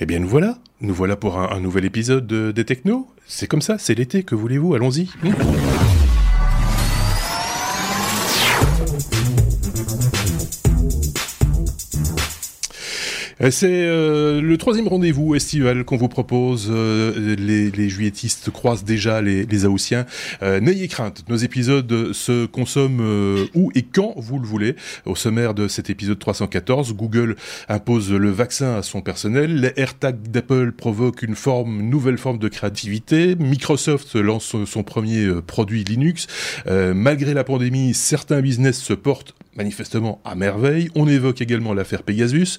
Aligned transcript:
Eh 0.00 0.06
bien, 0.06 0.18
nous 0.18 0.28
voilà. 0.28 0.58
Nous 0.80 0.94
voilà 0.94 1.16
pour 1.16 1.38
un, 1.38 1.60
nouvel 1.60 1.84
épisode 1.84 2.26
des 2.26 2.64
Techno. 2.64 3.08
C'est 3.26 3.46
comme 3.46 3.62
ça, 3.62 3.78
c'est 3.78 3.94
l'été, 3.94 4.22
que 4.22 4.34
voulez-vous? 4.34 4.74
Allons-y. 4.74 5.08
C'est 13.50 13.68
euh, 13.68 14.40
le 14.40 14.56
troisième 14.56 14.88
rendez-vous 14.88 15.34
estival 15.34 15.84
qu'on 15.84 15.96
vous 15.96 16.08
propose. 16.08 16.70
Euh, 16.70 17.36
les, 17.36 17.70
les, 17.70 17.88
juilletistes 17.88 18.50
croisent 18.50 18.84
déjà 18.84 19.20
les, 19.20 19.44
les. 19.44 20.06
N'ayez 20.60 20.88
crainte, 20.88 21.24
nos 21.28 21.36
épisodes 21.36 22.12
se 22.12 22.46
consomment 22.46 23.46
où 23.54 23.70
et 23.74 23.82
quand 23.82 24.14
vous 24.16 24.38
le 24.38 24.46
voulez. 24.46 24.76
Au 25.04 25.14
sommaire 25.14 25.52
de 25.52 25.68
cet 25.68 25.90
épisode 25.90 26.18
314, 26.18 26.94
Google 26.94 27.36
impose 27.68 28.12
le 28.12 28.30
vaccin 28.30 28.76
à 28.76 28.82
son 28.82 29.00
personnel. 29.00 29.60
Les 29.60 29.72
AirTags 29.76 30.30
d'Apple 30.30 30.72
provoquent 30.72 31.22
une 31.22 31.36
nouvelle 31.90 32.18
forme 32.18 32.38
de 32.38 32.48
créativité. 32.48 33.36
Microsoft 33.36 34.14
lance 34.14 34.56
son 34.64 34.82
premier 34.82 35.28
produit 35.46 35.84
Linux. 35.84 36.26
malgré 36.66 37.34
la 37.34 37.44
pandémie, 37.44 37.94
certains 37.94 38.40
business 38.40 38.80
se 38.80 38.94
portent 38.94 39.34
manifestement 39.56 40.20
à 40.24 40.34
merveille. 40.34 40.90
On 40.94 41.08
évoque 41.08 41.40
également 41.40 41.74
l'affaire 41.74 42.02
Pegasus. 42.02 42.58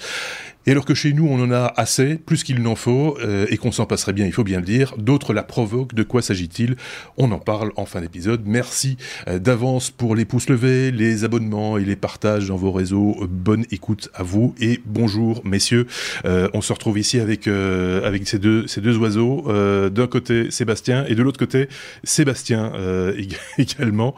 Et 0.67 0.72
alors 0.72 0.85
que 0.85 0.95
chez 0.95 1.13
nous, 1.13 1.27
on 1.27 1.40
en 1.44 1.52
a 1.52 1.71
assez, 1.77 2.16
plus 2.16 2.44
qu'il 2.44 2.62
n'en 2.63 2.76
faut, 2.76 3.18
euh, 3.23 3.45
et 3.49 3.58
qu'on 3.58 3.71
s'en 3.71 3.85
passerait 3.85 4.13
bien, 4.13 4.26
il 4.26 4.34
faut 4.34 4.44
bien 4.44 4.59
le 4.59 4.66
dire, 4.66 4.95
d'autres 4.98 5.31
la 5.31 5.44
provoquent. 5.44 5.94
De 5.94 6.02
quoi 6.02 6.23
s'agit-il? 6.23 6.76
On 7.18 7.31
en 7.31 7.38
parle 7.38 7.71
en 7.76 7.85
fin 7.85 8.02
d'épisode. 8.02 8.41
Merci 8.45 8.98
euh, 9.27 9.38
d'avance 9.38 9.91
pour 9.91 10.16
les 10.16 10.26
pouces 10.26 10.49
levés, 10.49 10.90
les 10.90 11.23
abonnements 11.23 11.77
et 11.77 11.85
les 11.85 11.95
partages 11.95 12.48
dans 12.48 12.55
vos 12.55 12.71
réseaux. 12.71 13.16
Bonne 13.30 13.66
écoute 13.70 14.09
à 14.16 14.23
vous 14.23 14.55
et 14.59 14.82
bonjour, 14.88 15.41
messieurs. 15.46 15.85
Euh, 16.26 16.49
on 16.54 16.62
se 16.62 16.73
retrouve 16.73 16.98
ici 16.98 17.20
avec 17.20 17.48
avec 17.48 18.27
ces 18.27 18.40
deux 18.40 18.66
ces 18.68 18.82
deux 18.82 18.98
oiseaux. 18.98 19.46
D'un 19.90 20.07
côté 20.07 20.49
Sébastien 20.49 21.05
et 21.07 21.16
de 21.16 21.21
l'autre 21.21 21.38
côté 21.38 21.68
Sébastien 22.04 22.73
également. 23.57 24.16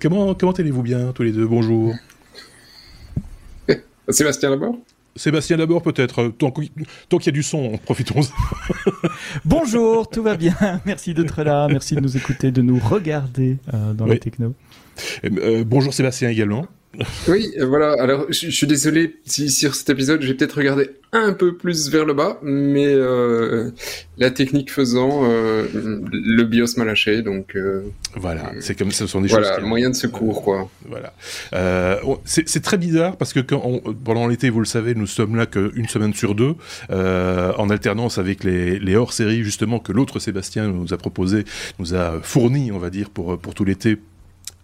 comment 0.00 0.34
comment 0.34 0.52
allez-vous 0.52 0.82
bien 0.82 1.12
tous 1.12 1.22
les 1.22 1.32
deux? 1.32 1.46
Bonjour. 1.46 1.81
Sébastien 4.08 4.50
d'abord 4.50 4.76
Sébastien 5.14 5.58
d'abord 5.58 5.82
peut-être, 5.82 6.28
tant 6.38 6.50
qu'il 6.50 6.70
y 7.26 7.28
a 7.28 7.32
du 7.32 7.42
son, 7.42 7.76
profitons. 7.84 8.20
Bonjour, 9.44 10.08
tout 10.08 10.22
va 10.22 10.36
bien, 10.36 10.56
merci 10.86 11.12
d'être 11.12 11.42
là, 11.42 11.68
merci 11.68 11.94
de 11.94 12.00
nous 12.00 12.16
écouter, 12.16 12.50
de 12.50 12.62
nous 12.62 12.78
regarder 12.78 13.58
euh, 13.74 13.92
dans 13.92 14.06
les 14.06 14.18
techno. 14.18 14.54
Euh, 15.24 15.64
bonjour 15.66 15.94
Sébastien 15.94 16.28
également. 16.28 16.66
Oui, 17.26 17.54
voilà. 17.58 17.94
Alors, 17.98 18.26
je, 18.28 18.50
suis 18.50 18.66
désolé 18.66 19.16
si 19.24 19.50
sur 19.50 19.74
cet 19.74 19.88
épisode, 19.90 20.20
j'ai 20.20 20.34
peut-être 20.34 20.58
regardé 20.58 20.90
un 21.12 21.32
peu 21.32 21.54
plus 21.56 21.88
vers 21.88 22.04
le 22.04 22.12
bas, 22.12 22.38
mais 22.42 22.86
euh, 22.86 23.70
la 24.18 24.30
technique 24.30 24.70
faisant, 24.70 25.22
euh, 25.24 25.66
le 25.72 26.42
BIOS 26.44 26.76
m'a 26.76 26.84
lâché, 26.84 27.22
donc. 27.22 27.56
Euh, 27.56 27.82
voilà, 28.14 28.52
c'est 28.60 28.76
comme 28.76 28.92
ce 28.92 29.06
sont 29.06 29.22
des 29.22 29.28
voilà, 29.28 29.56
choses. 29.56 29.64
moyen 29.64 29.88
de 29.88 29.94
secours, 29.94 30.42
quoi. 30.42 30.68
Voilà. 30.86 31.14
c'est 32.24 32.62
très 32.62 32.76
bizarre 32.76 33.16
parce 33.16 33.32
que 33.32 33.40
quand 33.40 33.80
pendant 34.04 34.26
l'été, 34.26 34.50
vous 34.50 34.60
le 34.60 34.66
savez, 34.66 34.94
nous 34.94 35.06
sommes 35.06 35.36
là 35.36 35.46
qu'une 35.46 35.88
semaine 35.88 36.12
sur 36.12 36.34
deux, 36.34 36.54
en 36.90 37.70
alternance 37.70 38.18
avec 38.18 38.44
les, 38.44 38.78
les 38.78 38.96
hors-séries 38.96 39.44
justement 39.44 39.78
que 39.78 39.92
l'autre 39.92 40.18
Sébastien 40.18 40.68
nous 40.68 40.92
a 40.92 40.98
proposé, 40.98 41.44
nous 41.78 41.94
a 41.94 42.20
fourni, 42.22 42.70
on 42.70 42.78
va 42.78 42.90
dire, 42.90 43.08
pour 43.08 43.38
pour 43.38 43.54
tout 43.54 43.64
l'été 43.64 43.96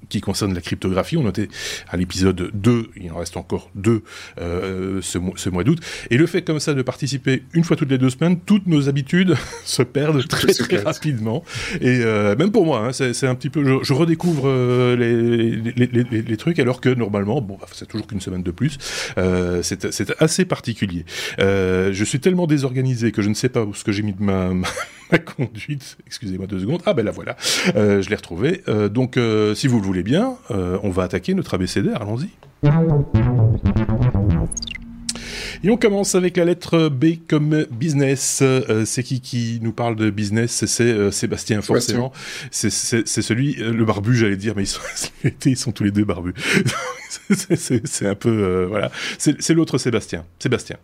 qui 0.08 0.20
concerne 0.20 0.54
la 0.54 0.60
cryptographie. 0.60 1.16
On 1.16 1.22
notait 1.22 1.48
à 1.88 1.96
l'épisode 1.96 2.50
2, 2.54 2.90
il 2.96 3.10
en 3.12 3.16
reste 3.16 3.36
encore 3.36 3.70
deux 3.74 4.02
euh, 4.40 5.00
ce, 5.02 5.18
ce, 5.36 5.50
mois 5.50 5.64
d'août. 5.64 5.80
Et 6.10 6.16
le 6.16 6.26
fait 6.26 6.42
comme 6.42 6.60
ça 6.60 6.74
de 6.74 6.82
participer 6.82 7.42
une 7.52 7.64
fois 7.64 7.76
toutes 7.76 7.90
les 7.90 7.98
deux 7.98 8.10
semaines, 8.10 8.40
toutes 8.40 8.66
nos 8.66 8.88
habitudes 8.88 9.36
se 9.64 9.82
perdent 9.82 10.26
très 10.26 10.52
très 10.52 10.78
rapidement. 10.78 11.44
Et 11.80 12.00
euh, 12.02 12.36
même 12.36 12.50
pour 12.50 12.64
moi, 12.64 12.86
hein, 12.86 12.92
c'est 12.92 13.26
un 13.26 13.34
petit 13.34 13.50
peu, 13.50 13.82
je, 13.82 13.92
redécouvre 13.92 14.44
euh, 14.46 14.96
les, 14.96 15.72
les, 15.72 15.86
les, 15.86 16.22
les, 16.22 16.36
trucs 16.36 16.58
alors 16.58 16.80
que 16.80 16.88
normalement, 16.88 17.40
bon, 17.40 17.58
bah, 17.60 17.66
c'est 17.72 17.86
toujours 17.86 18.06
qu'une 18.06 18.20
semaine 18.20 18.42
de 18.42 18.50
plus. 18.50 18.78
Euh, 19.18 19.62
c'est 19.62 20.14
assez 20.20 20.44
particulier. 20.44 21.04
Je 21.38 22.04
suis 22.04 22.20
tellement 22.20 22.46
désorganisé 22.46 23.12
que 23.12 23.22
je 23.22 23.28
ne 23.28 23.34
sais 23.34 23.48
pas 23.48 23.64
où 23.64 23.74
ce 23.74 23.84
que 23.84 23.92
j'ai 23.92 24.02
mis 24.02 24.12
de 24.12 24.22
ma, 24.22 24.52
ma 25.07 25.07
conduite. 25.36 25.96
Excusez-moi 26.06 26.46
deux 26.46 26.60
secondes. 26.60 26.82
Ah 26.86 26.94
ben 26.94 27.04
la 27.04 27.10
voilà, 27.10 27.36
euh, 27.76 28.02
je 28.02 28.10
l'ai 28.10 28.16
retrouvée. 28.16 28.62
Euh, 28.68 28.88
donc, 28.88 29.16
euh, 29.16 29.54
si 29.54 29.66
vous 29.66 29.78
le 29.78 29.84
voulez 29.84 30.02
bien, 30.02 30.36
on 30.50 30.90
va 30.90 31.04
attaquer 31.04 31.34
notre 31.34 31.54
abécédaire. 31.54 32.02
Allons-y. 32.02 32.28
Et 35.64 35.70
on 35.70 35.76
commence 35.76 36.14
avec 36.14 36.36
la 36.36 36.44
lettre 36.44 36.88
B 36.88 37.16
comme 37.28 37.66
business. 37.70 38.42
c'est 38.84 39.02
qui 39.02 39.20
qui 39.20 39.58
nous 39.60 39.72
parle 39.72 39.96
de 39.96 40.10
business? 40.10 40.64
C'est 40.66 41.10
Sébastien, 41.10 41.62
forcément. 41.62 42.12
C'est 42.50 42.70
celui, 42.70 43.54
le 43.54 43.84
barbu, 43.84 44.16
j'allais 44.16 44.36
dire, 44.36 44.54
mais 44.56 44.62
ils 44.64 44.66
sont, 44.66 44.80
ils 45.46 45.56
sont 45.56 45.72
tous 45.72 45.84
les 45.84 45.90
deux 45.90 46.04
barbus. 46.04 46.34
c'est 47.20 48.06
un 48.06 48.14
peu, 48.14 48.66
voilà. 48.68 48.90
C'est 49.18 49.54
l'autre 49.54 49.78
Sébastien. 49.78 50.24
Sébastien. 50.38 50.76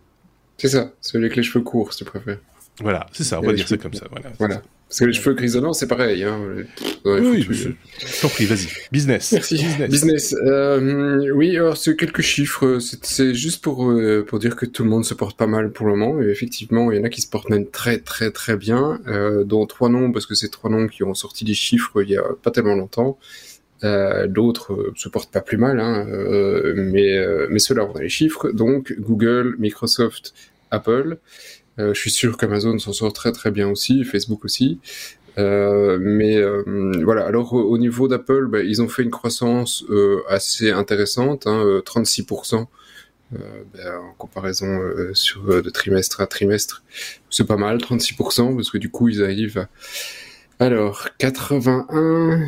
C'est 0.57 0.69
ça, 0.69 0.93
celui 1.01 1.25
avec 1.25 1.35
les 1.35 1.43
cheveux 1.43 1.63
courts, 1.63 1.91
si 1.91 1.99
tu 1.99 2.05
préfères. 2.05 2.39
Voilà, 2.81 3.07
c'est 3.13 3.23
ça, 3.23 3.39
on 3.39 3.43
va 3.43 3.53
dire 3.53 3.67
ça 3.67 3.77
comme 3.77 3.93
ça. 3.93 4.05
Voilà. 4.09 4.31
voilà. 4.37 4.61
Parce 4.87 4.99
que 4.99 5.05
les 5.05 5.13
cheveux 5.13 5.33
grisonnants, 5.33 5.73
c'est 5.73 5.87
pareil. 5.87 6.23
Hein. 6.23 6.39
oui, 7.05 7.47
t'en 8.21 8.29
prie, 8.29 8.45
vas-y. 8.45 8.67
Business. 8.91 9.31
Merci. 9.31 9.65
Business. 9.89 10.35
Euh, 10.45 11.31
oui, 11.33 11.57
alors 11.57 11.75
c'est 11.75 11.95
quelques 11.95 12.21
chiffres. 12.21 12.77
C'est 12.79 13.33
juste 13.33 13.63
pour 13.63 13.89
euh, 13.89 14.23
pour 14.27 14.37
dire 14.37 14.55
que 14.55 14.65
tout 14.65 14.83
le 14.83 14.89
monde 14.89 15.03
se 15.03 15.15
porte 15.15 15.35
pas 15.37 15.47
mal 15.47 15.71
pour 15.71 15.87
le 15.87 15.95
moment. 15.95 16.21
Et 16.21 16.27
effectivement, 16.27 16.91
il 16.91 16.99
y 16.99 17.01
en 17.01 17.03
a 17.03 17.09
qui 17.09 17.21
se 17.21 17.29
portent 17.29 17.49
même 17.49 17.67
très 17.67 17.97
très 17.97 18.29
très 18.29 18.57
bien, 18.57 18.99
euh, 19.07 19.43
dont 19.43 19.65
trois 19.65 19.89
noms 19.89 20.11
parce 20.11 20.27
que 20.27 20.35
c'est 20.35 20.49
trois 20.49 20.69
noms 20.69 20.87
qui 20.87 21.03
ont 21.03 21.15
sorti 21.15 21.45
des 21.45 21.55
chiffres 21.55 22.03
il 22.03 22.09
y 22.09 22.17
a 22.17 22.23
pas 22.43 22.51
tellement 22.51 22.75
longtemps. 22.75 23.17
Euh, 23.83 24.27
D'autres 24.27 24.73
euh, 24.73 24.93
se 24.95 25.09
portent 25.09 25.31
pas 25.31 25.41
plus 25.41 25.57
mal, 25.57 25.79
hein, 25.79 26.07
euh, 26.07 26.73
mais 26.75 27.17
mais 27.49 27.59
ceux-là 27.59 27.85
on 27.85 27.95
a 27.95 28.01
les 28.01 28.09
chiffres. 28.09 28.51
Donc 28.51 28.93
Google, 28.99 29.55
Microsoft, 29.57 30.33
Apple. 30.71 31.17
Euh, 31.79 31.93
je 31.93 31.99
suis 31.99 32.11
sûr 32.11 32.37
qu'Amazon 32.37 32.79
s'en 32.79 32.93
sort 32.93 33.13
très 33.13 33.31
très 33.31 33.51
bien 33.51 33.69
aussi, 33.69 34.03
Facebook 34.03 34.45
aussi. 34.45 34.79
Euh, 35.37 35.97
mais 35.99 36.37
euh, 36.37 36.63
voilà, 37.03 37.25
alors 37.25 37.53
au 37.53 37.77
niveau 37.77 38.07
d'Apple, 38.07 38.47
bah, 38.47 38.61
ils 38.61 38.81
ont 38.81 38.87
fait 38.87 39.03
une 39.03 39.11
croissance 39.11 39.83
euh, 39.89 40.21
assez 40.29 40.71
intéressante, 40.71 41.47
hein, 41.47 41.81
36%. 41.85 42.65
Euh, 43.33 43.37
bah, 43.73 43.99
en 43.99 44.13
comparaison 44.13 44.79
sur 45.13 45.61
de 45.61 45.69
trimestre 45.69 46.21
à 46.21 46.27
trimestre, 46.27 46.83
c'est 47.29 47.47
pas 47.47 47.57
mal, 47.57 47.77
36%, 47.77 48.55
parce 48.55 48.69
que 48.69 48.77
du 48.77 48.89
coup 48.89 49.09
ils 49.09 49.23
arrivent 49.23 49.57
à 49.57 49.67
alors 50.63 51.09
81 51.17 52.45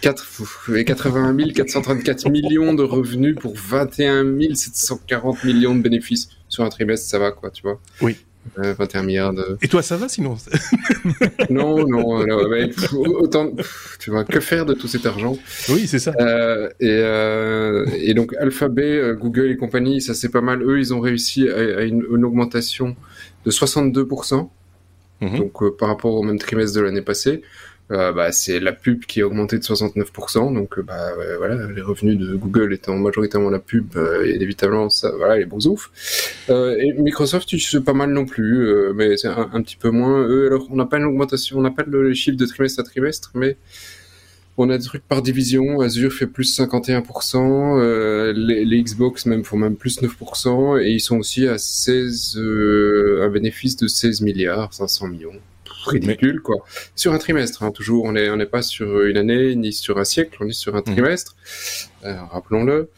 81 0.00 1.52
434 1.52 2.30
millions 2.30 2.72
de 2.72 2.82
revenus 2.82 3.36
pour 3.38 3.54
21 3.54 4.54
740 4.54 5.44
millions 5.44 5.74
de 5.74 5.82
bénéfices 5.82 6.28
sur 6.52 6.64
un 6.64 6.68
trimestre, 6.68 7.08
ça 7.08 7.18
va 7.18 7.32
quoi, 7.32 7.50
tu 7.50 7.62
vois 7.62 7.80
Oui. 8.02 8.16
21 8.56 9.00
euh, 9.00 9.02
milliards 9.04 9.32
de... 9.32 9.56
Et 9.62 9.68
toi, 9.68 9.82
ça 9.82 9.96
va 9.96 10.08
sinon 10.08 10.36
Non, 11.50 11.86
non, 11.86 12.24
autant, 13.20 13.52
tu 13.98 14.10
vois, 14.10 14.24
que 14.24 14.40
faire 14.40 14.66
de 14.66 14.74
tout 14.74 14.88
cet 14.88 15.06
argent? 15.06 15.38
Oui, 15.70 15.86
c'est 15.86 15.98
ça. 15.98 16.12
Euh, 16.20 16.68
et, 16.80 16.90
euh, 16.90 17.86
et, 17.94 18.14
donc 18.14 18.34
Alphabet, 18.38 19.14
Google 19.14 19.50
et 19.52 19.56
compagnie, 19.56 20.02
ça 20.02 20.12
c'est 20.12 20.28
pas 20.28 20.40
mal. 20.40 20.62
Eux, 20.62 20.78
ils 20.78 20.92
ont 20.92 21.00
réussi 21.00 21.48
à, 21.48 21.82
une, 21.82 22.04
augmentation 22.24 22.96
de 23.46 23.50
62%, 23.50 24.48
mhm. 25.20 25.38
donc 25.38 25.76
par 25.78 25.88
rapport 25.88 26.14
au 26.14 26.22
même 26.22 26.38
trimestre 26.38 26.76
de 26.76 26.82
l'année 26.82 27.02
passée. 27.02 27.42
Euh, 27.92 28.10
bah, 28.12 28.32
c'est 28.32 28.58
la 28.58 28.72
pub 28.72 29.04
qui 29.04 29.20
a 29.20 29.26
augmenté 29.26 29.58
de 29.58 29.62
69%. 29.62 30.54
Donc, 30.54 30.78
euh, 30.78 30.82
bah, 30.82 31.12
voilà, 31.38 31.66
les 31.68 31.82
revenus 31.82 32.16
de 32.16 32.34
Google 32.36 32.72
étant 32.72 32.96
majoritairement 32.96 33.50
la 33.50 33.58
pub, 33.58 33.96
euh, 33.96 34.24
et 34.24 34.42
évidemment, 34.42 34.88
ça, 34.88 35.12
voilà, 35.16 35.36
les 35.36 35.44
bons 35.44 35.66
ouf. 35.66 35.90
et 36.48 36.92
Microsoft, 36.98 37.54
c'est 37.58 37.84
pas 37.84 37.92
mal 37.92 38.10
non 38.10 38.24
plus, 38.24 38.66
mais 38.94 39.16
c'est 39.16 39.28
un, 39.28 39.62
petit 39.62 39.76
peu 39.76 39.90
moins. 39.90 40.26
Eux, 40.26 40.46
alors, 40.46 40.66
on 40.70 40.76
n'a 40.76 40.86
pas 40.86 40.98
une 40.98 41.04
augmentation, 41.04 41.58
on 41.58 41.62
n'a 41.62 41.70
pas 41.70 41.84
le 41.86 42.14
chiffre 42.14 42.36
de 42.36 42.46
trimestre 42.46 42.80
à 42.80 42.84
trimestre, 42.84 43.32
mais 43.34 43.56
on 44.56 44.70
a 44.70 44.78
des 44.78 44.84
trucs 44.84 45.06
par 45.06 45.22
division. 45.22 45.80
Azure 45.80 46.12
fait 46.12 46.26
plus 46.26 46.58
51%, 46.58 48.32
les, 48.34 48.64
les, 48.64 48.82
Xbox 48.82 49.26
même 49.26 49.44
font 49.44 49.58
même 49.58 49.76
plus 49.76 50.00
9%, 50.00 50.82
et 50.82 50.90
ils 50.90 51.00
sont 51.00 51.18
aussi 51.18 51.46
à 51.46 51.58
16, 51.58 52.38
un 53.20 53.28
bénéfice 53.28 53.76
de 53.76 53.86
16 53.86 54.22
milliards 54.22 54.72
500 54.72 55.08
millions 55.08 55.32
ridicule, 55.90 56.40
quoi. 56.40 56.56
Sur 56.94 57.12
un 57.12 57.18
trimestre, 57.18 57.62
hein, 57.62 57.70
toujours. 57.70 58.04
On 58.04 58.12
n'est 58.12 58.30
on 58.30 58.38
est 58.38 58.46
pas 58.46 58.62
sur 58.62 59.02
une 59.02 59.16
année 59.16 59.54
ni 59.54 59.72
sur 59.72 59.98
un 59.98 60.04
siècle, 60.04 60.38
on 60.40 60.48
est 60.48 60.52
sur 60.52 60.74
un 60.74 60.82
mhm. 60.86 60.94
trimestre. 60.94 61.36
Euh, 62.04 62.16
rappelons-le. 62.30 62.90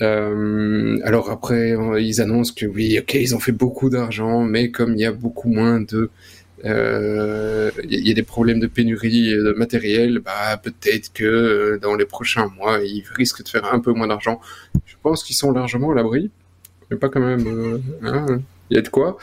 Euh, 0.00 0.98
alors 1.04 1.30
après, 1.30 1.76
ils 2.00 2.20
annoncent 2.20 2.54
que 2.56 2.66
oui, 2.66 2.98
ok, 2.98 3.14
ils 3.14 3.34
ont 3.36 3.38
fait 3.38 3.52
beaucoup 3.52 3.88
d'argent, 3.88 4.42
mais 4.42 4.70
comme 4.70 4.94
il 4.94 5.00
y 5.00 5.04
a 5.04 5.12
beaucoup 5.12 5.48
moins 5.48 5.80
de, 5.80 6.10
euh, 6.64 7.70
il 7.84 8.06
y, 8.06 8.10
a 8.10 8.14
des 8.14 8.22
problèmes 8.22 8.60
de 8.60 8.66
pénurie 8.66 9.30
de 9.30 9.52
matériel, 9.56 10.20
bah 10.20 10.56
peut-être 10.62 11.12
que 11.12 11.78
dans 11.82 11.94
les 11.94 12.04
prochains 12.04 12.48
mois, 12.56 12.80
ils 12.80 13.04
risquent 13.14 13.42
de 13.42 13.48
faire 13.48 13.72
un 13.72 13.80
peu 13.80 13.92
moins 13.92 14.06
d'argent. 14.06 14.40
Je 14.86 14.94
pense 15.02 15.24
qu'ils 15.24 15.36
sont 15.36 15.52
largement 15.52 15.90
à 15.92 15.94
l'abri, 15.94 16.30
mais 16.90 16.96
pas 16.96 17.08
quand 17.08 17.20
même. 17.20 17.80
Hein, 18.02 18.40
il 18.70 18.76
y 18.76 18.78
a 18.78 18.82
de 18.82 18.88
quoi. 18.88 19.18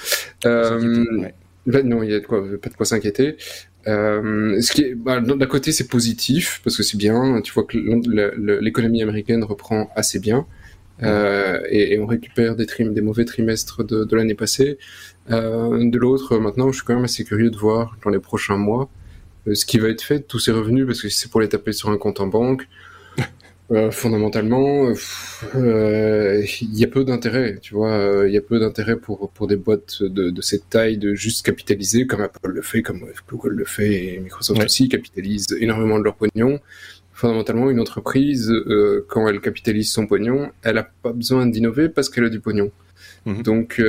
Euh, 0.45 1.29
ben 1.69 1.87
non, 1.87 2.01
il 2.03 2.11
y 2.11 2.15
a 2.15 2.19
pas 2.19 2.69
de 2.69 2.75
quoi 2.75 2.85
s'inquiéter. 2.85 3.37
Euh, 3.87 4.59
ce 4.59 4.71
qui 4.71 4.93
bah, 4.95 5.21
d'un 5.21 5.45
côté, 5.45 5.71
c'est 5.71 5.87
positif 5.87 6.61
parce 6.63 6.75
que 6.75 6.83
c'est 6.83 6.97
bien. 6.97 7.41
Tu 7.41 7.53
vois 7.53 7.63
que 7.63 7.77
l'économie 8.61 9.01
américaine 9.03 9.43
reprend 9.43 9.89
assez 9.95 10.19
bien. 10.19 10.45
Euh, 11.01 11.61
et, 11.69 11.97
on 11.99 12.05
récupère 12.05 12.55
des, 12.55 12.65
mauvais 13.01 13.23
trimestres 13.23 13.83
de, 13.83 14.15
l'année 14.15 14.33
passée. 14.33 14.77
Euh, 15.31 15.89
de 15.89 15.97
l'autre, 15.97 16.37
maintenant, 16.39 16.71
je 16.71 16.77
suis 16.77 16.85
quand 16.85 16.95
même 16.95 17.05
assez 17.05 17.23
curieux 17.23 17.51
de 17.51 17.57
voir 17.57 17.97
dans 18.03 18.09
les 18.09 18.19
prochains 18.19 18.57
mois 18.57 18.89
ce 19.51 19.65
qui 19.65 19.79
va 19.79 19.87
être 19.87 20.01
fait 20.01 20.19
de 20.19 20.23
tous 20.23 20.39
ces 20.39 20.51
revenus, 20.51 20.85
parce 20.85 21.01
que 21.01 21.09
c'est 21.09 21.31
pour 21.31 21.41
les 21.41 21.49
taper 21.49 21.71
sur 21.71 21.89
un 21.89 21.97
compte 21.97 22.19
en 22.19 22.27
banque, 22.27 22.67
euh, 23.71 23.91
fondamentalement, 23.91 24.91
euh, 25.55 26.43
il 26.61 26.77
y 26.77 26.83
a 26.83 26.87
peu 26.87 27.03
d'intérêt, 27.03 27.59
tu 27.61 27.75
vois, 27.75 28.23
il 28.25 28.33
y 28.33 28.37
a 28.37 28.41
peu 28.41 28.59
d'intérêt 28.59 28.95
pour, 28.95 29.29
pour 29.31 29.47
des 29.47 29.57
boîtes 29.57 30.01
de, 30.01 30.29
de, 30.29 30.41
cette 30.41 30.69
taille 30.69 30.97
de 30.97 31.13
juste 31.13 31.45
capitaliser, 31.45 32.07
comme 32.07 32.21
Apple 32.21 32.49
le 32.49 32.61
fait, 32.61 32.81
comme 32.81 33.05
Google 33.29 33.53
le 33.53 33.65
fait, 33.65 34.15
et 34.15 34.19
Microsoft 34.19 34.63
aussi 34.63 34.89
capitalise 34.89 35.47
énormément 35.59 35.99
de 35.99 36.03
leur 36.03 36.15
pognon. 36.15 36.59
Fondamentalement, 37.13 37.69
une 37.69 37.79
entreprise, 37.79 38.51
quand 39.09 39.27
elle 39.27 39.41
capitalise 39.41 39.91
son 39.91 40.07
pognon, 40.07 40.51
elle 40.63 40.75
n'a 40.75 40.83
pas 40.83 41.11
besoin 41.11 41.45
d'innover 41.45 41.89
parce 41.89 42.09
qu'elle 42.09 42.25
a 42.25 42.29
du 42.29 42.39
pognon. 42.39 42.71
Mhm. 43.25 43.43
Donc, 43.43 43.83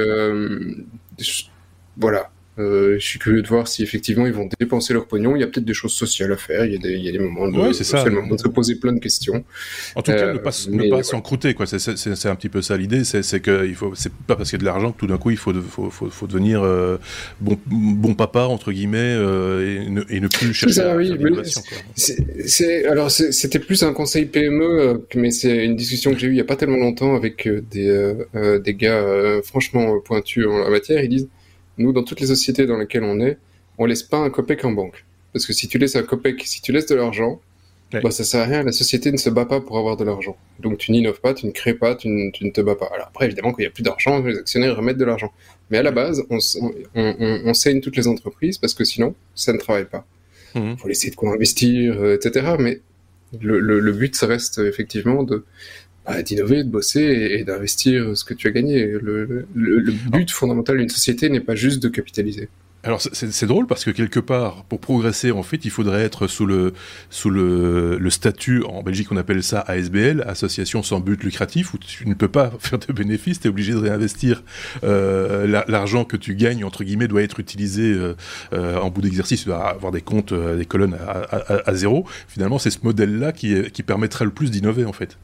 voilà. 1.97 2.31
Euh, 2.61 2.99
je 2.99 3.07
suis 3.07 3.19
curieux 3.19 3.43
de 3.43 3.49
voir 3.49 3.69
si 3.69 3.83
effectivement 3.83 4.27
ils 4.27 4.33
vont 4.33 4.49
dépenser 4.59 4.93
leur 4.93 5.07
pognon. 5.07 5.35
Il 5.35 5.41
y 5.41 5.43
a 5.43 5.47
peut-être 5.47 5.65
des 5.65 5.75
choses 5.75 5.93
sociales 5.93 6.33
à 6.33 6.37
faire. 6.37 6.65
Il 6.67 6.73
y 6.73 6.77
a 6.77 6.79
des, 6.79 6.93
il 6.93 7.05
y 7.05 7.09
a 7.09 7.13
des 7.13 7.19
moments 7.19 7.49
de, 7.49 7.59
ouais, 7.59 7.73
ça. 7.73 8.05
de 8.05 8.37
se 8.37 8.49
poser 8.49 8.77
plein 8.77 8.93
de 8.93 8.99
questions. 8.99 9.45
En 9.95 10.03
tout 10.03 10.13
cas, 10.13 10.27
euh, 10.27 10.33
ne 10.35 10.39
pas, 10.39 10.51
ne 10.69 10.91
pas 10.91 11.03
s'encrouter. 11.03 11.55
C'est, 11.65 12.27
un 12.27 12.35
petit 12.35 12.49
peu 12.49 12.63
ça 12.63 12.77
l'idée. 12.77 13.05
C'est, 13.05 13.41
que 13.41 13.67
il 13.67 13.75
faut, 13.75 13.95
c'est 13.95 14.13
pas 14.13 14.37
parce 14.37 14.51
qu'il 14.51 14.59
y 14.59 14.61
a 14.61 14.63
de 14.63 14.67
l'argent 14.67 14.93
que 14.93 14.99
tout 14.99 15.07
d'un 15.07 15.19
coup 15.19 15.31
il 15.31 15.37
faut, 15.37 15.55
faut, 15.55 15.91
faut, 15.91 16.11
faut 16.11 16.27
devenir 16.27 16.63
euh, 16.63 16.99
bon, 17.41 17.59
bon 17.67 18.15
papa 18.15 18.43
entre 18.43 18.73
guillemets 18.73 19.15
et, 19.15 19.89
ne, 19.89 20.03
et, 20.11 20.21
ne, 20.21 20.29
plus 20.29 20.53
chercher 20.53 20.75
ça, 20.75 20.97
oui, 20.97 21.13
c'est, 21.95 22.85
alors 22.87 23.11
c'était 23.11 23.59
plus 23.59 23.83
un 23.83 23.93
conseil 23.93 24.27
PME, 24.27 25.07
mais 25.15 25.31
c'est 25.31 25.65
une 25.65 25.77
discussion 25.77 26.13
que 26.13 26.19
j'ai 26.19 26.27
eue 26.27 26.33
il 26.33 26.37
y 26.37 26.41
a 26.41 26.45
pas 26.45 26.57
tellement 26.57 26.77
longtemps 26.77 27.15
avec 27.15 27.49
des, 27.71 28.15
des 28.63 28.75
gars 28.75 29.41
franchement 29.43 29.99
pointus 30.01 30.47
en 30.47 30.59
la 30.59 30.71
matière. 30.71 31.03
Ils 31.03 31.09
disent 31.09 31.29
nous, 31.81 31.93
dans 31.93 32.05
toutes 32.05 32.21
les 32.21 32.29
sociétés 32.29 32.67
dans 32.67 32.77
lesquelles 32.77 33.05
on 33.05 33.21
est, 33.21 33.39
on 33.79 33.87
laisse 33.87 34.03
pas 34.03 34.19
un 34.19 34.31
copec 34.31 34.65
en 34.65 34.73
banque. 34.73 35.05
Parce 35.33 35.47
que 35.47 35.53
si 35.53 35.69
tu 35.69 35.79
laisses 35.79 35.97
un 35.97 36.03
copec, 36.03 36.43
si 36.45 36.61
tu 36.61 36.73
laisses 36.73 36.87
de 36.87 36.95
l'argent, 36.95 37.41
bah, 37.93 38.11
ça 38.11 38.25
sert 38.25 38.43
à 38.43 38.45
rien. 38.45 38.63
La 38.63 38.73
société 38.73 39.11
ne 39.11 39.17
se 39.17 39.31
bat 39.31 39.47
pas 39.47 39.61
pour 39.61 39.79
avoir 39.79 39.97
de 39.97 40.05
l'argent. 40.05 40.37
Donc 40.61 40.79
tu 40.79 40.93
n'innoves 40.93 41.21
pas, 41.21 41.35
tu 41.35 41.47
ne 41.47 41.51
crées 41.51 41.75
pas, 41.75 41.95
tu 41.97 42.09
ne, 42.09 42.51
te 42.51 42.61
bats 42.61 42.77
pas. 42.77 42.91
Alors 42.95 43.09
après, 43.09 43.27
évidemment, 43.27 43.53
qu'il 43.53 43.63
n'y 43.63 43.67
a 43.67 43.71
plus 43.71 43.83
d'argent, 43.83 44.23
les 44.23 44.39
actionnaires 44.39 44.77
remettent 44.77 44.99
de 44.99 45.05
l'argent. 45.05 45.33
Mais 45.71 45.79
à 45.79 45.83
la 45.83 45.91
base, 45.91 46.25
on, 46.31 46.39
on, 46.95 47.55
saigne 47.55 47.81
toutes 47.81 47.97
les 47.97 48.07
entreprises 48.07 48.59
parce 48.59 48.75
que 48.75 48.85
sinon, 48.85 49.15
ça 49.35 49.53
ne 49.53 49.59
travaille 49.59 49.87
pas. 49.87 50.05
Il 50.55 50.63
mhm. 50.63 50.79
faut 50.79 50.89
laisser 50.89 51.11
de 51.11 51.17
quoi 51.17 51.33
investir, 51.33 52.01
euh, 52.01 52.17
etc. 52.17 52.55
Mais 52.59 52.81
le, 53.41 53.59
le, 53.61 53.93
but, 53.93 54.15
ça 54.17 54.27
reste 54.27 54.59
effectivement 54.59 55.23
de, 55.23 55.45
bah, 56.07 56.23
d'innover, 56.23 56.65
de 56.65 56.69
bosser 56.69 57.01
et, 57.01 57.45
d'investir 57.45 58.17
ce 58.17 58.25
que 58.25 58.35
tu 58.35 58.49
as 58.49 58.51
gagné. 58.51 58.85
Le, 58.85 59.47
but 60.11 60.31
fondamental 60.31 60.79
d'une 60.79 60.89
société 60.89 61.29
n'est 61.29 61.41
pas 61.41 61.55
juste 61.55 61.83
de 61.83 61.89
capitaliser. 61.89 62.49
Alors 62.83 63.03
c'est 63.03 63.45
drôle 63.45 63.67
parce 63.67 63.85
que 63.85 63.91
quelque 63.91 64.21
part, 64.21 64.65
pour 64.65 64.81
progresser, 64.81 65.33
en 65.33 65.43
fait, 65.43 65.67
il 65.67 65.71
faudrait 65.71 66.01
être 66.01 66.27
sous 66.29 66.47
le 66.47 66.73
sous 67.11 67.29
le, 67.29 67.99
le 67.99 68.11
statut 68.11 68.63
en 68.63 68.83
Belgique, 68.83 69.13
on 69.13 69.19
appelle 69.19 69.43
ça 69.43 69.61
ASBL, 69.61 70.25
association 70.27 70.83
sans 70.83 70.99
but 70.99 71.23
lucratif, 71.23 71.75
où 71.75 71.79
tu 71.79 72.09
ne 72.09 72.15
peux 72.15 72.29
pas 72.29 72.51
faire 72.59 72.79
de 72.79 72.91
bénéfices, 72.95 73.39
tu 73.39 73.49
es 73.49 73.51
obligé 73.51 73.73
de 73.73 73.79
réinvestir 73.79 74.45
euh, 74.83 75.63
l'argent 75.69 76.07
que 76.07 76.17
tu 76.17 76.35
gagnes 76.35 76.65
entre 76.65 76.83
guillemets 76.83 77.09
doit 77.09 77.23
être 77.23 77.39
utilisé 77.39 77.83
euh, 77.83 78.15
euh, 78.55 78.79
en 78.79 78.89
bout 78.89 79.03
d'exercice, 79.03 79.43
tu 79.43 79.49
dois 79.51 79.69
avoir 79.69 79.93
des 79.93 80.01
comptes, 80.01 80.33
des 80.33 80.65
colonnes 80.65 80.97
à, 81.07 81.37
à, 81.37 81.69
à 81.69 81.75
zéro. 81.75 82.07
Finalement, 82.29 82.59
c'est 82.59 82.71
ce 82.71 82.79
modèle-là 82.83 83.33
qui, 83.33 83.71
qui 83.73 83.83
permettrait 83.83 84.25
le 84.25 84.31
plus 84.31 84.51
d'innover 84.51 84.87
en 84.87 84.95
fait. 84.95 85.19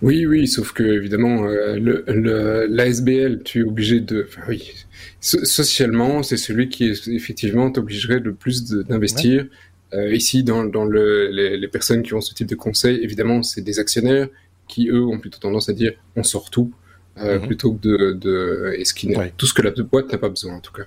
Oui, 0.00 0.26
oui, 0.26 0.46
sauf 0.46 0.72
que 0.72 0.82
évidemment, 0.82 1.44
euh, 1.46 2.66
l'ASBL, 2.68 3.42
tu 3.44 3.60
es 3.60 3.62
obligé 3.62 4.00
de. 4.00 4.26
Enfin, 4.28 4.42
oui, 4.48 4.72
socialement, 5.20 6.22
c'est 6.22 6.36
celui 6.36 6.68
qui 6.68 6.92
effectivement 7.08 7.70
t'obligerait 7.70 8.20
le 8.20 8.34
plus 8.34 8.64
d'investir. 8.64 9.46
Euh, 9.94 10.14
ici, 10.14 10.42
dans, 10.42 10.64
dans 10.64 10.84
le, 10.84 11.28
les, 11.28 11.68
personnes 11.68 12.02
qui 12.02 12.14
ont 12.14 12.22
ce 12.22 12.32
type 12.32 12.48
de 12.48 12.54
conseil, 12.54 13.02
évidemment, 13.02 13.42
c'est 13.42 13.60
des 13.60 13.78
actionnaires 13.78 14.28
qui, 14.66 14.88
eux, 14.88 15.04
ont 15.04 15.18
plutôt 15.18 15.38
tendance 15.38 15.68
à 15.68 15.74
dire 15.74 15.92
on 16.16 16.22
sort 16.22 16.50
tout. 16.50 16.72
Euh, 17.18 17.38
mhm. 17.38 17.46
plutôt 17.46 17.74
que 17.74 17.80
de, 17.82 18.12
de 18.14 18.74
et 18.78 18.86
ce 18.86 18.94
qui 18.94 19.12
tout 19.36 19.44
ce 19.44 19.52
que 19.52 19.60
la 19.60 19.70
boîte 19.70 20.10
n'a 20.10 20.16
pas 20.16 20.30
besoin 20.30 20.54
en 20.54 20.60
tout 20.60 20.72
cas. 20.72 20.84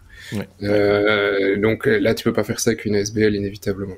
donc 1.58 1.86
là, 1.86 2.16
tu 2.16 2.24
peux 2.24 2.34
pas 2.34 2.44
faire 2.44 2.60
ça 2.60 2.72
avec 2.72 2.86
une 2.86 2.96
ASBL 2.96 3.36
inévitablement 3.36 3.98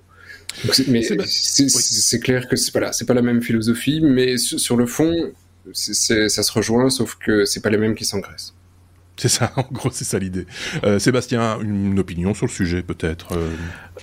mais 0.88 1.02
c'est 1.04 2.20
clair 2.20 2.48
que 2.48 2.56
c'est 2.56 2.72
pas 2.72 2.80
là, 2.80 2.92
c'est 2.92 3.06
pas 3.06 3.14
la 3.14 3.22
même 3.22 3.42
philosophie, 3.42 4.02
mais 4.02 4.38
sur 4.38 4.76
le 4.76 4.86
fond, 4.86 5.32
ça 5.74 6.44
se 6.44 6.52
rejoint, 6.52 6.90
sauf 6.90 7.16
que 7.16 7.46
c'est 7.46 7.62
pas 7.62 7.70
les 7.70 7.78
mêmes 7.78 7.96
qui 7.96 8.06
s'engraissent. 8.06 8.54
C'est 9.18 9.30
ça, 9.30 9.52
en 9.58 9.66
gros, 9.72 9.90
c'est 9.92 10.06
ça 10.06 10.20
l'idée. 10.20 10.46
Euh, 10.84 11.00
Sébastien, 11.00 11.60
une 11.62 11.98
opinion 12.00 12.34
sur 12.34 12.46
le 12.46 12.52
sujet, 12.52 12.84
peut-être 12.84 13.34
euh 13.36 13.50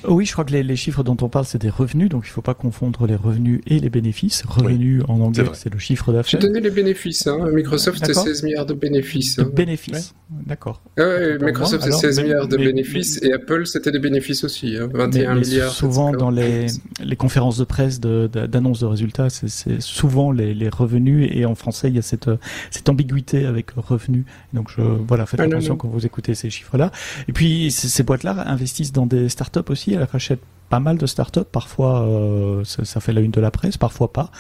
Oui, 0.07 0.27
je 0.27 0.33
crois 0.33 0.45
que 0.45 0.53
les, 0.53 0.77
chiffres 0.77 1.03
dont 1.03 1.17
on 1.21 1.29
parle, 1.29 1.45
c'est 1.45 1.61
des 1.61 1.71
revenus, 1.71 2.09
donc 2.09 2.25
il 2.27 2.31
ne 2.31 2.33
faut 2.33 2.43
pas 2.43 2.55
confondre 2.55 3.07
les 3.07 3.17
revenus 3.17 3.61
et 3.67 3.79
les 3.79 3.91
bénéfices. 3.91 4.43
Revenus, 4.47 5.03
en 5.09 5.21
anglais, 5.21 5.45
c'est 5.55 5.73
le 5.73 5.79
chiffre 5.79 6.13
d'affaires. 6.13 6.41
J'ai 6.41 6.47
donné 6.47 6.61
les 6.61 6.71
bénéfices. 6.71 7.27
Hein. 7.27 7.51
Microsoft, 7.53 8.03
c'est 8.05 8.15
16 8.15 8.43
milliards 8.43 8.67
de 8.67 8.75
bénéfices. 8.75 9.39
Hein. 9.39 9.51
bénéfices, 9.53 10.15
d'accord. 10.31 10.83
Ah 10.99 11.03
Microsoft, 11.41 11.85
c'est 11.85 11.93
16 11.93 12.23
milliards 12.23 12.49
de 12.49 12.57
bénéfices, 12.57 13.23
et 13.23 13.33
Apple, 13.33 13.67
c'était 13.67 13.93
des 13.93 13.99
bénéfices 13.99 14.45
aussi, 14.45 14.77
21 14.77 15.31
hein. 15.31 15.35
milliards. 15.35 15.73
Souvent, 15.73 16.13
dans 16.13 16.31
les, 16.31 16.67
les 17.03 17.17
conférences 17.17 17.59
de 17.59 17.65
presse 17.65 18.01
d'annonce 18.01 18.81
de, 18.81 18.87
résultats, 18.87 19.31
c'est 19.31 19.81
souvent 19.81 20.33
les, 20.33 20.55
les, 20.55 20.69
revenus, 20.69 21.29
et 21.33 21.45
en 21.45 21.55
français, 21.55 21.89
il 21.89 21.97
y 21.97 21.99
a 21.99 22.03
cette, 22.03 22.31
cette 22.71 22.89
ambiguïté 22.89 23.47
avec 23.47 23.71
revenus. 23.77 24.25
Donc, 24.53 24.71
je 24.71 24.83
voilà, 24.83 25.27
faites 25.27 25.41
ah, 25.41 25.45
attention 25.45 25.77
quand 25.77 25.89
vous 25.89 26.07
écoutez 26.07 26.35
ces 26.35 26.51
chiffres-là. 26.51 26.91
Et 27.29 27.33
puis 27.33 27.71
ces 27.71 28.03
boîtes-là 28.03 28.45
investissent 28.47 28.93
dans 28.93 29.07
des 29.07 29.29
startups 29.29 29.61
aussi. 29.69 29.84
Elles 29.93 30.09
rachètent 30.11 30.43
pas 30.69 30.81
mal 30.81 30.99
de 30.99 31.07
startups. 31.07 31.45
Parfois, 31.51 32.03
euh, 32.03 32.65
ça, 32.65 33.01
fait 33.01 33.13
la 33.13 33.21
une 33.21 33.31
de 33.31 33.41
la 33.41 33.51
presse, 33.51 33.77
parfois 33.77 34.13
pas, 34.13 34.31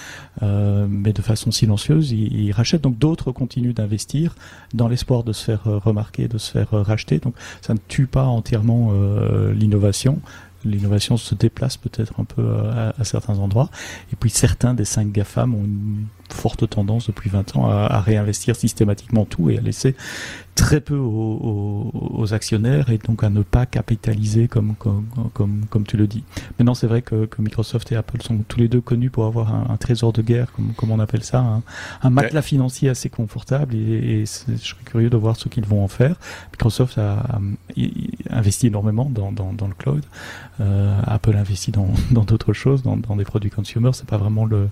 euh, 0.42 0.86
mais 0.88 1.12
de 1.12 1.22
façon 1.22 1.50
silencieuse. 1.50 2.12
Ils, 2.12 2.52
rachètent 2.52 2.82
donc 2.82 2.98
d'autres 2.98 3.32
continuent 3.32 3.72
d'investir 3.72 4.34
dans 4.72 4.88
l'espoir 4.88 5.22
de 5.24 5.32
se 5.32 5.44
faire 5.44 5.66
euh, 5.66 5.78
remarquer, 5.78 6.28
de 6.28 6.38
se 6.38 6.50
faire 6.50 6.70
racheter. 6.70 7.18
Donc 7.18 7.34
ça 7.60 7.74
ne 7.74 7.78
tue 7.88 8.06
pas 8.06 8.24
entièrement 8.24 8.92
l'innovation 9.52 10.20
l'innovation 10.66 11.18
se 11.18 11.34
déplace 11.34 11.76
peut-être 11.76 12.18
un 12.18 12.24
peu 12.24 12.42
à, 12.70 12.94
à, 12.98 13.04
certains 13.04 13.38
endroits. 13.38 13.68
Et 14.14 14.16
puis 14.16 14.30
certains 14.30 14.72
des 14.72 14.86
cinq 14.86 15.12
GAFAM 15.12 15.54
ont 15.54 15.62
une 15.62 16.06
forte 16.34 16.68
tendance 16.68 17.06
depuis 17.06 17.30
20 17.30 17.56
ans 17.56 17.66
à, 17.70 17.86
à, 17.86 18.00
réinvestir 18.00 18.56
systématiquement 18.56 19.24
tout 19.24 19.50
et 19.50 19.58
à 19.58 19.60
laisser 19.60 19.96
très 20.54 20.80
peu 20.80 20.96
aux, 20.96 21.90
aux, 21.92 22.32
actionnaires 22.32 22.90
et 22.90 22.98
donc 22.98 23.24
à 23.24 23.30
ne 23.30 23.42
pas 23.42 23.66
capitaliser 23.66 24.46
comme 24.46 24.74
comme 24.76 25.06
comme, 25.32 25.66
comme 25.68 25.84
tu 25.84 25.96
le 25.96 26.06
dis. 26.06 26.24
Maintenant, 26.58 26.74
c'est 26.74 26.86
vrai 26.86 27.02
que, 27.02 27.26
que, 27.26 27.42
Microsoft 27.42 27.90
et 27.92 27.96
Apple 27.96 28.22
sont 28.22 28.38
tous 28.48 28.60
les 28.60 28.68
deux 28.68 28.80
connus 28.80 29.10
pour 29.10 29.24
avoir 29.24 29.52
un, 29.52 29.66
un 29.70 29.76
trésor 29.76 30.12
de 30.12 30.22
guerre, 30.22 30.52
comme, 30.52 30.72
comme 30.76 30.90
on 30.92 31.00
appelle 31.00 31.24
ça, 31.24 31.40
un, 31.40 31.62
un 32.02 32.10
matelas 32.10 32.42
financier 32.42 32.88
assez 32.88 33.08
confortable 33.08 33.74
et, 33.74 34.22
et 34.22 34.24
je 34.26 34.56
serais 34.56 34.84
curieux 34.84 35.10
de 35.10 35.16
voir 35.16 35.36
ce 35.36 35.48
qu'ils 35.48 35.66
vont 35.66 35.82
en 35.82 35.88
faire. 35.88 36.16
Microsoft 36.52 36.98
a, 36.98 37.14
a 37.14 37.40
investi 38.30 38.68
énormément 38.68 39.10
dans, 39.10 39.32
dans, 39.32 39.52
dans 39.52 39.68
le 39.68 39.74
cloud. 39.74 40.04
Euh, 40.60 41.00
Apple 41.04 41.36
investit 41.36 41.72
dans 41.72 41.88
dans 42.12 42.24
d'autres 42.24 42.52
choses, 42.52 42.82
dans, 42.82 42.96
dans 42.96 43.16
des 43.16 43.24
produits 43.24 43.50
consumer. 43.50 43.90
C'est 43.92 44.06
pas 44.06 44.18
vraiment 44.18 44.44
le 44.44 44.68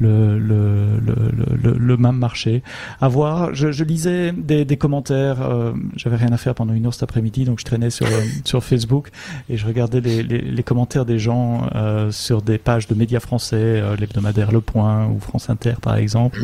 le, 0.00 0.38
le, 0.38 0.93
le, 1.00 1.72
le, 1.78 1.96
même 1.96 2.16
marché. 2.16 2.62
À 3.00 3.08
voir. 3.08 3.54
Je, 3.54 3.72
je 3.72 3.84
lisais 3.84 4.32
des, 4.32 4.64
des 4.64 4.76
commentaires 4.76 5.42
euh, 5.42 5.72
j'avais 5.96 6.16
rien 6.16 6.32
à 6.32 6.36
faire 6.36 6.54
pendant 6.54 6.74
une 6.74 6.86
heure 6.86 6.94
cet 6.94 7.04
après-midi, 7.04 7.44
donc 7.44 7.60
je 7.60 7.64
traînais 7.64 7.90
sur 7.90 8.06
euh, 8.06 8.22
sur 8.44 8.62
Facebook 8.62 9.10
et 9.48 9.56
je 9.56 9.66
regardais 9.66 10.00
les, 10.00 10.22
les, 10.22 10.62
commentaires 10.62 11.04
des 11.04 11.18
gens 11.18 11.68
euh, 11.74 12.10
sur 12.10 12.42
des 12.42 12.58
pages 12.58 12.86
de 12.86 12.94
médias 12.94 13.20
français, 13.20 13.82
l'hebdomadaire 13.98 14.52
Le 14.52 14.60
Point 14.60 15.06
ou 15.08 15.20
France 15.20 15.50
Inter 15.50 15.74
par 15.80 15.96
exemple, 15.96 16.42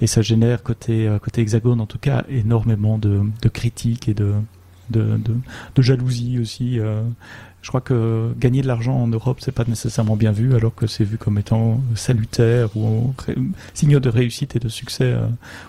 et 0.00 0.06
ça 0.06 0.22
génère 0.22 0.62
côté 0.62 1.10
côté 1.22 1.42
Hexagone 1.42 1.80
en 1.80 1.86
tout 1.86 1.98
cas 1.98 2.24
énormément 2.28 2.98
de, 2.98 3.22
de 3.42 3.48
critiques 3.48 4.08
et 4.08 4.14
de 4.14 4.32
de, 4.90 5.16
de, 5.16 5.34
de 5.74 5.82
jalousie 5.82 6.38
aussi. 6.38 6.78
Je 7.64 7.68
crois 7.68 7.80
que 7.80 8.34
gagner 8.38 8.60
de 8.60 8.66
l'argent 8.66 8.94
en 8.94 9.08
Europe, 9.08 9.38
c'est 9.40 9.50
pas 9.50 9.64
nécessairement 9.66 10.16
bien 10.16 10.32
vu, 10.32 10.54
alors 10.54 10.74
que 10.74 10.86
c'est 10.86 11.02
vu 11.02 11.16
comme 11.16 11.38
étant 11.38 11.80
salutaire 11.94 12.76
ou 12.76 13.14
signe 13.72 13.98
de 13.98 14.08
réussite 14.10 14.54
et 14.54 14.58
de 14.58 14.68
succès 14.68 15.14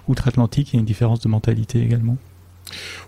outre-Atlantique. 0.09 0.73
Il 0.73 0.75
y 0.75 0.77
a 0.77 0.81
une 0.81 0.85
différence 0.85 1.21
de 1.21 1.29
mentalité 1.29 1.81
également. 1.81 2.17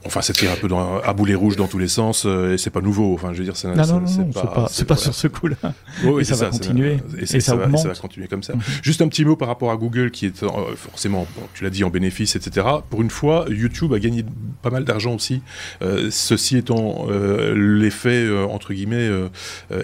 Enfin, 0.05 0.21
c'était 0.21 0.47
un 0.47 0.55
peu 0.55 0.67
dans, 0.67 0.99
à 1.01 1.13
boulet 1.13 1.35
rouge 1.35 1.55
dans 1.55 1.67
tous 1.67 1.79
les 1.79 1.87
sens, 1.87 2.23
euh, 2.25 2.53
et 2.53 2.57
c'est 2.57 2.69
pas 2.69 2.81
nouveau. 2.81 3.13
Enfin, 3.13 3.33
je 3.33 3.39
veux 3.39 3.43
dire, 3.43 3.57
c'est 3.57 3.73
pas, 3.73 4.67
c'est 4.69 4.85
pas, 4.85 4.95
sur 4.95 5.13
ce 5.13 5.27
coup-là. 5.27 5.55
Oui, 6.03 6.21
et 6.21 6.23
ça 6.23 6.35
va 6.35 6.49
continuer. 6.49 6.97
Et, 7.19 7.25
ça, 7.25 7.55
va, 7.55 7.75
ça, 7.77 7.89
va, 7.89 7.95
continuer 7.95 8.27
comme 8.27 8.43
ça. 8.43 8.53
Mhm. 8.53 8.61
Juste 8.81 9.01
un 9.01 9.07
petit 9.07 9.25
mot 9.25 9.35
par 9.35 9.47
rapport 9.47 9.71
à 9.71 9.77
Google, 9.77 10.11
qui 10.11 10.25
est 10.25 10.43
euh, 10.43 10.47
forcément, 10.75 11.27
tu 11.53 11.63
l'as 11.63 11.69
dit, 11.69 11.83
en 11.83 11.89
bénéfice, 11.89 12.35
etc. 12.35 12.65
Pour 12.89 13.01
une 13.01 13.09
fois, 13.09 13.45
YouTube 13.49 13.93
a 13.93 13.99
gagné 13.99 14.23
pas 14.61 14.69
mal 14.69 14.85
d'argent 14.85 15.15
aussi. 15.15 15.41
Euh, 15.81 16.09
ceci 16.11 16.57
étant 16.57 17.07
l'effet 17.55 18.27
entre 18.49 18.73
guillemets 18.73 19.09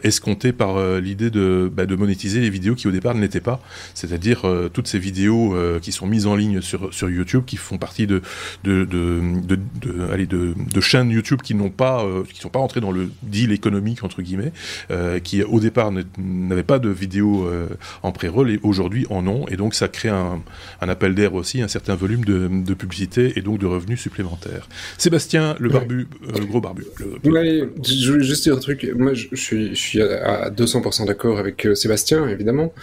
escompté 0.03 0.53
par 0.53 1.00
l'idée 1.00 1.30
de, 1.30 1.72
bah, 1.74 1.86
de 1.86 1.96
monétiser 1.96 2.39
les 2.39 2.50
vidéos 2.50 2.75
qui 2.75 2.88
au 2.88 2.92
départ 2.92 3.15
ne 3.15 3.22
l'étaient 3.22 3.39
pas. 3.42 3.60
C'est-à-dire 3.94 4.44
toutes 4.72 4.88
ces 4.88 5.00
vidéos 5.00 5.56
qui 5.82 5.92
sont 5.92 6.08
mises 6.08 6.27
en 6.27 6.36
ligne 6.36 6.62
sur 6.62 6.94
sur 6.94 7.10
YouTube, 7.10 7.44
qui 7.46 7.58
font 7.58 7.77
partie 7.77 8.08
de 8.08 8.22
de, 8.63 8.86
de, 8.86 9.22
de, 9.44 9.60
de 9.82 10.12
allez, 10.12 10.25
de, 10.25 10.53
de, 10.55 10.82
chaînes 10.82 11.10
YouTube 11.10 11.41
qui 11.41 11.55
n'ont 11.55 11.70
pas, 11.70 12.03
euh, 12.03 12.24
qui 12.24 12.39
sont 12.39 12.50
pas 12.50 12.60
entrées 12.60 12.82
dans 12.82 12.91
le 12.91 13.10
deal 13.24 13.51
économique 13.51 14.03
entre 14.03 14.22
guillemets, 14.22 14.51
euh, 14.91 15.20
qui 15.20 15.43
au 15.43 15.60
départ 15.60 15.91
n'avaient 16.17 16.63
pas 16.63 16.79
de 16.79 16.89
vidéos 16.89 17.46
euh, 17.46 17.67
en 18.01 18.12
pré-roll 18.12 18.51
et 18.51 18.60
aujourd'hui 18.63 19.05
en 19.10 19.27
ont, 19.27 19.48
et 19.48 19.55
donc 19.55 19.74
ça 19.75 19.88
crée 19.88 20.10
un, 20.10 20.41
un 20.82 20.89
appel 20.89 21.15
d'air 21.15 21.34
aussi, 21.34 21.62
un 21.62 21.67
certain 21.67 21.96
volume 21.96 22.25
de, 22.25 22.48
de, 22.48 22.74
publicité 22.74 23.34
et 23.36 23.41
donc 23.41 23.60
de 23.60 23.65
revenus 23.65 24.00
supplémentaires. 24.00 24.67
Sébastien, 24.98 25.55
le 25.60 25.70
barbu, 25.70 26.08
le 26.22 26.46
gros 26.46 26.62
barbu. 26.62 26.86
Le... 27.00 27.70
je 27.84 28.12
voulais 28.12 28.24
juste 28.24 28.43
dire 28.43 28.55
un 28.55 28.60
truc. 28.60 28.89
Moi, 28.96 29.13
je, 29.13 29.27
suis, 29.36 29.70
je 29.70 29.79
suis 29.79 30.01
à 30.01 30.50
200% 30.50 31.05
d'accord 31.08 31.38
avec 31.38 31.67
Sébastien, 31.75 32.27
évidemment. 32.27 32.74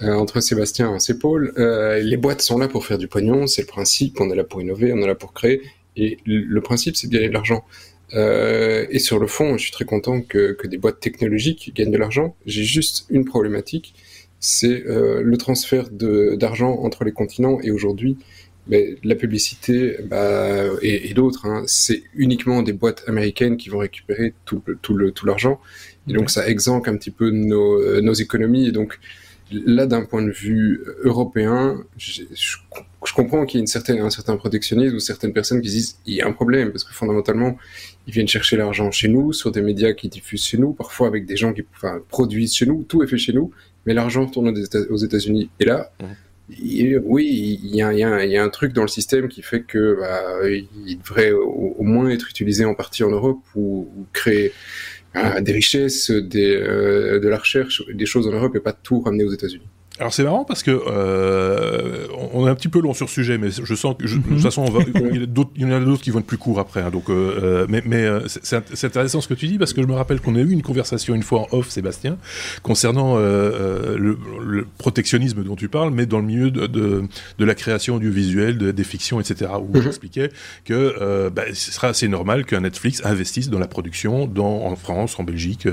entre 0.00 0.40
Sébastien 0.40 0.94
et 0.94 1.00
ses 1.00 1.18
pôles. 1.18 1.52
Euh, 1.58 2.00
les 2.00 2.16
boîtes 2.16 2.42
sont 2.42 2.58
là 2.58 2.68
pour 2.68 2.86
faire 2.86 2.98
du 2.98 3.08
pognon, 3.08 3.46
c'est 3.46 3.62
le 3.62 3.66
principe, 3.66 4.20
on 4.20 4.30
est 4.30 4.36
là 4.36 4.44
pour 4.44 4.60
innover, 4.60 4.92
on 4.92 4.98
est 4.98 5.06
là 5.06 5.14
pour 5.14 5.32
créer, 5.32 5.62
et 5.98 6.18
le 6.24 6.60
principe, 6.60 6.96
c'est 6.96 7.08
de 7.08 7.12
gagner 7.12 7.28
de 7.28 7.34
l'argent. 7.34 7.64
Euh, 8.14 8.86
et 8.90 8.98
sur 8.98 9.18
le 9.18 9.26
fond, 9.26 9.56
je 9.56 9.62
suis 9.62 9.72
très 9.72 9.84
content 9.84 10.20
que, 10.20 10.52
que 10.52 10.66
des 10.66 10.78
boîtes 10.78 11.00
technologiques 11.00 11.72
gagnent 11.74 11.90
de 11.90 11.98
l'argent. 11.98 12.36
J'ai 12.46 12.64
juste 12.64 13.06
une 13.10 13.24
problématique, 13.24 13.94
c'est 14.40 14.84
euh, 14.86 15.20
le 15.22 15.36
transfert 15.36 15.88
d'argent 15.90 16.72
entre 16.82 17.04
les 17.04 17.12
continents. 17.12 17.60
Et 17.62 17.70
aujourd'hui, 17.70 18.16
ben, 18.66 18.96
la 19.02 19.14
publicité 19.14 19.96
bah, 20.04 20.66
et, 20.82 21.10
et 21.10 21.14
d'autres, 21.14 21.46
hein, 21.46 21.64
c'est 21.66 22.02
uniquement 22.14 22.62
des 22.62 22.72
boîtes 22.72 23.04
américaines 23.06 23.56
qui 23.56 23.68
vont 23.68 23.78
récupérer 23.78 24.34
tout, 24.44 24.62
tout 24.82 25.26
l'argent. 25.26 25.60
et 26.08 26.12
donc, 26.12 26.30
ça 26.30 26.46
exempte 26.48 26.88
un 26.88 26.96
petit 26.96 27.10
peu 27.10 27.30
nos, 27.30 27.80
euh, 27.80 28.00
nos 28.00 28.14
économies. 28.14 28.68
Et 28.68 28.72
donc, 28.72 28.98
là, 29.50 29.86
d'un 29.86 30.04
point 30.04 30.22
de 30.22 30.30
vue 30.30 30.82
européen, 31.02 31.82
je, 31.96 32.22
comprends 33.18 33.46
qu'il 33.46 33.58
y 33.58 33.60
ait 33.60 33.62
une 33.62 33.68
certaine, 33.68 34.00
un 34.00 34.10
certain 34.10 34.36
protectionnisme 34.36 34.96
ou 34.96 35.00
certaines 35.00 35.32
personnes 35.32 35.60
qui 35.60 35.68
disent 35.68 35.98
il 36.06 36.14
y 36.14 36.20
a 36.20 36.26
un 36.26 36.32
problème 36.32 36.72
parce 36.72 36.84
que 36.84 36.92
fondamentalement, 36.92 37.56
ils 38.06 38.12
viennent 38.12 38.28
chercher 38.28 38.56
l'argent 38.56 38.90
chez 38.90 39.08
nous, 39.08 39.32
sur 39.32 39.52
des 39.52 39.62
médias 39.62 39.92
qui 39.92 40.08
diffusent 40.08 40.44
chez 40.44 40.58
nous, 40.58 40.72
parfois 40.72 41.06
avec 41.06 41.26
des 41.26 41.36
gens 41.36 41.52
qui 41.52 41.64
enfin, 41.76 42.00
produisent 42.08 42.54
chez 42.54 42.66
nous, 42.66 42.84
tout 42.84 43.02
est 43.02 43.06
fait 43.06 43.18
chez 43.18 43.32
nous, 43.32 43.52
mais 43.86 43.94
l'argent 43.94 44.26
tourne 44.26 44.52
aux 44.90 44.96
États-Unis. 44.96 45.50
Et 45.60 45.64
là, 45.64 45.92
oui, 47.04 47.60
il 47.62 47.74
y, 47.74 47.82
a, 47.82 47.92
il, 47.92 47.98
y 47.98 48.04
a, 48.04 48.24
il 48.24 48.30
y, 48.30 48.36
a, 48.36 48.42
un 48.42 48.48
truc 48.48 48.72
dans 48.72 48.82
le 48.82 48.88
système 48.88 49.28
qui 49.28 49.42
fait 49.42 49.62
que 49.62 49.96
bah, 50.00 50.48
il 50.86 50.98
devrait 50.98 51.32
au, 51.32 51.82
moins 51.82 52.08
être 52.08 52.28
utilisé 52.30 52.64
en 52.64 52.74
partie 52.74 53.04
en 53.04 53.10
Europe 53.10 53.40
ou, 53.54 53.88
ou 53.96 54.06
créer 54.12 54.52
des 55.40 55.52
richesses, 55.52 56.10
des, 56.10 56.56
euh, 56.56 57.18
de 57.20 57.28
la 57.28 57.38
recherche, 57.38 57.82
des 57.92 58.06
choses 58.06 58.26
en 58.26 58.32
Europe 58.32 58.54
et 58.56 58.60
pas 58.60 58.72
tout 58.72 59.00
ramener 59.00 59.24
aux 59.24 59.32
États-Unis. 59.32 59.66
Alors 60.00 60.14
c'est 60.14 60.22
marrant 60.22 60.44
parce 60.44 60.62
que 60.62 60.70
euh, 60.70 62.06
on 62.32 62.46
est 62.46 62.50
un 62.50 62.54
petit 62.54 62.68
peu 62.68 62.80
long 62.80 62.94
sur 62.94 63.08
ce 63.08 63.14
sujet, 63.14 63.36
mais 63.36 63.50
je 63.50 63.74
sens 63.74 63.96
que 63.98 64.04
de 64.04 64.14
toute 64.14 64.30
mhm. 64.30 64.38
façon 64.38 64.62
on 64.62 64.70
va, 64.70 64.80
il 65.56 65.62
y 65.62 65.64
en 65.64 65.72
a 65.72 65.80
d'autres 65.80 66.02
qui 66.02 66.10
vont 66.10 66.20
être 66.20 66.26
plus 66.26 66.38
courts 66.38 66.60
après. 66.60 66.82
Hein, 66.82 66.90
donc, 66.90 67.10
euh, 67.10 67.40
euh 67.42 67.66
mais, 67.68 67.82
mais 67.84 68.04
euh, 68.04 68.20
c'est 68.28 68.84
intéressant 68.84 69.20
ce 69.20 69.28
que 69.28 69.34
tu 69.34 69.48
dis 69.48 69.58
parce 69.58 69.72
que 69.72 69.82
je 69.82 69.86
me 69.86 69.94
rappelle 69.94 70.20
qu'on 70.20 70.36
a 70.36 70.40
eu 70.40 70.50
une 70.50 70.62
conversation 70.62 71.14
une 71.14 71.22
fois 71.22 71.40
en 71.40 71.56
off, 71.56 71.68
Sébastien, 71.68 72.16
concernant 72.62 73.16
euh, 73.16 73.96
le, 73.98 74.18
le, 74.44 74.66
protectionnisme 74.78 75.42
dont 75.42 75.56
tu 75.56 75.68
parles, 75.68 75.90
mais 75.90 76.06
dans 76.06 76.18
le 76.18 76.24
milieu 76.24 76.50
de, 76.50 76.66
de, 76.66 77.02
de 77.38 77.44
la 77.44 77.54
création 77.54 77.96
audiovisuelle, 77.96 78.58
de, 78.58 78.70
des 78.70 78.84
fictions, 78.84 79.20
etc. 79.20 79.50
Où 79.60 79.76
mhm. 79.76 79.82
j'expliquais 79.82 80.30
que 80.64 81.28
bah, 81.30 81.42
ce 81.52 81.72
sera 81.72 81.88
assez 81.88 82.08
normal 82.08 82.44
qu'un 82.44 82.60
Netflix 82.60 83.02
investisse 83.04 83.50
dans 83.50 83.58
la 83.58 83.66
production, 83.66 84.26
dans 84.26 84.66
en 84.66 84.76
France, 84.76 85.18
en 85.18 85.24
Belgique, 85.24 85.68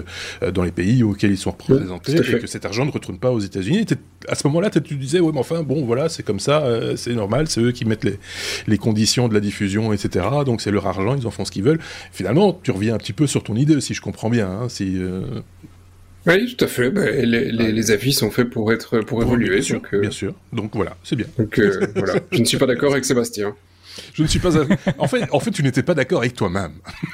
dans 0.53 0.63
les 0.63 0.71
pays 0.71 1.03
auxquels 1.03 1.31
ils 1.31 1.37
sont 1.37 1.51
représentés, 1.51 2.15
et 2.15 2.39
que 2.39 2.47
cet 2.47 2.65
argent 2.65 2.85
ne 2.85 2.91
retourne 2.91 3.19
pas 3.19 3.31
aux 3.31 3.39
États-Unis 3.39 3.85
à 4.27 4.35
ce 4.35 4.47
moment-là, 4.47 4.69
tu 4.69 4.95
disais, 4.95 5.19
ouais, 5.19 5.31
mais 5.33 5.39
enfin, 5.39 5.63
bon, 5.63 5.85
voilà, 5.85 6.09
c'est 6.09 6.23
comme 6.23 6.39
ça, 6.39 6.63
euh, 6.65 6.95
c'est 6.95 7.13
normal, 7.13 7.47
c'est 7.47 7.61
eux 7.61 7.71
qui 7.71 7.85
mettent 7.85 8.03
les, 8.03 8.19
les, 8.67 8.77
conditions 8.77 9.27
de 9.27 9.33
la 9.33 9.39
diffusion, 9.39 9.93
etc. 9.93 10.25
Donc 10.45 10.61
c'est 10.61 10.71
leur 10.71 10.87
argent, 10.87 11.15
ils 11.15 11.27
en 11.27 11.31
font 11.31 11.45
ce 11.45 11.51
qu'ils 11.51 11.63
veulent. 11.63 11.79
Finalement, 12.11 12.59
tu 12.63 12.71
reviens 12.71 12.95
un 12.95 12.97
petit 12.97 13.13
peu 13.13 13.27
sur 13.27 13.43
ton 13.43 13.55
idée, 13.55 13.79
si 13.81 13.93
je 13.93 14.01
comprends 14.01 14.29
bien. 14.29 14.49
Hein, 14.49 14.69
si, 14.69 14.97
euh, 14.97 15.21
Oui, 16.25 16.55
tout 16.55 16.63
à 16.63 16.67
fait. 16.67 16.89
Bah, 16.89 17.09
les, 17.09 17.51
les, 17.51 17.91
avis 17.91 18.13
sont 18.13 18.31
faits 18.31 18.49
pour 18.49 18.71
être 18.71 18.99
pour, 19.01 19.21
évoluer. 19.21 19.55
Bien 19.55 19.61
sûr, 19.61 19.75
donc, 19.75 19.93
euh, 19.93 19.99
bien 20.01 20.11
sûr. 20.11 20.33
Donc 20.53 20.75
voilà, 20.75 20.97
c'est 21.03 21.15
bien. 21.15 21.27
Donc 21.37 21.59
voilà, 21.95 22.15
je 22.31 22.39
ne 22.39 22.45
suis 22.45 22.57
pas 22.57 22.67
d'accord 22.67 22.93
avec 22.93 23.05
Sébastien. 23.05 23.55
Je 24.13 24.23
ne 24.23 24.27
suis 24.27 24.39
pas. 24.39 24.51
En 24.97 25.07
fait, 25.07 25.27
en 25.31 25.39
fait, 25.39 25.51
tu 25.51 25.63
n'étais 25.63 25.83
pas 25.83 25.93
d'accord 25.93 26.19
avec 26.19 26.33
toi-même. 26.33 26.73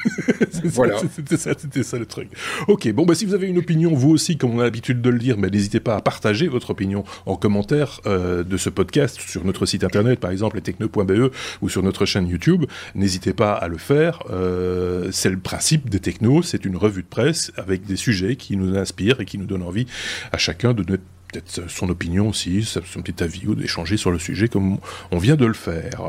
voilà. 0.66 0.98
C'était 1.14 1.38
ça, 1.38 1.52
c'était 1.58 1.84
ça 1.84 1.98
le 1.98 2.06
truc. 2.06 2.30
Ok. 2.68 2.92
Bon, 2.92 3.06
bah 3.06 3.16
si 3.16 3.26
vous 3.26 3.34
avez 3.34 3.48
une 3.48 3.58
opinion, 3.58 3.94
vous 3.94 4.10
aussi, 4.10 4.38
comme 4.38 4.52
on 4.52 4.60
a 4.60 4.64
l'habitude 4.64 5.02
de 5.02 5.10
le 5.10 5.20
dire, 5.20 5.38
bah, 5.38 5.50
n'hésitez 5.50 5.80
pas 5.80 5.96
à 5.96 6.02
partager 6.02 6.48
votre 6.48 6.72
opinion 6.72 7.04
en 7.26 7.36
commentaire 7.36 8.02
euh, 8.06 8.44
de 8.44 8.58
ce 8.58 8.70
podcast 8.70 9.20
sur 9.20 9.44
notre 9.46 9.66
site 9.66 9.84
internet, 9.84 10.20
par 10.20 10.32
exemple, 10.32 10.62
techno.be 10.62 11.32
ou 11.62 11.70
sur 11.70 11.84
notre 11.84 12.06
chaîne 12.06 12.28
YouTube. 12.28 12.66
N'hésitez 12.96 13.34
pas 13.34 13.54
à 13.54 13.68
le 13.68 13.78
faire. 13.78 14.24
Euh, 14.30 15.10
c'est 15.12 15.30
le 15.30 15.40
principe 15.40 15.90
des 15.90 16.00
technos. 16.00 16.44
C'est 16.44 16.66
une 16.66 16.78
revue 16.78 17.04
de 17.04 17.08
presse 17.08 17.52
avec 17.58 17.86
des 17.86 17.96
sujets 17.96 18.36
qui 18.36 18.58
nous 18.58 18.78
inspirent 18.78 19.22
et 19.22 19.26
qui 19.26 19.38
nous 19.38 19.46
donnent 19.46 19.64
envie 19.64 19.88
à 20.32 20.38
chacun 20.38 20.74
de 20.74 20.84
peut-être 21.32 21.70
son 21.70 21.90
opinion 21.90 22.30
aussi, 22.30 22.64
son 22.64 23.02
petit 23.02 23.24
avis 23.24 23.48
ou 23.48 23.56
d'échanger 23.56 23.98
sur 23.98 24.12
le 24.12 24.20
sujet 24.20 24.48
comme 24.48 24.78
on 25.12 25.18
vient 25.18 25.36
de 25.36 25.46
le 25.46 25.54
faire. 25.54 26.02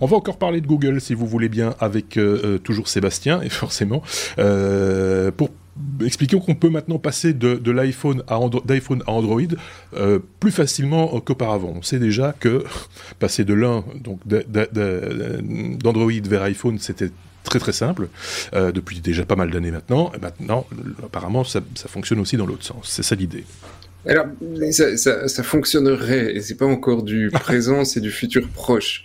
On 0.00 0.06
va 0.06 0.16
encore 0.16 0.38
parler 0.38 0.60
de 0.60 0.66
Google, 0.66 1.00
si 1.00 1.14
vous 1.14 1.26
voulez 1.26 1.48
bien, 1.48 1.74
avec 1.80 2.16
euh, 2.16 2.40
euh, 2.44 2.58
toujours 2.58 2.88
Sébastien, 2.88 3.42
et 3.42 3.48
forcément, 3.48 4.02
euh, 4.38 5.30
pour 5.32 5.50
expliquer 6.04 6.38
qu'on 6.40 6.54
peut 6.54 6.70
maintenant 6.70 6.98
passer 6.98 7.32
de, 7.32 7.70
l'iPhone 7.70 8.22
à, 8.26 8.38
Android 8.38 9.40
plus 10.40 10.50
facilement 10.50 11.20
qu'auparavant. 11.20 11.74
On 11.76 11.82
sait 11.82 12.00
déjà 12.00 12.34
que 12.38 12.64
passer 13.20 13.44
de 13.44 13.54
l'un, 13.54 13.84
donc 13.94 14.18
d'Android 14.26 16.10
vers 16.24 16.42
iPhone, 16.42 16.78
c'était 16.80 17.10
très 17.48 17.58
très 17.58 17.72
simple, 17.72 18.08
euh, 18.54 18.72
depuis 18.72 19.00
déjà 19.00 19.24
pas 19.24 19.36
mal 19.36 19.50
d'années 19.50 19.70
maintenant. 19.70 20.12
Et 20.14 20.18
maintenant, 20.18 20.66
apparemment, 21.02 21.44
ça, 21.44 21.60
fonctionne 21.86 22.20
aussi 22.20 22.36
dans 22.36 22.46
l'autre 22.46 22.64
sens. 22.64 22.88
C'est 22.88 23.02
ça 23.02 23.14
l'idée. 23.14 23.44
Alors, 24.06 24.26
ça, 24.70 24.96
ça, 25.28 25.42
fonctionnerait, 25.42 26.36
et 26.36 26.40
c'est 26.40 26.56
pas 26.56 26.66
encore 26.66 27.02
du 27.02 27.30
présent, 27.32 27.84
c'est 27.84 28.00
du 28.00 28.10
futur 28.10 28.48
proche. 28.48 29.04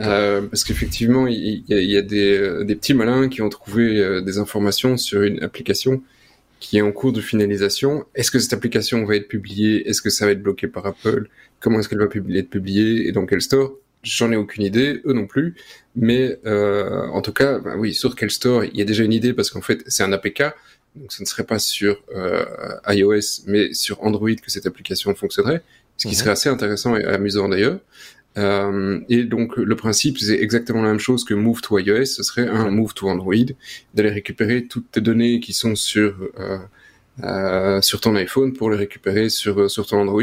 Euh, 0.00 0.42
parce 0.42 0.64
qu'effectivement, 0.64 1.26
il 1.28 1.62
y, 1.68 1.96
a, 1.96 2.02
des, 2.02 2.36
euh, 2.36 2.64
des, 2.64 2.74
petits 2.74 2.94
malins 2.94 3.28
qui 3.28 3.40
ont 3.40 3.48
trouvé 3.48 4.20
des 4.22 4.38
informations 4.38 4.96
sur 4.96 5.22
une 5.22 5.42
application 5.42 6.02
qui 6.58 6.78
est 6.78 6.82
en 6.82 6.90
cours 6.90 7.12
de 7.12 7.20
finalisation. 7.20 8.04
Est-ce 8.14 8.30
que 8.30 8.38
cette 8.38 8.52
application 8.52 9.04
va 9.04 9.16
être 9.16 9.28
publiée? 9.28 9.88
Est-ce 9.88 10.02
que 10.02 10.10
ça 10.10 10.26
va 10.26 10.32
être 10.32 10.42
bloqué 10.42 10.66
par 10.66 10.86
Apple? 10.86 11.28
Comment 11.60 11.78
est-ce 11.78 11.88
qu'elle 11.88 11.98
va 11.98 12.06
être 12.06 12.50
publiée? 12.50 13.06
Et 13.06 13.12
dans 13.12 13.26
quel 13.26 13.40
store? 13.40 13.74
J'en 14.02 14.30
ai 14.30 14.36
aucune 14.36 14.62
idée, 14.62 15.00
eux 15.04 15.12
non 15.12 15.26
plus. 15.26 15.54
Mais 15.96 16.38
euh, 16.46 17.06
en 17.08 17.22
tout 17.22 17.32
cas, 17.32 17.58
bah 17.58 17.74
oui, 17.76 17.94
sur 17.94 18.14
quel 18.14 18.30
store, 18.30 18.64
il 18.64 18.76
y 18.76 18.82
a 18.82 18.84
déjà 18.84 19.02
une 19.02 19.12
idée 19.12 19.32
parce 19.32 19.50
qu'en 19.50 19.62
fait, 19.62 19.82
c'est 19.86 20.02
un 20.02 20.12
APK. 20.12 20.42
Donc, 20.94 21.12
ce 21.12 21.22
ne 21.22 21.26
serait 21.26 21.44
pas 21.44 21.58
sur 21.58 22.02
euh, 22.14 22.44
iOS, 22.88 23.42
mais 23.46 23.72
sur 23.74 24.02
Android 24.02 24.34
que 24.34 24.50
cette 24.50 24.66
application 24.66 25.14
fonctionnerait. 25.14 25.62
Ce 25.96 26.06
qui 26.06 26.14
mhm. 26.14 26.20
serait 26.20 26.30
assez 26.30 26.48
intéressant 26.48 26.96
et 26.96 27.04
amusant 27.04 27.48
d'ailleurs. 27.48 27.80
Euh, 28.38 29.00
et 29.08 29.24
donc, 29.24 29.56
le 29.56 29.76
principe, 29.76 30.18
c'est 30.18 30.38
exactement 30.38 30.82
la 30.82 30.90
même 30.90 30.98
chose 30.98 31.24
que 31.24 31.34
Move 31.34 31.60
to 31.62 31.78
iOS. 31.78 32.06
Ce 32.06 32.22
serait 32.22 32.46
un 32.46 32.70
Move 32.70 32.94
to 32.94 33.08
Android, 33.08 33.34
d'aller 33.94 34.10
récupérer 34.10 34.66
toutes 34.66 34.90
tes 34.90 35.00
données 35.00 35.40
qui 35.40 35.52
sont 35.52 35.74
sur 35.74 36.16
euh, 36.38 36.58
euh, 37.24 37.80
sur 37.80 38.00
ton 38.00 38.14
iPhone 38.14 38.52
pour 38.52 38.70
les 38.70 38.76
récupérer 38.76 39.30
sur 39.30 39.58
euh, 39.58 39.68
sur 39.68 39.86
ton 39.86 39.98
Android. 39.98 40.22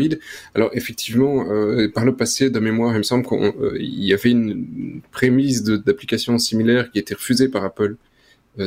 Alors 0.54 0.70
effectivement, 0.74 1.50
euh, 1.50 1.90
par 1.90 2.06
le 2.06 2.16
passé, 2.16 2.50
de 2.50 2.60
mémoire, 2.60 2.94
il 2.94 3.00
me 3.00 3.04
semble 3.04 3.26
qu'il 3.26 3.40
euh, 3.40 3.78
y 3.80 4.14
avait 4.14 4.30
une 4.30 5.02
prémisse 5.12 5.64
d'application 5.64 6.38
similaire 6.38 6.92
qui 6.92 7.00
était 7.00 7.16
refusée 7.16 7.48
par 7.48 7.64
Apple 7.64 7.96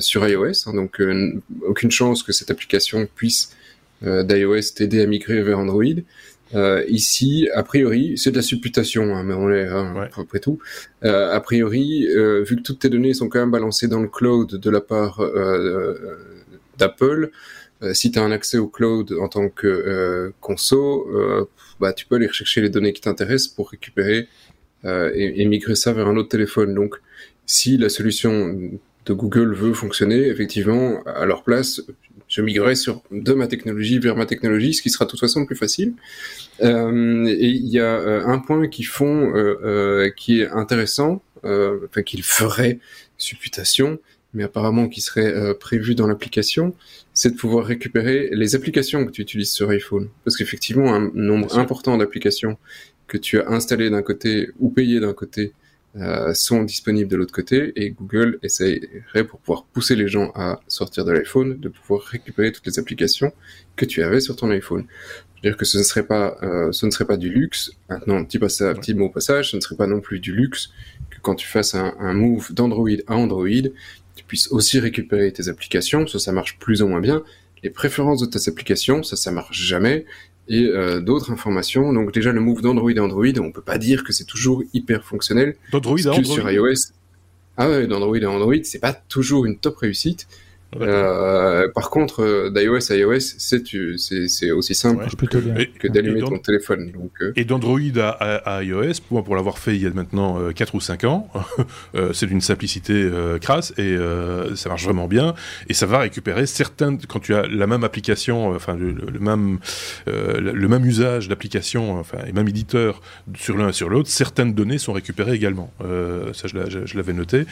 sur 0.00 0.26
iOS. 0.26 0.68
Hein, 0.68 0.74
donc 0.74 1.00
aucune 1.62 1.90
chance 1.92 2.24
que 2.24 2.32
cette 2.32 2.50
application 2.50 3.06
puisse 3.14 3.54
d'iOS 4.02 4.72
t'aider 4.74 5.00
à 5.00 5.06
migrer 5.06 5.42
vers 5.42 5.60
Android. 5.60 5.84
ici, 6.88 7.48
a 7.54 7.62
priori, 7.62 8.18
c'est 8.18 8.32
de 8.32 8.36
la 8.36 8.42
supputation, 8.42 9.14
hein, 9.14 9.22
mais 9.22 9.34
on 9.34 9.48
est 9.48 9.68
hein, 9.68 10.08
après 10.16 10.40
tout. 10.40 10.58
a 11.02 11.40
priori, 11.40 12.08
vu 12.44 12.56
que 12.56 12.62
toutes 12.62 12.80
tes 12.80 12.88
données 12.88 13.14
sont 13.14 13.28
quand 13.28 13.38
même 13.38 13.52
balancées 13.52 13.86
dans 13.86 14.00
le 14.00 14.08
cloud 14.08 14.56
de 14.56 14.70
la 14.70 14.80
part 14.80 15.22
d'Apple, 16.78 17.30
euh, 17.82 17.94
si 17.94 18.10
tu 18.10 18.18
as 18.18 18.22
un 18.22 18.32
accès 18.32 18.58
au 18.58 18.68
cloud 18.68 19.12
en 19.20 19.28
tant 19.28 19.48
que 19.48 19.66
euh, 19.66 20.30
conso, 20.40 21.08
euh, 21.10 21.48
bah, 21.80 21.92
tu 21.92 22.06
peux 22.06 22.16
aller 22.16 22.28
chercher 22.32 22.60
les 22.60 22.70
données 22.70 22.92
qui 22.92 23.02
t'intéressent 23.02 23.48
pour 23.54 23.70
récupérer 23.70 24.28
et, 24.84 25.42
et, 25.42 25.46
migrer 25.46 25.74
ça 25.74 25.92
vers 25.92 26.06
un 26.06 26.16
autre 26.16 26.28
téléphone. 26.28 26.72
Donc, 26.72 26.94
si 27.44 27.76
la 27.76 27.88
solution 27.88 28.56
de 29.04 29.12
Google 29.12 29.52
veut 29.52 29.72
fonctionner, 29.72 30.28
effectivement, 30.28 31.02
à 31.06 31.26
leur 31.26 31.42
place, 31.42 31.82
je 32.28 32.42
migrerai 32.42 32.74
sur 32.74 33.02
de 33.10 33.32
ma 33.32 33.46
technologie 33.46 33.98
vers 33.98 34.16
ma 34.16 34.26
technologie, 34.26 34.74
ce 34.74 34.82
qui 34.82 34.90
sera 34.90 35.04
de 35.04 35.10
toute 35.10 35.20
façon 35.20 35.46
plus 35.46 35.56
facile. 35.56 35.94
Euh, 36.62 37.26
et 37.26 37.46
il 37.46 37.68
y 37.68 37.78
a 37.78 37.84
euh, 37.84 38.26
un 38.26 38.38
point 38.38 38.68
qui 38.68 38.82
font, 38.82 39.34
euh, 39.34 39.60
euh, 39.64 40.10
qui 40.16 40.40
est 40.40 40.48
intéressant, 40.48 41.22
euh, 41.44 41.78
enfin 41.88 42.02
qu'il 42.02 42.22
ferait 42.22 42.78
supputation, 43.18 43.98
mais 44.34 44.44
apparemment 44.44 44.88
qui 44.88 45.00
serait 45.00 45.54
prévu 45.58 45.94
dans 45.94 46.06
l'application, 46.06 46.74
c'est 47.14 47.30
de 47.30 47.36
pouvoir 47.36 47.64
récupérer 47.64 48.28
les 48.32 48.54
applications 48.54 49.06
que 49.06 49.10
tu 49.10 49.22
utilises 49.22 49.50
sur 49.50 49.70
iPhone, 49.70 50.08
parce 50.24 50.36
qu'effectivement 50.36 50.94
un 50.94 51.10
nombre 51.14 51.58
important 51.58 51.96
d'applications 51.96 52.58
que 53.06 53.16
tu 53.16 53.40
as 53.40 53.48
installées 53.48 53.90
d'un 53.90 54.02
côté 54.02 54.50
ou 54.58 54.68
payées 54.68 55.00
d'un 55.00 55.14
côté 55.14 55.52
euh, 55.98 56.34
sont 56.34 56.62
disponibles 56.62 57.10
de 57.10 57.16
l'autre 57.16 57.32
côté 57.32 57.72
et 57.74 57.90
Google 57.90 58.38
essaierait 58.42 59.24
pour 59.26 59.40
pouvoir 59.40 59.64
pousser 59.64 59.96
les 59.96 60.08
gens 60.08 60.30
à 60.34 60.60
sortir 60.68 61.06
de 61.06 61.12
l'iPhone 61.12 61.58
de 61.58 61.70
pouvoir 61.70 62.02
récupérer 62.02 62.52
toutes 62.52 62.66
les 62.66 62.78
applications 62.78 63.32
que 63.76 63.86
tu 63.86 64.02
avais 64.02 64.20
sur 64.20 64.36
ton 64.36 64.50
iPhone. 64.50 64.84
C'est-à-dire 65.36 65.56
que 65.56 65.64
ce 65.64 65.78
ne 65.78 65.82
serait 65.82 66.06
pas, 66.06 66.36
euh, 66.42 66.70
ce 66.70 66.84
ne 66.84 66.90
serait 66.90 67.06
pas 67.06 67.16
du 67.16 67.30
luxe. 67.30 67.72
Maintenant, 67.88 68.22
petit, 68.24 68.38
passage, 68.38 68.76
petit 68.76 68.92
mot 68.92 69.06
au 69.06 69.10
passage, 69.10 69.52
ce 69.52 69.56
ne 69.56 69.62
serait 69.62 69.76
pas 69.76 69.86
non 69.86 70.00
plus 70.00 70.20
du 70.20 70.32
luxe 70.32 70.70
que 71.08 71.18
quand 71.22 71.34
tu 71.34 71.46
fasses 71.46 71.74
un, 71.74 71.94
un 71.98 72.12
move 72.12 72.52
d'Android 72.52 72.90
à 73.06 73.16
Android, 73.16 73.48
puisses 74.26 74.48
aussi 74.52 74.78
récupérer 74.78 75.32
tes 75.32 75.48
applications. 75.48 76.06
Ça, 76.06 76.18
ça 76.18 76.32
marche 76.32 76.58
plus 76.58 76.82
ou 76.82 76.88
moins 76.88 77.00
bien. 77.00 77.22
Les 77.62 77.70
préférences 77.70 78.20
de 78.20 78.26
tes 78.26 78.48
applications, 78.48 79.02
ça, 79.02 79.16
ça 79.16 79.30
marche 79.30 79.58
jamais 79.58 80.04
et 80.48 80.66
euh, 80.66 81.00
d'autres 81.00 81.32
informations. 81.32 81.92
Donc 81.92 82.12
déjà 82.12 82.32
le 82.32 82.40
move 82.40 82.62
d'Android 82.62 82.92
à 82.96 83.00
Android, 83.00 83.26
on 83.40 83.52
peut 83.52 83.62
pas 83.62 83.78
dire 83.78 84.04
que 84.04 84.12
c'est 84.12 84.24
toujours 84.24 84.62
hyper 84.72 85.04
fonctionnel. 85.04 85.56
D'Android 85.72 85.98
à 86.06 86.10
Android. 86.10 86.34
Sur 86.34 86.50
iOS, 86.50 86.92
ah 87.56 87.68
ouais, 87.68 87.86
d'Android 87.86 88.18
à 88.22 88.28
Android, 88.28 88.54
c'est 88.62 88.78
pas 88.78 88.92
toujours 88.92 89.46
une 89.46 89.58
top 89.58 89.78
réussite. 89.78 90.26
Euh, 90.80 91.68
par 91.74 91.90
contre, 91.90 92.22
euh, 92.22 92.50
d'iOS 92.50 92.92
à 92.92 92.96
iOS, 92.96 93.20
c'est 93.38 94.50
aussi 94.50 94.74
simple 94.74 95.06
que, 95.16 95.88
d'allumer 95.88 96.20
ton 96.20 96.38
téléphone. 96.38 96.90
Donc, 96.92 97.12
euh. 97.22 97.32
Et 97.36 97.44
d'Android 97.44 97.78
à, 97.98 98.62
iOS, 98.62 99.00
pour, 99.08 99.22
pour 99.24 99.36
l'avoir 99.36 99.58
fait 99.58 99.76
il 99.76 99.82
y 99.82 99.86
a 99.86 99.90
maintenant 99.90 100.52
4 100.52 100.74
ou 100.74 100.80
5 100.80 101.04
ans, 101.04 101.30
c'est 102.12 102.26
d'une 102.26 102.40
simplicité 102.40 103.08
crasse 103.40 103.72
et 103.78 103.96
ça 104.54 104.68
marche 104.68 104.84
vraiment 104.84 105.06
bien. 105.06 105.34
Et 105.68 105.74
ça 105.74 105.86
va 105.86 105.98
récupérer 105.98 106.46
certaines, 106.46 106.98
quand 107.06 107.20
tu 107.20 107.34
as 107.34 107.46
la 107.46 107.66
même 107.66 107.84
application, 107.84 108.50
enfin 108.50 108.76
le, 108.76 109.18
même, 109.20 109.58
le 110.06 110.68
même 110.68 110.84
usage 110.84 111.28
d'application, 111.28 111.98
enfin, 111.98 112.18
et 112.26 112.32
même 112.32 112.48
éditeur 112.48 113.00
sur 113.36 113.56
l'un 113.56 113.68
et 113.68 113.72
sur 113.72 113.88
l'autre, 113.88 114.08
certaines 114.08 114.54
données 114.54 114.78
sont 114.78 114.92
récupérées 114.92 115.34
également. 115.34 115.72
ça, 116.32 116.48
je 116.48 116.96
l'avais 116.96 117.12
noté. 117.12 117.46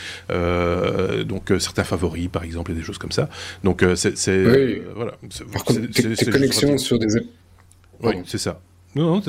donc 1.24 1.52
certains 1.58 1.84
favoris, 1.84 2.28
par 2.28 2.44
exemple, 2.44 2.72
et 2.72 2.74
des 2.74 2.82
choses 2.82 2.98
comme 2.98 3.03
ça. 3.12 3.28
Donc 3.62 3.82
euh, 3.82 3.94
c'est 3.96 4.12
oui. 4.28 4.34
Euh, 4.34 4.92
voilà. 4.94 5.14
Par 5.52 5.64
contre, 5.64 5.80
tes, 5.90 6.30
connexions 6.30 6.78
sur 6.78 6.98
des 6.98 7.16
oui, 8.02 8.14
c'est 8.26 8.38
ça. 8.38 8.60
Non, 8.96 9.16
non, 9.16 9.22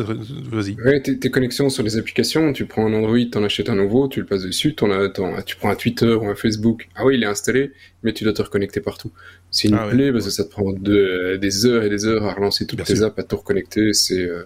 vas-y. 0.51 0.75
Ouais, 0.79 1.01
tes, 1.01 1.31
connexions 1.31 1.69
sur 1.69 1.81
les 1.81 1.97
applications, 1.97 2.53
tu 2.53 2.65
prends 2.65 2.85
un 2.85 2.93
Android, 2.93 3.17
t'en 3.31 3.43
achètes 3.43 3.69
un 3.69 3.75
nouveau, 3.75 4.07
tu 4.07 4.19
le 4.19 4.25
passes 4.27 4.43
dessus, 4.43 4.75
en 4.79 5.41
tu 5.41 5.55
prends 5.55 5.71
un 5.71 5.75
Twitter 5.75 6.13
ou 6.13 6.27
un 6.27 6.35
Facebook. 6.35 6.87
Ah 6.95 7.03
oui, 7.03 7.15
il 7.15 7.23
est 7.23 7.27
installé, 7.27 7.71
mais 8.03 8.13
tu 8.13 8.23
dois 8.23 8.33
te 8.33 8.43
reconnecter 8.43 8.79
partout. 8.79 9.11
C'est 9.49 9.69
une 9.69 9.75
ah 9.75 9.87
plaie 9.89 10.11
parce 10.11 10.25
que 10.25 10.31
ça 10.31 10.43
te 10.43 10.51
prend 10.51 10.71
des 10.71 11.65
heures 11.65 11.83
et 11.83 11.89
des 11.89 12.05
heures 12.05 12.25
à 12.25 12.33
relancer 12.33 12.67
toutes 12.67 12.83
tes 12.83 13.01
apps, 13.01 13.17
à 13.17 13.23
tout 13.23 13.37
reconnecter. 13.37 13.93
C'est. 13.93 14.21
Euh, 14.21 14.43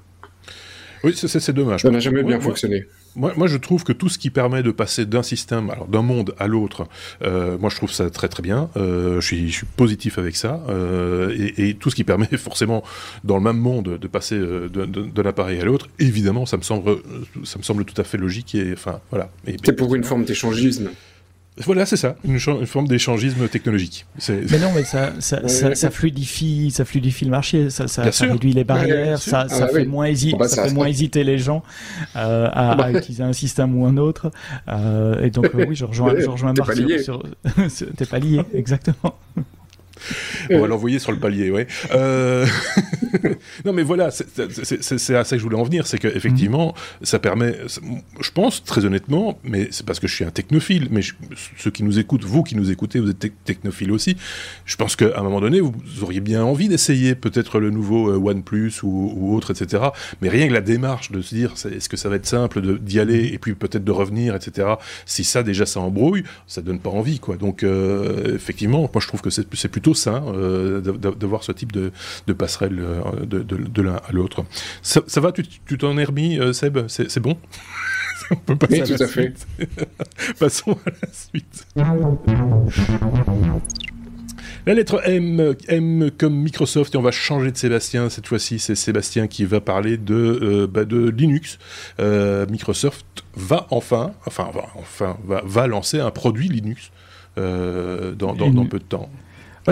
oui, 1.04 1.14
c'est 1.14 1.54
dommage. 1.54 1.82
Ça 1.82 1.92
n'a 1.92 2.00
jamais 2.00 2.24
bien 2.24 2.40
fonctionné. 2.40 2.86
Moi, 3.16 3.34
moi, 3.36 3.48
je 3.48 3.58
trouve 3.58 3.84
que 3.84 3.94
tout 3.94 4.10
ce 4.10 4.18
qui 4.18 4.30
permet 4.30 4.64
de 4.64 4.72
passer 4.72 5.06
d'un 5.06 5.24
système, 5.24 5.70
alors 5.70 5.88
d'un 5.88 6.02
monde 6.02 6.34
à 6.38 6.48
l'autre, 6.48 6.88
euh, 7.24 7.58
moi 7.58 7.70
je 7.70 7.76
trouve 7.76 7.92
ça 7.92 8.10
très 8.10 8.28
très 8.28 8.44
bien. 8.44 8.70
Euh, 8.78 9.20
je, 9.20 9.26
suis, 9.26 9.50
je 9.50 9.58
suis 9.58 9.66
positif 9.66 10.18
avec 10.18 10.36
ça. 10.36 10.62
Euh, 10.70 11.36
et, 11.38 11.70
et, 11.70 11.74
tout 11.74 11.90
ce 11.90 11.96
qui 11.96 12.04
permet 12.04 12.28
forcément 12.38 12.84
dans 13.24 13.36
le 13.36 13.44
même 13.44 13.58
monde 13.58 13.98
de 13.98 14.08
passer 14.08 14.40
d'un 14.40 15.26
appareil 15.26 15.60
à 15.60 15.66
l'autre, 15.66 15.90
évidemment, 16.00 16.46
ça 16.46 16.58
me 16.58 16.64
semble, 16.64 16.98
ça 17.44 17.58
me 17.58 17.64
semble 17.64 17.86
tout 17.86 18.00
à 18.00 18.04
fait 18.04 18.18
logique. 18.18 18.56
Et 18.56 18.74
enfin 18.74 19.00
voilà. 19.10 19.30
C'est 19.64 19.74
pour 19.74 19.94
une 19.96 20.04
forme 20.04 20.24
d'échangisme. 20.24 20.90
Voilà, 21.66 21.86
c'est 21.86 21.98
ça, 21.98 22.16
une, 22.24 22.40
forme 22.40 22.88
d'échangisme 22.88 23.48
technologique. 23.50 24.06
Mais 24.30 24.60
non, 24.60 24.72
mais 24.74 24.84
ça, 24.84 25.14
ça, 25.20 25.48
ça, 25.48 25.92
fluidifie, 25.92 26.72
ça 26.72 26.86
fluidifie 26.86 27.26
le 27.26 27.32
marché, 27.32 27.70
ça, 27.70 27.88
ça, 27.88 28.04
réduit 28.20 28.54
les 28.54 28.64
barrières, 28.64 29.20
ça, 29.20 29.50
ça, 29.50 29.68
ah 29.70 29.74
fait 29.74 29.86
moins 29.86 30.06
hésiter, 30.06 30.38
bah, 30.38 30.48
ça, 30.48 30.66
fait 30.66 30.74
moins 30.74 30.88
hésiter 30.88 31.24
les 31.24 31.38
gens 31.38 31.64
euh, 32.16 32.48
à, 32.52 32.72
à, 32.82 32.92
utiliser 32.92 33.24
un 33.24 33.34
système 33.34 33.78
ou 33.78 33.86
un 33.86 33.98
autre. 33.98 34.32
Euh, 34.70 35.22
et 35.22 35.32
donc 35.32 35.48
euh, 35.54 35.66
oui, 35.68 35.76
je 35.76 35.86
rejoins, 35.86 36.14
je 36.18 36.30
rejoins 36.30 36.54
Marc 36.54 36.74
sur, 37.04 37.24
t'es 37.98 38.06
pas 38.06 38.20
lié, 38.20 38.42
exactement. 38.54 39.16
On 40.50 40.60
va 40.60 40.68
l'envoyer 40.68 41.00
sur 41.00 41.12
le 41.12 41.20
palier, 41.20 41.52
ouais. 41.52 41.68
Euh... 41.92 42.46
non, 43.66 43.74
mais 43.74 43.84
voilà, 43.84 44.10
c'est 44.12 45.16
à 45.16 45.24
ça 45.24 45.36
que 45.36 45.38
je 45.38 45.44
voulais 45.44 45.58
en 45.58 45.64
venir, 45.64 45.88
c'est 45.88 45.98
qu'effectivement, 45.98 46.70
mm 46.70 46.80
ça 47.02 47.20
permet, 47.20 47.56
je 48.20 48.32
pense 48.32 48.64
très 48.64 48.86
honnêtement, 48.86 49.40
mais 49.44 49.68
c'est 49.72 49.86
parce 49.86 50.00
que 50.00 50.08
je 50.08 50.16
suis 50.16 50.26
un 50.26 50.32
technophile, 50.32 50.88
mais 50.92 51.02
ceux 51.58 51.72
qui 51.72 51.84
nous 51.84 52.00
écoutent, 52.00 52.24
vous 52.24 52.44
qui 52.44 52.56
nous 52.56 52.72
écoutez, 52.72 53.00
vous 53.00 53.10
êtes 53.10 53.32
technophile 53.44 53.92
aussi, 53.92 54.18
je 54.66 54.76
pense 54.76 54.96
qu'à 54.96 55.18
un 55.18 55.24
moment 55.24 55.42
donné, 55.42 55.60
vous, 55.60 55.74
auriez 56.02 56.20
bien 56.20 56.44
envie 56.44 56.68
d'essayer 56.68 57.16
peut-être 57.16 57.60
le 57.60 57.70
nouveau 57.70 58.10
euh, 58.10 58.18
OnePlus 58.18 58.84
ou, 58.84 59.14
ou, 59.16 59.36
autre, 59.36 59.52
etc. 59.52 59.84
Mais 60.22 60.30
rien 60.30 60.48
que 60.48 60.54
la 60.54 60.62
démarche 60.62 61.12
de 61.12 61.22
se 61.22 61.34
dire, 61.34 61.54
est-ce 61.54 61.90
que 61.90 61.98
ça 61.98 62.10
va 62.10 62.16
être 62.16 62.26
simple 62.26 62.80
d'y 62.80 63.00
aller 63.00 63.28
et 63.34 63.38
puis 63.38 63.56
peut-être 63.56 63.84
de 63.84 63.92
revenir, 63.92 64.36
etc. 64.36 64.68
Si 65.06 65.24
ça 65.24 65.44
déjà 65.44 65.66
ça 65.66 65.80
embrouille, 65.80 66.24
ça 66.48 66.62
donne 66.62 66.80
pas 66.80 66.90
envie, 66.90 67.20
quoi. 67.20 67.38
Donc 67.38 67.64
euh, 67.64 68.36
effectivement, 68.36 68.82
moi 68.82 69.02
je 69.02 69.08
trouve 69.08 69.22
que 69.22 69.30
c'est 69.30 69.68
plutôt 69.70 69.89
sain 69.94 70.24
euh, 70.28 70.82
d'avoir 70.82 71.44
ce 71.44 71.52
type 71.52 71.72
de, 71.72 71.92
passerelle 72.34 72.80
euh, 72.80 73.26
de, 73.26 73.82
l'un 73.82 73.96
à 73.96 74.12
l'autre. 74.12 74.46
Ça, 74.82 75.02
va, 75.22 75.32
tu 75.32 75.78
t'en 75.78 75.98
es 75.98 76.04
remis, 76.04 76.40
euh, 76.40 76.54
Seb? 76.54 76.88
C'est 76.88 77.20
bon? 77.20 77.38
On 78.32 78.36
peut 78.36 78.56
passer 78.56 78.84
oui, 78.84 78.96
tout 78.96 79.04
à, 79.04 79.08
fait. 79.08 79.34
Passons 80.40 80.74
à 80.86 80.90
la 80.90 81.12
suite. 81.12 81.66
La 84.68 84.76
lettre 84.76 85.02
M, 85.04 85.56
M 85.68 86.12
comme 86.16 86.36
Microsoft, 86.36 86.94
et 86.94 86.98
on 87.00 87.02
va 87.02 87.10
changer 87.10 87.52
de 87.52 87.58
Sébastien. 87.58 88.10
Cette 88.10 88.28
fois-ci, 88.28 88.60
c'est 88.60 88.76
Sébastien 88.76 89.26
qui 89.26 89.46
va 89.46 89.62
parler 89.62 89.98
de, 89.98 90.70
bah, 90.72 90.86
de 90.86 91.10
Linux. 91.10 91.58
Microsoft 91.98 93.24
va 93.36 93.66
enfin, 93.72 94.14
enfin, 94.28 94.52
va, 94.54 94.68
enfin 94.76 95.18
va, 95.26 95.42
va 95.44 95.66
lancer 95.66 96.00
un 96.00 96.12
produit 96.12 96.50
Linux 96.50 96.92
dans, 97.36 98.36
dans, 98.36 98.66
peu 98.66 98.78
de 98.78 98.84
temps 98.84 99.10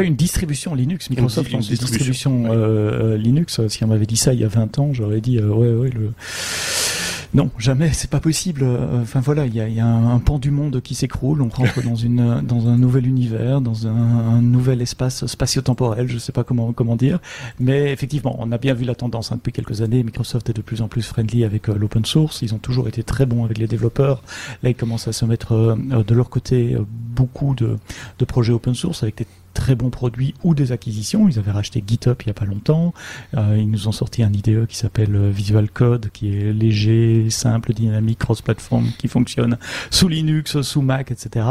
une 0.03 0.15
distribution 0.15 0.75
Linux. 0.75 1.09
Microsoft 1.09 1.51
une, 1.51 1.59
une 1.59 1.65
distribution, 1.65 2.45
euh, 2.47 3.13
euh, 3.13 3.17
Linux. 3.17 3.65
Si 3.67 3.83
on 3.83 3.87
m'avait 3.87 4.05
dit 4.05 4.17
ça 4.17 4.33
il 4.33 4.39
y 4.39 4.43
a 4.43 4.47
20 4.47 4.79
ans, 4.79 4.89
j'aurais 4.93 5.21
dit 5.21 5.37
euh, 5.37 5.49
ouais, 5.49 5.73
ouais, 5.73 5.89
le. 5.89 6.11
Non, 7.33 7.51
jamais, 7.59 7.91
c'est 7.91 8.09
pas 8.09 8.21
possible. 8.21 8.65
Enfin 9.01 9.19
voilà, 9.19 9.45
il 9.45 9.53
y 9.53 9.59
a, 9.59 9.67
y 9.67 9.81
a, 9.81 9.85
un, 9.85 10.17
pan 10.19 10.39
du 10.39 10.49
monde 10.49 10.81
qui 10.81 10.95
s'écroule. 10.95 11.41
On 11.41 11.49
rentre 11.49 11.83
dans 11.83 11.95
une 11.95 12.41
dans 12.47 12.69
un 12.69 12.77
nouvel 12.77 13.05
univers, 13.05 13.59
dans 13.59 13.85
un, 13.85 13.91
un 13.91 14.41
nouvel 14.41 14.81
espace 14.81 15.25
spatio-temporel. 15.25 16.07
Je 16.07 16.17
sais 16.19 16.31
pas 16.31 16.45
comment 16.45 16.71
comment 16.71 16.95
dire, 16.95 17.19
mais 17.59 17.91
effectivement, 17.91 18.37
on 18.39 18.51
a 18.53 18.57
bien 18.57 18.73
vu 18.73 18.85
la 18.85 18.95
tendance 18.95 19.31
hein, 19.31 19.35
depuis 19.35 19.51
quelques 19.51 19.81
années. 19.81 20.03
Microsoft 20.03 20.49
est 20.49 20.53
de 20.53 20.61
plus 20.61 20.81
en 20.81 20.87
plus 20.87 21.05
friendly 21.05 21.43
avec 21.43 21.67
l'open 21.67 22.05
source. 22.05 22.41
Ils 22.41 22.55
ont 22.55 22.59
toujours 22.59 22.87
été 22.87 23.03
très 23.03 23.25
bons 23.25 23.43
avec 23.43 23.57
les 23.57 23.67
développeurs. 23.67 24.23
Là, 24.63 24.69
ils 24.69 24.75
commencent 24.75 25.09
à 25.09 25.13
se 25.13 25.25
mettre 25.25 25.77
de 25.77 26.15
leur 26.15 26.29
côté 26.29 26.77
beaucoup 26.87 27.55
de, 27.55 27.75
de 28.19 28.25
projets 28.25 28.53
open 28.53 28.73
source 28.73 29.03
avec 29.03 29.17
des 29.17 29.27
très 29.57 29.73
bons 29.73 29.89
produits 29.89 30.35
ou 30.43 30.53
des 30.53 30.71
acquisitions. 30.71 31.27
Ils 31.27 31.39
avaient 31.39 31.51
racheté 31.51 31.83
GitHub 31.85 32.15
il 32.21 32.27
n'y 32.27 32.31
a 32.31 32.35
pas 32.35 32.45
longtemps. 32.45 32.93
Euh, 33.35 33.57
ils 33.57 33.69
nous 33.69 33.87
ont 33.87 33.91
sorti 33.91 34.21
un 34.21 34.31
IDE 34.31 34.67
qui 34.67 34.77
s'appelle 34.77 35.15
euh, 35.15 35.31
Visual 35.31 35.67
Code, 35.67 36.09
qui 36.13 36.37
est 36.37 36.53
léger, 36.53 37.31
simple, 37.31 37.73
dynamique, 37.73 38.19
cross-platform, 38.19 38.85
qui 38.99 39.07
fonctionne 39.07 39.57
sous 39.89 40.07
Linux, 40.07 40.61
sous 40.61 40.83
Mac, 40.83 41.09
etc. 41.09 41.47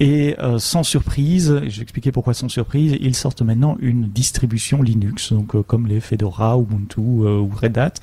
Et 0.00 0.34
euh, 0.40 0.58
sans 0.58 0.82
surprise, 0.82 1.60
je 1.68 1.76
vais 1.76 1.82
expliquer 1.82 2.10
pourquoi 2.10 2.34
sans 2.34 2.48
surprise, 2.48 2.96
ils 3.00 3.14
sortent 3.14 3.42
maintenant 3.42 3.76
une 3.78 4.08
distribution 4.08 4.82
Linux, 4.82 5.32
donc 5.32 5.60
comme 5.66 5.86
les 5.86 6.00
Fedora, 6.00 6.58
Ubuntu 6.58 7.00
ou 7.00 7.48
Red 7.54 7.78
Hat, 7.78 7.94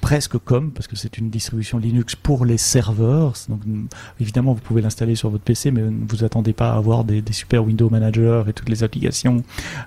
presque 0.00 0.38
comme, 0.38 0.70
parce 0.70 0.86
que 0.86 0.96
c'est 0.96 1.18
une 1.18 1.30
distribution 1.30 1.78
Linux 1.78 2.14
pour 2.14 2.44
les 2.44 2.58
serveurs. 2.58 3.34
Donc, 3.48 3.60
évidemment, 4.20 4.52
vous 4.52 4.60
pouvez 4.60 4.80
l'installer 4.80 5.16
sur 5.16 5.30
votre 5.30 5.44
PC, 5.44 5.70
mais 5.70 5.82
ne 5.82 6.06
vous 6.08 6.24
attendez 6.24 6.52
pas 6.52 6.72
à 6.72 6.76
avoir 6.76 7.04
des, 7.04 7.22
super 7.32 7.64
Windows 7.64 7.90
Manager 7.90 8.48
et 8.48 8.52
toutes 8.52 8.68
les 8.68 8.82
applications 8.82 9.42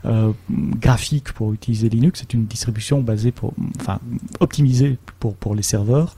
euh, 0.06 0.32
graphiques 0.50 1.32
pour 1.34 1.54
utiliser 1.54 1.90
Linux. 1.90 2.20
C'est 2.20 2.34
une 2.34 2.46
distribution 2.46 3.02
basée 3.02 3.32
pour, 3.32 3.54
enfin, 3.80 4.00
optimisée 4.40 4.98
pour, 5.20 5.36
pour 5.36 5.56
les 5.56 5.64
serveurs. 5.64 6.16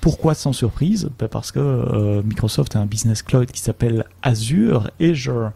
Pourquoi 0.00 0.34
sans 0.34 0.52
surprise? 0.52 1.10
Ben 1.18 1.28
Parce 1.28 1.52
que 1.52 1.60
euh, 1.60 2.22
Microsoft 2.22 2.76
a 2.76 2.80
un 2.80 2.86
business 2.86 3.22
cloud 3.22 3.50
qui 3.50 3.60
s'appelle 3.60 4.04
Azure, 4.22 4.90
Azure, 5.00 5.52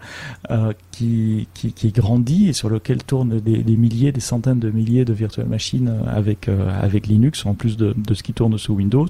euh, 0.51 0.73
qui, 0.93 1.49
qui, 1.55 1.73
qui, 1.73 1.91
grandit 1.91 2.49
et 2.49 2.53
sur 2.53 2.69
lequel 2.69 3.03
tournent 3.03 3.41
des, 3.41 3.63
des, 3.63 3.77
milliers, 3.77 4.13
des 4.13 4.21
centaines 4.21 4.59
de 4.59 4.71
milliers 4.71 5.05
de 5.05 5.13
virtual 5.13 5.47
machines 5.47 5.93
avec, 6.07 6.49
avec 6.49 7.07
Linux, 7.07 7.47
en 7.47 7.55
plus 7.55 7.78
de, 7.79 8.15
ce 8.15 8.23
qui 8.23 8.33
tourne 8.33 8.59
sous 8.59 8.75
Windows. 8.75 9.09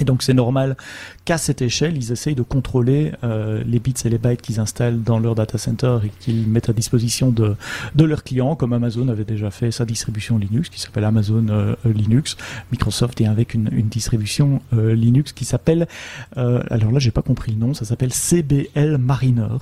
Et 0.00 0.04
donc 0.04 0.22
c'est 0.22 0.34
normal 0.34 0.76
qu'à 1.24 1.38
cette 1.38 1.60
échelle, 1.60 1.96
ils 1.96 2.12
essayent 2.12 2.36
de 2.36 2.42
contrôler 2.42 3.12
euh, 3.24 3.64
les 3.66 3.80
bits 3.80 3.94
et 4.04 4.08
les 4.08 4.18
bytes 4.18 4.42
qu'ils 4.42 4.60
installent 4.60 5.02
dans 5.02 5.18
leur 5.18 5.34
data 5.34 5.58
center 5.58 5.98
et 6.04 6.12
qu'ils 6.20 6.46
mettent 6.46 6.68
à 6.68 6.72
disposition 6.72 7.32
de, 7.32 7.56
leurs 7.98 8.22
clients, 8.22 8.54
comme 8.54 8.72
Amazon 8.72 9.08
avait 9.08 9.24
déjà 9.24 9.50
fait 9.50 9.72
sa 9.72 9.84
distribution 9.84 10.38
Linux 10.38 10.68
qui 10.68 10.80
s'appelle 10.80 11.02
Amazon 11.02 11.46
euh, 11.50 11.74
Linux. 11.84 12.36
Microsoft 12.70 13.20
est 13.20 13.26
avec 13.26 13.54
une, 13.54 13.68
distribution 13.88 14.62
euh, 14.72 14.94
Linux 14.94 15.32
qui 15.32 15.44
s'appelle, 15.44 15.88
alors 16.36 16.92
là 16.92 17.00
j'ai 17.00 17.10
pas 17.10 17.22
compris 17.22 17.50
le 17.50 17.58
nom, 17.58 17.74
ça 17.74 17.84
s'appelle 17.84 18.12
CBL 18.12 18.98
Mariner. 18.98 19.58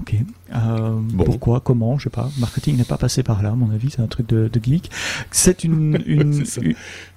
Ok. 0.00 0.14
Euh, 0.54 1.00
Pourquoi 1.24 1.60
Comment 1.60 1.98
Je 1.98 2.04
sais 2.04 2.10
pas. 2.10 2.30
Marketing 2.38 2.76
n'est 2.76 2.84
pas 2.84 2.96
passé 2.96 3.22
par 3.22 3.42
là, 3.42 3.50
à 3.50 3.54
mon 3.54 3.70
avis. 3.70 3.90
C'est 3.90 4.00
un 4.00 4.06
truc 4.06 4.28
de, 4.28 4.48
de 4.48 4.60
geek. 4.62 4.90
C'est 5.30 5.64
une, 5.64 5.98
une, 6.06 6.44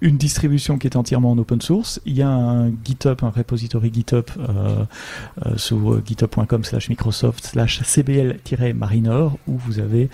une, 0.02 0.18
distribution 0.18 0.78
qui 0.78 0.88
est 0.88 0.96
entièrement 0.96 1.32
en 1.32 1.38
open 1.38 1.62
source. 1.62 2.02
Il 2.06 2.18
y 2.18 2.22
a 2.22 2.30
un 2.30 2.72
GitHub, 2.84 3.18
un 3.22 3.30
repository 3.30 3.92
GitHub 3.94 4.26
euh, 4.38 4.84
euh, 5.46 5.58
sur 5.58 6.02
github.com 6.06 6.64
slash 6.64 6.90
Microsoft 6.90 7.46
slash 7.46 7.82
CBL-Mariner 7.84 9.28
où 9.48 9.58
vous 9.58 9.80
avez 9.80 10.10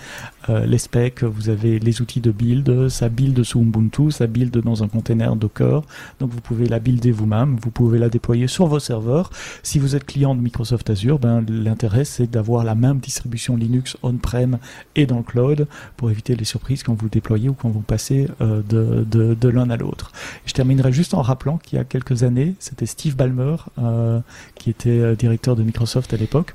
euh, 0.48 0.66
les 0.66 0.78
specs, 0.78 1.22
vous 1.24 1.48
avez 1.48 1.78
les 1.78 2.00
outils 2.00 2.20
de 2.20 2.30
build, 2.30 2.88
ça 2.88 3.08
build 3.08 3.42
sous 3.42 3.60
Ubuntu, 3.60 4.10
ça 4.10 4.26
build 4.26 4.56
dans 4.58 4.82
un 4.82 4.88
container 4.88 5.36
Docker. 5.36 5.82
Donc 6.20 6.30
vous 6.30 6.40
pouvez 6.40 6.66
la 6.66 6.78
builder 6.78 7.10
vous-même, 7.10 7.56
vous 7.60 7.70
pouvez 7.70 7.98
la 7.98 8.08
déployer 8.08 8.46
sur 8.46 8.66
vos 8.66 8.78
serveurs. 8.78 9.30
Si 9.62 9.78
vous 9.78 9.96
êtes 9.96 10.04
client 10.04 10.34
de 10.34 10.40
Microsoft 10.40 10.88
Azure, 10.90 11.18
ben, 11.18 11.44
l'intérêt 11.48 12.04
c'est 12.04 12.30
d'avoir 12.30 12.57
la 12.64 12.74
même 12.74 12.98
distribution 12.98 13.56
Linux 13.56 13.96
on-prem 14.02 14.58
et 14.94 15.06
dans 15.06 15.18
le 15.18 15.22
cloud 15.22 15.66
pour 15.96 16.10
éviter 16.10 16.36
les 16.36 16.44
surprises 16.44 16.82
quand 16.82 16.94
vous 16.94 17.08
déployez 17.08 17.48
ou 17.48 17.54
quand 17.54 17.68
vous 17.68 17.80
passez 17.80 18.28
euh, 18.40 18.62
de, 18.62 19.48
l'un 19.48 19.70
à 19.70 19.76
l'autre. 19.76 20.12
Je 20.46 20.52
terminerai 20.52 20.92
juste 20.92 21.14
en 21.14 21.22
rappelant 21.22 21.58
qu'il 21.58 21.78
y 21.78 21.80
a 21.80 21.84
quelques 21.84 22.22
années, 22.22 22.54
c'était 22.58 22.86
Steve 22.86 23.16
Ballmer 23.16 23.56
euh, 23.78 24.20
qui 24.54 24.70
était 24.70 24.90
euh, 24.90 25.14
directeur 25.14 25.56
de 25.56 25.62
Microsoft 25.62 26.12
à 26.12 26.16
l'époque 26.16 26.54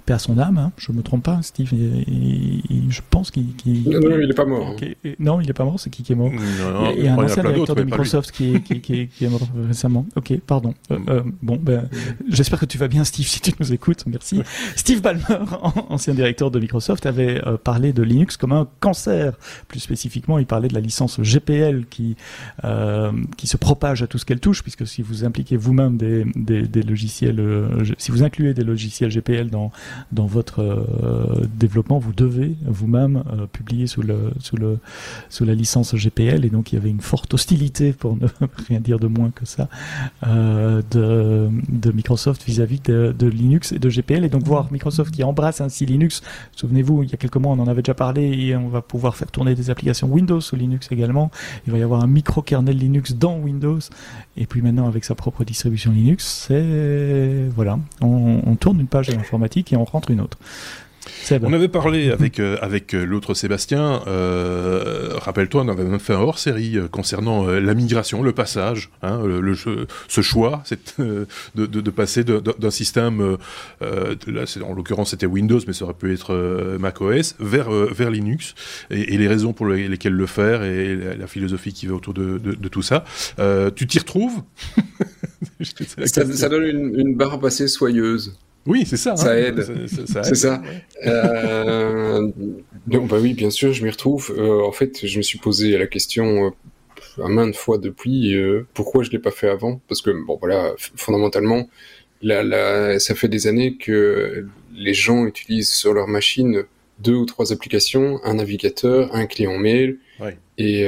Paix 0.00 0.14
à 0.14 0.18
son 0.18 0.38
âme, 0.38 0.58
hein, 0.58 0.72
je 0.76 0.92
me 0.92 1.02
trompe 1.02 1.24
pas, 1.24 1.40
Steve. 1.42 1.70
je 1.72 3.00
pense 3.10 3.30
qu'il. 3.30 3.46
non, 3.86 4.00
non, 4.00 4.18
il 4.18 4.28
n'est 4.28 4.34
pas 4.34 4.44
mort. 4.44 4.76
Hein. 4.80 5.10
non, 5.18 5.40
il 5.40 5.46
n'est 5.46 5.52
pas 5.52 5.64
mort, 5.64 5.78
c'est 5.78 5.90
qui 5.90 6.02
qui 6.02 6.12
est 6.12 6.16
mort? 6.16 6.30
Il 6.96 7.04
y 7.04 7.08
a 7.08 7.14
un 7.14 7.18
ancien 7.18 7.42
directeur 7.42 7.76
de 7.76 7.82
Microsoft 7.82 8.30
qui, 8.30 8.60
qui, 8.62 8.80
qui, 8.80 9.24
est 9.24 9.28
mort 9.28 9.46
récemment. 9.66 10.06
Ok, 10.16 10.32
pardon. 10.46 10.74
Euh, 10.90 10.98
mm. 10.98 11.04
euh, 11.08 11.22
bon, 11.42 11.58
ben, 11.60 11.88
j'espère 12.28 12.58
que 12.58 12.66
tu 12.66 12.78
vas 12.78 12.88
bien, 12.88 13.04
Steve, 13.04 13.26
si 13.26 13.40
tu 13.40 13.52
nous 13.58 13.72
écoutes. 13.72 14.04
Merci. 14.06 14.42
Steve 14.76 15.00
Ballmer, 15.00 15.22
ancien 15.88 16.14
directeur 16.14 16.50
de 16.50 16.58
Microsoft, 16.58 17.06
avait 17.06 17.46
euh, 17.46 17.56
parlé 17.56 17.92
de 17.92 18.02
Linux 18.02 18.36
comme 18.36 18.52
un 18.52 18.68
cancer. 18.80 19.34
Plus 19.68 19.80
spécifiquement, 19.80 20.38
il 20.38 20.46
parlait 20.46 20.68
de 20.68 20.74
la 20.74 20.80
licence 20.80 21.20
GPL 21.20 21.86
qui, 21.88 22.16
qui 23.36 23.46
se 23.46 23.56
propage 23.56 24.02
à 24.02 24.06
tout 24.06 24.18
ce 24.18 24.24
qu'elle 24.24 24.40
touche, 24.40 24.62
puisque 24.62 24.86
si 24.86 25.02
vous 25.02 25.24
impliquez 25.24 25.56
vous-même 25.56 25.96
des, 25.96 26.24
des, 26.34 26.62
des 26.62 26.82
logiciels, 26.82 27.40
si 27.98 28.10
vous 28.10 28.22
incluez 28.22 28.54
des 28.54 28.64
logiciels 28.64 29.10
GPL 29.10 29.50
dans, 29.50 29.70
dans 30.12 30.26
votre 30.26 30.60
euh, 30.60 31.46
développement, 31.56 31.98
vous 31.98 32.12
devez 32.12 32.56
vous-même 32.66 33.22
euh, 33.32 33.46
publier 33.46 33.86
sous, 33.86 34.02
le, 34.02 34.32
sous, 34.40 34.56
le, 34.56 34.78
sous 35.28 35.44
la 35.44 35.54
licence 35.54 35.94
GPL. 35.94 36.44
Et 36.44 36.50
donc 36.50 36.72
il 36.72 36.76
y 36.76 36.78
avait 36.78 36.90
une 36.90 37.00
forte 37.00 37.32
hostilité, 37.34 37.92
pour 37.92 38.16
ne 38.16 38.26
rien 38.68 38.80
dire 38.80 38.98
de 38.98 39.06
moins 39.06 39.30
que 39.30 39.46
ça, 39.46 39.68
euh, 40.26 40.82
de, 40.90 41.92
Microsoft 41.92 42.44
vis-à-vis 42.44 42.80
de, 42.80 43.26
Linux 43.26 43.72
et 43.72 43.78
de 43.78 43.88
GPL. 43.88 44.24
Et 44.24 44.28
donc 44.28 44.42
voir 44.44 44.70
Microsoft 44.72 45.14
qui 45.14 45.24
embrasse 45.24 45.60
ainsi 45.60 45.86
Linux, 45.86 46.22
souvenez-vous, 46.56 47.02
il 47.02 47.10
y 47.10 47.14
a 47.14 47.16
quelques 47.16 47.36
mois 47.36 47.52
on 47.52 47.58
en 47.58 47.68
avait 47.68 47.82
déjà 47.82 47.94
parlé, 47.94 48.22
et 48.22 48.56
on 48.56 48.68
va 48.68 48.82
pouvoir 48.82 49.16
faire 49.16 49.30
tourner 49.30 49.54
des 49.54 49.70
applications 49.70 50.08
Windows 50.08 50.40
sous 50.40 50.56
Linux 50.56 50.88
également. 50.90 51.30
Il 51.66 51.72
va 51.72 51.78
y 51.78 51.82
avoir 51.82 52.02
un 52.02 52.06
micro-kernel 52.06 52.76
Linux 52.76 53.14
dans 53.14 53.36
Windows. 53.38 53.78
Et 54.36 54.46
puis 54.46 54.62
maintenant 54.62 54.86
avec 54.86 55.04
sa 55.04 55.14
propre 55.14 55.44
distribution 55.44 55.92
Linux, 55.92 56.46
c'est... 56.48 57.48
Voilà, 57.54 57.78
on, 58.00 58.40
on 58.46 58.56
tourne 58.56 58.80
une 58.80 58.86
page 58.86 59.08
de 59.08 59.12
l'informatique 59.12 59.72
et 59.72 59.76
on 59.76 59.79
rentre 59.84 60.10
une 60.10 60.20
autre. 60.20 60.38
On 61.42 61.52
avait 61.52 61.68
parlé 61.68 62.10
avec 62.10 62.40
euh, 62.40 62.56
avec 62.60 62.94
euh, 62.94 63.04
l'autre 63.04 63.34
Sébastien. 63.34 64.02
Euh, 64.06 65.10
rappelle-toi, 65.16 65.62
on 65.64 65.68
avait 65.68 65.84
même 65.84 66.00
fait 66.00 66.12
un 66.12 66.18
hors 66.20 66.38
série 66.38 66.76
concernant 66.90 67.46
la 67.46 67.74
migration, 67.74 68.22
le 68.22 68.32
passage, 68.32 68.90
hein, 69.02 69.22
le, 69.24 69.54
ce 69.54 70.20
choix, 70.20 70.62
de, 70.98 71.26
de, 71.54 71.66
de, 71.66 71.90
passer 71.90 72.24
d'un 72.24 72.70
système, 72.70 73.36
là, 73.80 74.44
en 74.66 74.74
l'occurrence 74.74 75.10
c'était 75.10 75.26
Windows, 75.26 75.60
mais 75.66 75.72
ça 75.72 75.84
aurait 75.84 75.94
pu 75.94 76.12
être 76.12 76.76
macOS, 76.78 77.36
vers 77.38 77.70
vers 77.70 78.10
Linux, 78.10 78.54
et, 78.90 79.16
les 79.16 79.28
raisons 79.28 79.52
pour 79.52 79.66
lesquelles 79.66 80.12
le 80.12 80.26
faire 80.26 80.62
et 80.62 80.96
la, 80.96 81.26
philosophie 81.26 81.72
qui 81.72 81.86
va 81.86 81.94
autour 81.94 82.14
de, 82.14 82.38
tout 82.68 82.82
ça. 82.82 83.04
tu 83.74 83.86
t'y 83.86 83.98
retrouves? 83.98 84.42
Ça, 86.04 86.26
ça, 86.26 86.48
donne 86.50 86.64
une, 86.64 87.00
une 87.00 87.14
barre 87.16 87.38
passée 87.38 87.66
soyeuse. 87.66 88.36
Oui, 88.66 88.84
c'est 88.86 88.96
ça. 88.96 89.16
Ça 89.16 89.30
hein. 89.30 89.36
aide. 89.36 89.86
C'est 89.88 90.34
ça. 90.34 90.62
Euh, 91.06 92.30
donc, 92.86 93.08
bah 93.08 93.18
oui, 93.20 93.34
bien 93.34 93.50
sûr, 93.50 93.72
je 93.72 93.82
m'y 93.82 93.90
retrouve. 93.90 94.34
Euh, 94.36 94.62
en 94.62 94.72
fait, 94.72 95.06
je 95.06 95.16
me 95.18 95.22
suis 95.22 95.38
posé 95.38 95.76
la 95.78 95.86
question 95.86 96.46
euh, 96.46 97.24
à 97.24 97.28
maintes 97.28 97.56
fois 97.56 97.78
depuis 97.78 98.36
pourquoi 98.74 99.02
je 99.02 99.10
l'ai 99.10 99.18
pas 99.18 99.30
fait 99.30 99.48
avant? 99.48 99.80
Parce 99.88 100.02
que, 100.02 100.10
bon, 100.10 100.36
voilà, 100.38 100.74
fondamentalement, 100.76 101.68
là, 102.22 102.98
ça 102.98 103.14
fait 103.14 103.28
des 103.28 103.46
années 103.46 103.76
que 103.76 104.46
les 104.74 104.94
gens 104.94 105.26
utilisent 105.26 105.72
sur 105.72 105.94
leur 105.94 106.08
machine 106.08 106.64
deux 106.98 107.14
ou 107.14 107.24
trois 107.24 107.50
applications, 107.50 108.20
un 108.24 108.34
navigateur, 108.34 109.14
un 109.14 109.24
client 109.24 109.56
mail 109.58 109.98
et 110.58 110.86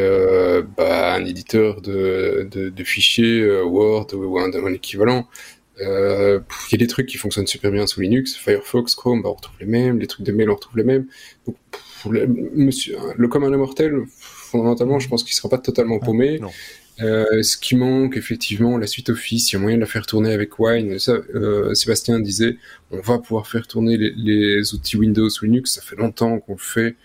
bah, 0.77 1.15
un 1.15 1.25
éditeur 1.25 1.81
de, 1.81 2.47
de, 2.51 2.85
fichiers 2.85 3.63
Word 3.63 4.09
ou 4.13 4.39
un, 4.39 4.53
un 4.53 4.75
équivalent. 4.75 5.27
Euh, 5.81 6.41
il 6.69 6.73
y 6.73 6.75
a 6.75 6.79
des 6.79 6.87
trucs 6.87 7.07
qui 7.07 7.17
fonctionnent 7.17 7.47
super 7.47 7.71
bien 7.71 7.87
sous 7.87 8.01
Linux, 8.01 8.37
Firefox, 8.37 8.95
Chrome, 8.95 9.23
bah, 9.23 9.31
on 9.31 9.35
retrouve 9.35 9.57
les 9.61 9.67
mêmes, 9.67 9.99
les 9.99 10.07
trucs 10.07 10.27
de 10.27 10.33
mail, 10.33 10.51
on 10.51 10.55
retrouve 10.55 10.77
les 10.77 10.85
mêmes. 10.85 11.07
Donc, 11.47 11.57
le, 12.11 12.27
monsieur, 12.27 12.97
le 13.17 13.29
commun 13.29 13.57
mortel, 13.57 14.03
fondamentalement, 14.09 14.99
je 14.99 15.09
pense 15.09 15.25
qu'il 15.25 15.35
sera 15.35 15.49
pas 15.49 15.59
totalement 15.59 15.99
paumé. 15.99 16.41
Euh, 17.01 17.43
ce 17.43 17.57
qui 17.57 17.75
manque, 17.75 18.17
effectivement, 18.17 18.77
la 18.77 18.87
suite 18.87 19.09
Office, 19.09 19.51
il 19.51 19.55
y 19.55 19.57
a 19.57 19.61
moyen 19.61 19.77
de 19.77 19.81
la 19.81 19.87
faire 19.87 20.07
tourner 20.07 20.33
avec 20.33 20.59
Wine. 20.59 20.99
Ça, 20.99 21.13
euh, 21.35 21.73
Sébastien 21.75 22.21
disait, 22.21 22.59
on 22.91 23.01
va 23.01 23.19
pouvoir 23.19 23.47
faire 23.47 23.67
tourner 23.67 23.97
les, 23.97 24.13
les 24.17 24.75
outils 24.75 24.97
Windows 24.97 25.29
sous 25.31 25.47
Linux. 25.47 25.73
Ça 25.73 25.83
fait 25.83 25.97
longtemps 25.97 26.39
qu'on 26.39 26.53
le 26.53 26.59
fait. 26.59 26.97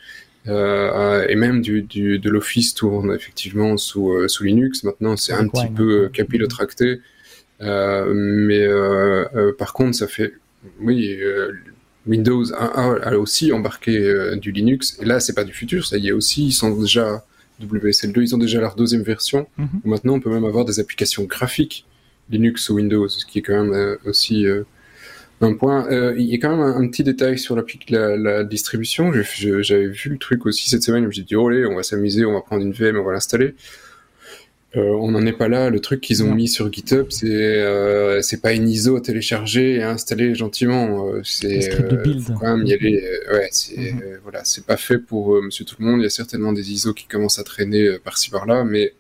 Euh, 0.48 1.26
et 1.28 1.36
même 1.36 1.62
du, 1.62 1.82
du 1.82 2.20
de 2.20 2.30
l'Office 2.30 2.74
tourne 2.74 3.14
effectivement 3.14 3.76
sous, 3.78 4.12
euh, 4.12 4.28
sous 4.28 4.44
Linux. 4.44 4.84
Maintenant, 4.84 5.18
c'est 5.18 5.34
un 5.34 5.48
petit 5.48 5.68
peu 5.68 6.10
capillotracté. 6.10 7.00
Euh, 7.62 8.14
mais 8.14 8.62
euh, 8.62 9.26
euh, 9.36 9.54
par 9.58 9.74
contre, 9.74 9.96
ça 9.96 10.08
fait, 10.08 10.34
oui, 10.80 11.20
Windows 12.06 12.44
a, 12.54 13.18
aussi 13.18 13.52
embarqué 13.52 14.36
du 14.38 14.52
Linux. 14.52 14.98
Et 15.02 15.06
là, 15.06 15.20
c'est 15.20 15.34
pas 15.34 15.44
du 15.44 15.54
futur, 15.54 15.86
ça 15.86 15.98
y 15.98 16.08
est 16.08 16.12
aussi, 16.12 16.48
ils 16.48 16.54
sont 16.54 16.76
déjà 16.80 17.24
WSL2, 17.62 18.22
ils 18.22 18.36
ont 18.36 18.38
déjà 18.38 18.60
leur 18.60 18.76
deuxième 18.76 19.04
version. 19.04 19.48
Mhm. 19.58 19.68
Maintenant, 19.86 20.14
on 20.16 20.20
peut 20.20 20.30
même 20.30 20.46
avoir 20.46 20.66
des 20.66 20.80
applications 20.80 21.24
graphiques 21.24 21.86
Linux 22.30 22.70
ou 22.70 22.76
Windows, 22.76 23.08
ce 23.08 23.26
qui 23.26 23.40
est 23.40 23.42
quand 23.42 23.64
même 23.64 23.98
aussi 24.06 24.46
un 25.42 25.54
point. 25.54 25.88
il 26.18 26.26
y 26.26 26.34
a 26.34 26.38
quand 26.38 26.50
même 26.50 26.62
un, 26.62 26.88
petit 26.88 27.04
détail 27.04 27.40
sur 27.40 27.56
la, 27.56 27.64
la, 27.90 28.18
la 28.18 28.44
distribution. 28.44 29.12
J'avais 29.14 29.88
vu 29.88 30.10
le 30.10 30.18
truc 30.18 30.46
aussi 30.46 30.70
cette 30.70 30.84
semaine. 30.84 31.10
J'ai 31.12 31.24
dit, 31.24 31.36
oh, 31.36 31.48
allez, 31.48 31.66
on 31.66 31.76
va 31.76 31.84
s'amuser, 31.84 32.26
on 32.26 32.34
va 32.34 32.42
prendre 32.42 32.64
une 32.64 32.74
VM, 32.74 32.98
on 32.98 33.04
va 33.04 33.14
l'installer. 33.14 33.56
Euh, 34.76 34.92
on 35.00 35.12
n'en 35.12 35.26
est 35.26 35.34
pas 35.34 35.48
là. 35.48 35.70
Le 35.70 35.80
truc 35.80 36.02
qu'ils 36.02 36.24
ont 36.24 36.36
mis 36.36 36.50
sur 36.50 36.72
GitHub, 36.72 37.08
c'est 37.10 37.28
euh, 37.28 38.22
c'est 38.22 38.42
pas 38.42 38.52
une 38.52 38.68
ISO 38.68 38.98
à 38.98 39.02
télécharger 39.02 39.76
et 39.76 39.82
à 39.82 39.92
installer 39.92 40.36
gentiment. 40.36 41.08
Euh, 41.08 41.22
c'est 41.24 41.70
quand 42.40 42.58
même 42.58 42.66
y 42.66 42.74
aller. 42.74 43.02
ouais, 43.32 43.48
c'est 43.52 43.94
mhm. 43.94 44.20
voilà, 44.24 44.44
c'est 44.44 44.66
pas 44.66 44.76
fait 44.76 44.98
pour 44.98 45.42
Monsieur 45.42 45.64
tout 45.64 45.78
le 45.80 45.86
monde. 45.86 46.02
Il 46.02 46.04
y 46.04 46.08
a 46.08 46.10
certainement 46.10 46.52
des 46.52 46.72
ISO 46.72 46.94
qui 46.94 47.06
commencent 47.06 47.40
à 47.40 47.46
traîner 47.46 47.98
par-ci 48.00 48.30
par-là, 48.30 48.66
mais 48.66 48.94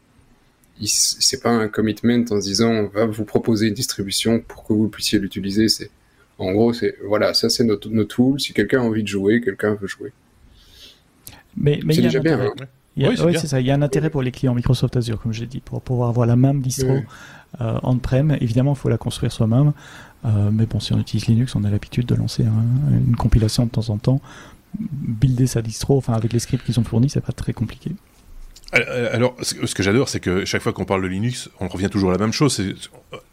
c'est 0.86 1.44
pas 1.44 1.52
un 1.52 1.68
commitment 1.68 2.24
en 2.32 2.40
se 2.40 2.46
disant 2.46 2.72
on 2.72 2.88
va 2.88 3.06
vous 3.06 3.26
proposer 3.26 3.68
une 3.68 3.74
distribution 3.74 4.40
pour 4.40 4.64
que 4.64 4.72
vous 4.72 4.88
puissiez 4.88 5.20
l'utiliser. 5.20 5.68
C'est 5.68 5.90
en 6.38 6.54
gros, 6.54 6.72
c'est 6.72 6.96
voilà, 7.04 7.34
ça 7.34 7.50
c'est 7.50 7.66
notre, 7.66 7.90
notre 7.90 8.16
tool. 8.16 8.40
Si 8.40 8.54
quelqu'un 8.54 8.80
a 8.80 8.84
envie 8.86 9.04
de 9.04 9.08
jouer, 9.10 9.42
quelqu'un 9.42 9.74
veut 9.76 9.88
jouer. 9.88 10.14
Mais, 11.58 11.82
mais 11.84 11.94
c'est 11.94 12.04
déjà 12.04 12.20
bien. 12.20 12.40
Hein 12.40 12.68
oui, 12.98 13.38
c'est 13.38 13.48
ça. 13.48 13.60
Il 13.60 13.68
y 13.68 13.72
a 13.72 13.76
un 13.76 13.82
intérêt 13.82 14.10
pour 14.10 14.22
les 14.22 14.32
clients 14.32 14.56
Microsoft 14.56 14.96
Azure, 14.98 15.22
comme 15.22 15.34
j'ai 15.34 15.46
dit, 15.46 15.60
pour 15.60 15.82
pouvoir 15.82 16.10
avoir 16.10 16.26
la 16.26 16.36
même 16.36 16.62
distro 16.62 16.98
euh, 17.62 17.80
on-prem. 17.84 18.38
Évidemment, 18.42 18.74
il 18.74 18.78
faut 18.78 18.90
la 18.90 18.98
construire 18.98 19.32
soi-même. 19.32 19.74
Euh, 20.26 20.50
mais 20.52 20.66
bon, 20.66 20.80
si 20.80 20.94
on 20.94 21.00
utilise 21.00 21.28
Linux, 21.28 21.56
on 21.56 21.64
a 21.64 21.70
l'habitude 21.70 22.06
de 22.06 22.16
lancer 22.16 22.44
une 22.44 23.16
compilation 23.16 23.66
de 23.66 23.72
temps 23.72 23.90
en 23.90 23.98
temps, 23.98 24.20
builder 24.80 25.48
sa 25.48 25.62
distro, 25.62 25.98
enfin 25.98 26.14
avec 26.14 26.34
les 26.34 26.40
scripts 26.40 26.66
qu'ils 26.66 26.80
ont 26.80 26.84
fournis, 26.84 27.10
c'est 27.10 27.22
pas 27.22 27.32
très 27.32 27.54
compliqué. 27.54 27.92
Alors, 28.74 29.36
ce 29.42 29.74
que 29.74 29.82
j'adore, 29.82 30.10
c'est 30.10 30.20
que 30.20 30.44
chaque 30.44 30.62
fois 30.62 30.74
qu'on 30.74 30.84
parle 30.84 31.02
de 31.02 31.08
Linux, 31.08 31.50
on 31.62 31.68
revient 31.70 31.90
toujours 31.90 32.10
à 32.10 32.14
la 32.14 32.20
même 32.20 32.34
chose. 32.34 32.62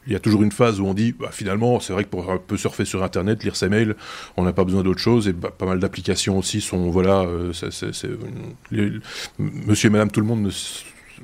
Il 0.07 0.13
y 0.13 0.17
a 0.17 0.21
toujours 0.21 0.43
une 0.43 0.53
phase 0.53 0.81
où 0.81 0.87
on 0.87 0.95
dit, 0.95 1.13
bah, 1.13 1.31
finalement, 1.33 1.81
c'est 1.81 1.93
vrai 1.93 2.05
que 2.05 2.09
pour 2.09 2.31
un 2.31 2.39
peu 2.39 2.57
surfer 2.57 2.85
sur 2.85 3.03
Internet, 3.03 3.43
lire 3.43 3.57
ses 3.57 3.69
mails, 3.69 3.97
on 4.37 4.45
n'a 4.45 4.53
pas 4.53 4.65
besoin 4.65 4.83
d'autre 4.83 5.01
chose. 5.01 5.29
Et 5.29 5.33
bah, 5.33 5.53
pas 5.57 5.67
mal 5.67 5.79
d'applications 5.81 6.39
aussi 6.39 6.61
sont, 6.61 6.91
voilà, 6.91 7.23
euh, 7.23 7.53
monsieur 9.39 9.89
et 9.89 9.91
madame 9.91 10.11
tout 10.11 10.21
le 10.21 10.27
monde 10.27 10.51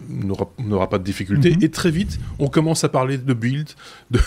n'aura 0.08 0.88
pas 0.88 0.98
de 0.98 1.04
difficulté. 1.04 1.50
Mhm. 1.50 1.62
Et 1.62 1.68
très 1.70 1.90
vite, 1.90 2.18
on 2.38 2.48
commence 2.48 2.84
à 2.84 2.88
parler 2.88 3.18
de 3.18 3.34
build, 3.34 3.68
de, 4.10 4.20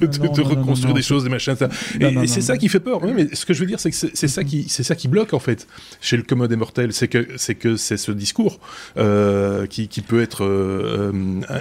de, 0.00 0.42
reconstruire 0.42 0.94
des 0.94 1.02
choses, 1.02 1.24
des 1.24 1.30
machins. 1.30 1.56
Ça. 1.56 1.68
et, 2.00 2.26
c'est 2.26 2.40
ça 2.40 2.56
qui 2.56 2.68
fait 2.68 2.80
peur. 2.80 3.00
mais 3.04 3.34
ce 3.34 3.46
que 3.46 3.54
je 3.54 3.60
veux 3.60 3.66
dire, 3.66 3.80
c'est 3.80 3.90
que 3.90 3.96
c'est 3.96 4.28
ça 4.28 4.44
qui, 4.44 4.68
c'est 4.68 4.82
ça 4.82 4.94
qui 4.94 5.08
bloque 5.08 5.34
en 5.34 5.38
fait 5.38 5.66
chez 6.00 6.16
le 6.16 6.22
commode 6.22 6.52
immortel, 6.52 6.92
c'est 6.92 7.08
que 7.08 7.26
c'est 7.36 7.54
que 7.54 7.76
c'est 7.76 7.96
ce 7.96 8.12
discours 8.12 8.60
euh, 8.96 9.66
qui, 9.66 9.88
qui, 9.88 10.00
peut 10.00 10.22
être 10.22 10.44
euh, 10.44 11.12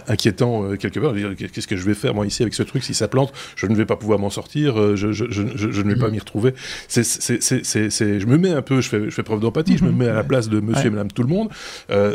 inquiétant 0.08 0.64
euh, 0.64 0.76
quelque 0.76 1.00
part. 1.00 1.14
Qu'est-ce 1.38 1.68
que 1.68 1.76
je 1.76 1.86
vais 1.86 1.94
faire 1.94 2.14
moi 2.14 2.26
ici 2.26 2.42
avec 2.42 2.54
ce 2.54 2.64
truc 2.64 2.84
si 2.84 2.94
ça 2.94 3.08
plante 3.08 3.32
Je 3.56 3.68
ne 3.68 3.76
vais 3.76 3.86
pas 3.86 3.96
pouvoir 3.96 4.20
m'en 4.20 4.30
sortir. 4.30 4.96
Je, 4.96 5.12
je, 5.12 5.26
je, 5.30 5.44
je, 5.56 5.82
ne 5.82 5.94
vais 5.94 6.00
pas 6.00 6.08
mhm. 6.08 6.14
m'y 6.14 6.20
retrouver. 6.20 6.54
C'est, 6.88 7.04
je 7.04 8.26
me 8.26 8.38
mets 8.38 8.52
un 8.52 8.62
peu, 8.62 8.82
je 8.82 8.90
fais, 8.90 9.06
je 9.06 9.10
fais 9.10 9.24
preuve 9.24 9.40
d'empathie. 9.40 9.78
Je 9.78 9.84
me 9.84 9.92
mhm. 9.92 9.98
mets 9.98 10.08
à 10.08 10.14
la 10.14 10.24
place 10.24 10.50
de 10.50 10.60
Monsieur 10.60 10.88
et 10.88 10.92
Madame 10.92 11.12
tout 11.12 11.24
le 11.24 11.30
monde. 11.30 11.50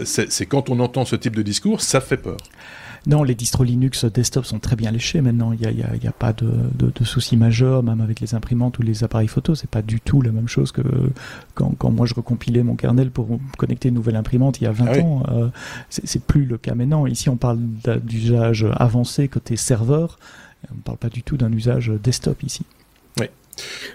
c'est 0.05 0.47
quand 0.47 0.71
on 0.71 0.81
entend 0.81 1.05
ce 1.05 1.17
type 1.17 1.36
de 1.37 1.43
discours, 1.43 1.81
ça 1.81 2.01
fait 2.01 2.17
peur. 2.17 2.39
Non, 3.07 3.23
les 3.23 3.37
distros 3.37 3.63
Linux 3.63 4.05
desktop 4.05 4.45
sont 4.47 4.59
très 4.59 4.75
bien 4.75 4.91
léchés 4.91 5.21
maintenant. 5.21 5.53
Il 5.53 5.61
n'y 5.61 5.83
a, 5.83 6.09
a, 6.09 6.13
pas 6.13 6.33
de, 6.33 6.51
de, 6.75 7.05
soucis 7.05 7.37
majeurs, 7.37 7.85
même 7.85 8.01
avec 8.01 8.19
les 8.19 8.35
imprimantes 8.35 8.81
ou 8.81 8.83
les 8.83 9.05
appareils 9.05 9.29
photo. 9.29 9.55
C'est 9.55 9.71
pas 9.71 9.83
du 9.83 10.01
tout 10.01 10.23
la 10.23 10.33
même 10.33 10.49
chose 10.49 10.73
que 10.73 10.83
quand, 11.55 11.73
quand, 11.79 11.93
moi 11.93 12.07
je 12.07 12.15
recompilais 12.15 12.65
mon 12.65 12.75
kernel 12.75 13.13
pour 13.13 13.39
connecter 13.59 13.91
une 13.91 13.95
nouvelle 13.95 14.17
imprimante 14.17 14.61
il 14.61 14.65
y 14.65 14.67
a 14.67 14.73
20 14.73 14.87
ah 14.89 14.99
ans. 14.99 15.23
Euh, 15.31 15.49
c'est 15.89 16.23
plus 16.23 16.47
le 16.47 16.59
cas 16.59 16.75
maintenant. 16.75 17.07
Ici, 17.07 17.29
on 17.29 17.37
parle 17.37 17.61
d'usage 18.03 18.67
avancé 18.75 19.29
côté 19.29 19.55
serveur. 19.55 20.19
On 20.73 20.75
ne 20.75 20.81
parle 20.81 20.99
pas 20.99 21.09
du 21.09 21.23
tout 21.23 21.37
d'un 21.37 21.53
usage 21.53 21.93
desktop 22.03 22.43
ici. 22.43 22.65
Oui. 23.21 23.27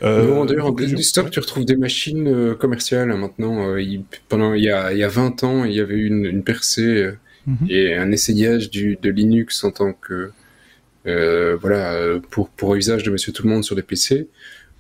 Euh, 0.04 0.46
D'ailleurs, 0.46 0.68
en 0.68 0.72
desktop, 0.72 1.30
tu 1.32 1.40
retrouves 1.42 1.66
des 1.66 1.76
machines 1.76 2.28
euh, 2.28 2.56
commerciales 2.56 3.12
hein, 3.12 3.18
maintenant. 3.18 3.76
Euh, 3.76 3.84
pendant 4.30 4.54
il 4.54 4.64
y, 4.64 4.70
a, 4.70 4.94
il 4.94 5.00
y 5.00 5.04
a 5.04 5.10
20 5.10 5.44
ans, 5.44 5.66
il 5.66 5.74
y 5.74 5.82
avait 5.82 6.00
une, 6.00 6.26
une 6.26 6.44
percée 6.44 7.12
Mhm. 7.48 7.68
et 7.70 7.96
un 7.96 8.12
essayage 8.12 8.70
du, 8.70 8.98
de 9.02 9.10
Linux 9.10 9.64
en 9.64 9.72
tant 9.72 9.94
que 9.94 10.32
euh, 11.08 11.58
voilà 11.60 12.20
pour 12.30 12.50
pour 12.50 12.76
usage 12.76 13.04
de 13.04 13.10
Monsieur 13.10 13.34
Tout 13.34 13.44
le 13.44 13.50
Monde 13.50 13.64
sur 13.64 13.76
des 13.76 13.82
PC. 13.82 14.28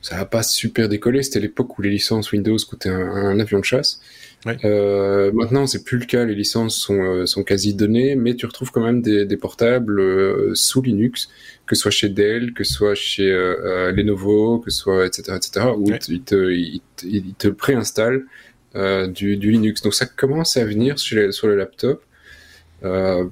Ça 0.02 0.16
n'a 0.16 0.26
pas 0.26 0.42
super 0.42 0.90
décollé. 0.90 1.22
C'était 1.22 1.40
l'époque 1.40 1.78
où 1.78 1.82
les 1.84 1.92
licences 1.92 2.32
Windows 2.32 2.58
coûtaient 2.68 2.90
un, 2.90 3.40
avion 3.40 3.60
de 3.60 3.64
chasse. 3.64 4.02
Euh, 4.66 5.32
maintenant, 5.34 5.68
c'est 5.68 5.84
plus 5.84 6.00
le 6.00 6.06
cas. 6.06 6.26
Les 6.26 6.34
licences 6.34 6.76
sont, 6.76 7.00
euh, 7.00 7.26
sont 7.28 7.44
quasi 7.44 7.76
données, 7.76 8.16
mais 8.16 8.36
tu 8.36 8.48
retrouves 8.48 8.72
quand 8.72 8.84
même 8.84 9.04
des, 9.04 9.26
des 9.26 9.38
portables 9.38 10.00
euh, 10.00 10.52
sous 10.56 10.82
Linux, 10.82 11.30
que 11.68 11.76
ce 11.76 11.84
soit 11.84 11.92
chez 11.92 12.10
Dell, 12.10 12.54
que 12.54 12.64
ce 12.64 12.74
soit 12.74 12.96
chez 12.96 13.30
euh, 13.30 13.92
Lenovo, 13.92 14.58
que 14.58 14.72
ce 14.72 14.80
soit 14.80 15.06
etc. 15.06 15.34
etc. 15.36 15.68
où 15.78 15.92
ils 16.10 16.24
te, 16.24 16.52
ils 16.52 17.32
préinstallent 17.56 18.26
du, 18.74 19.38
du 19.38 19.52
Linux. 19.52 19.84
Donc 19.84 19.94
ça 19.94 20.08
commence 20.08 20.58
à 20.58 20.66
venir 20.66 20.98
sur, 20.98 21.18
les, 21.18 21.32
sur 21.32 21.46
le 21.46 21.56
laptop. 21.56 22.04
Euh, 22.84 23.26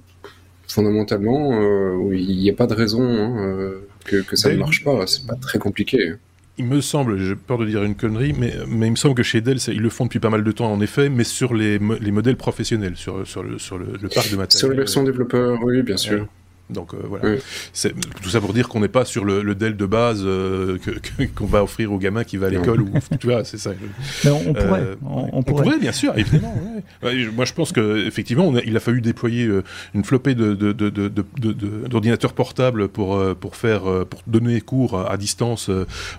fondamentalement, 0.68 1.60
euh, 1.62 2.16
il 2.16 2.38
n'y 2.38 2.50
a 2.50 2.54
pas 2.54 2.68
de 2.68 2.74
raison 2.74 3.04
hein, 3.04 3.38
euh, 3.38 3.88
que, 4.06 4.36
ça 4.36 4.52
ne 4.52 4.58
marche 4.58 4.84
pas. 4.84 5.08
C'est 5.08 5.26
pas 5.26 5.36
très 5.36 5.60
compliqué 5.60 6.14
il 6.60 6.66
me 6.66 6.82
semble, 6.82 7.18
j'ai 7.18 7.36
peur 7.36 7.58
de 7.58 7.66
dire 7.66 7.84
une 7.86 7.96
connerie, 7.96 8.36
mais, 8.38 8.54
mais 8.68 8.88
il 8.88 8.92
me 8.92 8.96
semble 8.98 9.16
que 9.16 9.24
chez 9.24 9.40
Dell, 9.40 9.60
ils 9.70 9.80
le 9.80 9.90
font 9.90 10.04
depuis 10.04 10.20
pas 10.20 10.30
mal 10.30 10.44
de 10.44 10.52
temps 10.52 10.70
en 10.70 10.82
effet, 10.82 11.08
mais 11.08 11.24
sur 11.24 11.54
les, 11.54 11.80
les 11.80 12.12
modèles 12.12 12.36
professionnels, 12.36 12.98
sur, 12.98 13.26
sur, 13.26 13.44
le, 13.44 13.58
sur 13.58 13.78
le, 13.78 13.86
parc 14.14 14.30
de 14.30 14.36
matériel. 14.36 14.50
Sur 14.50 14.70
les 14.70 14.76
versions 14.76 15.04
développeurs, 15.04 15.58
oui, 15.64 15.82
bien 15.84 15.96
sûr. 15.96 16.28
Donc 16.70 16.94
euh, 16.94 16.98
voilà. 17.04 17.38
C'est 17.74 17.94
tout 18.22 18.30
ça 18.30 18.40
pour 18.40 18.54
dire 18.54 18.70
qu'on 18.70 18.80
n'est 18.80 18.88
pas 18.88 19.04
sur 19.04 19.26
le, 19.26 19.42
le, 19.42 19.56
Dell 19.56 19.76
de 19.76 19.86
base 19.86 20.22
euh, 20.24 20.78
qu'on 21.36 21.46
va 21.46 21.64
offrir 21.64 21.92
au 21.92 21.98
gamin 21.98 22.24
qui 22.24 22.38
va 22.38 22.48
à 22.48 22.50
l'école 22.50 22.82
ou 22.82 22.92
tu 23.20 23.28
vois, 23.28 23.44
c'est 23.44 23.58
ça. 23.58 23.72
Mais 24.24 24.30
on, 24.30 24.54
pourrait. 24.54 24.82
Euh, 24.82 24.96
on, 25.04 25.42
pourrait. 25.42 25.80
bien 25.80 25.92
sûr, 25.92 26.16
évidemment. 26.16 26.54
Moi, 27.02 27.46
je 27.46 27.54
pense 27.54 27.72
que 27.72 28.06
effectivement, 28.06 28.54
il 28.64 28.78
a 28.78 28.80
fallu 28.80 29.02
déployer 29.02 29.50
une 29.96 30.04
flopée 30.04 30.36
de, 30.36 30.54
d'ordinateurs 31.88 32.34
portables 32.34 32.88
pour 32.88 33.20
pour 33.36 33.56
faire 33.56 34.06
pour 34.06 34.22
donner 34.28 34.62
cours 34.62 35.10
à 35.10 35.18
distance 35.18 35.70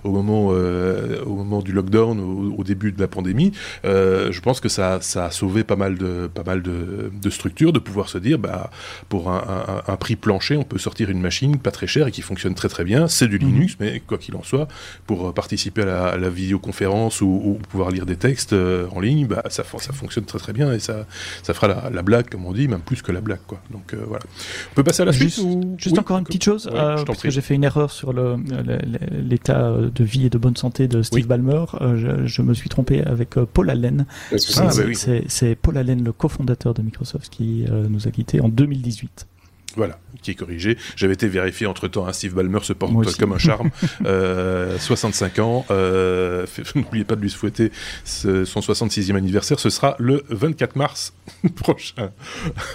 au 0.03 0.11
moment 0.11 0.47
au 0.47 1.35
moment 1.35 1.61
du 1.61 1.71
lockdown, 1.71 2.19
au, 2.57 2.63
début 2.63 2.91
de 2.91 2.99
la 2.99 3.07
pandémie. 3.07 3.53
je 3.83 4.39
pense 4.41 4.59
que 4.59 4.69
ça, 4.69 4.99
ça 5.01 5.25
a 5.25 5.31
sauvé 5.31 5.63
pas 5.63 5.77
mal 5.77 5.97
de 5.97 6.27
pas 6.27 6.43
mal 6.43 6.61
de, 6.61 7.29
structures 7.29 7.71
de 7.71 7.79
pouvoir 7.79 8.09
se 8.09 8.17
dire, 8.17 8.37
bah 8.37 8.69
pour 9.07 9.31
un, 9.31 9.37
un, 9.87 9.93
un 9.93 9.95
prix 9.95 10.17
plancher 10.17 10.40
on 10.51 10.63
peut 10.63 10.77
sortir 10.77 11.09
une 11.09 11.21
machine 11.21 11.57
pas 11.57 11.71
très 11.71 11.87
chère 11.87 12.07
et 12.07 12.11
qui 12.11 12.21
fonctionne 12.21 12.55
très 12.55 12.69
très 12.69 12.83
bien. 12.83 13.07
C'est 13.07 13.27
du 13.27 13.39
mhm. 13.39 13.45
Linux, 13.45 13.77
mais 13.79 13.99
quoi 13.99 14.17
qu'il 14.17 14.35
en 14.35 14.43
soit, 14.43 14.67
pour 15.05 15.27
euh, 15.27 15.31
participer 15.31 15.83
à 15.83 16.17
la, 16.17 16.29
vidéoconférence 16.29 17.21
ou, 17.21 17.59
pouvoir 17.69 17.91
lire 17.91 18.05
des 18.05 18.15
textes 18.15 18.53
euh, 18.53 18.87
en 18.95 18.99
ligne, 18.99 19.27
bah, 19.27 19.43
ça, 19.49 19.63
ça 19.63 19.93
fonctionne 19.93 20.25
très 20.25 20.39
très 20.39 20.53
bien 20.53 20.71
et 20.73 20.79
ça, 20.79 21.05
ça 21.43 21.53
fera 21.53 21.89
la, 21.89 22.01
blague, 22.01 22.29
comme 22.29 22.45
on 22.45 22.53
dit, 22.53 22.67
même 22.67 22.81
plus 22.81 23.01
que 23.01 23.11
la 23.11 23.21
blague. 23.21 23.41
Quoi. 23.47 23.61
Donc 23.69 23.93
euh, 23.93 24.03
voilà. 24.07 24.23
On 24.71 24.75
peut 24.75 24.83
passer 24.83 25.03
à 25.03 25.05
la 25.05 25.13
suite 25.13 25.39
Juste, 25.77 25.99
encore 25.99 26.17
une 26.17 26.25
petite 26.25 26.43
chose, 26.43 26.69
parce 27.05 27.21
que 27.21 27.29
j'ai 27.29 27.41
fait 27.41 27.55
une 27.55 27.63
erreur 27.63 27.91
sur 27.91 28.13
l'état 28.13 29.71
de 29.71 30.03
vie 30.03 30.25
et 30.25 30.29
de 30.29 30.37
bonne 30.37 30.57
santé 30.57 30.87
de 30.87 31.01
Steve 31.01 31.27
Ballmer. 31.27 31.65
Je, 32.25 32.41
me 32.41 32.53
suis 32.53 32.69
trompé 32.69 33.03
avec 33.03 33.35
Paul 33.53 33.69
Allen. 33.69 34.05
Ah, 34.31 34.35
bah 34.63 34.71
c'est 35.27 35.55
Paul 35.55 35.77
Allen, 35.77 36.03
le 36.03 36.11
cofondateur 36.11 36.73
de 36.73 36.81
Microsoft, 36.81 37.29
qui 37.29 37.65
nous 37.89 38.07
a 38.07 38.11
quittés 38.11 38.41
en 38.41 38.49
2018. 38.49 39.27
Voilà, 39.75 39.99
qui 40.21 40.31
est 40.31 40.35
corrigé. 40.35 40.77
J'avais 40.95 41.13
été 41.13 41.27
vérifié 41.27 41.67
entre 41.67 41.87
temps. 41.87 42.07
Hein, 42.07 42.13
Steve 42.13 42.33
Ballmer 42.33 42.59
se 42.63 42.73
porte 42.73 42.93
comme 43.17 43.33
un 43.33 43.37
charme. 43.37 43.69
euh, 44.05 44.77
65 44.77 45.39
ans. 45.39 45.65
Euh, 45.71 46.45
N'oubliez 46.75 47.05
pas 47.05 47.15
de 47.15 47.21
lui 47.21 47.29
souhaiter 47.29 47.71
son 48.03 48.59
66e 48.59 49.15
anniversaire. 49.15 49.59
Ce 49.59 49.69
sera 49.69 49.95
le 49.99 50.23
24 50.29 50.75
mars 50.75 51.13
prochain. 51.55 52.11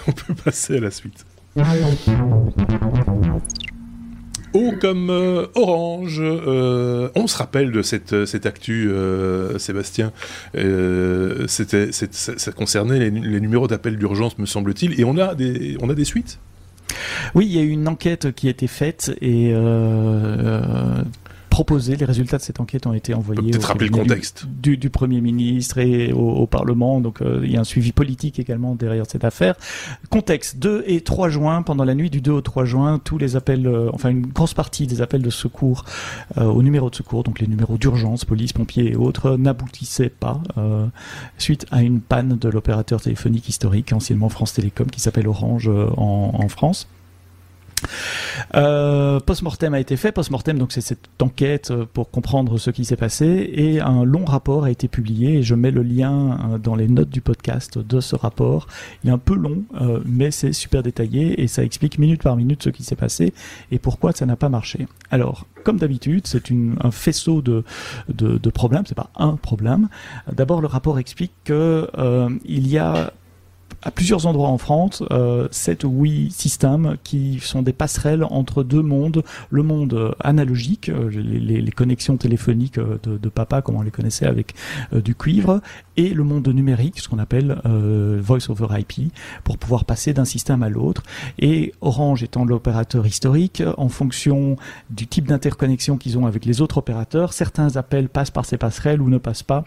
On 0.07 0.11
peut 0.11 0.33
passer 0.33 0.77
à 0.77 0.79
la 0.79 0.91
suite. 0.91 1.25
O 4.53 4.73
comme 4.79 5.09
euh, 5.09 5.47
Orange. 5.55 6.19
Euh, 6.21 7.09
on 7.15 7.27
se 7.27 7.37
rappelle 7.37 7.71
de 7.71 7.81
cette, 7.81 8.25
cette 8.25 8.45
actu, 8.45 8.89
euh, 8.89 9.57
Sébastien. 9.57 10.11
C'était, 11.47 11.91
ça 11.91 12.51
concernait 12.51 12.99
les, 12.99 13.09
les 13.09 13.39
numéros 13.39 13.67
d'appel 13.67 13.97
d'urgence, 13.97 14.37
me 14.37 14.45
semble-t-il. 14.45 14.99
Et 14.99 15.03
on 15.03 15.17
a 15.17 15.35
des, 15.35 15.77
on 15.81 15.89
a 15.89 15.93
des 15.93 16.05
suites? 16.05 16.39
Oui, 17.35 17.45
il 17.45 17.55
y 17.55 17.59
a 17.59 17.61
eu 17.61 17.69
une 17.69 17.87
enquête 17.87 18.31
qui 18.33 18.47
a 18.47 18.51
été 18.51 18.67
faite 18.67 19.11
et 19.21 19.51
euh, 19.53 21.03
proposé. 21.57 21.95
Les 21.95 22.05
résultats 22.05 22.37
de 22.37 22.43
cette 22.43 22.59
enquête 22.59 22.85
ont 22.85 22.93
été 22.93 23.15
envoyés 23.15 23.57
au 23.57 23.59
rappeler 23.59 23.87
le 23.87 23.97
contexte. 23.97 24.45
Du, 24.45 24.77
du, 24.77 24.91
Premier 24.91 25.21
ministre 25.21 25.79
et 25.79 26.13
au, 26.13 26.45
Parlement. 26.45 27.01
Donc 27.01 27.23
euh, 27.23 27.41
il 27.43 27.51
y 27.51 27.57
a 27.57 27.61
un 27.61 27.63
suivi 27.63 27.93
politique 27.93 28.37
également 28.37 28.75
derrière 28.75 29.05
cette 29.07 29.23
affaire. 29.23 29.55
Contexte 30.11 30.59
2 30.59 30.83
et 30.85 31.01
3 31.01 31.29
juin, 31.29 31.63
pendant 31.63 31.83
la 31.83 31.95
nuit 31.95 32.11
du 32.11 32.21
2 32.21 32.31
au 32.31 32.41
3 32.41 32.65
juin, 32.65 32.99
tous 33.03 33.17
les 33.17 33.35
appels, 33.35 33.65
euh, 33.65 33.89
enfin 33.91 34.09
une 34.09 34.27
grosse 34.27 34.53
partie 34.53 34.85
des 34.85 35.01
appels 35.01 35.23
de 35.23 35.31
secours 35.31 35.83
euh, 36.37 36.43
au 36.43 36.61
numéro 36.61 36.91
de 36.91 36.95
secours, 36.95 37.23
donc 37.23 37.39
les 37.39 37.47
numéros 37.47 37.79
d'urgence, 37.79 38.23
police, 38.23 38.53
pompiers 38.53 38.91
et 38.91 38.95
autres, 38.95 39.35
n'aboutissaient 39.37 40.09
pas 40.09 40.41
suite 41.39 41.65
à 41.71 41.81
une 41.81 42.01
panne 42.01 42.37
de 42.37 42.49
l'opérateur 42.49 43.01
téléphonique 43.01 43.49
historique, 43.49 43.91
anciennement 43.93 44.29
France 44.29 44.53
Télécom, 44.53 44.87
qui 44.87 44.99
s'appelle 44.99 45.27
Orange 45.27 45.67
en, 45.67 46.31
en 46.35 46.47
France. 46.49 46.87
Euh, 48.55 49.19
post-mortem 49.19 49.73
a 49.73 49.79
été 49.79 49.97
fait. 49.97 50.11
Post-mortem, 50.11 50.57
donc 50.57 50.71
c'est 50.71 50.81
cette 50.81 51.09
enquête 51.21 51.71
euh, 51.71 51.85
pour 51.91 52.09
comprendre 52.09 52.57
ce 52.57 52.69
qui 52.69 52.85
s'est 52.85 52.95
passé 52.95 53.49
et 53.53 53.81
un 53.81 54.03
long 54.03 54.25
rapport 54.25 54.63
a 54.63 54.71
été 54.71 54.87
publié 54.87 55.41
je 55.43 55.55
mets 55.55 55.71
le 55.71 55.83
lien 55.83 56.37
euh, 56.53 56.57
dans 56.57 56.75
les 56.75 56.87
notes 56.87 57.09
du 57.09 57.21
podcast 57.21 57.77
de 57.77 57.99
ce 57.99 58.15
rapport. 58.15 58.67
Il 59.03 59.09
est 59.09 59.13
un 59.13 59.17
peu 59.17 59.35
long, 59.35 59.63
mais 60.05 60.31
c'est 60.31 60.53
super 60.53 60.83
détaillé 60.83 61.41
et 61.41 61.47
ça 61.47 61.63
explique 61.63 61.99
minute 61.99 62.21
par 62.21 62.35
minute 62.35 62.63
ce 62.63 62.69
qui 62.69 62.83
s'est 62.83 62.95
passé 62.95 63.33
et 63.71 63.79
pourquoi 63.79 64.11
ça 64.11 64.25
n'a 64.25 64.35
pas 64.35 64.49
marché. 64.49 64.87
Alors, 65.11 65.45
comme 65.63 65.77
d'habitude, 65.77 66.27
c'est 66.27 66.43
un 66.51 66.91
faisceau 66.91 67.41
de, 67.41 67.63
de, 68.09 68.37
de 68.37 68.49
problèmes. 68.49 68.83
C'est 68.85 68.95
pas 68.95 69.09
un 69.15 69.35
problème. 69.35 69.89
D'abord, 70.31 70.61
le 70.61 70.67
rapport 70.67 70.99
explique 70.99 71.31
que 71.43 71.87
il 72.45 72.67
y 72.67 72.77
a 72.77 73.11
à 73.83 73.91
plusieurs 73.91 74.25
endroits 74.25 74.49
en 74.49 74.57
France, 74.57 75.03
euh, 75.11 75.47
7 75.51 75.83
ou 75.83 75.89
8 75.89 76.31
systèmes 76.31 76.97
qui 77.03 77.39
sont 77.41 77.61
des 77.61 77.73
passerelles 77.73 78.23
entre 78.23 78.63
deux 78.63 78.81
mondes, 78.81 79.23
le 79.49 79.63
monde 79.63 80.15
analogique, 80.19 80.89
euh, 80.89 81.09
les, 81.09 81.71
connexions 81.71 82.17
téléphoniques 82.17 82.77
euh, 82.77 82.97
de, 83.03 83.29
papa 83.29 83.61
comme 83.61 83.75
on 83.75 83.81
les 83.81 83.91
connaissait 83.91 84.25
avec 84.25 84.55
euh, 84.93 85.01
du 85.01 85.15
cuivre, 85.15 85.61
et 85.95 86.09
le 86.09 86.23
monde 86.23 86.47
numérique, 86.47 86.99
ce 86.99 87.09
qu'on 87.09 87.19
appelle 87.19 87.59
Voice 88.21 88.49
over 88.49 88.67
IP, 88.77 89.11
pour 89.43 89.57
pouvoir 89.57 89.85
passer 89.85 90.13
d'un 90.13 90.25
système 90.25 90.61
à 90.61 90.69
l'autre. 90.69 91.01
Et 91.39 91.73
Orange 91.81 92.21
étant 92.23 92.45
l'opérateur 92.45 93.07
historique, 93.07 93.63
en 93.77 93.89
fonction 93.89 94.57
du 94.91 95.07
type 95.07 95.27
d'interconnexion 95.27 95.97
qu'ils 95.97 96.17
ont 96.19 96.27
avec 96.27 96.45
les 96.45 96.61
autres 96.61 96.77
opérateurs, 96.77 97.33
certains 97.33 97.77
appels 97.77 98.09
passent 98.09 98.31
par 98.31 98.45
ces 98.45 98.57
passerelles 98.57 99.01
ou 99.01 99.09
ne 99.09 99.17
passent 99.17 99.43
pas 99.43 99.65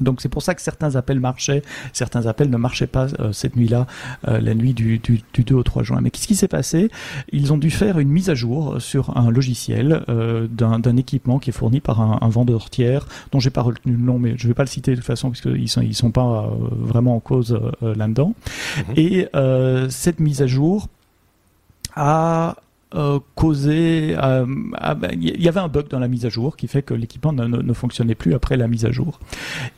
Donc 0.00 0.20
c'est 0.20 0.28
pour 0.28 0.42
ça 0.42 0.54
que 0.54 0.62
certains 0.62 0.96
appels 0.96 1.20
marchaient, 1.20 1.62
certains 1.92 2.26
appels 2.26 2.50
ne 2.50 2.56
marchaient 2.56 2.86
pas 2.86 3.08
euh, 3.20 3.32
cette 3.32 3.56
nuit-là, 3.56 3.86
euh, 4.28 4.40
la 4.40 4.54
nuit 4.54 4.74
du, 4.74 4.98
du, 4.98 5.22
du, 5.32 5.44
2 5.44 5.54
au 5.54 5.62
3 5.62 5.82
juin. 5.82 6.00
Mais 6.00 6.10
qu'est-ce 6.10 6.26
qui 6.26 6.36
s'est 6.36 6.48
passé? 6.48 6.90
Ils 7.32 7.52
ont 7.52 7.58
dû 7.58 7.70
faire 7.70 7.98
une 7.98 8.08
mise 8.08 8.30
à 8.30 8.34
jour 8.34 8.80
sur 8.80 9.16
un 9.16 9.30
logiciel 9.30 10.04
euh, 10.08 10.46
d'un 10.48 10.96
équipement 10.96 11.38
qui 11.38 11.50
est 11.50 11.52
fourni 11.52 11.80
par 11.80 12.00
un, 12.00 12.18
un 12.20 12.28
vendeur 12.28 12.70
tiers, 12.70 13.06
dont 13.32 13.40
j'ai 13.40 13.50
pas 13.50 13.62
retenu 13.62 13.92
le 13.92 14.02
nom, 14.02 14.18
mais 14.18 14.34
je 14.36 14.48
vais 14.48 14.54
pas 14.54 14.64
le 14.64 14.68
citer 14.68 14.92
de 14.92 14.96
toute 14.96 15.06
façon 15.06 15.30
puisqu'ils 15.30 15.68
sont 15.68 15.82
ils 15.82 15.94
sont 15.94 16.10
pas 16.10 16.50
vraiment 16.70 17.16
en 17.16 17.20
cause 17.20 17.58
là-dedans. 17.80 18.34
Mhm. 18.88 18.94
Et 18.96 19.28
cette 19.90 20.20
mise 20.20 20.42
à 20.42 20.46
jour 20.46 20.88
a 21.94 22.56
euh, 22.94 23.20
causé. 23.34 24.14
Euh, 24.22 24.44
ben, 24.46 25.10
il 25.12 25.42
y 25.42 25.48
avait 25.48 25.60
un 25.60 25.68
bug 25.68 25.88
dans 25.88 25.98
la 25.98 26.08
mise 26.08 26.26
à 26.26 26.28
jour 26.28 26.56
qui 26.56 26.68
fait 26.68 26.82
que 26.82 26.94
l'équipement 26.94 27.32
ne, 27.32 27.46
ne, 27.46 27.72
fonctionnait 27.72 28.14
plus 28.14 28.34
après 28.34 28.56
la 28.56 28.68
mise 28.68 28.84
à 28.84 28.90
jour. 28.90 29.18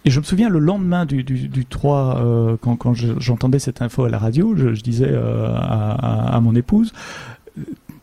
Et 0.05 0.11
je 0.11 0.18
me 0.18 0.24
souviens 0.24 0.48
le 0.48 0.59
lendemain 0.59 1.07
du, 1.07 1.22
du, 1.22 1.48
du 1.48 1.66
3, 1.66 2.18
euh, 2.18 2.57
quand, 2.61 2.77
quand 2.77 2.94
j'entendais 2.94 3.59
cette 3.59 3.83
info 3.83 4.05
à 4.05 4.09
la 4.09 4.18
radio, 4.18 4.55
je, 4.57 4.74
je 4.74 4.83
disais 4.83 5.14
à, 5.14 6.35
à, 6.35 6.40
mon 6.40 6.55
épouse 6.55 6.92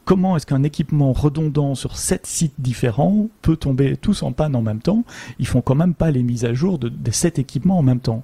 comment 0.05 0.35
est-ce 0.35 0.45
qu'un 0.45 0.63
équipement 0.63 1.13
redondant 1.13 1.75
sur 1.75 1.97
sept 1.97 2.25
sites 2.25 2.55
différents 2.59 3.29
peut 3.41 3.55
tomber 3.55 3.95
tous 3.97 4.23
en 4.23 4.31
panne 4.31 4.55
en 4.55 4.61
même 4.61 4.81
temps? 4.81 5.03
Ils 5.39 5.47
font 5.47 5.61
quand 5.61 5.75
même 5.75 5.93
pas 5.93 6.11
les 6.11 6.23
mises 6.23 6.45
à 6.45 6.53
jour 6.53 6.79
de, 6.79 6.89
de 6.89 7.11
sept 7.11 7.39
équipements 7.39 7.77
en 7.77 7.83
même 7.83 7.99
temps. 7.99 8.23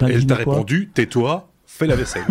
Ben, 0.00 0.08
Elle 0.08 0.26
t'a 0.26 0.36
répondu, 0.36 0.90
tais-toi, 0.94 1.48
fais 1.76 1.86
la 1.86 1.96
vaisselle. 1.96 2.24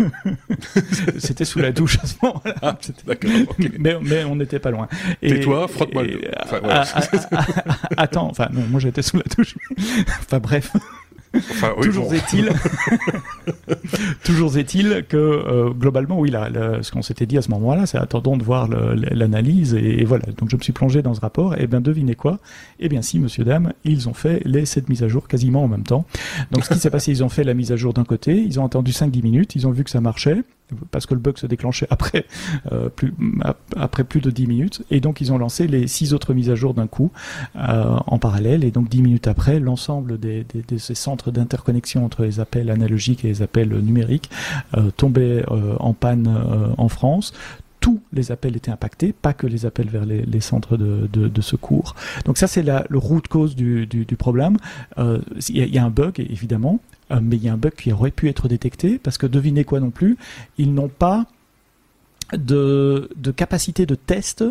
C'était 1.18 1.44
sous 1.44 1.58
la 1.58 1.72
douche 1.72 1.98
à 2.02 2.06
ce 2.06 2.14
moment-là. 2.22 2.54
Ah, 2.62 2.78
d'accord. 3.06 3.30
Mais, 3.78 3.96
mais, 4.00 4.24
on 4.24 4.36
n'était 4.36 4.58
pas 4.58 4.70
loin. 4.70 4.88
Tais-toi, 5.20 5.68
frotte-moi 5.68 6.02
le 6.02 6.20
enfin. 6.44 6.60
Attends, 7.96 8.28
enfin, 8.30 8.48
non, 8.52 8.62
moi 8.68 8.80
j'étais 8.80 9.02
sous 9.02 9.16
la 9.16 9.24
douche. 9.36 9.56
enfin 10.08 10.38
bref 10.38 10.72
toujours 11.82 12.14
est-il, 12.14 12.50
toujours 14.24 14.56
est-il 14.56 15.04
que 15.08 15.16
euh, 15.16 15.70
globalement, 15.70 16.18
oui, 16.18 16.30
là, 16.30 16.48
ce 16.82 16.90
qu'on 16.90 17.02
s'était 17.02 17.26
dit 17.26 17.38
à 17.38 17.42
ce 17.42 17.50
moment-là, 17.50 17.86
c'est 17.86 17.98
attendons 17.98 18.36
de 18.36 18.44
voir 18.44 18.68
l'analyse 18.68 19.74
et, 19.74 20.04
voilà. 20.04 20.24
Donc 20.38 20.50
je 20.50 20.56
me 20.56 20.62
suis 20.62 20.72
plongé 20.72 21.02
dans 21.02 21.14
ce 21.14 21.20
rapport. 21.20 21.58
Et 21.58 21.66
bien 21.66 21.80
devinez 21.80 22.14
quoi? 22.14 22.38
Eh 22.80 22.88
bien 22.88 23.02
si, 23.02 23.18
monsieur 23.18 23.44
dame, 23.44 23.72
ils 23.84 24.08
ont 24.08 24.14
fait 24.14 24.42
les 24.44 24.66
sept 24.66 24.88
mises 24.88 25.02
à 25.02 25.08
jour 25.08 25.28
quasiment 25.28 25.64
en 25.64 25.68
même 25.68 25.84
temps. 25.84 26.04
Donc 26.50 26.64
ce 26.64 26.74
qui 26.74 26.78
s'est 26.78 26.90
passé, 26.90 27.10
ils 27.10 27.24
ont 27.24 27.28
fait 27.28 27.44
la 27.44 27.54
mise 27.54 27.72
à 27.72 27.76
jour 27.76 27.92
d'un 27.92 28.04
côté, 28.04 28.36
ils 28.36 28.60
ont 28.60 28.66
attendu 28.66 28.92
5-10 28.92 29.22
minutes, 29.22 29.56
ils 29.56 29.66
ont 29.66 29.70
vu 29.70 29.84
que 29.84 29.90
ça 29.90 30.00
marchait 30.00 30.42
parce 30.90 31.06
que 31.06 31.14
le 31.14 31.20
bug 31.20 31.38
se 31.38 31.46
déclenchait 31.46 31.86
après, 31.90 32.26
euh, 32.72 32.88
plus, 32.88 33.14
après 33.76 34.04
plus 34.04 34.20
de 34.20 34.30
10 34.30 34.46
minutes. 34.46 34.82
Et 34.90 35.00
donc, 35.00 35.20
ils 35.20 35.32
ont 35.32 35.38
lancé 35.38 35.66
les 35.66 35.86
six 35.86 36.14
autres 36.14 36.34
mises 36.34 36.50
à 36.50 36.54
jour 36.54 36.74
d'un 36.74 36.86
coup 36.86 37.12
euh, 37.56 37.96
en 38.06 38.18
parallèle. 38.18 38.64
Et 38.64 38.70
donc, 38.70 38.88
10 38.88 39.02
minutes 39.02 39.28
après, 39.28 39.60
l'ensemble 39.60 40.18
de 40.18 40.44
ces 40.78 40.94
centres 40.94 41.30
d'interconnexion 41.30 42.04
entre 42.04 42.22
les 42.24 42.40
appels 42.40 42.70
analogiques 42.70 43.24
et 43.24 43.28
les 43.28 43.42
appels 43.42 43.68
numériques 43.68 44.30
euh, 44.76 44.90
tombaient 44.96 45.44
euh, 45.50 45.76
en 45.78 45.92
panne 45.92 46.26
en 46.76 46.88
France 46.88 47.32
tous 47.80 48.00
les 48.12 48.32
appels 48.32 48.56
étaient 48.56 48.72
impactés, 48.72 49.12
pas 49.12 49.32
que 49.32 49.46
les 49.46 49.64
appels 49.64 49.88
vers 49.88 50.04
les, 50.04 50.40
centres 50.40 50.76
de, 50.76 51.40
secours. 51.40 51.94
Donc 52.24 52.36
ça, 52.36 52.48
c'est 52.48 52.64
le 52.64 52.98
root 52.98 53.20
cause 53.30 53.54
du, 53.54 54.06
problème. 54.18 54.56
Il 54.96 55.56
y, 55.56 55.78
a 55.78 55.84
un 55.84 55.90
bug, 55.90 56.18
évidemment. 56.18 56.80
Euh, 57.10 57.20
mais 57.22 57.36
il 57.36 57.44
y 57.44 57.48
a 57.48 57.52
un 57.52 57.56
bug 57.56 57.74
qui 57.74 57.92
aurait 57.92 58.10
pu 58.10 58.28
être 58.28 58.48
détecté 58.48 58.98
parce 58.98 59.18
que 59.18 59.26
devinez 59.26 59.64
quoi 59.64 59.80
non 59.80 59.90
plus, 59.90 60.16
ils 60.58 60.72
n'ont 60.74 60.88
pas 60.88 61.26
de, 62.32 63.08
de, 63.16 63.30
capacité 63.30 63.86
de 63.86 63.94
test 63.94 64.44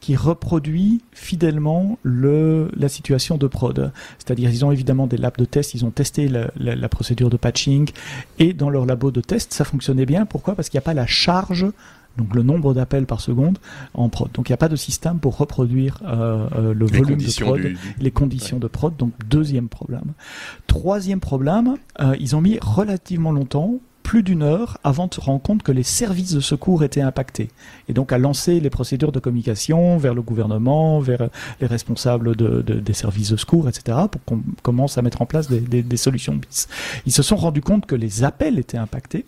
qui 0.00 0.16
reproduit 0.16 1.02
fidèlement 1.12 1.98
le, 2.02 2.70
la 2.74 2.88
situation 2.88 3.36
de 3.36 3.46
prod. 3.46 3.92
C'est-à-dire, 4.18 4.48
ils 4.48 4.64
ont 4.64 4.72
évidemment 4.72 5.06
des 5.06 5.18
labs 5.18 5.36
de 5.36 5.44
test, 5.44 5.74
ils 5.74 5.84
ont 5.84 5.90
testé 5.90 6.28
la, 6.28 6.50
la, 6.56 6.74
la, 6.74 6.88
procédure 6.88 7.28
de 7.28 7.36
patching, 7.36 7.90
et 8.38 8.54
dans 8.54 8.70
leur 8.70 8.86
labo 8.86 9.10
de 9.10 9.20
test, 9.20 9.52
ça 9.52 9.64
fonctionnait 9.64 10.06
bien. 10.06 10.24
Pourquoi? 10.24 10.54
Parce 10.54 10.68
qu'il 10.68 10.78
n'y 10.78 10.82
a 10.82 10.86
pas 10.86 10.94
la 10.94 11.06
charge 11.06 11.66
donc 12.18 12.34
le 12.34 12.42
nombre 12.42 12.74
d'appels 12.74 13.06
par 13.06 13.20
seconde 13.20 13.58
en 13.94 14.08
prod. 14.08 14.30
Donc 14.32 14.48
il 14.48 14.52
n'y 14.52 14.54
a 14.54 14.58
pas 14.58 14.68
de 14.68 14.76
système 14.76 15.18
pour 15.18 15.38
reproduire 15.38 16.00
euh, 16.04 16.46
euh 16.54 16.74
le 16.74 16.86
les 16.86 16.98
volume 16.98 17.18
de 17.18 17.44
prod, 17.44 17.60
les 17.98 18.10
conditions 18.10 18.58
de 18.58 18.66
prod. 18.66 18.94
Donc 18.96 19.12
deuxième 19.26 19.68
problème. 19.68 20.12
Troisième 20.66 21.20
problème, 21.20 21.76
euh, 22.00 22.14
ils 22.20 22.36
ont 22.36 22.40
mis 22.40 22.58
relativement 22.60 23.32
longtemps 23.32 23.78
plus 24.02 24.22
d'une 24.22 24.42
heure 24.42 24.78
avant 24.84 25.06
de 25.06 25.12
se 25.12 25.20
rendre 25.20 25.42
compte 25.42 25.62
que 25.62 25.70
les 25.70 25.82
services 25.82 26.32
de 26.32 26.40
secours 26.40 26.82
étaient 26.82 27.02
impactés. 27.02 27.50
Et 27.88 27.92
donc 27.92 28.10
à 28.10 28.16
lancer 28.16 28.58
les 28.58 28.70
procédures 28.70 29.12
de 29.12 29.20
communication 29.20 29.98
vers 29.98 30.14
le 30.14 30.22
gouvernement, 30.22 30.98
vers 30.98 31.28
les 31.60 31.66
responsables 31.66 32.34
de, 32.34 32.62
de, 32.62 32.80
des 32.80 32.94
services 32.94 33.30
de 33.32 33.36
secours, 33.36 33.68
etc., 33.68 33.98
pour 34.10 34.24
qu'on 34.24 34.42
commence 34.62 34.96
à 34.96 35.02
mettre 35.02 35.20
en 35.20 35.26
place 35.26 35.48
des, 35.48 35.60
des, 35.60 35.82
des 35.82 35.96
solutions 35.98 36.34
bis. 36.34 36.68
Ils 37.04 37.12
se 37.12 37.22
sont 37.22 37.36
rendus 37.36 37.60
compte 37.60 37.84
que 37.84 37.94
les 37.94 38.24
appels 38.24 38.58
étaient 38.58 38.78
impactés 38.78 39.26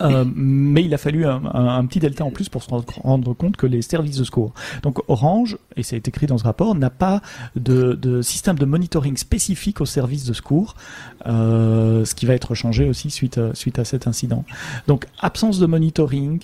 euh, 0.00 0.24
mais 0.34 0.84
il 0.84 0.94
a 0.94 0.98
fallu 0.98 1.26
un, 1.26 1.84
petit 1.86 1.98
delta 1.98 2.24
en 2.24 2.30
plus 2.30 2.48
pour 2.48 2.62
se 2.62 2.68
rendre 3.02 3.34
compte 3.34 3.56
que 3.56 3.66
les 3.66 3.82
services 3.82 4.16
de 4.16 4.24
secours. 4.24 4.54
Donc 4.82 4.98
Orange, 5.08 5.58
et 5.76 5.82
c'est 5.82 6.06
écrit 6.08 6.26
dans 6.26 6.38
ce 6.38 6.44
rapport, 6.44 6.74
n'a 6.74 6.90
pas 6.90 7.20
de, 7.56 8.22
système 8.22 8.58
de 8.58 8.64
monitoring 8.64 9.16
spécifique 9.16 9.80
aux 9.80 9.86
services 9.86 10.24
de 10.24 10.32
secours, 10.32 10.74
euh, 11.26 12.04
ce 12.04 12.14
qui 12.14 12.26
va 12.26 12.34
être 12.34 12.54
changé 12.54 12.88
aussi 12.88 13.10
suite 13.10 13.40
suite 13.54 13.78
à 13.78 13.84
cet 13.84 14.06
incident. 14.06 14.44
Donc 14.86 15.06
absence 15.20 15.58
de 15.58 15.66
monitoring, 15.66 16.40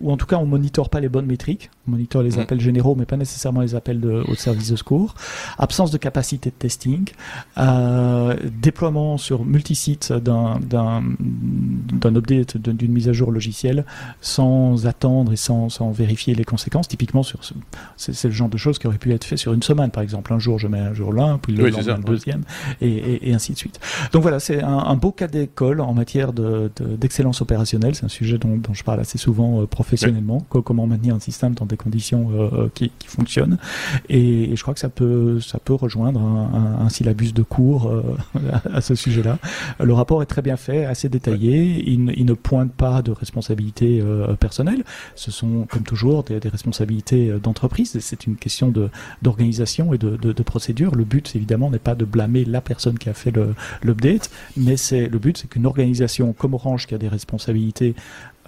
ou 0.00 0.10
en 0.10 0.16
tout 0.16 0.26
cas 0.26 0.36
on 0.36 0.46
monitore 0.46 0.90
pas 0.90 1.00
les 1.00 1.08
bonnes 1.08 1.26
métriques, 1.26 1.70
on 1.86 1.92
monitore 1.92 2.22
les 2.22 2.36
mmh. 2.36 2.40
appels 2.40 2.60
généraux 2.60 2.94
mais 2.94 3.06
pas 3.06 3.16
nécessairement 3.16 3.60
les 3.60 3.74
appels 3.74 4.00
de, 4.00 4.24
au 4.28 4.34
service 4.34 4.70
de 4.70 4.76
secours, 4.76 5.14
absence 5.58 5.90
de 5.90 5.98
capacité 5.98 6.50
de 6.50 6.54
testing, 6.54 7.08
euh, 7.58 8.36
déploiement 8.60 9.18
sur 9.18 9.44
multisites 9.44 10.12
d'un 10.12 10.58
d'un 10.60 12.16
update 12.16 12.56
d'une 12.56 12.92
mise 12.92 13.08
à 13.08 13.12
jour 13.12 13.30
logicielle 13.30 13.84
sans 14.20 14.86
attendre 14.86 15.32
et 15.32 15.36
sans, 15.36 15.68
sans 15.68 15.90
vérifier 15.90 16.34
les 16.34 16.44
conséquences. 16.44 16.88
Typiquement 16.88 17.22
sur 17.22 17.40
c'est 17.96 18.24
le 18.24 18.30
genre 18.30 18.48
de 18.48 18.56
choses 18.56 18.78
qui 18.78 18.86
aurait 18.86 18.98
pu 18.98 19.12
être 19.12 19.24
fait 19.24 19.36
sur 19.36 19.52
une 19.52 19.62
semaine 19.62 19.90
par 19.90 20.02
exemple. 20.02 20.32
Un 20.32 20.38
jour 20.38 20.58
je 20.58 20.68
mets 20.68 20.78
un 20.78 20.94
jour 20.94 21.12
l'un, 21.12 21.38
puis 21.38 21.54
le 21.54 21.68
lendemain 21.70 21.96
le 21.96 22.02
deuxième 22.02 22.42
et, 22.80 22.88
et, 22.88 23.30
et, 23.30 23.34
ainsi 23.34 23.52
de 23.52 23.58
suite. 23.58 23.80
Donc 24.12 24.22
voilà, 24.22 24.40
c'est 24.40 24.62
un, 24.62 24.78
un, 24.78 24.96
beau 24.96 25.12
cas 25.12 25.26
d'école 25.26 25.80
en 25.80 25.92
matière 25.94 26.32
d'excellence 26.32 27.38
de, 27.38 27.42
opérationnelle. 27.42 27.94
C'est 27.94 28.04
un 28.04 28.08
sujet 28.08 28.38
dont, 28.38 28.56
dont, 28.56 28.74
je 28.74 28.84
parle 28.84 29.00
assez 29.00 29.18
souvent 29.18 29.62
euh, 29.62 29.66
professionnellement, 29.84 30.46
oui. 30.54 30.62
comment 30.64 30.86
maintenir 30.86 31.14
un 31.14 31.20
système 31.20 31.52
dans 31.52 31.66
des 31.66 31.76
conditions 31.76 32.30
euh, 32.32 32.48
euh, 32.52 32.68
qui, 32.74 32.90
qui, 32.98 33.08
fonctionnent. 33.08 33.58
Et, 34.08 34.52
et, 34.52 34.56
je 34.56 34.62
crois 34.62 34.72
que 34.72 34.80
ça 34.80 34.88
peut, 34.88 35.40
ça 35.40 35.58
peut 35.58 35.74
rejoindre 35.74 36.20
un, 36.20 36.78
un, 36.80 36.86
un 36.86 36.88
syllabus 36.88 37.32
de 37.32 37.42
cours 37.42 37.88
euh, 37.88 38.16
à, 38.50 38.62
à, 38.76 38.80
ce 38.80 38.94
sujet-là. 38.94 39.38
Le 39.78 39.92
rapport 39.92 40.22
est 40.22 40.26
très 40.26 40.40
bien 40.40 40.56
fait, 40.56 40.86
assez 40.86 41.10
détaillé. 41.10 41.84
Il, 41.86 42.12
il, 42.16 42.24
ne 42.24 42.32
pointe 42.32 42.72
pas 42.72 43.02
de 43.02 43.12
responsabilité 43.12 44.00
euh, 44.00 44.34
personnelle. 44.34 44.84
Ce 45.16 45.30
sont, 45.30 45.66
comme 45.70 45.82
toujours, 45.82 46.24
des, 46.24 46.40
des 46.40 46.48
responsabilités 46.48 47.34
d'entreprise. 47.42 47.98
C'est 48.00 48.26
une 48.26 48.36
question 48.36 48.72
d'organisation 49.20 49.92
et 49.92 49.98
de, 49.98 50.16
de, 50.16 50.32
de, 50.32 50.42
procédure. 50.42 50.94
Le 50.94 51.04
but, 51.04 51.36
évidemment, 51.36 51.70
n'est 51.70 51.78
pas 51.78 51.94
de 51.94 52.06
blâmer 52.06 52.46
la 52.46 52.62
personne 52.62 52.98
qui 52.98 53.10
a 53.10 53.14
fait 53.14 53.32
l'update, 53.82 54.30
mais 54.56 54.78
c'est 54.78 55.08
le 55.08 55.18
but, 55.18 55.36
c'est 55.36 55.48
qu'une 55.48 55.66
organisation 55.66 56.32
comme 56.32 56.54
Orange 56.54 56.86
qui 56.86 56.94
a 56.94 56.98
des 56.98 57.08
responsabilités 57.08 57.94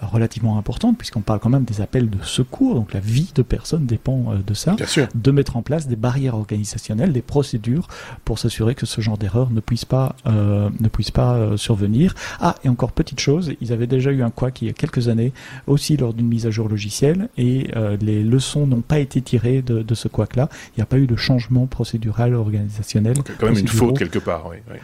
relativement 0.01 0.57
importante, 0.57 0.97
puisqu'on 0.97 1.21
parle 1.21 1.39
quand 1.39 1.49
même 1.49 1.63
des 1.63 1.81
appels 1.81 2.09
de 2.09 2.23
secours, 2.23 2.75
donc 2.75 2.93
la 2.93 2.99
vie 2.99 3.31
de 3.33 3.41
personnes 3.41 3.85
dépend 3.85 4.31
euh, 4.31 4.37
de 4.45 4.53
ça, 4.53 4.75
de 5.15 5.31
mettre 5.31 5.57
en 5.57 5.61
place 5.61 5.87
des 5.87 5.95
barrières 5.95 6.35
organisationnelles, 6.35 7.13
des 7.13 7.21
procédures 7.21 7.87
pour 8.25 8.39
s'assurer 8.39 8.75
que 8.75 8.85
ce 8.85 9.01
genre 9.01 9.17
d'erreur 9.17 9.49
ne 9.49 9.59
puisse 9.59 9.85
pas, 9.85 10.15
euh, 10.25 10.69
ne 10.79 10.87
puisse 10.87 11.11
pas 11.11 11.35
euh, 11.35 11.57
survenir. 11.57 12.15
Ah, 12.39 12.55
et 12.63 12.69
encore 12.69 12.91
petite 12.91 13.19
chose, 13.19 13.53
ils 13.61 13.73
avaient 13.73 13.87
déjà 13.87 14.11
eu 14.11 14.23
un 14.23 14.29
quoi 14.29 14.51
il 14.61 14.67
y 14.67 14.69
a 14.69 14.73
quelques 14.73 15.07
années, 15.07 15.33
aussi 15.67 15.97
lors 15.97 16.13
d'une 16.13 16.27
mise 16.27 16.45
à 16.45 16.51
jour 16.51 16.69
logicielle, 16.69 17.29
et 17.37 17.69
euh, 17.75 17.97
les 18.01 18.23
leçons 18.23 18.67
n'ont 18.67 18.81
pas 18.81 18.99
été 18.99 19.21
tirées 19.21 19.61
de, 19.61 19.81
de 19.81 19.95
ce 19.95 20.07
couac-là. 20.07 20.49
Il 20.75 20.79
n'y 20.79 20.83
a 20.83 20.85
pas 20.85 20.97
eu 20.97 21.07
de 21.07 21.15
changement 21.15 21.67
procédural 21.67 22.33
organisationnel. 22.33 23.15
Donc, 23.15 23.31
quand 23.39 23.47
même 23.47 23.57
une 23.57 23.67
faute 23.67 23.97
quelque 23.97 24.19
part, 24.19 24.47
oui. 24.49 24.57
oui 24.71 24.77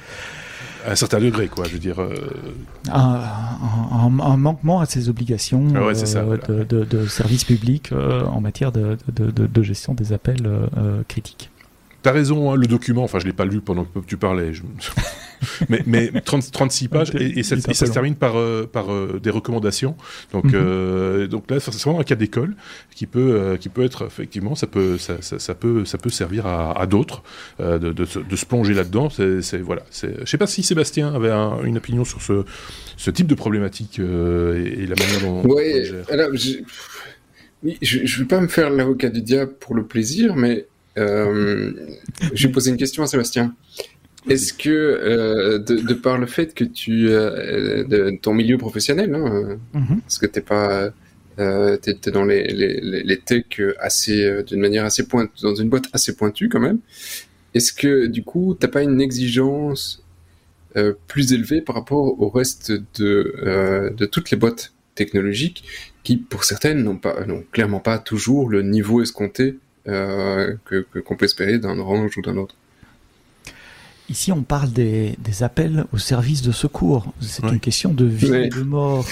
à 0.86 0.92
un 0.92 0.96
certain 0.96 1.20
degré, 1.20 1.48
quoi. 1.48 1.66
Je 1.68 1.74
veux 1.74 1.80
dire. 1.80 2.02
Euh... 2.02 2.14
Un, 2.92 3.22
un, 3.92 4.20
un, 4.20 4.38
manquement 4.38 4.80
à 4.80 4.86
ses 4.86 5.10
obligations 5.10 5.68
ah 5.76 5.86
ouais, 5.86 5.96
ça, 5.96 6.20
euh, 6.20 6.24
voilà. 6.24 6.44
de, 6.48 6.64
de, 6.64 6.84
de, 6.84 7.06
service 7.08 7.44
public 7.44 7.92
euh, 7.92 8.24
en 8.26 8.42
matière 8.42 8.72
de, 8.72 8.98
de, 9.16 9.64
gestion 9.64 9.94
des 9.94 10.14
appels 10.14 10.48
critiques. 11.08 11.50
T'as 12.04 12.12
raison, 12.12 12.52
hein, 12.52 12.56
le 12.56 12.68
document, 12.68 13.04
enfin 13.04 13.20
je 13.20 13.26
l'ai 13.26 13.34
pas 13.34 13.46
lu 13.46 13.62
pendant 13.62 13.86
que 13.86 14.00
tu 14.06 14.18
parlais, 14.18 14.54
je... 14.54 14.62
mais, 15.70 15.84
mais 15.86 16.12
30, 16.22 16.52
36 16.52 16.88
pages 16.90 17.12
et, 17.16 17.40
et, 17.40 17.44
ça, 17.44 17.56
et 17.56 17.74
ça 17.74 17.86
se 17.86 17.92
termine 17.92 18.16
par, 18.16 18.38
euh, 18.38 18.70
par 18.72 18.92
euh, 18.94 19.20
des 19.22 19.30
recommandations. 19.30 19.96
Donc, 20.32 20.46
mm 20.46 20.50
-hmm. 20.50 20.56
euh, 20.56 21.28
donc 21.28 21.50
là, 21.50 21.60
c'est 21.60 21.74
vraiment 21.84 22.00
un 22.00 22.04
cas 22.04 22.16
d'école 22.16 22.56
qui 22.96 23.06
peut, 23.08 23.20
euh, 23.20 23.58
qui 23.58 23.70
peut 23.70 23.84
être 23.84 24.06
effectivement, 24.06 24.56
ça 24.56 24.68
peut, 24.68 24.98
ça, 24.98 25.22
ça, 25.22 25.40
ça 25.40 25.54
peut, 25.56 25.86
ça 25.86 25.98
peut 25.98 26.10
servir 26.10 26.46
à, 26.46 26.80
à 26.80 26.86
d'autres 26.86 27.24
euh, 27.60 27.80
de, 27.80 27.90
de, 27.94 28.06
de, 28.32 28.36
se 28.36 28.46
plonger 28.46 28.74
là-dedans. 28.74 29.10
C'est 29.10 29.62
voilà. 29.70 29.84
Je 29.92 30.26
sais 30.26 30.38
pas 30.38 30.48
si 30.48 30.62
Sébastien 30.64 31.14
avait 31.14 31.32
un, 31.32 31.64
une 31.64 31.78
opinion 31.78 32.06
sur 32.06 32.22
ce, 32.22 32.44
ce 32.98 33.12
type 33.12 33.28
de 33.28 33.36
problématique 33.36 34.00
euh, 34.00 34.62
et, 34.62 34.84
et, 34.84 34.86
la 34.88 34.96
manière 35.02 35.22
dont. 35.22 35.42
Ouais. 35.54 35.90
Alors, 36.10 36.32
je... 36.34 36.52
Oui, 37.64 37.78
je 37.82 38.00
ne 38.00 38.20
vais 38.20 38.26
pas 38.26 38.42
me 38.42 38.50
faire 38.50 38.70
l'avocat 38.70 39.10
du 39.10 39.22
diable 39.22 39.54
pour 39.58 39.74
le 39.74 39.84
plaisir, 39.86 40.36
mais 40.36 40.68
j'ai 40.96 42.50
posé 42.50 42.72
une 42.72 42.78
question 42.78 43.04
à 43.04 43.08
Sébastien. 43.08 43.56
Est-ce 44.30 44.54
que, 44.54 44.70
euh, 44.70 45.60
de, 45.60 45.94
par 45.94 46.18
le 46.18 46.28
fait 46.28 46.54
que 46.54 46.64
tu, 46.64 47.10
euh, 47.10 47.84
de 47.84 48.18
ton 48.22 48.34
milieu 48.34 48.58
professionnel, 48.58 49.14
hein, 49.14 49.58
mm-hmm. 49.76 50.00
parce 50.02 50.18
que 50.18 50.26
t'es 50.26 50.42
pas, 50.42 50.92
euh, 51.40 51.78
t'es, 51.78 52.12
dans 52.12 52.24
les, 52.24 52.48
les, 52.48 53.04
les 53.04 53.20
techs 53.20 53.62
assez, 53.80 54.44
d'une 54.44 54.62
manière 54.62 54.86
assez 54.86 55.08
pointue, 55.08 55.42
dans 55.42 55.56
une 55.56 55.70
boîte 55.70 55.86
assez 55.92 56.16
pointue 56.16 56.48
quand 56.48 56.62
même. 56.62 56.80
Est-ce 57.54 57.74
que 57.74 58.06
du 58.06 58.24
coup, 58.24 58.56
t'as 58.58 58.70
pas 58.70 58.82
une 58.82 59.02
exigence 59.02 60.02
plus 61.08 61.34
élevée 61.34 61.62
par 61.62 61.76
rapport 61.76 62.20
au 62.20 62.30
reste 62.30 62.72
de, 62.72 63.94
de 63.96 64.06
toutes 64.08 64.32
les 64.32 64.38
boîtes 64.38 64.74
technologiques 64.96 65.64
qui, 66.04 66.18
pour 66.18 66.46
certaines, 66.46 66.82
n'ont 66.82 66.98
pas, 66.98 67.26
n'ont 67.26 67.44
clairement 67.52 67.80
pas 67.80 68.00
toujours 68.00 68.50
le 68.50 68.64
niveau 68.64 69.02
escompté 69.02 69.58
que, 69.86 71.00
qu'on 71.02 71.16
peut 71.16 71.26
espérer 71.26 71.60
d'un 71.60 71.78
Orange 71.80 72.18
ou 72.18 72.22
d'un 72.22 72.38
autre. 72.38 72.56
Ici, 74.10 74.32
on 74.32 74.44
parle 74.44 74.72
des, 74.72 75.16
appels 75.42 75.86
au 75.94 75.98
service 75.98 76.42
de 76.42 76.52
secours. 76.52 77.14
C'est 77.22 77.44
une 77.48 77.60
question 77.60 77.94
de 77.94 78.06
vie 78.06 78.34
et 78.34 78.50
de 78.50 78.62
mort. 78.62 79.06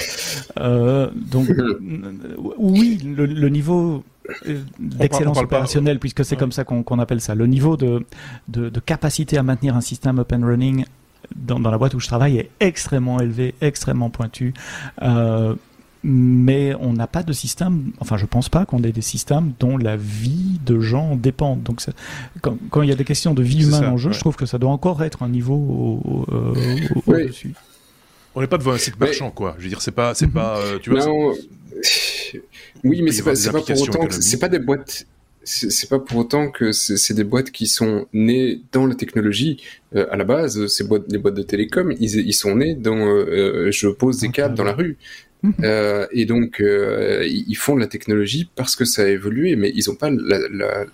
Euh, 0.60 1.10
donc, 1.16 1.48
oui, 2.58 3.00
le, 3.04 3.50
niveau 3.50 4.04
euh, 4.48 4.60
d'excellence 4.80 5.38
opérationnelle, 5.38 5.98
puisque 5.98 6.26
c'est 6.26 6.36
comme 6.36 6.52
ça 6.52 6.66
qu'on 6.66 7.00
appelle 7.00 7.22
ça, 7.22 7.36
le 7.36 7.48
niveau 7.48 7.78
de, 7.78 8.06
de, 8.50 8.80
capacité 8.80 9.38
à 9.38 9.44
maintenir 9.44 9.78
un 9.78 9.82
système 9.82 10.20
up 10.20 10.34
and 10.34 10.46
running 10.46 10.86
dans, 11.36 11.60
dans, 11.60 11.72
la 11.72 11.78
boîte 11.78 11.94
où 11.94 12.00
je 12.02 12.08
travaille 12.08 12.38
est 12.38 12.50
extrêmement 12.60 13.22
élevé, 13.22 13.56
extrêmement 13.62 14.10
pointu. 14.10 14.54
Euh, 15.02 15.56
mais 16.04 16.74
on 16.80 16.94
n'a 16.94 17.08
pas 17.08 17.24
de 17.24 17.34
système, 17.34 17.92
enfin 18.00 18.18
je 18.18 18.26
pense 18.26 18.50
pas 18.50 18.66
qu'on 18.66 18.84
ait 18.84 18.92
des 18.92 19.02
systèmes 19.02 19.54
dont 19.60 19.78
la 19.78 19.96
vie 19.96 20.60
de 20.66 20.80
gens 20.80 21.16
dépend. 21.16 21.56
Donc 21.56 21.82
quand, 22.42 22.58
quand, 22.70 22.82
il 22.82 22.90
y 22.90 22.92
a 22.92 22.96
des 22.96 23.04
questions 23.04 23.34
de 23.34 23.44
vie 23.44 23.64
humaine 23.64 23.86
en 23.86 23.98
jeu, 23.98 24.12
je 24.12 24.20
trouve 24.20 24.36
que 24.36 24.46
ça 24.46 24.58
doit 24.58 24.72
encore 24.72 25.04
être 25.04 25.24
un 25.24 25.30
niveau 25.30 26.26
au-dessus. 27.06 27.54
On 28.34 28.42
n'est 28.42 28.48
pas 28.48 28.58
devant 28.58 28.72
un 28.72 28.78
site 28.78 29.00
marchand, 29.00 29.30
quoi. 29.30 29.56
Je 29.58 29.64
veux 29.64 29.70
dire, 29.70 29.82
c'est 29.82 29.92
pas, 29.92 30.16
c'est 30.16 30.28
pas, 30.28 30.58
euh, 30.58 30.80
tu 30.80 30.90
vois. 30.90 31.06
Oui, 32.84 33.02
mais 33.02 33.12
c'est 33.12 33.24
pas, 33.24 33.34
pas 33.34 33.62
pour 33.62 33.82
autant 33.82 34.08
que 34.08 34.14
c'est 34.14 34.40
pas 34.40 34.50
des 34.50 34.60
boîtes 34.60 35.06
c'est 35.44 35.90
pas 35.90 36.00
pour 36.00 36.20
autant 36.20 36.52
que 36.52 36.72
c'est 36.72 37.14
des 37.14 37.24
boîtes 37.24 37.52
qui 37.52 37.66
sont 37.66 38.08
nées 38.14 38.62
dans 38.72 38.86
la 38.86 38.96
technologie. 38.96 39.58
Euh, 39.96 40.06
à 40.12 40.18
la 40.18 40.24
base, 40.24 40.68
ces 40.68 40.84
boîtes, 40.84 41.06
les 41.10 41.18
boîtes 41.18 41.34
de 41.34 41.42
télécom, 41.42 41.92
ils, 42.00 42.16
ils 42.16 42.34
sont 42.34 42.56
nés 42.56 42.76
dans 42.76 42.98
euh, 42.98 43.72
je 43.72 43.88
pose 43.88 44.20
des 44.20 44.30
câbles 44.30 44.56
dans 44.56 44.64
la 44.64 44.74
rue. 44.74 44.98
Mhm. 45.44 45.54
Euh, 45.64 46.08
et 46.12 46.26
donc, 46.26 46.62
euh, 46.62 47.26
ils 47.28 47.56
font 47.56 47.76
de 47.76 47.80
la 47.80 47.88
technologie 47.88 48.50
parce 48.56 48.76
que 48.76 48.86
ça 48.86 49.04
a 49.04 49.08
évolué, 49.08 49.56
mais 49.56 49.72
ils 49.74 49.86
n'ont 49.88 49.96
pas 49.96 50.10
la, 50.10 50.40
la, 50.50 50.86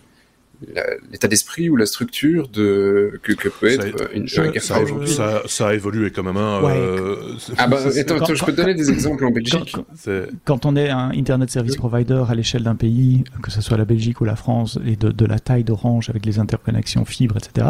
l'état 1.12 1.28
d'esprit 1.28 1.70
ou 1.70 1.76
la 1.76 1.86
structure 1.86 2.48
de 2.48 3.20
que, 3.22 3.34
que 3.34 3.50
peut 3.50 3.68
être 3.68 4.10
une, 4.14 4.24
un 4.24 4.60
ça, 4.60 4.82
aujourd'hui. 4.82 5.10
Ça, 5.10 5.44
ça, 5.46 5.68
a 5.70 5.74
évolué 5.74 6.12
quand 6.12 6.24
même. 6.24 6.38
Hein, 6.38 6.62
euh, 6.64 7.34
ah 7.58 7.68
bah, 7.68 7.78
attends, 7.78 8.34
je 8.34 8.44
peux 8.44 8.52
te 8.52 8.58
donner 8.58 8.74
des 8.74 8.90
exemples 8.90 9.26
en 9.26 9.32
Belgique. 9.32 9.76
Quand, 10.46 10.66
on 10.66 10.76
est 10.76 10.90
un 10.90 11.12
Internet 11.12 11.50
Service 11.50 11.76
Provider 11.76 12.24
à 12.28 12.36
l'échelle 12.36 12.64
d'un 12.64 12.76
pays, 12.76 13.24
que 13.44 13.52
ce 13.52 13.62
soit 13.62 13.78
la 13.78 13.86
Belgique 13.86 14.22
ou 14.22 14.26
la 14.26 14.36
France, 14.36 14.80
et 14.86 14.96
de, 14.96 15.12
de 15.12 15.26
la 15.26 15.40
taille 15.40 15.64
d'Orange 15.64 16.10
avec 16.10 16.26
les 16.26 16.40
interconnexions 16.40 17.06
fibres, 17.06 17.38
etc., 17.38 17.68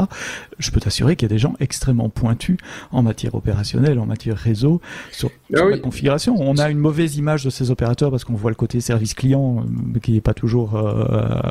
je 0.59 0.71
peux 0.71 0.79
t'assurer 0.79 1.15
qu'il 1.15 1.27
y 1.27 1.31
a 1.31 1.33
des 1.33 1.39
gens 1.39 1.55
extrêmement 1.59 2.09
pointus 2.09 2.57
en 2.91 3.03
matière 3.03 3.35
opérationnelle, 3.35 3.99
en 3.99 4.05
matière 4.05 4.37
réseau, 4.37 4.81
sur, 5.11 5.29
ah 5.53 5.65
la 5.65 5.77
configuration. 5.77 6.35
On 6.37 6.57
a 6.57 6.69
une 6.69 6.79
mauvaise 6.79 7.17
image 7.17 7.43
de 7.43 7.49
ces 7.49 7.71
opérateurs 7.71 8.11
parce 8.11 8.23
qu'on 8.23 8.33
voit 8.33 8.51
le 8.51 8.55
côté 8.55 8.79
service 8.81 9.13
client 9.13 9.59
euh, 9.59 9.99
qui 9.99 10.13
n'est 10.13 10.21
pas 10.21 10.33
toujours 10.33 10.75
euh, 10.75 11.41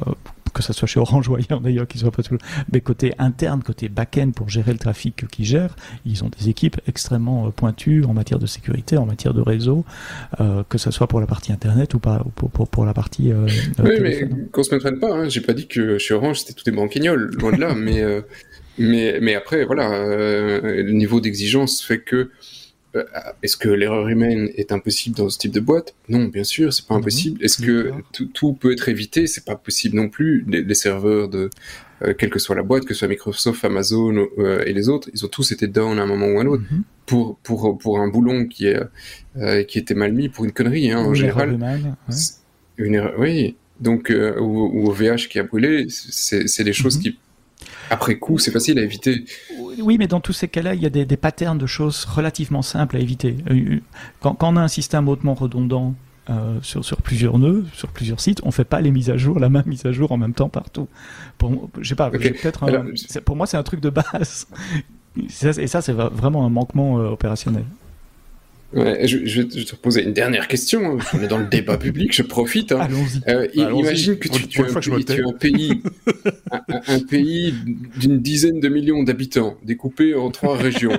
que 0.57 0.63
ce 0.63 0.73
soit 0.73 0.89
chez 0.89 0.99
Orange 0.99 1.29
ou 1.29 1.35
ailleurs 1.35 1.61
d'ailleurs, 1.61 1.87
qu'ils 1.87 2.01
soient 2.01 2.11
pas 2.11 2.23
toujours. 2.23 2.41
Mais 2.73 2.81
côté 2.81 3.13
interne, 3.19 3.63
côté 3.63 3.91
back-end 3.91 4.31
pour 4.31 4.49
gérer 4.49 4.73
le 4.73 4.79
trafic 4.79 5.29
qu'ils 5.29 5.45
gèrent, 5.45 5.77
ils 6.07 6.25
ont 6.25 6.31
des 6.31 6.49
équipes 6.49 6.81
extrêmement 6.89 7.47
euh, 7.47 7.51
pointues 7.51 8.05
en 8.05 8.15
matière 8.15 8.39
de 8.39 8.47
sécurité, 8.47 8.97
en 8.97 9.05
matière 9.05 9.35
de 9.35 9.43
réseau, 9.43 9.85
euh, 10.41 10.63
que 10.69 10.79
ce 10.79 10.91
soit 10.91 11.09
pour 11.09 11.21
la 11.21 11.27
partie 11.27 11.53
internet 11.53 11.93
ou 11.93 11.99
pas 11.99 12.25
pour, 12.37 12.51
pour, 12.51 12.69
pour 12.69 12.87
la 12.87 12.95
partie. 12.95 13.33
Euh, 13.33 13.47
oui, 13.85 13.99
mais 14.01 14.29
qu'on 14.51 14.63
se 14.63 14.75
méprenne 14.75 14.99
pas. 14.99 15.13
Hein. 15.13 15.29
J'ai 15.29 15.43
pas 15.43 15.53
dit 15.53 15.69
que 15.69 15.99
chez 15.99 16.15
Orange 16.15 16.41
c'était 16.41 16.55
tout 16.55 16.65
des 16.65 16.75
branquignoles, 16.75 17.31
loin 17.39 17.53
de 17.53 17.61
là. 17.61 17.75
mais 17.77 18.03
mais 18.79 19.19
mais 19.21 19.35
après 19.35 19.67
voilà, 19.67 20.07
le 20.07 20.91
niveau 20.93 21.21
d'exigence 21.21 21.83
fait 21.83 21.99
que 21.99 22.31
est-ce 23.43 23.57
que 23.57 23.69
l'erreur 23.69 24.09
humaine 24.09 24.51
est 24.57 24.73
impossible 24.73 25.17
dans 25.17 25.29
ce 25.29 25.39
type 25.39 25.53
de 25.53 25.61
boîte? 25.61 25.95
Non, 26.09 26.25
bien 26.25 26.45
sûr, 26.45 26.73
c'est 26.73 26.87
pas 26.87 26.95
mhm. 26.95 27.01
impossible. 27.01 27.45
Est-ce 27.45 27.63
que 27.63 27.93
tout, 28.33 28.53
peut 28.53 28.73
être 28.73 28.89
évité? 28.89 29.27
C'est 29.27 29.45
pas 29.45 29.57
possible 29.57 29.97
non 29.97 30.09
plus. 30.09 30.45
Les, 30.49 30.75
serveurs 30.75 31.29
de 31.29 31.51
euh, 32.03 32.15
quelle 32.17 32.31
que 32.31 32.39
soit 32.39 32.55
la 32.55 32.63
boîte, 32.63 32.85
que 32.85 32.95
ce 32.95 33.01
soit 33.01 33.09
Microsoft, 33.09 33.65
Amazon 33.65 34.27
euh, 34.39 34.65
et 34.65 34.73
les 34.73 34.89
autres, 34.89 35.09
ils 35.15 35.25
ont 35.25 35.29
tous 35.29 35.53
été 35.53 35.67
down 35.67 35.99
à 35.99 36.03
un 36.03 36.07
moment 36.07 36.27
ou 36.27 36.39
à 36.39 36.43
un 36.43 36.47
autre 36.47 36.65
mhm. 36.71 36.83
pour 37.07 37.39
pour 37.39 37.79
pour 37.79 38.01
un 38.01 38.09
boulon 38.09 38.47
qui 38.47 38.67
est 38.67 38.81
qui 39.67 39.79
était 39.79 39.95
mal 39.95 40.13
mis 40.13 40.29
pour 40.29 40.45
une 40.45 40.53
connerie 40.53 40.91
hein, 40.91 41.01
en 41.01 41.15
général. 41.15 41.59
Une 42.79 42.95
erreur, 42.95 43.15
oui. 43.19 43.57
Donc 43.81 44.11
ou, 44.11 44.89
au 44.89 44.93
VH 44.93 45.29
qui 45.29 45.39
a 45.39 45.43
brûlé, 45.43 45.87
c'est 45.89 46.65
des 46.65 46.73
choses 46.73 46.97
mhm. 46.97 47.03
qui 47.03 47.19
après 47.91 48.19
coup, 48.19 48.39
c'est 48.39 48.51
facile 48.51 48.79
à 48.79 48.83
éviter. 48.83 49.25
Oui, 49.79 49.99
mais 49.99 50.07
dans 50.07 50.21
tous 50.21 50.33
ces 50.33 50.49
cas-là, 50.49 50.75
il 50.75 50.83
y 50.83 50.87
a 50.87 50.91
des, 50.91 51.05
des, 51.05 51.17
patterns 51.17 51.59
de 51.59 51.67
choses 51.67 52.05
relativement 52.05 52.63
simples 52.63 52.97
à 52.97 53.01
éviter. 53.01 53.37
Euh, 53.51 53.79
quand, 54.21 54.35
quand 54.35 54.53
on 54.53 54.57
a 54.57 54.63
un 54.63 54.69
système 54.69 55.09
hautement 55.09 55.35
redondant 55.35 55.95
euh, 56.29 56.59
sur, 56.63 56.85
sur, 56.85 57.03
plusieurs 57.03 57.39
nœuds, 57.39 57.65
sur 57.73 57.89
plusieurs 57.89 58.21
sites, 58.21 58.41
on 58.43 58.51
fait 58.51 58.65
pas 58.65 58.81
les 58.81 58.91
mises 58.91 59.11
à 59.11 59.17
jour, 59.17 59.39
la 59.39 59.49
même 59.49 59.63
mise 59.67 59.87
à 59.87 59.93
jour 59.93 60.11
en 60.11 60.17
même 60.17 60.35
temps 60.35 60.49
partout. 60.49 60.89
Pour, 61.39 61.71
je 61.81 61.89
sais 61.89 61.95
pas, 61.95 62.11
peut-être 62.11 63.21
pour 63.25 63.37
moi 63.37 63.47
c'est 63.47 63.57
un 63.57 63.63
truc 63.63 63.81
de 63.81 63.91
base. 63.91 64.49
Et 65.17 65.67
ça, 65.67 65.81
c'est 65.81 65.93
vraiment 65.93 66.45
un 66.45 66.51
manquement 66.51 66.99
euh, 66.99 67.11
opérationnel. 67.11 67.65
Ouais, 68.73 69.07
je, 69.07 69.25
je, 69.25 69.43
vais 69.43 69.49
te 69.49 69.77
poser 69.77 70.03
une 70.03 70.13
dernière 70.13 70.49
question. 70.49 70.99
Hein. 70.99 71.05
On 71.15 71.23
est 71.23 71.29
dans 71.29 71.39
le 71.39 71.47
débat 71.47 71.79
public, 71.79 72.13
je 72.13 72.23
profite. 72.23 72.73
Hein. 72.73 72.89
Euh, 73.29 73.47
imagine 73.55 74.19
que 74.19 74.29
tu, 74.29 74.49
tu, 74.49 74.61
un 74.61 74.65
pays, 74.65 75.05
tu 75.05 75.25
un 75.25 75.33
pays, 75.33 75.83
un, 76.89 76.99
pays 76.99 77.55
d'une 77.97 78.19
dizaine 78.21 78.59
de 78.59 78.69
millions 78.69 79.05
d'habitants, 79.05 79.57
découpé 79.63 80.15
en 80.15 80.31
trois 80.31 80.57
régions. 80.57 80.99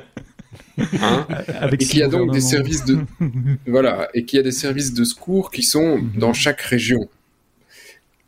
Hein, 1.01 1.27
et 1.71 1.77
qui 1.77 2.01
a 2.01 2.07
donc 2.07 2.31
des 2.31 2.41
services 2.41 2.85
de 2.85 2.99
voilà 3.67 4.09
et 4.13 4.25
qui 4.25 4.37
a 4.37 4.43
des 4.43 4.51
services 4.51 4.93
de 4.93 5.03
secours 5.03 5.49
qui 5.49 5.63
sont 5.63 5.97
mhm. 5.97 6.11
dans 6.17 6.33
chaque 6.33 6.61
région. 6.61 7.09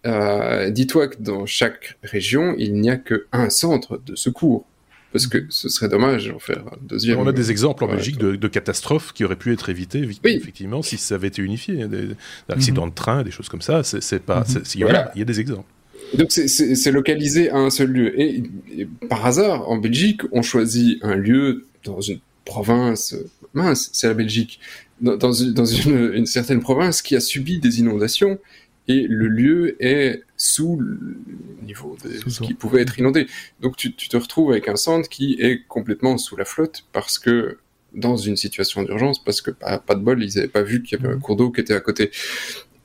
Euh, 0.06 0.70
Dis-toi 0.70 1.10
que 1.10 1.22
dans 1.22 1.46
chaque 1.46 1.98
région, 2.04 2.56
il 2.58 2.74
n'y 2.76 2.90
a 2.90 2.98
qu'un 2.98 3.50
centre 3.50 4.02
de 4.06 4.16
secours 4.16 4.66
parce 5.12 5.28
que 5.28 5.46
ce 5.50 5.70
serait 5.70 5.90
dommage 5.90 6.30
d'en 6.30 6.40
faire 6.40 6.60
un 6.60 6.78
deuxième. 6.82 7.20
On 7.20 7.28
a 7.28 7.32
des 7.32 7.52
exemples 7.52 7.84
en 7.84 7.88
Belgique 7.88 8.18
de, 8.18 8.48
catastrophes 8.48 9.14
qui 9.14 9.24
auraient 9.24 9.36
pu 9.36 9.52
être 9.54 9.70
évitées, 9.70 10.08
effectivement, 10.24 10.82
si 10.82 10.98
ça 10.98 11.16
avait 11.16 11.28
été 11.28 11.42
unifié. 11.42 11.88
Des, 11.88 12.10
accidents 12.48 12.88
de 12.88 12.94
train, 12.94 13.24
des 13.24 13.32
choses 13.32 13.50
comme 13.50 13.62
ça. 13.62 13.84
C'est 13.84 14.24
pas. 14.24 14.42
Mhm. 14.42 14.64
Il 14.76 14.82
y, 14.82 15.22
a 15.22 15.26
des 15.26 15.40
exemples. 15.40 15.68
Donc 16.16 16.32
c'est 16.32 16.92
localisé 16.92 17.50
à 17.50 17.58
un 17.58 17.70
seul 17.70 17.90
lieu. 17.90 18.20
Et, 18.20 18.44
par 19.08 19.26
hasard, 19.26 19.70
en 19.70 19.78
Belgique, 19.78 20.22
on 20.32 20.42
choisit 20.42 21.04
un 21.04 21.16
lieu 21.16 21.66
dans 21.84 22.02
une 22.02 22.20
province 22.46 23.16
mince, 23.54 23.90
c'est 23.94 24.08
la 24.08 24.14
Belgique, 24.14 24.60
dans, 25.02 25.32
une, 25.32 26.12
une, 26.14 26.26
certaine 26.26 26.60
province 26.60 27.02
qui 27.02 27.16
a 27.16 27.20
subi 27.20 27.60
des 27.60 27.80
inondations 27.80 28.38
et 28.88 29.06
le 29.08 29.28
lieu 29.28 29.76
est 29.80 30.24
sous 30.40 30.78
le 30.78 31.18
niveau 31.64 31.98
de 32.04 32.30
ce 32.30 32.42
qui 32.42 32.54
pouvait 32.54 32.82
être 32.82 32.98
inondé. 32.98 33.28
Donc 33.60 33.76
tu, 33.76 33.94
te 33.94 34.18
retrouves 34.18 34.52
avec 34.52 34.70
un 34.70 34.78
centre 34.78 35.10
qui 35.10 35.36
est 35.40 35.68
complètement 35.68 36.18
sous 36.18 36.38
la 36.38 36.46
flotte 36.46 36.86
parce 36.94 37.20
que 37.20 37.60
dans 37.94 38.16
une 38.16 38.38
situation 38.38 38.84
d'urgence, 38.84 39.22
parce 39.24 39.42
que 39.42 39.52
pas, 39.52 39.80
pas 39.80 39.96
de 39.96 40.02
bol, 40.02 40.24
ils 40.24 40.36
n'avaient 40.36 40.48
pas 40.48 40.62
vu 40.62 40.82
qu'il 40.82 40.98
y 40.98 41.02
avait 41.02 41.14
un 41.14 41.18
mmh. 41.18 41.22
cours 41.22 41.36
d'eau 41.36 41.52
qui 41.52 41.60
était 41.60 41.74
à 41.74 41.82
côté. 41.82 42.12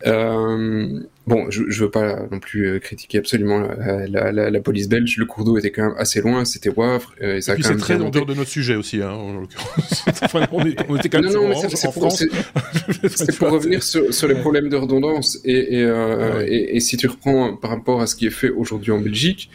Euh, 0.07 1.01
bon, 1.27 1.51
je, 1.51 1.63
je 1.69 1.85
veux 1.85 1.91
pas 1.91 2.27
non 2.31 2.39
plus 2.39 2.67
euh, 2.67 2.79
critiquer 2.79 3.19
absolument 3.19 3.61
la, 3.61 4.33
la, 4.33 4.51
la, 4.51 4.61
police 4.61 4.89
belge. 4.89 5.17
Le 5.17 5.25
cours 5.25 5.45
d'eau 5.45 5.57
était 5.57 5.71
quand 5.71 5.85
même 5.85 5.95
assez 5.99 6.21
loin, 6.21 6.45
c'était 6.45 6.69
Wavre. 6.69 7.15
Euh, 7.23 7.37
et, 7.37 7.41
ça 7.41 7.53
et 7.53 7.55
puis 7.57 7.65
c'est 7.65 7.77
très 7.77 8.01
en 8.01 8.11
dehors 8.11 8.27
de 8.27 8.35
notre 8.35 8.51
sujet 8.51 8.75
aussi, 8.75 9.01
hein, 9.01 9.13
en 9.13 9.41
l'occurrence. 9.41 10.05
enfin, 10.23 10.47
on, 10.53 10.97
était 10.97 11.09
quand 11.09 11.23
même 11.23 11.33
non, 11.33 11.49
non, 11.49 11.63
mais 11.63 11.69
c'est 11.77 11.93
pour, 11.93 12.09
pour 13.39 13.51
revenir 13.51 13.83
sur, 13.83 14.13
sur, 14.13 14.29
les 14.29 14.35
problèmes 14.35 14.69
de 14.69 14.77
redondance. 14.77 15.39
Et, 15.45 15.79
et, 15.79 15.85
euh, 15.85 16.45
et, 16.47 16.81
si 16.81 16.97
tu 16.97 17.07
reprends 17.07 17.57
par 17.57 17.71
rapport 17.71 18.03
à 18.03 18.07
ce 18.07 18.15
qui 18.15 18.27
est 18.27 18.31
fait 18.31 18.51
aujourd'hui 18.51 18.93
en 18.93 19.01
Belgique, 19.01 19.51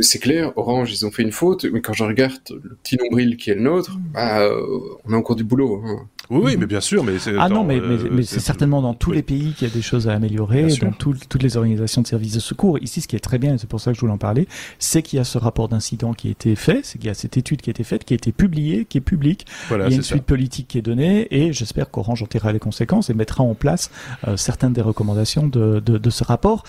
c'est 0.00 0.18
clair, 0.18 0.52
Orange, 0.56 0.92
ils 0.92 1.06
ont 1.06 1.10
fait 1.10 1.22
une 1.22 1.32
faute, 1.32 1.64
mais 1.64 1.80
quand 1.80 1.92
je 1.92 2.04
regarde 2.04 2.38
le 2.50 2.76
petit 2.82 2.96
nombril 2.96 3.36
qui 3.36 3.50
est 3.50 3.54
le 3.54 3.62
nôtre, 3.62 3.98
mmh. 3.98 4.02
bah, 4.14 4.40
euh, 4.40 4.62
on 5.04 5.12
a 5.12 5.16
encore 5.16 5.36
du 5.36 5.44
boulot. 5.44 5.82
Hein. 5.84 6.06
Oui, 6.30 6.40
oui, 6.44 6.56
mais 6.58 6.66
bien 6.66 6.80
sûr, 6.80 7.04
mais 7.04 7.18
c'est. 7.18 7.32
Ah 7.38 7.48
non, 7.48 7.64
mais, 7.64 7.80
mais, 7.80 8.22
c'est 8.22 8.40
certainement 8.40 8.82
dans 8.82 8.92
tous 8.92 9.12
les 9.12 9.22
pays 9.22 9.54
qu'il 9.54 9.66
y 9.66 9.70
a 9.70 9.74
des 9.74 9.80
choses 9.80 10.08
à 10.08 10.12
améliorer, 10.12 10.66
dans 10.82 10.92
toutes 10.92 11.42
les 11.42 11.56
organisations 11.56 12.02
de 12.02 12.06
services 12.06 12.34
de 12.34 12.40
secours. 12.40 12.78
Ici, 12.80 13.00
ce 13.00 13.08
qui 13.08 13.16
est 13.16 13.20
très 13.20 13.38
bien, 13.38 13.56
c'est 13.56 13.68
pour 13.68 13.80
ça 13.80 13.92
que 13.92 13.96
je 13.96 14.00
voulais 14.00 14.12
en 14.12 14.18
parler, 14.18 14.46
c'est 14.78 15.00
qu'il 15.02 15.16
y 15.16 15.20
a 15.20 15.24
ce 15.24 15.38
rapport 15.38 15.68
d'incident 15.68 16.12
qui 16.12 16.28
a 16.28 16.30
été 16.30 16.54
fait, 16.54 16.80
c'est 16.84 16.98
qu'il 16.98 17.06
y 17.06 17.10
a 17.10 17.14
cette 17.14 17.38
étude 17.38 17.62
qui 17.62 17.70
a 17.70 17.72
été 17.72 17.82
faite, 17.82 18.04
qui 18.04 18.12
a 18.12 18.16
été 18.16 18.32
publiée, 18.32 18.84
qui 18.84 18.98
est 18.98 19.02
publique. 19.02 19.46
il 19.70 19.78
y 19.78 19.82
a 19.82 19.88
une 19.88 20.02
suite 20.02 20.24
politique 20.24 20.68
qui 20.68 20.78
est 20.78 20.82
donnée, 20.82 21.28
et 21.30 21.52
j'espère 21.54 21.90
qu'Orange 21.90 22.22
en 22.22 22.26
tirera 22.26 22.52
les 22.52 22.58
conséquences 22.58 23.08
et 23.08 23.14
mettra 23.14 23.42
en 23.42 23.54
place 23.54 23.90
euh, 24.26 24.36
certaines 24.36 24.74
des 24.74 24.82
recommandations 24.82 25.46
de, 25.46 25.80
de, 25.80 25.96
de 25.96 26.10
ce 26.10 26.24
rapport. 26.24 26.64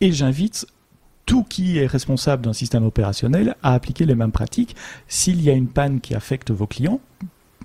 Et 0.00 0.10
j'invite 0.10 0.66
tout 1.26 1.44
qui 1.44 1.78
est 1.78 1.86
responsable 1.86 2.44
d'un 2.44 2.52
système 2.52 2.84
opérationnel 2.84 3.56
a 3.62 3.74
appliqué 3.74 4.04
les 4.04 4.14
mêmes 4.14 4.32
pratiques. 4.32 4.76
S'il 5.08 5.40
y 5.42 5.50
a 5.50 5.54
une 5.54 5.68
panne 5.68 6.00
qui 6.00 6.14
affecte 6.14 6.50
vos 6.50 6.66
clients, 6.66 7.00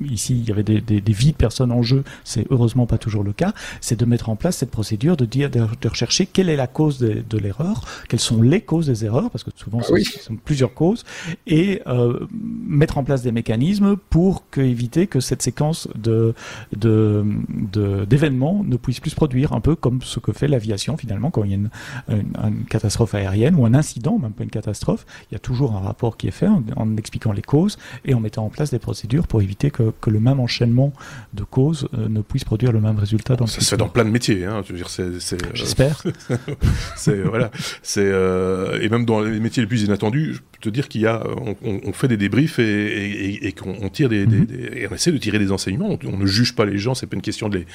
ici 0.01 0.37
il 0.37 0.47
y 0.47 0.51
avait 0.51 0.63
des, 0.63 0.81
des, 0.81 1.01
des, 1.01 1.13
vies 1.13 1.31
de 1.31 1.37
personnes 1.37 1.71
en 1.71 1.81
jeu, 1.81 2.03
c'est 2.23 2.45
heureusement 2.49 2.85
pas 2.85 2.97
toujours 2.97 3.23
le 3.23 3.33
cas, 3.33 3.53
c'est 3.81 3.99
de 3.99 4.05
mettre 4.05 4.29
en 4.29 4.35
place 4.35 4.57
cette 4.57 4.71
procédure 4.71 5.17
de 5.17 5.25
dire 5.25 5.49
de, 5.49 5.87
rechercher 5.87 6.25
quelle 6.25 6.49
est 6.49 6.55
la 6.55 6.67
cause 6.67 6.99
de, 6.99 7.23
de 7.27 7.37
l'erreur, 7.37 7.85
quelles 8.09 8.19
sont 8.19 8.41
les 8.41 8.61
causes 8.61 8.87
des 8.87 9.05
erreurs, 9.05 9.29
parce 9.29 9.43
que 9.43 9.51
souvent 9.55 9.79
ah 9.81 9.93
ce 9.97 10.19
sont 10.19 10.35
plusieurs 10.35 10.73
causes, 10.73 11.03
et 11.45 11.81
euh, 11.87 12.19
mettre 12.31 12.97
en 12.97 13.03
place 13.03 13.21
des 13.21 13.31
mécanismes 13.31 13.95
pour 14.09 14.49
que, 14.49 14.61
éviter 14.61 15.07
que 15.07 15.19
cette 15.19 15.41
séquence 15.41 15.87
de 15.95 16.33
d'événements 16.75 18.63
ne 18.63 18.77
puisse 18.77 18.99
plus 18.99 19.11
se 19.11 19.15
produire, 19.15 19.53
un 19.53 19.61
peu 19.61 19.75
comme 19.75 20.01
ce 20.01 20.19
que 20.19 20.31
fait 20.31 20.47
l'aviation 20.47 20.97
finalement 20.97 21.31
quand 21.31 21.43
il 21.43 21.51
y 21.51 21.53
a 21.53 21.57
une, 21.57 21.69
une, 22.09 22.65
catastrophe 22.65 23.15
aérienne 23.15 23.55
ou 23.55 23.65
un 23.65 23.73
incident, 23.73 24.17
même 24.19 24.31
pas 24.31 24.43
une 24.43 24.49
catastrophe, 24.49 25.05
il 25.29 25.35
y 25.35 25.37
a 25.37 25.39
toujours 25.39 25.75
un 25.75 25.79
rapport 25.79 26.17
qui 26.17 26.27
est 26.27 26.31
fait 26.31 26.47
en, 26.47 26.63
en 26.75 26.97
expliquant 26.97 27.31
les 27.31 27.41
causes 27.41 27.77
et 28.05 28.13
en 28.13 28.19
mettant 28.19 28.45
en 28.45 28.49
place 28.49 28.71
des 28.71 28.79
procédures 28.79 29.27
pour 29.27 29.41
éviter 29.41 29.71
que 29.71 29.86
que, 30.01 30.09
le 30.09 30.19
même 30.19 30.39
enchaînement 30.39 30.93
de 31.33 31.43
causes 31.43 31.87
euh, 31.93 32.07
ne 32.09 32.21
puisse 32.21 32.43
produire 32.43 32.71
le 32.71 32.79
même 32.79 32.97
résultat 32.97 33.35
dans 33.35 33.47
Ça 33.47 33.61
se 33.61 33.69
fait 33.69 33.77
dans 33.77 33.89
plein 33.89 34.05
de 34.05 34.09
métiers, 34.09 34.45
hein, 34.45 34.61
je 34.65 34.73
veux 34.73 34.77
dire, 34.77 34.89
c'est... 34.89 35.03
Euh, 35.03 35.37
J'espère. 35.53 36.03
c'est, 36.95 37.21
voilà, 37.21 37.51
c'est... 37.81 38.01
Euh, 38.03 38.79
et 38.81 38.89
même 38.89 39.05
dans 39.05 39.21
les 39.21 39.39
métiers 39.39 39.61
les 39.61 39.67
plus 39.67 39.83
inattendus, 39.83 40.35
je 40.35 40.39
peux 40.39 40.59
te 40.61 40.69
dire 40.69 40.87
qu'il 40.87 41.01
y 41.01 41.07
a... 41.07 41.23
On, 41.63 41.93
fait 41.93 42.07
des 42.07 42.17
débriefs 42.17 42.59
et, 42.59 43.47
et, 43.47 43.51
qu'on 43.53 43.89
tire 43.89 44.09
des, 44.09 44.25
mhm. 44.25 44.45
des, 44.45 44.81
Et 44.81 44.87
on 44.89 44.93
essaie 44.93 45.11
de 45.11 45.17
tirer 45.17 45.39
des 45.39 45.51
enseignements, 45.51 45.97
on, 46.05 46.17
ne 46.17 46.25
juge 46.25 46.55
pas 46.55 46.65
les 46.65 46.77
gens, 46.77 46.93
c'est 46.93 47.07
pas 47.07 47.15
une 47.15 47.21
question 47.21 47.49
de 47.49 47.59
les, 47.59 47.65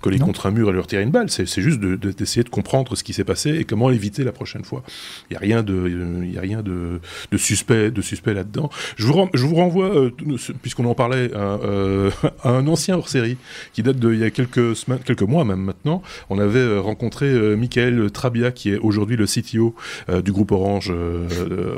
coller 0.00 0.18
contre 0.18 0.46
un 0.46 0.50
mur 0.50 0.68
et 0.70 0.72
leur 0.72 0.86
tirer 0.86 1.02
une 1.02 1.10
balle, 1.10 1.30
c'est, 1.30 1.46
juste 1.46 1.80
d'essayer 1.80 2.42
de, 2.42 2.48
de, 2.48 2.52
comprendre 2.52 2.96
ce 2.96 3.04
qui 3.04 3.12
s'est 3.12 3.24
passé 3.24 3.50
et 3.50 3.64
comment 3.64 3.88
l'éviter 3.88 4.24
la 4.24 4.32
prochaine 4.32 4.64
fois. 4.64 4.82
Il 5.30 5.32
n'y 5.32 5.36
a 5.36 5.40
rien 5.40 5.62
de... 5.62 6.24
Il 6.24 6.32
y 6.32 6.38
a 6.38 6.40
rien 6.40 6.62
de, 6.62 7.00
de 7.30 7.36
suspect, 7.36 7.90
de 7.90 8.02
suspect 8.02 8.34
là-dedans. 8.34 8.70
Je 8.96 9.06
vous, 9.06 9.28
je 9.34 9.44
vous 9.44 9.54
renvoie, 9.54 10.10
puisqu'on 10.62 10.84
en 10.86 10.94
parlait, 10.94 11.30
euh, 11.34 11.58
un 12.44 12.66
ancien 12.66 12.96
hors-série 12.96 13.36
qui 13.72 13.82
date 13.82 13.98
de 13.98 14.12
il 14.12 14.20
y 14.20 14.24
a 14.24 14.30
quelques 14.30 14.76
semaines, 14.76 15.00
quelques 15.04 15.22
mois 15.22 15.44
même 15.44 15.60
maintenant. 15.60 16.02
On 16.28 16.38
avait 16.38 16.58
euh, 16.58 16.80
rencontré 16.80 17.26
euh, 17.26 17.56
Michael 17.56 18.10
Trabia 18.10 18.50
qui 18.50 18.70
est 18.70 18.78
aujourd'hui 18.78 19.16
le 19.16 19.26
CTO 19.26 19.74
du 20.24 20.32
groupe 20.32 20.52
Orange 20.52 20.92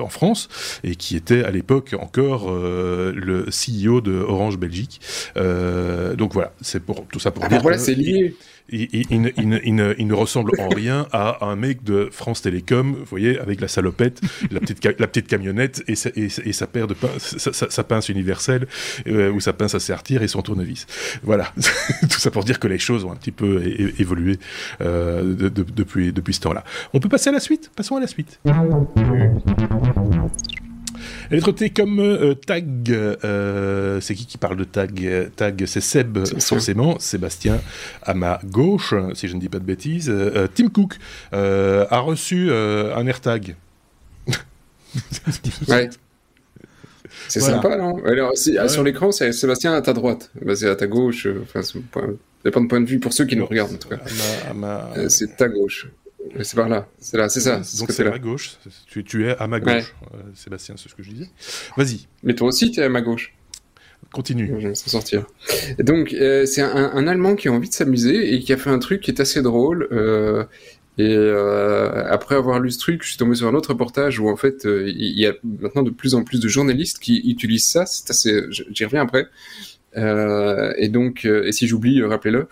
en 0.00 0.08
France 0.08 0.48
et 0.84 0.96
qui 0.96 1.16
était 1.16 1.44
à 1.44 1.50
l'époque 1.50 1.94
encore 1.98 2.50
le 2.52 3.46
CEO 3.46 4.00
de 4.00 4.12
Orange 4.12 4.58
Belgique. 4.58 5.00
donc 5.36 6.32
voilà, 6.32 6.52
c'est 6.60 6.82
pour 6.82 7.06
tout 7.06 7.18
ça 7.18 7.30
pour 7.30 7.44
ah, 7.44 7.48
dire. 7.48 7.62
Voilà, 7.62 7.78
c'est 7.78 7.94
lié 7.94 8.34
il, 8.72 10.06
ne 10.06 10.14
ressemble 10.14 10.52
en 10.58 10.68
rien 10.68 11.06
à 11.12 11.44
un 11.44 11.56
mec 11.56 11.84
de 11.84 12.08
France 12.10 12.42
Télécom, 12.42 12.94
vous 12.94 13.04
voyez, 13.04 13.38
avec 13.38 13.60
la 13.60 13.68
salopette, 13.68 14.20
la 14.50 14.60
petite, 15.06 15.26
camionnette 15.26 15.82
et 15.88 15.94
sa, 15.94 16.66
paire 16.66 16.86
de 16.86 16.94
pince, 16.94 18.08
universelle, 18.08 18.66
euh, 19.06 19.30
ou 19.30 19.40
sa 19.40 19.52
pince 19.52 19.74
à 19.74 19.80
sertir 19.80 20.22
et 20.22 20.28
son 20.28 20.42
tournevis. 20.42 20.86
Voilà. 21.22 21.52
Tout 22.02 22.18
ça 22.18 22.30
pour 22.30 22.44
dire 22.44 22.58
que 22.58 22.68
les 22.68 22.78
choses 22.78 23.04
ont 23.04 23.12
un 23.12 23.16
petit 23.16 23.32
peu 23.32 23.62
évolué 23.98 24.38
euh, 24.80 25.22
depuis 25.50 26.34
ce 26.34 26.40
temps-là. 26.40 26.64
On 26.92 27.00
peut 27.00 27.08
passer 27.08 27.30
à 27.30 27.32
la 27.32 27.40
suite? 27.40 27.70
Passons 27.76 27.96
à 27.96 28.00
la 28.00 28.06
suite. 28.06 28.40
Lettre 31.30 31.52
T 31.52 31.70
comme 31.70 32.00
euh, 32.00 32.34
tag. 32.34 32.90
Euh, 32.90 34.00
c'est 34.00 34.14
qui 34.14 34.26
qui 34.26 34.38
parle 34.38 34.56
de 34.56 34.64
tag 34.64 35.30
Tag, 35.36 35.64
c'est 35.66 35.80
Seb, 35.80 36.18
forcément. 36.40 36.98
Sébastien, 36.98 37.60
à 38.02 38.14
ma 38.14 38.40
gauche, 38.44 38.94
si 39.14 39.28
je 39.28 39.34
ne 39.34 39.40
dis 39.40 39.48
pas 39.48 39.58
de 39.58 39.64
bêtises. 39.64 40.10
Euh, 40.10 40.46
Tim 40.52 40.68
Cook 40.68 40.98
a 41.32 41.98
reçu 41.98 42.52
un 42.52 43.06
AirTag. 43.06 43.56
ouais. 45.68 45.90
C'est 47.28 47.40
sympa, 47.40 47.76
non? 47.76 48.02
Alors, 48.04 48.36
Sur 48.36 48.82
l'écran, 48.82 49.12
c'est 49.12 49.32
Sébastien 49.32 49.74
à 49.74 49.82
ta 49.82 49.92
droite. 49.92 50.30
Bah, 50.40 50.54
c'est 50.56 50.68
à 50.68 50.76
ta 50.76 50.86
gauche. 50.86 51.26
Enfin, 51.42 51.62
c'est 51.62 51.80
pas 52.50 52.60
de 52.60 52.66
point 52.66 52.80
de 52.80 52.86
vue 52.86 52.98
pour 52.98 53.12
ceux 53.12 53.24
qui 53.24 53.36
nous 53.36 53.46
regardent, 53.46 53.74
en 53.74 53.78
tout 53.78 53.88
cas. 53.88 55.08
C'est 55.08 55.36
ta 55.36 55.48
gauche. 55.48 55.88
C'est 56.42 56.56
par 56.56 56.68
là, 56.68 56.88
c'est 56.98 57.16
là, 57.16 57.28
c'est 57.28 57.40
ça. 57.40 57.60
Donc 57.78 57.90
c'est 57.90 58.06
à 58.06 58.18
gauche, 58.18 58.56
tu, 58.86 59.04
tu, 59.04 59.26
es 59.26 59.36
à 59.36 59.46
ma 59.46 59.60
gauche, 59.60 59.94
euh, 60.14 60.18
Sébastien, 60.34 60.76
c'est 60.78 60.88
ce 60.88 60.94
que 60.94 61.02
je 61.02 61.10
disais. 61.10 61.30
Vas-y. 61.76 62.06
Mais 62.22 62.34
toi 62.34 62.48
aussi, 62.48 62.70
tu 62.70 62.80
es 62.80 62.84
à 62.84 62.88
ma 62.88 63.00
gauche. 63.00 63.34
Continue. 64.12 64.54
Je 64.58 64.68
vais 64.68 64.74
s'en 64.74 64.88
sortir. 64.88 65.26
donc, 65.78 66.12
euh, 66.12 66.44
c'est 66.46 66.60
un, 66.60 67.06
Allemand 67.06 67.34
qui 67.34 67.48
a 67.48 67.52
envie 67.52 67.68
de 67.68 67.74
s'amuser 67.74 68.34
et 68.34 68.40
qui 68.40 68.52
a 68.52 68.56
fait 68.56 68.70
un 68.70 68.78
truc 68.78 69.00
qui 69.00 69.10
est 69.10 69.20
assez 69.20 69.42
drôle. 69.42 69.88
Euh, 69.92 70.44
et 70.98 71.16
après 72.10 72.34
avoir 72.34 72.60
lu 72.60 72.70
ce 72.70 72.78
truc, 72.78 73.02
je 73.02 73.08
suis 73.08 73.16
tombé 73.16 73.34
sur 73.34 73.48
un 73.48 73.54
autre 73.54 73.70
reportage 73.70 74.18
où 74.20 74.28
en 74.28 74.36
fait, 74.36 74.64
il 74.64 75.18
y 75.18 75.26
a 75.26 75.32
maintenant 75.42 75.82
de 75.82 75.90
plus 75.90 76.14
en 76.14 76.22
plus 76.22 76.38
de 76.38 76.48
journalistes 76.48 76.98
qui 76.98 77.18
utilisent 77.30 77.66
ça. 77.66 77.86
C'est 77.86 78.10
assez, 78.10 78.42
j'y 78.50 78.84
reviens 78.84 79.02
après. 79.02 79.28
Euh, 79.96 80.72
et 80.76 80.88
donc, 80.88 81.24
euh, 81.24 81.46
et 81.46 81.52
si 81.52 81.66
j'oublie, 81.66 82.00
euh, 82.00 82.08
rappelez-le. 82.08 82.48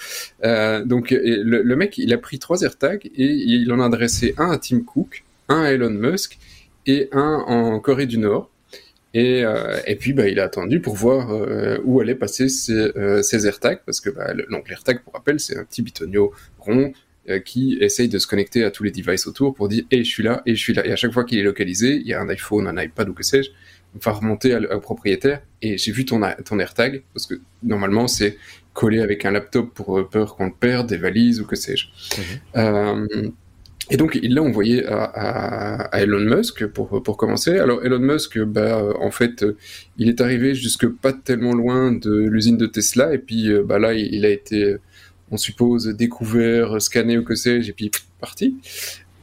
Donc, 0.87 1.11
le, 1.11 1.63
le, 1.63 1.77
mec, 1.77 1.99
il 1.99 2.13
a 2.13 2.19
pris 2.19 2.39
trois 2.39 2.63
AirTags 2.63 3.07
et 3.07 3.27
il 3.27 3.73
en 3.73 3.81
a 3.81 3.87
adressé 3.87 4.35
un 4.39 4.51
à 4.51 4.59
Tim 4.59 4.81
Cook, 4.81 5.25
un 5.49 5.63
à 5.63 5.73
Elon 5.73 5.91
Musk 5.91 6.39
et 6.87 7.09
un 7.13 7.45
en 7.47 7.81
Corée 7.81 8.07
du 8.07 8.19
Nord. 8.19 8.51
Et, 9.13 9.43
et 9.87 9.97
puis, 9.97 10.13
bah, 10.13 10.29
il 10.29 10.39
a 10.39 10.45
attendu 10.45 10.81
pour 10.81 10.95
voir 10.95 11.31
où 11.85 12.01
allaient 12.01 12.15
passer 12.15 12.49
ces, 12.49 12.93
ces 13.23 13.47
AirTags, 13.47 13.81
parce 13.85 14.01
que 14.01 14.11
bah, 14.11 14.33
donc 14.51 14.69
l'AirTag, 14.69 15.03
pour 15.03 15.15
rappel, 15.15 15.41
c'est 15.41 15.57
un 15.57 15.65
petit 15.65 15.83
bitonio 15.83 16.33
rond 16.59 16.93
qui 17.45 17.77
essaye 17.81 18.09
de 18.09 18.19
se 18.19 18.27
connecter 18.27 18.65
à 18.65 18.71
tous 18.71 18.83
les 18.83 18.91
devices 18.91 19.27
autour 19.27 19.55
pour 19.55 19.69
dire, 19.69 19.85
et 19.91 20.05
je 20.05 20.09
suis 20.09 20.23
là, 20.23 20.43
et 20.47 20.55
je 20.55 20.61
suis 20.61 20.73
là. 20.73 20.87
Et 20.87 20.93
à 20.93 20.97
chaque 20.97 21.13
fois 21.13 21.25
qu'il 21.25 21.39
est 21.39 21.43
localisé, 21.43 21.97
il 21.97 22.07
y 22.07 22.15
a 22.15 22.21
un 22.21 22.29
iPhone, 22.29 22.67
un 22.67 22.81
iPad 22.81 23.09
ou 23.09 23.13
que 23.13 23.25
sais-je, 23.25 23.51
va 23.95 24.13
remonter 24.13 24.57
au 24.57 24.81
propriétaire 24.81 25.43
et 25.63 25.79
j'ai 25.79 25.93
vu 25.93 26.05
ton, 26.05 26.21
ton 26.45 26.59
AirTag 26.59 27.03
parce 27.13 27.27
que 27.27 27.35
normalement 27.63 28.07
c'est 28.09 28.37
collé 28.73 29.01
avec 29.01 29.25
un 29.25 29.33
laptop 29.33 29.75
pour 29.75 29.99
euh, 29.99 30.09
peur 30.09 30.37
qu'on 30.37 30.47
le 30.47 30.53
perde, 30.59 30.89
des 30.89 30.97
valises 30.97 31.41
ou 31.41 31.47
que 31.47 31.57
sais-je. 31.57 31.87
Mhm. 32.19 32.25
Euh, 32.57 33.29
et 33.91 33.97
donc 33.97 34.17
il 34.23 34.35
l'a 34.35 34.43
envoyé 34.43 34.87
à, 34.87 35.03
à, 35.03 36.01
Elon 36.01 36.21
Musk 36.21 36.67
pour, 36.67 37.03
pour 37.03 37.17
commencer. 37.17 37.59
Alors 37.59 37.85
Elon 37.85 37.99
Musk, 37.99 38.39
bah, 38.39 38.85
en 39.01 39.11
fait, 39.11 39.45
il 39.99 40.09
est 40.09 40.21
arrivé 40.21 40.55
jusque 40.55 40.87
pas 40.87 41.13
tellement 41.13 41.55
loin 41.55 41.91
de 41.91 42.13
l'usine 42.13 42.57
de 42.57 42.67
Tesla 42.67 43.13
et 43.13 43.19
puis 43.19 43.51
bah, 43.65 43.81
là 43.81 43.93
il, 43.93 44.25
a 44.25 44.29
été, 44.29 44.77
on 45.33 45.37
suppose, 45.37 45.89
découvert, 45.89 46.81
scanné 46.81 47.19
ou 47.19 47.25
que 47.25 47.35
sais-je 47.35 47.71
et 47.71 47.73
puis 47.73 47.91
parti. 48.21 48.55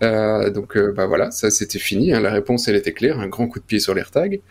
Euh, 0.04 0.50
donc 0.52 0.78
euh, 0.78 0.92
bah 0.92 1.06
voilà, 1.08 1.32
ça 1.32 1.50
c'était 1.50 1.80
fini. 1.80 2.14
Hein. 2.14 2.20
la 2.20 2.32
réponse 2.32 2.68
elle 2.68 2.76
était 2.76 2.94
claire, 2.94 3.20
un 3.20 3.28
grand 3.28 3.48
coup 3.48 3.60
de 3.60 3.66
pied 3.66 3.80
sur 3.80 3.94
l'AirTag, 3.94 4.42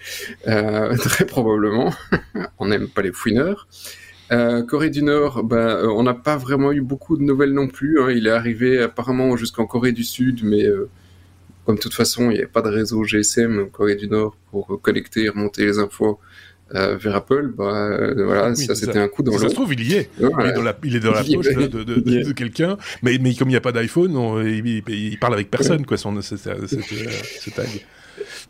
euh, 0.49 0.97
très 0.99 1.27
probablement. 1.27 1.93
on 2.59 2.67
n'aime 2.67 2.89
pas 2.89 3.03
les 3.03 3.13
fouineurs. 3.13 3.69
Euh, 4.33 4.63
Corée 4.65 4.91
du 4.91 5.03
Nord, 5.03 5.45
bah, 5.45 5.83
on 5.85 6.03
n'a 6.03 6.15
pas 6.15 6.37
vraiment 6.37 6.73
eu 6.73 6.81
beaucoup 6.81 7.17
de 7.17 7.23
nouvelles 7.23 7.53
non 7.53 7.69
plus. 7.69 8.01
Hein. 8.01 8.11
il 8.11 8.27
est 8.27 8.31
arrivé 8.31 8.83
apparemment 8.83 9.37
jusqu'en 9.37 9.67
Corée 9.67 9.93
du 9.93 10.03
Sud, 10.03 10.41
mais 10.43 10.65
comme 11.65 11.77
de 11.77 11.81
toute 11.81 11.95
façon 11.95 12.31
il 12.31 12.35
n'y 12.35 12.39
avait 12.39 12.47
pas 12.47 12.63
de 12.63 12.69
réseau 12.69 13.05
GSM 13.05 13.61
en 13.61 13.67
Corée 13.67 13.97
du 13.97 14.09
Nord 14.09 14.37
pour 14.51 14.81
connecter 14.83 15.25
et 15.25 15.29
remonter 15.29 15.65
les 15.65 15.79
infos 15.79 16.19
euh, 16.75 16.97
vers 16.97 17.17
Apple, 17.17 17.53
bah, 17.57 17.91
euh, 17.93 18.25
voilà, 18.25 18.55
ça 18.55 18.75
c'était 18.75 18.99
un 18.99 19.09
coup 19.09 19.23
dans 19.23 19.33
l'eau. 19.33 19.39
Ça 19.39 19.49
se 19.49 19.55
trouve, 19.55 19.73
il 19.75 19.87
y 19.87 19.95
est. 19.95 20.11
il, 20.19 20.25
est 20.25 20.53
dans 20.53 20.63
la, 20.63 20.77
il 20.83 20.97
est 20.97 21.01
dans 21.01 21.13
la 21.13 21.23
poche 21.35 21.55
de, 21.55 21.67
de, 21.67 21.85
de, 21.85 22.01
de 22.01 22.33
quelqu'un, 22.33 22.77
mais, 23.03 23.19
mais 23.21 23.35
comme 23.35 23.49
il 23.49 23.53
n'y 23.53 23.57
a 23.57 23.61
pas 23.61 23.73
d'iPhone, 23.73 24.13
il, 24.45 24.83
il, 24.89 25.19
parle 25.19 25.35
avec 25.35 25.51
personne, 25.51 25.87
quoi, 25.87 25.97
son, 25.97 26.21
ce, 26.23 26.37
ce, 26.37 27.51
tag. 27.51 27.69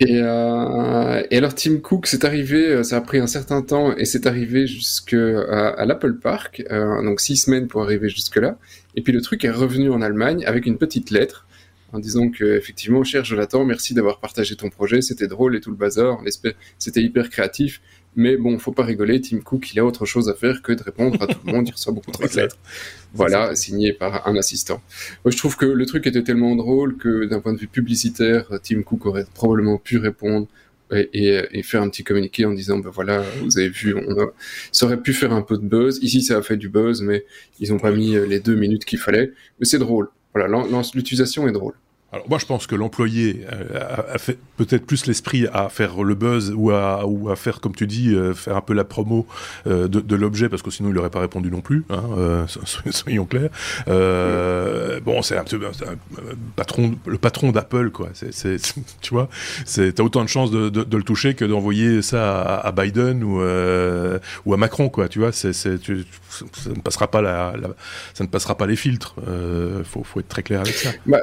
Et, 0.00 0.20
euh, 0.20 1.22
et, 1.30 1.38
alors 1.38 1.54
Tim 1.54 1.78
Cook, 1.78 2.06
c'est 2.06 2.24
arrivé, 2.24 2.68
euh, 2.68 2.82
ça 2.82 2.98
a 2.98 3.00
pris 3.00 3.18
un 3.18 3.26
certain 3.26 3.62
temps 3.62 3.96
et 3.96 4.04
c'est 4.04 4.26
arrivé 4.26 4.66
jusque 4.66 5.14
à, 5.14 5.68
à 5.68 5.84
l'Apple 5.84 6.14
Park, 6.14 6.62
euh, 6.70 7.02
donc 7.02 7.20
six 7.20 7.36
semaines 7.36 7.66
pour 7.68 7.82
arriver 7.82 8.08
jusque 8.08 8.36
là. 8.36 8.58
Et 8.94 9.02
puis 9.02 9.12
le 9.12 9.20
truc 9.20 9.44
est 9.44 9.50
revenu 9.50 9.90
en 9.90 10.02
Allemagne 10.02 10.44
avec 10.46 10.66
une 10.66 10.78
petite 10.78 11.10
lettre 11.10 11.46
en 11.92 11.98
disant 11.98 12.30
que 12.30 12.44
effectivement, 12.56 13.04
cher 13.04 13.24
Jonathan, 13.24 13.64
merci 13.64 13.94
d'avoir 13.94 14.20
partagé 14.20 14.56
ton 14.56 14.70
projet, 14.70 15.00
c'était 15.00 15.28
drôle 15.28 15.56
et 15.56 15.60
tout 15.60 15.70
le 15.70 15.76
bazar, 15.76 16.20
c'était 16.78 17.02
hyper 17.02 17.30
créatif. 17.30 17.80
Mais 18.16 18.38
bon, 18.38 18.58
faut 18.58 18.72
pas 18.72 18.84
rigoler, 18.84 19.20
Tim 19.20 19.40
Cook, 19.40 19.72
il 19.72 19.78
a 19.78 19.84
autre 19.84 20.06
chose 20.06 20.30
à 20.30 20.34
faire 20.34 20.62
que 20.62 20.72
de 20.72 20.82
répondre 20.82 21.22
à 21.22 21.26
tout 21.26 21.38
le 21.46 21.52
monde, 21.52 21.68
il 21.68 21.72
reçoit 21.72 21.92
beaucoup 21.92 22.10
de 22.10 22.16
lettres. 22.36 22.56
Voilà, 23.12 23.54
signé 23.54 23.92
par 23.92 24.26
un 24.26 24.36
assistant. 24.36 24.80
Moi, 25.24 25.30
je 25.30 25.36
trouve 25.36 25.56
que 25.56 25.66
le 25.66 25.84
truc 25.84 26.06
était 26.06 26.22
tellement 26.22 26.56
drôle 26.56 26.96
que 26.96 27.26
d'un 27.26 27.40
point 27.40 27.52
de 27.52 27.58
vue 27.58 27.68
publicitaire, 27.68 28.48
Tim 28.62 28.82
Cook 28.82 29.04
aurait 29.04 29.26
probablement 29.34 29.76
pu 29.76 29.98
répondre 29.98 30.48
et, 30.90 31.62
faire 31.62 31.82
un 31.82 31.90
petit 31.90 32.04
communiqué 32.04 32.46
en 32.46 32.52
disant, 32.52 32.78
ben 32.78 32.90
voilà, 32.90 33.22
vous 33.42 33.58
avez 33.58 33.68
vu, 33.68 33.94
on 33.94 34.18
a... 34.20 34.26
ça 34.72 34.86
aurait 34.86 35.00
pu 35.00 35.12
faire 35.12 35.32
un 35.32 35.42
peu 35.42 35.58
de 35.58 35.66
buzz. 35.66 35.98
Ici, 36.00 36.22
ça 36.22 36.38
a 36.38 36.42
fait 36.42 36.56
du 36.56 36.68
buzz, 36.68 37.02
mais 37.02 37.24
ils 37.60 37.72
ont 37.72 37.78
pas 37.78 37.90
mis 37.90 38.12
les 38.12 38.40
deux 38.40 38.54
minutes 38.54 38.84
qu'il 38.84 38.98
fallait. 38.98 39.32
Mais 39.60 39.66
c'est 39.66 39.78
drôle. 39.78 40.08
Voilà, 40.34 40.64
l'utilisation 40.94 41.48
est 41.48 41.52
drôle. 41.52 41.74
Alors 42.12 42.28
moi 42.28 42.38
je 42.38 42.46
pense 42.46 42.68
que 42.68 42.76
l'employé 42.76 43.44
euh, 43.52 44.12
a, 44.14 44.16
fait 44.18 44.38
peut-être 44.56 44.86
plus 44.86 45.06
l'esprit 45.06 45.48
à 45.52 45.68
faire 45.68 46.04
le 46.04 46.14
buzz 46.14 46.52
ou 46.56 46.70
à, 46.70 47.04
faire 47.34 47.60
comme 47.60 47.74
tu 47.74 47.88
dis 47.88 48.14
euh, 48.14 48.32
faire 48.32 48.56
un 48.56 48.60
peu 48.60 48.74
la 48.74 48.84
promo 48.84 49.26
euh, 49.66 49.88
de, 49.88 50.14
l'objet 50.16 50.48
parce 50.48 50.62
que 50.62 50.70
sinon 50.70 50.90
il 50.90 50.94
n'aurait 50.94 51.10
pas 51.10 51.18
répondu 51.18 51.50
non 51.50 51.62
plus 51.62 51.84
hein, 51.90 52.46
soyons 52.90 53.24
clairs. 53.24 53.50
Bon 55.04 55.20
c'est 55.22 55.36
un, 55.36 55.42
un, 55.42 56.36
patron 56.54 56.94
le 57.06 57.18
patron 57.18 57.50
d'Apple 57.50 57.90
quoi. 57.90 58.10
Tu 59.00 59.12
vois 59.12 59.28
c'est 59.64 59.94
t'as 59.94 60.04
autant 60.04 60.22
de 60.22 60.28
chances 60.28 60.52
de, 60.52 60.96
le 60.96 61.02
toucher 61.02 61.34
que 61.34 61.44
d'envoyer 61.44 62.02
ça 62.02 62.56
à, 62.56 62.70
Biden 62.70 63.24
ou 63.24 63.40
à 63.40 64.56
Macron 64.56 64.90
quoi 64.90 65.08
tu 65.08 65.18
vois. 65.18 65.32
Ça 65.32 65.48
ne 65.48 66.80
passera 66.84 67.10
pas 67.10 67.52
ça 68.14 68.22
ne 68.22 68.28
passera 68.28 68.56
pas 68.56 68.66
les 68.68 68.76
filtres 68.76 69.16
faut 69.84 70.04
faut 70.04 70.20
être 70.20 70.28
très 70.28 70.44
clair 70.44 70.60
avec 70.60 70.74
ça. 70.74 70.90
Bah, 71.04 71.20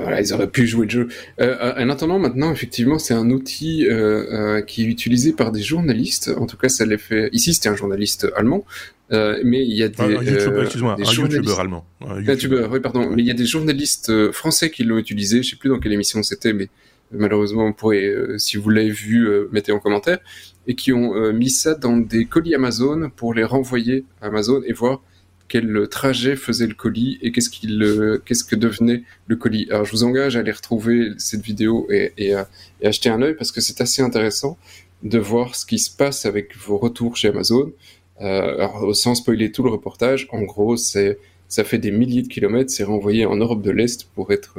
voilà, 0.00 0.20
ils 0.20 0.32
auraient 0.32 0.50
pu 0.50 0.66
jouer 0.66 0.86
le 0.86 0.90
jeu. 0.90 1.08
Euh, 1.40 1.74
en 1.76 1.88
attendant, 1.90 2.18
maintenant, 2.18 2.52
effectivement, 2.52 2.98
c'est 2.98 3.14
un 3.14 3.30
outil 3.30 3.86
euh, 3.86 4.58
euh, 4.58 4.62
qui 4.62 4.82
est 4.82 4.86
utilisé 4.86 5.32
par 5.32 5.52
des 5.52 5.62
journalistes. 5.62 6.30
En 6.36 6.46
tout 6.46 6.56
cas, 6.56 6.68
ça 6.68 6.84
l'est 6.84 6.98
fait. 6.98 7.28
Ici, 7.32 7.54
c'était 7.54 7.68
un 7.68 7.76
journaliste 7.76 8.28
allemand, 8.36 8.64
mais 9.10 9.64
il 9.64 9.76
y 9.76 9.82
a 9.82 9.88
des, 9.88 10.02
un, 10.02 10.22
YouTuber, 10.22 10.62
excuse-moi, 10.62 10.96
un 10.98 11.12
YouTuber 11.12 11.54
allemand. 11.58 11.86
Un 12.06 12.20
YouTuber. 12.20 12.66
oui, 12.70 12.80
pardon. 12.80 13.10
Mais 13.10 13.22
il 13.22 13.26
y 13.26 13.30
a 13.30 13.34
des 13.34 13.46
journalistes 13.46 14.32
français 14.32 14.70
qui 14.70 14.84
l'ont 14.84 14.98
utilisé. 14.98 15.42
Je 15.42 15.50
sais 15.50 15.56
plus 15.56 15.68
dans 15.68 15.78
quelle 15.78 15.92
émission 15.92 16.22
c'était, 16.22 16.52
mais 16.52 16.68
malheureusement, 17.12 17.66
vous 17.66 17.74
pourrez, 17.74 18.12
si 18.36 18.56
vous 18.56 18.70
l'avez 18.70 18.90
vu, 18.90 19.28
mettez 19.52 19.72
en 19.72 19.78
commentaire, 19.78 20.18
et 20.66 20.74
qui 20.74 20.92
ont 20.92 21.32
mis 21.32 21.50
ça 21.50 21.74
dans 21.74 21.96
des 21.96 22.26
colis 22.26 22.54
Amazon 22.54 23.10
pour 23.14 23.34
les 23.34 23.44
renvoyer 23.44 24.04
à 24.20 24.26
Amazon 24.26 24.62
et 24.66 24.72
voir 24.72 25.02
quel 25.48 25.88
trajet 25.90 26.36
faisait 26.36 26.66
le 26.66 26.74
colis 26.74 27.18
et 27.22 27.32
qu'est-ce 27.32 27.50
qu'il, 27.50 28.20
qu'est-ce 28.24 28.44
que 28.44 28.56
devenait 28.56 29.02
le 29.26 29.36
colis. 29.36 29.66
Alors 29.70 29.84
je 29.84 29.92
vous 29.92 30.04
engage 30.04 30.36
à 30.36 30.40
aller 30.40 30.52
retrouver 30.52 31.10
cette 31.16 31.42
vidéo 31.42 31.86
et, 31.90 32.12
et, 32.18 32.34
à, 32.34 32.48
acheter 32.84 33.08
un 33.08 33.22
œil 33.22 33.34
parce 33.34 33.50
que 33.50 33.60
c'est 33.60 33.80
assez 33.80 34.02
intéressant 34.02 34.58
de 35.02 35.18
voir 35.18 35.54
ce 35.54 35.64
qui 35.64 35.78
se 35.78 35.94
passe 35.94 36.26
avec 36.26 36.56
vos 36.56 36.76
retours 36.76 37.16
chez 37.16 37.28
Amazon. 37.28 37.72
Euh, 38.20 38.56
alors, 38.56 38.94
sans 38.94 39.14
spoiler 39.14 39.52
tout 39.52 39.62
le 39.62 39.70
reportage, 39.70 40.28
en 40.32 40.42
gros, 40.42 40.76
c'est 40.76 41.18
ça 41.46 41.64
fait 41.64 41.78
des 41.78 41.90
milliers 41.90 42.22
de 42.22 42.28
kilomètres, 42.28 42.70
c'est 42.70 42.84
renvoyé 42.84 43.24
en 43.24 43.36
Europe 43.36 43.62
de 43.62 43.70
l'Est 43.70 44.04
pour 44.14 44.32
être 44.32 44.58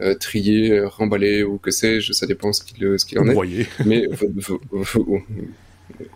euh, 0.00 0.14
trié, 0.14 0.80
remballé 0.80 1.42
ou 1.42 1.58
que 1.58 1.70
sais-je, 1.70 2.12
ça 2.12 2.26
dépend 2.26 2.52
ce 2.52 2.64
qu'il, 2.64 2.98
ce 2.98 3.04
qu'il 3.04 3.18
en 3.18 3.28
est. 3.28 3.66
Mais 3.84 4.08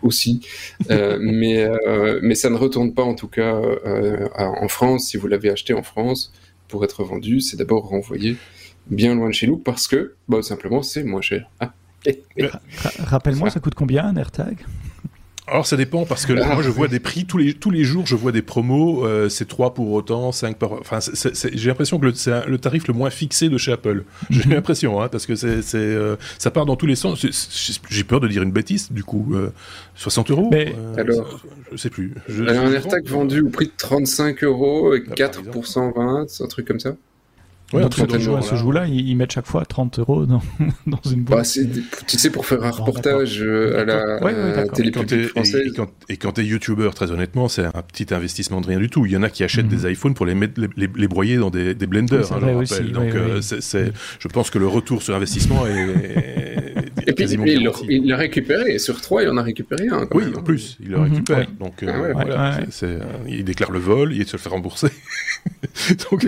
aussi, 0.01 0.45
euh, 0.89 1.17
mais 1.21 1.63
euh, 1.63 2.19
mais 2.21 2.35
ça 2.35 2.49
ne 2.49 2.55
retourne 2.55 2.93
pas 2.93 3.03
en 3.03 3.15
tout 3.15 3.27
cas 3.27 3.55
euh, 3.55 4.27
en 4.35 4.67
France. 4.67 5.09
Si 5.09 5.17
vous 5.17 5.27
l'avez 5.27 5.49
acheté 5.49 5.73
en 5.73 5.83
France 5.83 6.31
pour 6.67 6.83
être 6.83 7.03
vendu, 7.03 7.39
c'est 7.39 7.57
d'abord 7.57 7.87
renvoyé 7.87 8.37
bien 8.87 9.15
loin 9.15 9.27
de 9.27 9.33
chez 9.33 9.47
nous 9.47 9.57
parce 9.57 9.87
que, 9.87 10.15
bah, 10.27 10.41
simplement, 10.41 10.81
c'est 10.81 11.03
moins 11.03 11.21
cher. 11.21 11.49
Ah. 11.59 11.73
Rappelle-moi, 12.99 13.49
ça 13.49 13.59
coûte 13.59 13.75
combien 13.75 14.05
un 14.05 14.15
AirTag? 14.15 14.65
Alors 15.47 15.65
ça 15.65 15.77
dépend 15.77 16.05
parce 16.05 16.25
que 16.25 16.33
moi 16.33 16.61
je 16.61 16.69
vois 16.69 16.89
des 16.89 16.99
prix. 16.99 17.25
Tous 17.25 17.37
les 17.37 17.53
tous 17.53 17.71
les 17.71 17.85
jours 17.85 18.05
je 18.05 18.15
vois 18.15 18.33
des 18.33 18.41
promos. 18.41 19.05
Euh, 19.05 19.29
c'est 19.29 19.47
3 19.47 19.73
pour 19.73 19.91
autant 19.93 20.33
5 20.33 20.57
par 20.57 20.73
enfin 20.73 20.99
j'ai 21.53 21.69
l'impression 21.69 21.99
que 21.99 22.11
c'est 22.13 22.45
le 22.45 22.57
tarif 22.57 22.87
le 22.87 22.93
moins 22.93 23.09
fixé 23.09 23.47
de 23.47 23.57
chez 23.57 23.71
Apple. 23.71 24.03
J'ai 24.29 24.45
mhm. 24.45 24.55
l'impression 24.55 25.01
hein, 25.01 25.07
parce 25.07 25.25
que 25.25 25.35
c'est 25.35 25.61
euh, 25.75 26.17
ça 26.37 26.51
part 26.51 26.65
dans 26.65 26.75
tous 26.75 26.85
les 26.85 26.95
sens. 26.95 27.25
J'ai 27.89 28.03
peur 28.03 28.19
de 28.19 28.27
dire 28.27 28.43
une 28.43 28.51
bêtise 28.51 28.91
du 28.91 29.05
coup 29.05 29.35
60 29.95 30.29
euh, 30.29 30.33
euros 30.33 30.49
mais 30.51 30.75
alors 30.97 31.41
je 31.71 31.77
sais 31.77 31.89
plus. 31.89 32.13
Un 32.29 32.73
AirTag 32.73 33.07
vendu 33.07 33.41
au 33.41 33.49
prix 33.49 33.67
de 33.67 33.71
35 33.77 34.43
euros 34.43 34.93
et 34.95 35.03
4 35.03 35.43
pour 35.43 35.65
120 35.65 36.25
un 36.41 36.47
truc 36.47 36.67
comme 36.67 36.79
ça 36.81 36.95
Ouais, 37.73 37.81
Donc, 37.81 37.95
quand 37.97 38.05
on 38.09 38.35
à 38.37 38.41
ce 38.41 38.55
jeu-là, 38.55 38.87
ils, 38.87 39.13
mettent 39.17 39.33
chaque 39.33 39.45
fois 39.45 39.65
30 39.65 39.99
euros 39.99 40.25
dans, 40.25 40.41
dans 40.87 41.01
une 41.11 41.23
boîte. 41.23 41.57
Bah, 41.57 41.81
tu 42.07 42.17
sais, 42.17 42.29
pour 42.29 42.45
faire 42.45 42.63
un 42.63 42.71
reportage 42.71 43.41
euh, 43.41 43.81
à 43.81 43.83
la, 43.83 44.23
ouais, 44.23 44.67
télé 44.69 44.91
française. 45.27 45.63
Et 45.65 45.75
quand, 45.75 45.89
et 46.07 46.15
quand 46.15 46.31
t'es 46.31 46.45
youtubeur, 46.45 46.95
très 46.95 47.11
honnêtement, 47.11 47.49
c'est 47.49 47.65
un 47.65 47.81
petit 47.81 48.13
investissement 48.13 48.61
de 48.61 48.67
rien 48.67 48.79
du 48.79 48.89
tout. 48.89 49.05
Il 49.05 49.11
y 49.11 49.17
en 49.17 49.23
a 49.23 49.29
qui 49.29 49.43
achètent 49.43 49.65
mhm. 49.65 49.81
des 49.81 49.91
iPhones 49.91 50.13
pour 50.13 50.25
les, 50.25 50.33
mettre, 50.33 50.61
les, 50.61 50.89
les, 50.95 51.07
broyer 51.09 51.35
dans 51.35 51.49
des, 51.49 51.75
des 51.75 51.87
blenders, 51.87 52.31
hein, 52.31 52.39
je 52.39 52.45
rappelle. 52.45 52.91
Donc, 52.93 53.13
euh, 53.13 53.41
c'est, 53.41 53.91
je 54.19 54.27
pense 54.29 54.49
que 54.49 54.59
le 54.59 54.67
retour 54.67 55.03
sur 55.03 55.13
investissement 55.15 55.67
est, 55.67 56.73
et 57.07 57.13
puis, 57.13 57.25
il 57.31 58.07
l'a 58.07 58.17
récupéré. 58.17 58.77
Sur 58.79 58.99
trois, 58.99 59.23
il 59.23 59.29
en 59.29 59.37
a 59.37 59.41
récupéré 59.41 59.87
un. 59.87 60.05
oui, 60.11 60.25
en 60.35 60.43
plus, 60.43 60.77
il 60.81 60.89
le 60.89 60.99
récupère. 60.99 61.47
Donc, 61.57 61.81
euh, 61.81 61.91
ah 61.93 62.11
voilà, 62.13 62.59
euh, 62.83 62.99
il 63.29 63.45
déclare 63.45 63.71
le 63.71 63.79
vol, 63.79 64.13
il 64.13 64.27
se 64.27 64.33
le 64.33 64.39
fait 64.39 64.49
rembourser. 64.49 64.89
donc, 66.11 66.27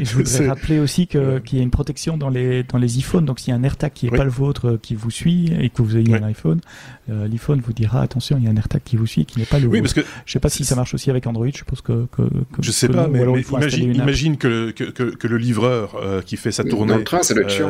je 0.00 0.14
voudrais 0.14 0.48
rappeler 0.48 0.78
aussi 0.78 1.08
qu'il 1.08 1.40
y 1.52 1.58
a 1.58 1.62
une 1.62 1.72
protection 1.72 2.16
dans 2.16 2.28
les, 2.28 2.62
dans 2.62 2.78
les 2.78 2.98
iPhones. 2.98 3.24
Donc, 3.24 3.40
s'il 3.40 3.48
y 3.48 3.52
a 3.52 3.56
un 3.56 3.64
AirTag 3.64 3.92
qui 3.92 4.08
n'est 4.08 4.16
pas 4.16 4.22
le 4.22 4.30
vôtre 4.30 4.68
euh, 4.68 4.78
qui 4.80 4.94
vous 4.94 5.10
suit 5.10 5.52
et 5.60 5.70
que 5.70 5.82
vous 5.82 5.96
ayez 5.96 6.14
un 6.14 6.22
iPhone, 6.22 6.60
l'iPhone 7.08 7.60
vous 7.60 7.72
dira 7.72 8.02
attention, 8.02 8.36
il 8.38 8.44
y 8.44 8.46
a 8.46 8.50
un 8.50 8.56
AirTag 8.56 8.82
qui 8.84 8.96
vous 8.96 9.06
suit 9.06 9.24
qui 9.24 9.40
n'est 9.40 9.44
pas 9.44 9.58
le 9.58 9.66
oui, 9.66 9.80
vôtre. 9.80 9.94
Parce 9.94 10.06
que 10.06 10.12
je 10.24 10.32
sais 10.32 10.40
pas 10.40 10.50
si 10.50 10.64
ça 10.64 10.76
marche 10.76 10.94
aussi 10.94 11.10
avec 11.10 11.26
Android. 11.26 11.48
Je 11.52 11.58
suppose 11.58 11.80
que. 11.80 12.06
que, 12.12 12.22
que 12.22 12.62
je 12.62 12.70
sais 12.70 12.88
pas, 12.88 13.08
mais, 13.08 13.24
imagine, 13.50 13.94
imagine 13.94 14.36
que, 14.36 14.70
que, 14.70 14.84
que, 14.84 15.26
le 15.26 15.36
livreur 15.36 16.00
qui 16.24 16.36
fait 16.36 16.52
sa 16.52 16.62
tournée. 16.62 16.92
Dans 16.92 16.98
le 16.98 17.04
train, 17.04 17.22
c'est 17.24 17.34
le 17.34 17.48
chiant. 17.48 17.68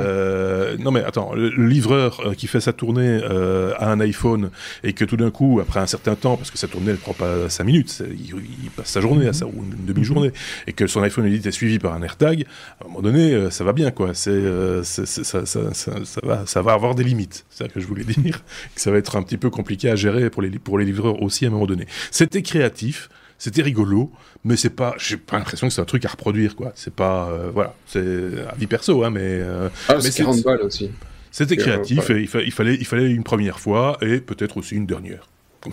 non, 0.80 0.90
mais 0.90 1.02
attends, 1.02 1.32
le 1.54 1.66
livreur 1.66 2.20
euh, 2.20 2.34
qui 2.34 2.46
fait 2.46 2.60
sa 2.60 2.72
tournée 2.72 3.20
euh, 3.22 3.72
à 3.78 3.90
un 3.90 4.00
iPhone 4.00 4.50
et 4.82 4.92
que 4.92 5.04
tout 5.04 5.16
d'un 5.16 5.30
coup, 5.30 5.60
après 5.60 5.80
un 5.80 5.86
certain 5.86 6.14
temps, 6.14 6.36
parce 6.36 6.50
que 6.50 6.58
sa 6.58 6.68
tournée 6.68 6.90
elle 6.90 6.96
prend 6.96 7.12
pas 7.12 7.48
5 7.48 7.64
minutes, 7.64 8.02
il, 8.10 8.70
passe 8.70 8.90
sa 8.90 9.00
journée 9.00 9.28
à 9.28 9.32
ça, 9.32 9.46
ou 9.46 9.52
une 9.52 9.84
demi-journée, 9.84 10.32
et 10.66 10.72
que 10.72 10.86
son 10.86 11.02
iPhone 11.02 11.26
est 11.26 11.50
suivi 11.50 11.78
par 11.78 11.94
un 11.94 12.02
AirTag, 12.02 12.46
à 12.80 12.84
un 12.84 12.88
moment 12.88 13.02
donné, 13.02 13.32
euh, 13.32 13.50
ça 13.50 13.64
va 13.64 13.72
bien, 13.72 13.90
quoi. 13.90 14.14
C'est, 14.14 14.42
ça, 14.82 15.06
ça, 15.06 15.46
ça, 15.46 15.72
ça, 15.72 16.20
va, 16.22 16.46
ça 16.46 16.62
va 16.62 16.72
avoir 16.72 16.94
des 16.94 17.04
limites. 17.04 17.44
C'est 17.50 17.64
ça 17.64 17.68
que 17.68 17.80
je 17.80 17.86
voulais 17.86 18.04
dire. 18.18 18.42
que 18.74 18.80
ça 18.80 18.90
va 18.90 18.98
être 18.98 19.16
un 19.16 19.22
petit 19.22 19.38
peu 19.38 19.50
compliqué 19.50 19.90
à 19.90 19.96
gérer 19.96 20.30
pour 20.30 20.42
les, 20.42 20.50
pour 20.50 20.78
les 20.78 20.84
livreurs 20.84 21.22
aussi 21.22 21.44
à 21.44 21.48
un 21.48 21.52
moment 21.52 21.66
donné. 21.66 21.86
C'était 22.10 22.42
créatif 22.42 23.08
c'était 23.38 23.60
rigolo, 23.60 24.10
mais 24.44 24.56
c'est 24.56 24.70
pas, 24.70 24.94
j'ai 24.96 25.18
pas 25.18 25.36
l'impression 25.36 25.68
que 25.68 25.74
c'est 25.74 25.82
un 25.82 25.84
truc 25.84 26.06
à 26.06 26.08
reproduire, 26.08 26.56
quoi. 26.56 26.72
C'est 26.74 26.94
pas, 26.94 27.30
voilà, 27.52 27.74
c'est 27.86 28.00
à 28.48 28.54
vie 28.54 28.66
perso, 28.66 29.04
hein, 29.04 29.10
mais. 29.10 29.42
ah, 29.90 30.00
c'est 30.00 30.16
40 30.16 30.42
balles 30.42 30.62
aussi. 30.62 30.90
C'était 31.36 31.58
créatif 31.58 32.08
et 32.08 32.22
il, 32.22 32.28
fallait, 32.28 32.76
il 32.76 32.86
fallait 32.86 33.10
une 33.10 33.22
première 33.22 33.60
fois 33.60 33.98
et 34.00 34.20
peut-être 34.20 34.56
aussi 34.56 34.74
une 34.74 34.86
dernière. 34.86 35.28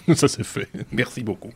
Ça 0.14 0.28
s'est 0.28 0.44
fait. 0.44 0.68
Merci 0.92 1.24
beaucoup. 1.24 1.52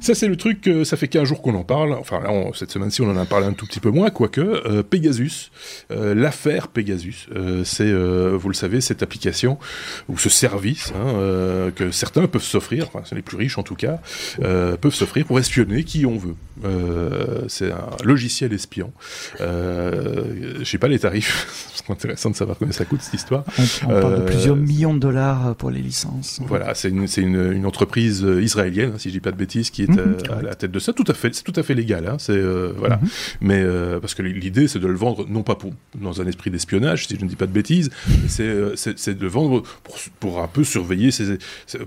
Ça, 0.00 0.14
c'est 0.14 0.28
le 0.28 0.36
truc, 0.36 0.68
ça 0.84 0.96
fait 0.96 1.08
15 1.08 1.28
jours 1.28 1.42
qu'on 1.42 1.54
en 1.54 1.64
parle. 1.64 1.92
Enfin, 1.94 2.20
là, 2.20 2.30
cette 2.54 2.70
semaine-ci, 2.70 3.02
on 3.02 3.10
en 3.10 3.16
a 3.16 3.24
parlé 3.24 3.46
un 3.46 3.52
tout 3.52 3.66
petit 3.66 3.80
peu 3.80 3.90
moins, 3.90 4.10
quoique. 4.10 4.40
Euh, 4.40 4.82
Pegasus, 4.82 5.50
euh, 5.90 6.14
l'affaire 6.14 6.68
Pegasus, 6.68 7.28
euh, 7.34 7.64
c'est, 7.64 7.92
vous 7.92 8.48
le 8.48 8.54
savez, 8.54 8.80
cette 8.80 9.02
application 9.02 9.58
ou 10.08 10.18
ce 10.18 10.28
service 10.28 10.92
hein, 10.94 11.70
que 11.74 11.90
certains 11.90 12.26
peuvent 12.26 12.42
s'offrir, 12.42 12.88
enfin, 12.92 13.02
les 13.14 13.22
plus 13.22 13.36
riches 13.36 13.58
en 13.58 13.62
tout 13.62 13.74
cas, 13.74 14.00
peuvent 14.38 14.94
s'offrir 14.94 15.26
pour 15.26 15.38
espionner 15.38 15.84
qui 15.84 16.06
on 16.06 16.18
veut. 16.18 17.46
c'est 17.48 17.72
un 17.72 18.04
logiciel 18.04 18.52
espion. 18.52 18.92
Je 19.40 20.64
sais 20.64 20.78
pas 20.78 20.88
les 20.88 20.98
tarifs. 20.98 21.72
c'est 21.74 21.90
intéressant 21.90 22.30
de 22.30 22.36
savoir 22.36 22.58
combien 22.58 22.72
ça 22.72 22.84
coûte 22.84 23.02
cette 23.02 23.14
histoire. 23.14 23.44
On, 23.84 23.88
parle 23.88 24.20
de 24.20 24.24
plusieurs 24.24 24.56
millions 24.56 24.94
de 24.94 24.98
dollars 24.98 25.54
pour 25.56 25.70
les 25.70 25.80
licences. 25.80 26.40
Voilà, 26.46 26.74
c'est 26.74 26.88
une, 26.88 27.06
une, 27.16 27.52
une, 27.52 27.66
entreprise 27.66 28.26
israélienne, 28.40 28.92
hein, 28.94 28.98
si 28.98 29.08
je 29.08 29.14
dis 29.14 29.20
pas 29.20 29.32
de 29.32 29.36
bêtises, 29.36 29.70
qui 29.70 29.82
est 29.82 29.95
Mhm. 30.02 30.38
à 30.38 30.42
la 30.42 30.54
tête 30.54 30.70
de 30.70 30.78
ça. 30.78 30.92
Tout 30.92 31.04
à 31.08 31.14
fait, 31.14 31.34
c'est 31.34 31.42
tout 31.42 31.52
à 31.56 31.62
fait 31.62 31.74
légal. 31.74 32.06
Hein, 32.06 32.16
c'est 32.18 32.32
euh, 32.32 32.72
voilà. 32.76 32.96
Mhm. 32.96 33.08
Mais 33.40 33.60
euh, 33.62 34.00
parce 34.00 34.14
que 34.14 34.22
l'idée, 34.22 34.68
c'est 34.68 34.78
de 34.78 34.86
le 34.86 34.94
vendre 34.94 35.26
non 35.28 35.42
pas 35.42 35.54
pour 35.54 35.72
dans 35.98 36.20
un 36.20 36.26
esprit 36.26 36.50
d'espionnage, 36.50 37.06
si 37.06 37.16
je 37.18 37.24
ne 37.24 37.28
dis 37.28 37.36
pas 37.36 37.46
de 37.46 37.52
bêtises, 37.52 37.90
c'est 38.28 38.44
euh, 38.44 38.74
c'est 38.76 39.18
de 39.18 39.26
vendre 39.26 39.62
pour, 39.82 39.98
pour 40.20 40.40
un 40.40 40.48
peu 40.48 40.64
surveiller, 40.64 41.10
ses, 41.10 41.38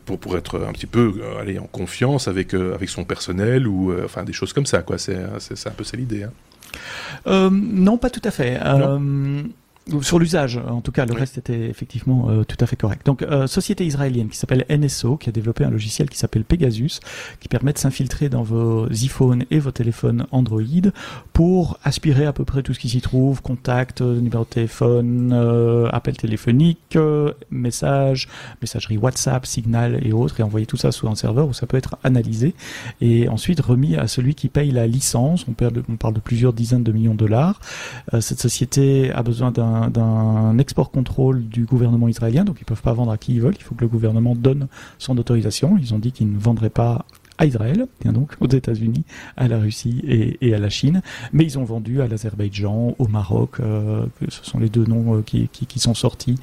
pour 0.06 0.20
pour 0.20 0.38
être 0.38 0.60
un 0.68 0.72
petit 0.72 0.88
peu 0.88 1.14
aller 1.40 1.60
en 1.60 1.68
confiance 1.68 2.28
avec 2.28 2.54
avec 2.54 2.90
son 2.90 3.04
personnel 3.04 3.68
ou 3.68 3.94
enfin 4.04 4.24
des 4.24 4.34
choses 4.34 4.54
comme 4.54 4.66
ça. 4.66 4.82
Quoi. 4.82 4.98
C'est 4.98 5.20
c'est 5.40 5.68
un 5.68 5.74
peu 5.74 5.84
ça 5.84 5.98
l'idée. 5.98 6.24
Hein. 6.24 7.50
non, 7.52 7.98
pas 7.98 8.10
tout 8.10 8.22
à 8.24 8.32
fait. 8.32 8.60
Sur 10.02 10.20
l'usage, 10.20 10.58
en 10.58 10.82
tout 10.82 10.92
cas, 10.92 11.06
le 11.06 11.14
reste 11.14 11.38
était 11.38 11.68
effectivement 11.68 12.30
euh, 12.30 12.44
tout 12.44 12.58
à 12.60 12.68
fait 12.68 12.76
correct. 12.76 13.06
Donc, 13.06 13.24
euh, 13.24 13.48
société 13.48 13.86
israélienne 13.86 14.30
qui 14.30 14.38
s'appelle 14.38 14.66
NSO, 14.70 15.18
qui 15.18 15.30
a 15.30 15.32
développé 15.32 15.64
un 15.64 15.70
logiciel 15.70 16.10
qui 16.10 16.18
s'appelle 16.18 16.44
Pegasus, 16.44 17.00
qui 17.40 17.48
permet 17.48 17.74
de 17.74 17.78
s'infiltrer 17.78 18.30
dans 18.30 18.44
vos 18.44 18.88
iPhones 18.90 19.46
et 19.52 19.60
vos 19.60 19.72
téléphones 19.72 20.28
Android 20.32 20.60
pour 21.34 21.80
aspirer 21.84 22.26
à 22.26 22.34
peu 22.34 22.46
près 22.46 22.62
tout 22.62 22.74
ce 22.74 22.80
qui 22.80 22.90
s'y 22.90 23.02
trouve, 23.02 23.42
contact, 23.42 24.02
euh, 24.02 24.20
numéro 24.20 24.44
de 24.44 24.50
téléphone, 24.50 25.34
appel 25.92 26.18
téléphonique, 26.18 26.98
message, 27.50 28.28
messagerie 28.62 28.98
WhatsApp, 28.98 29.46
Signal 29.46 30.00
et 30.06 30.12
autres, 30.12 30.40
et 30.40 30.44
envoyer 30.44 30.66
tout 30.66 30.78
ça 30.78 30.92
sur 30.92 31.10
un 31.10 31.16
serveur 31.16 31.48
où 31.48 31.54
ça 31.54 31.66
peut 31.66 31.78
être 31.78 31.98
analysé 32.04 32.54
et 33.02 33.28
ensuite 33.30 33.60
remis 33.60 33.96
à 33.96 34.08
celui 34.08 34.36
qui 34.36 34.50
paye 34.50 34.72
la 34.72 34.88
licence. 34.88 35.46
On, 35.48 35.56
on 35.90 35.96
parle 35.96 36.14
de 36.14 36.20
plusieurs 36.20 36.54
dizaines 36.54 36.84
de 36.84 36.92
millions 36.92 37.14
de 37.14 37.20
dollars. 37.20 37.60
cette 38.20 38.40
société 38.40 39.12
a 39.12 39.24
besoin 39.24 39.52
d'un 39.52 39.79
d'un 39.88 40.58
export 40.58 40.92
contrôle 40.92 41.48
du 41.48 41.66
gouvernement 41.66 42.08
israélien, 42.08 42.44
donc 42.44 42.58
ils 42.60 42.66
peuvent 42.66 42.82
pas 42.82 42.94
vendre 42.94 43.12
à 43.12 43.18
qui 43.18 43.36
ils 43.36 43.42
veulent. 43.42 43.56
Il 43.58 43.64
faut 43.64 43.76
que 43.76 43.82
le 43.82 43.88
gouvernement 43.88 44.36
donne 44.36 44.68
son 44.98 45.18
autorisation. 45.18 45.78
Ils 45.80 45.94
ont 45.94 46.00
dit 46.00 46.12
qu'ils 46.12 46.32
ne 46.32 46.38
vendraient 46.40 46.70
pas 46.70 47.06
à 47.40 47.46
Israël, 47.46 47.88
bien 48.02 48.12
donc 48.12 48.34
aux 48.42 48.50
États-Unis, 48.50 49.06
à 49.38 49.48
la 49.48 49.58
Russie 49.58 50.02
et, 50.42 50.54
à 50.54 50.60
la 50.60 50.70
Chine, 50.70 51.02
mais 51.32 51.46
ils 51.46 51.58
ont 51.58 51.64
vendu 51.64 52.02
à 52.02 52.08
l'Azerbaïdjan, 52.08 52.96
au 53.00 53.08
Maroc, 53.08 53.62
euh, 53.62 54.06
ce 54.28 54.44
sont 54.44 54.60
les 54.60 54.70
deux 54.70 54.84
noms 54.84 55.16
euh, 55.16 55.22
qui, 55.22 55.48
qui, 55.48 55.80
sont 55.80 55.94
sortis 55.94 56.36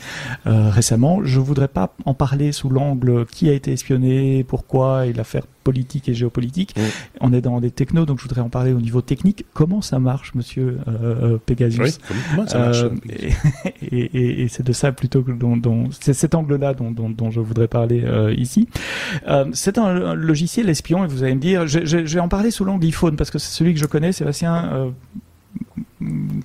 euh, 0.46 0.70
récemment. 0.70 1.22
Je 1.22 1.38
voudrais 1.38 1.68
pas 1.68 1.94
en 2.06 2.14
parler 2.14 2.50
sous 2.50 2.70
l'angle 2.70 3.26
qui 3.26 3.50
a 3.50 3.52
été 3.52 3.72
espionné, 3.72 4.42
pourquoi 4.44 5.06
et 5.06 5.12
l'affaire 5.12 5.44
politique 5.66 6.08
et 6.08 6.14
géopolitique. 6.14 6.76
On 7.20 7.32
est 7.32 7.40
dans 7.40 7.60
des 7.60 7.72
technos, 7.72 8.06
donc 8.06 8.18
je 8.18 8.22
voudrais 8.22 8.40
en 8.40 8.48
parler 8.48 8.72
au 8.72 8.80
niveau 8.80 9.00
technique. 9.02 9.44
Comment 9.52 9.82
ça 9.82 9.98
marche, 9.98 10.32
monsieur 10.36 10.78
euh, 10.86 11.38
Pegasus 11.44 11.98
comment 12.30 12.46
ça 12.46 12.58
marche 12.58 12.84
Et, 13.90 14.46
c'est 14.48 14.64
de 14.64 14.72
ça 14.72 14.92
plutôt 14.92 15.22
que 15.22 15.32
dont, 15.32 15.88
c'est 15.90 16.14
cet 16.14 16.36
angle-là 16.36 16.72
dont, 16.74 16.92
dont, 16.92 17.30
je 17.32 17.40
voudrais 17.40 17.66
parler 17.66 18.04
ici. 18.36 18.68
c'est 19.52 19.78
un, 19.78 20.14
logiciel 20.14 20.68
espion 20.68 21.04
et 21.04 21.08
vous 21.08 21.24
allez 21.24 21.34
me 21.34 21.40
dire, 21.40 21.66
je, 21.66 21.96
vais 21.96 22.20
en 22.20 22.28
parler 22.28 22.52
sous 22.52 22.64
l'angle 22.64 22.86
iPhone 22.86 23.16
parce 23.16 23.30
que 23.32 23.38
c'est 23.38 23.50
celui 23.50 23.74
que 23.74 23.80
je 23.80 23.86
connais, 23.86 24.12
Sébastien. 24.12 24.92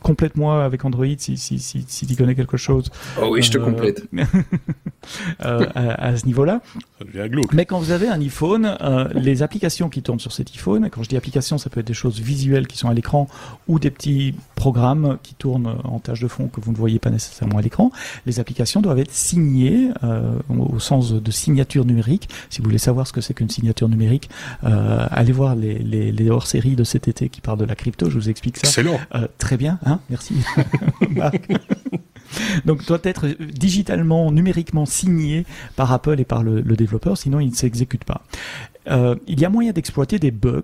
Complète-moi 0.01 0.63
avec 0.63 0.85
Android 0.85 1.05
si, 1.17 1.37
si, 1.37 1.59
si, 1.59 1.85
si 1.87 2.07
tu 2.07 2.15
connais 2.15 2.35
quelque 2.35 2.57
chose. 2.57 2.89
Oh 3.21 3.29
oui, 3.31 3.41
je 3.41 3.51
te 3.51 3.57
euh, 3.57 3.65
complète. 3.65 4.03
euh, 5.45 5.65
à, 5.75 6.15
ce 6.15 6.25
niveau-là. 6.25 6.61
Ça 6.99 7.05
devient 7.05 7.29
glauque. 7.29 7.53
Mais 7.53 7.65
quand 7.65 7.79
vous 7.79 7.91
avez 7.91 8.07
un 8.07 8.19
iPhone, 8.19 8.77
euh, 8.81 9.07
les 9.13 9.43
applications 9.43 9.89
qui 9.89 10.01
tournent 10.01 10.19
sur 10.19 10.31
cet 10.31 10.49
iPhone, 10.51 10.89
quand 10.89 11.03
je 11.03 11.09
dis 11.09 11.17
applications, 11.17 11.57
ça 11.57 11.69
peut 11.69 11.79
être 11.81 11.87
des 11.87 11.93
choses 11.93 12.19
visuelles 12.19 12.67
qui 12.67 12.77
sont 12.77 12.89
à 12.89 12.93
l'écran 12.93 13.27
ou 13.67 13.79
des 13.79 13.91
petits 13.91 14.35
programmes 14.61 15.17
qui 15.23 15.33
tournent 15.33 15.75
en 15.83 15.99
tâche 15.99 16.21
de 16.21 16.27
fond 16.27 16.47
que 16.47 16.61
vous 16.61 16.71
ne 16.71 16.77
voyez 16.77 16.99
pas 16.99 17.09
nécessairement 17.09 17.57
à 17.57 17.61
l'écran. 17.61 17.91
Les 18.27 18.39
applications 18.39 18.79
doivent 18.79 18.99
être 18.99 19.11
signées 19.11 19.89
euh, 20.03 20.37
au 20.49 20.79
sens 20.79 21.13
de 21.13 21.31
signature 21.31 21.83
numérique. 21.83 22.29
Si 22.51 22.59
vous 22.59 22.65
voulez 22.65 22.77
savoir 22.77 23.07
ce 23.07 23.13
que 23.13 23.21
c'est 23.21 23.33
qu'une 23.33 23.49
signature 23.49 23.89
numérique, 23.89 24.29
euh, 24.63 25.07
allez 25.09 25.31
voir 25.31 25.55
les, 25.55 25.79
les, 25.79 26.11
les 26.11 26.29
hors-séries 26.29 26.75
de 26.75 26.83
cet 26.83 27.07
été 27.07 27.29
qui 27.29 27.41
parlent 27.41 27.57
de 27.57 27.65
la 27.65 27.75
crypto. 27.75 28.09
Je 28.09 28.19
vous 28.19 28.29
explique 28.29 28.57
ça. 28.57 28.67
Excellent. 28.67 28.99
Euh, 29.15 29.20
très 29.37 29.57
bien, 29.57 29.79
hein 29.85 29.99
Merci, 30.09 30.35
Marc. 31.09 31.49
Donc 32.65 32.85
doit 32.85 32.99
être 33.03 33.27
digitalement, 33.27 34.31
numériquement 34.31 34.85
signé 34.85 35.45
par 35.75 35.91
Apple 35.91 36.19
et 36.19 36.25
par 36.25 36.43
le, 36.43 36.61
développeur, 36.61 37.17
sinon 37.17 37.39
il 37.39 37.49
ne 37.49 37.55
s'exécute 37.55 38.03
pas. 38.05 38.23
Euh, 38.89 39.15
il 39.27 39.39
y 39.39 39.45
a 39.45 39.49
moyen 39.49 39.73
d'exploiter 39.73 40.17
des 40.17 40.31
bugs, 40.31 40.63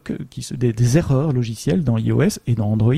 des, 0.52 0.98
erreurs 0.98 1.34
logicielles 1.34 1.84
dans 1.84 1.98
iOS 1.98 2.40
et 2.48 2.56
dans 2.56 2.72
Android 2.72 2.96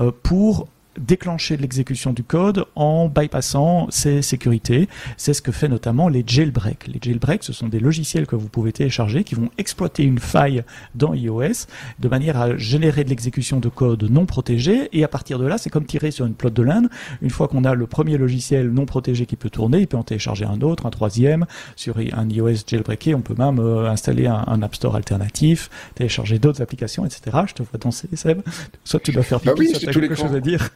euh, 0.00 0.12
pour 0.22 0.68
déclencher 0.98 1.56
l'exécution 1.56 2.12
du 2.12 2.22
code 2.22 2.66
en 2.74 3.08
bypassant 3.08 3.86
ces 3.90 4.22
sécurités. 4.22 4.88
C'est 5.16 5.34
ce 5.34 5.42
que 5.42 5.52
fait 5.52 5.68
notamment 5.68 6.08
les 6.08 6.24
jailbreaks. 6.26 6.86
Les 6.88 6.98
jailbreaks, 7.00 7.44
ce 7.44 7.52
sont 7.52 7.68
des 7.68 7.80
logiciels 7.80 8.26
que 8.26 8.36
vous 8.36 8.48
pouvez 8.48 8.72
télécharger 8.72 9.24
qui 9.24 9.34
vont 9.34 9.50
exploiter 9.58 10.02
une 10.02 10.18
faille 10.18 10.64
dans 10.94 11.14
iOS 11.14 11.66
de 11.98 12.08
manière 12.08 12.36
à 12.36 12.56
générer 12.56 13.04
de 13.04 13.10
l'exécution 13.10 13.60
de 13.60 13.68
code 13.68 14.04
non 14.04 14.26
protégé. 14.26 14.88
Et 14.92 15.04
à 15.04 15.08
partir 15.08 15.38
de 15.38 15.46
là, 15.46 15.58
c'est 15.58 15.70
comme 15.70 15.86
tirer 15.86 16.10
sur 16.10 16.26
une 16.26 16.34
plotte 16.34 16.54
de 16.54 16.62
laine. 16.62 16.88
Une 17.22 17.30
fois 17.30 17.48
qu'on 17.48 17.64
a 17.64 17.74
le 17.74 17.86
premier 17.86 18.18
logiciel 18.18 18.70
non 18.70 18.86
protégé 18.86 19.26
qui 19.26 19.36
peut 19.36 19.50
tourner, 19.50 19.80
il 19.80 19.86
peut 19.86 19.96
en 19.96 20.02
télécharger 20.02 20.44
un 20.44 20.60
autre, 20.60 20.86
un 20.86 20.90
troisième. 20.90 21.46
Sur 21.76 21.98
un 21.98 22.28
iOS 22.28 22.64
jailbreaké, 22.66 23.14
on 23.14 23.20
peut 23.20 23.34
même 23.36 23.58
euh, 23.58 23.90
installer 23.90 24.26
un, 24.26 24.62
App 24.62 24.74
Store 24.74 24.96
alternatif, 24.96 25.70
télécharger 25.94 26.38
d'autres 26.38 26.62
applications, 26.62 27.04
etc. 27.04 27.36
Je 27.46 27.54
te 27.54 27.62
vois 27.62 27.78
danser, 27.78 28.08
Seb. 28.14 28.40
Soit 28.84 29.00
tu 29.00 29.12
dois 29.12 29.22
faire 29.22 29.40
bah 29.40 29.52
pipi, 29.54 29.68
soit 29.68 29.80
tu 29.80 29.88
as 29.88 29.92
quelque 29.92 30.14
chose 30.14 30.34
à 30.34 30.40
dire. 30.40 30.70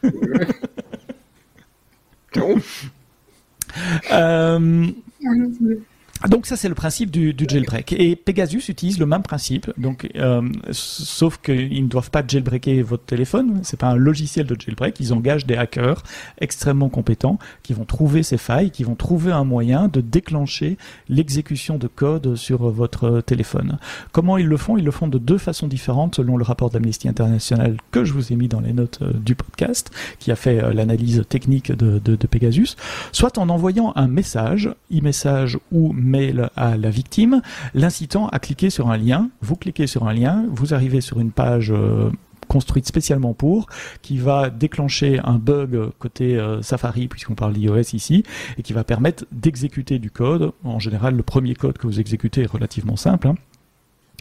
euh, 4.11 4.87
donc 6.27 6.45
ça 6.45 6.55
c'est 6.55 6.69
le 6.69 6.75
principe 6.75 7.09
du, 7.09 7.33
du, 7.33 7.45
jailbreak. 7.47 7.93
Et 7.93 8.15
Pegasus 8.15 8.69
utilise 8.69 8.99
le 8.99 9.05
même 9.05 9.23
principe. 9.23 9.71
Donc 9.77 10.09
euh, 10.15 10.41
sauf 10.71 11.37
qu'ils 11.37 11.83
ne 11.83 11.87
doivent 11.87 12.11
pas 12.11 12.23
jailbreaker 12.25 12.83
votre 12.83 13.03
téléphone. 13.03 13.61
C'est 13.63 13.79
pas 13.79 13.87
un 13.87 13.95
logiciel 13.95 14.45
de 14.45 14.55
jailbreak. 14.59 14.99
Ils 14.99 15.13
engagent 15.13 15.45
des 15.45 15.55
hackers 15.55 16.03
extrêmement 16.39 16.89
compétents 16.89 17.39
qui 17.63 17.73
vont 17.73 17.85
trouver 17.85 18.23
ces 18.23 18.37
failles 18.37 18.71
qui 18.71 18.83
vont 18.83 18.95
trouver 18.95 19.31
un 19.31 19.43
moyen 19.43 19.87
de 19.87 20.01
déclencher 20.01 20.77
l'exécution 21.09 21.77
de 21.77 21.87
code 21.87 22.35
sur 22.35 22.69
votre 22.69 23.21
téléphone. 23.21 23.77
Comment 24.11 24.37
ils 24.37 24.47
le 24.47 24.57
font? 24.57 24.77
Ils 24.77 24.85
le 24.85 24.91
font 24.91 25.07
de 25.07 25.17
deux 25.17 25.37
façons 25.37 25.67
différentes 25.67 26.15
selon 26.15 26.37
le 26.37 26.43
rapport 26.43 26.69
d'Amnesty 26.69 27.07
International 27.07 27.77
que 27.91 28.03
je 28.03 28.13
vous 28.13 28.31
ai 28.31 28.35
mis 28.35 28.47
dans 28.47 28.61
les 28.61 28.73
notes 28.73 28.99
euh, 29.01 29.11
du 29.13 29.35
podcast 29.35 29.91
qui 30.19 30.31
a 30.31 30.35
fait 30.35 30.61
euh, 30.61 30.73
l'analyse 30.73 31.23
technique 31.27 31.71
de, 31.71 31.99
de, 31.99 32.15
de 32.15 32.27
Pegasus. 32.27 32.75
Soit 33.11 33.37
en 33.37 33.49
envoyant 33.49 33.93
un 33.95 34.07
message 34.07 34.69
e-message 34.91 35.57
ou 35.71 35.93
mail 36.11 36.49
à 36.55 36.77
la 36.77 36.89
victime, 36.89 37.41
l'incitant 37.73 38.27
à 38.27 38.39
cliquer 38.39 38.69
sur 38.69 38.91
un 38.91 38.97
lien. 38.97 39.29
Vous 39.41 39.55
cliquez 39.55 39.87
sur 39.87 40.07
un 40.07 40.13
lien, 40.13 40.45
vous 40.51 40.73
arrivez 40.73 41.01
sur 41.01 41.19
une 41.19 41.31
page 41.31 41.71
euh, 41.71 42.11
construite 42.47 42.85
spécialement 42.85 43.33
pour, 43.33 43.67
qui 44.01 44.17
va 44.17 44.49
déclencher 44.49 45.19
un 45.23 45.35
bug 45.35 45.89
côté 45.99 46.37
euh, 46.37 46.61
Safari, 46.61 47.07
puisqu'on 47.07 47.35
parle 47.35 47.53
d'iOS 47.53 47.93
ici, 47.93 48.23
et 48.57 48.61
qui 48.61 48.73
va 48.73 48.83
permettre 48.83 49.25
d'exécuter 49.31 49.99
du 49.99 50.11
code. 50.11 50.51
En 50.63 50.77
général, 50.77 51.15
le 51.15 51.23
premier 51.23 51.55
code 51.55 51.77
que 51.77 51.87
vous 51.87 51.99
exécutez 52.01 52.41
est 52.41 52.51
relativement 52.51 52.97
simple. 52.97 53.29
Hein. 53.29 53.35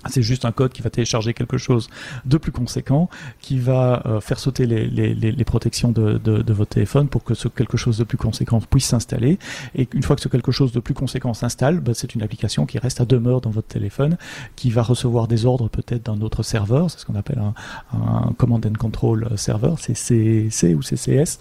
C'est 0.08 0.22
juste 0.22 0.44
un 0.44 0.52
code 0.52 0.72
qui 0.72 0.82
va 0.82 0.90
télécharger 0.90 1.34
quelque 1.34 1.58
chose 1.58 1.88
de 2.24 2.38
plus 2.38 2.52
conséquent, 2.52 3.08
qui 3.40 3.58
va 3.58 4.02
euh, 4.06 4.20
faire 4.20 4.38
sauter 4.38 4.66
les, 4.66 4.86
les, 4.86 5.14
les 5.14 5.44
protections 5.44 5.92
de, 5.92 6.18
de, 6.18 6.42
de, 6.42 6.52
votre 6.52 6.70
téléphone 6.70 7.08
pour 7.08 7.22
que 7.22 7.34
ce 7.34 7.48
quelque 7.48 7.76
chose 7.76 7.98
de 7.98 8.04
plus 8.04 8.16
conséquent 8.16 8.60
puisse 8.60 8.86
s'installer. 8.86 9.38
Et 9.74 9.88
une 9.92 10.02
fois 10.02 10.16
que 10.16 10.22
ce 10.22 10.28
quelque 10.28 10.52
chose 10.52 10.72
de 10.72 10.80
plus 10.80 10.94
conséquent 10.94 11.34
s'installe, 11.34 11.80
bah, 11.80 11.92
c'est 11.94 12.14
une 12.14 12.22
application 12.22 12.64
qui 12.66 12.78
reste 12.78 13.00
à 13.00 13.04
demeure 13.04 13.40
dans 13.40 13.50
votre 13.50 13.68
téléphone, 13.68 14.16
qui 14.56 14.70
va 14.70 14.82
recevoir 14.82 15.28
des 15.28 15.44
ordres 15.44 15.68
peut-être 15.68 16.06
d'un 16.06 16.20
autre 16.22 16.42
serveur, 16.42 16.90
c'est 16.90 16.98
ce 16.98 17.06
qu'on 17.06 17.14
appelle 17.14 17.38
un, 17.38 17.54
un, 17.92 18.32
Command 18.38 18.64
and 18.64 18.78
Control 18.78 19.28
Server, 19.36 19.74
c'est 19.78 19.94
C 19.94 20.74
ou 20.74 20.82
CCS, 20.82 21.38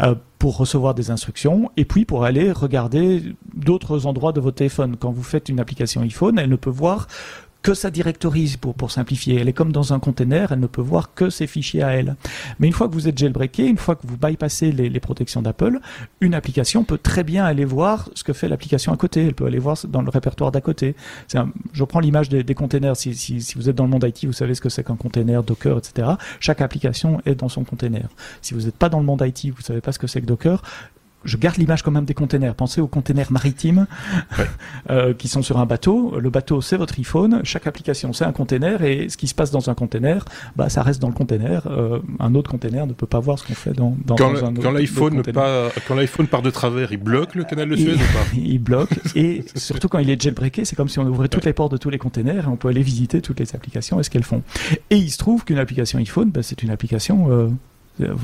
euh, 0.00 0.14
pour 0.38 0.56
recevoir 0.56 0.94
des 0.94 1.10
instructions 1.10 1.70
et 1.76 1.84
puis 1.84 2.04
pour 2.04 2.24
aller 2.24 2.50
regarder 2.50 3.22
d'autres 3.54 4.06
endroits 4.06 4.32
de 4.32 4.40
votre 4.40 4.56
téléphone. 4.56 4.96
Quand 4.98 5.10
vous 5.10 5.22
faites 5.22 5.48
une 5.48 5.60
application 5.60 6.00
iPhone, 6.00 6.38
elle 6.38 6.48
ne 6.48 6.56
peut 6.56 6.70
voir 6.70 7.06
que 7.62 7.74
sa 7.74 7.90
directorise 7.90 8.56
pour, 8.56 8.90
simplifier. 8.90 9.36
Elle 9.36 9.48
est 9.48 9.52
comme 9.52 9.72
dans 9.72 9.92
un 9.92 9.98
container, 9.98 10.52
elle 10.52 10.60
ne 10.60 10.66
peut 10.66 10.80
voir 10.80 11.14
que 11.14 11.30
ses 11.30 11.46
fichiers 11.46 11.82
à 11.82 11.90
elle. 11.90 12.16
Mais 12.58 12.66
une 12.66 12.72
fois 12.72 12.88
que 12.88 12.94
vous 12.94 13.08
êtes 13.08 13.18
jailbreaké, 13.18 13.66
une 13.66 13.76
fois 13.76 13.94
que 13.94 14.06
vous 14.06 14.16
bypassez 14.16 14.72
les, 14.72 15.00
protections 15.00 15.42
d'Apple, 15.42 15.78
une 16.20 16.34
application 16.34 16.84
peut 16.84 16.98
très 16.98 17.24
bien 17.24 17.44
aller 17.44 17.64
voir 17.64 18.08
ce 18.14 18.24
que 18.24 18.32
fait 18.32 18.48
l'application 18.48 18.92
à 18.92 18.96
côté. 18.96 19.26
Elle 19.26 19.34
peut 19.34 19.46
aller 19.46 19.58
voir 19.58 19.76
dans 19.88 20.02
le 20.02 20.10
répertoire 20.10 20.52
d'à 20.52 20.60
côté. 20.60 20.94
Je 21.72 21.84
prends 21.84 22.00
l'image 22.00 22.28
des, 22.28 22.54
containers. 22.54 22.96
Si, 22.96 23.54
vous 23.56 23.68
êtes 23.68 23.76
dans 23.76 23.84
le 23.84 23.90
monde 23.90 24.04
IT, 24.04 24.24
vous 24.24 24.32
savez 24.32 24.54
ce 24.54 24.60
que 24.60 24.68
c'est 24.68 24.84
qu'un 24.84 24.96
container, 24.96 25.42
Docker, 25.42 25.78
etc. 25.78 26.08
Chaque 26.40 26.60
application 26.60 27.20
est 27.26 27.34
dans 27.34 27.48
son 27.48 27.64
container. 27.64 28.08
Si 28.42 28.54
vous 28.54 28.62
n'êtes 28.62 28.76
pas 28.76 28.88
dans 28.88 29.00
le 29.00 29.06
monde 29.06 29.22
IT, 29.24 29.52
vous 29.54 29.62
savez 29.62 29.80
pas 29.80 29.92
ce 29.92 29.98
que 29.98 30.06
c'est 30.06 30.20
que 30.20 30.26
Docker, 30.26 30.62
je 31.24 31.36
garde 31.36 31.56
l'image 31.56 31.82
quand 31.82 31.90
même 31.90 32.04
des 32.04 32.14
containers. 32.14 32.54
Pensez 32.54 32.80
aux 32.80 32.86
containers 32.86 33.30
maritimes 33.30 33.86
euh, 34.90 35.14
qui 35.14 35.28
sont 35.28 35.42
sur 35.42 35.58
un 35.58 35.66
bateau. 35.66 36.18
Le 36.18 36.30
bateau, 36.30 36.60
c'est 36.60 36.76
votre 36.76 36.98
iPhone. 36.98 37.40
Chaque 37.44 37.66
application, 37.66 38.12
c'est 38.12 38.24
un 38.24 38.32
container. 38.32 38.82
Et 38.82 39.08
ce 39.08 39.16
qui 39.16 39.26
se 39.26 39.34
passe 39.34 39.50
dans 39.50 39.70
un 39.70 39.74
container, 39.74 40.24
bah, 40.56 40.68
ça 40.68 40.82
reste 40.82 41.00
dans 41.00 41.08
le 41.08 41.14
container. 41.14 41.66
Euh, 41.66 42.00
un 42.18 42.34
autre 42.34 42.50
container 42.50 42.86
ne 42.86 42.92
peut 42.92 43.06
pas 43.06 43.20
voir 43.20 43.38
ce 43.38 43.46
qu'on 43.46 43.54
fait 43.54 43.72
dans, 43.72 43.96
dans, 44.04 44.16
quand 44.16 44.30
un 44.30 44.52
autre 44.52 44.62
Quand 44.62 44.72
l'iPhone 44.72 45.22
quand 45.86 45.94
l'iPhone 45.94 46.26
part 46.26 46.42
de 46.42 46.50
travers, 46.50 46.92
il 46.92 46.98
bloque 46.98 47.34
le 47.34 47.44
canal 47.44 47.68
de 47.68 47.76
Suez 47.76 47.92
il, 47.92 47.94
ou 47.94 47.98
pas? 47.98 48.26
Il 48.36 48.58
bloque. 48.58 48.90
et 49.14 49.44
surtout 49.54 49.88
quand 49.88 49.98
il 49.98 50.10
est 50.10 50.20
jailbreaké, 50.20 50.64
c'est 50.64 50.76
comme 50.76 50.88
si 50.88 50.98
on 50.98 51.06
ouvrait 51.06 51.28
toutes 51.28 51.44
les 51.44 51.52
portes 51.52 51.72
de 51.72 51.76
tous 51.76 51.90
les 51.90 51.98
containers 51.98 52.44
et 52.44 52.48
on 52.48 52.56
peut 52.56 52.68
aller 52.68 52.82
visiter 52.82 53.20
toutes 53.20 53.40
les 53.40 53.54
applications 53.54 54.00
et 54.00 54.02
ce 54.02 54.10
qu'elles 54.10 54.24
font. 54.24 54.42
Et 54.90 54.96
il 54.96 55.10
se 55.10 55.18
trouve 55.18 55.44
qu'une 55.44 55.58
application 55.58 55.98
iPhone, 55.98 56.30
bah, 56.30 56.42
c'est 56.42 56.62
une 56.62 56.70
application 56.70 57.30
euh, 57.30 57.48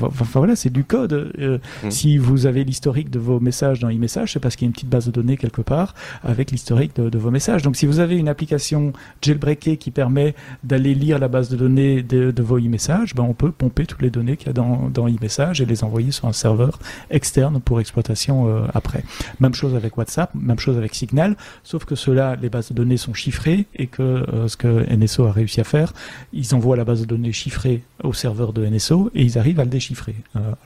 Enfin 0.01 0.39
voilà, 0.39 0.55
c'est 0.55 0.69
du 0.69 0.83
code. 0.83 1.31
Euh, 1.39 1.57
mmh. 1.83 1.91
Si 1.91 2.17
vous 2.17 2.45
avez 2.45 2.63
l'historique 2.63 3.09
de 3.09 3.19
vos 3.19 3.39
messages 3.39 3.79
dans 3.79 3.89
e-message, 3.89 4.33
c'est 4.33 4.39
parce 4.39 4.55
qu'il 4.55 4.65
y 4.65 4.67
a 4.67 4.69
une 4.69 4.73
petite 4.73 4.89
base 4.89 5.05
de 5.05 5.11
données 5.11 5.37
quelque 5.37 5.61
part 5.61 5.93
avec 6.23 6.51
l'historique 6.51 6.95
de, 6.95 7.09
de, 7.09 7.17
vos 7.17 7.31
messages. 7.31 7.61
Donc 7.61 7.75
si 7.75 7.85
vous 7.85 7.99
avez 7.99 8.17
une 8.17 8.29
application 8.29 8.93
jailbreakée 9.21 9.77
qui 9.77 9.91
permet 9.91 10.35
d'aller 10.63 10.93
lire 10.93 11.19
la 11.19 11.27
base 11.27 11.49
de 11.49 11.55
données 11.55 12.03
de, 12.03 12.31
de 12.31 12.43
vos 12.43 12.57
e-messages, 12.57 13.15
ben 13.15 13.23
on 13.23 13.33
peut 13.33 13.51
pomper 13.51 13.85
toutes 13.85 14.01
les 14.01 14.09
données 14.09 14.37
qu'il 14.37 14.47
y 14.47 14.49
a 14.49 14.53
dans, 14.53 14.89
dans 14.89 15.07
e-message 15.07 15.61
et 15.61 15.65
les 15.65 15.83
envoyer 15.83 16.11
sur 16.11 16.27
un 16.27 16.33
serveur 16.33 16.79
externe 17.09 17.59
pour 17.59 17.79
exploitation 17.79 18.47
euh, 18.47 18.67
après. 18.73 19.03
Même 19.39 19.53
chose 19.53 19.75
avec 19.75 19.97
WhatsApp, 19.97 20.31
même 20.35 20.59
chose 20.59 20.77
avec 20.77 20.95
Signal, 20.95 21.35
sauf 21.63 21.85
que 21.85 21.95
ceux-là, 21.95 22.35
les 22.41 22.49
bases 22.49 22.69
de 22.69 22.73
données 22.73 22.97
sont 22.97 23.13
chiffrées 23.13 23.65
et 23.75 23.87
que 23.87 24.01
euh, 24.01 24.47
ce 24.47 24.57
que 24.57 24.93
NSO 24.93 25.25
a 25.25 25.31
réussi 25.31 25.61
à 25.61 25.63
faire, 25.63 25.93
ils 26.33 26.55
envoient 26.55 26.77
la 26.77 26.85
base 26.85 27.01
de 27.01 27.05
données 27.05 27.31
chiffrée 27.31 27.83
au 28.03 28.13
serveur 28.13 28.53
de 28.53 28.65
NSO 28.65 29.11
et 29.15 29.23
ils 29.23 29.37
arrivent 29.37 29.59
à 29.59 29.65
le 29.67 29.71
déchiffrer. 29.71 30.15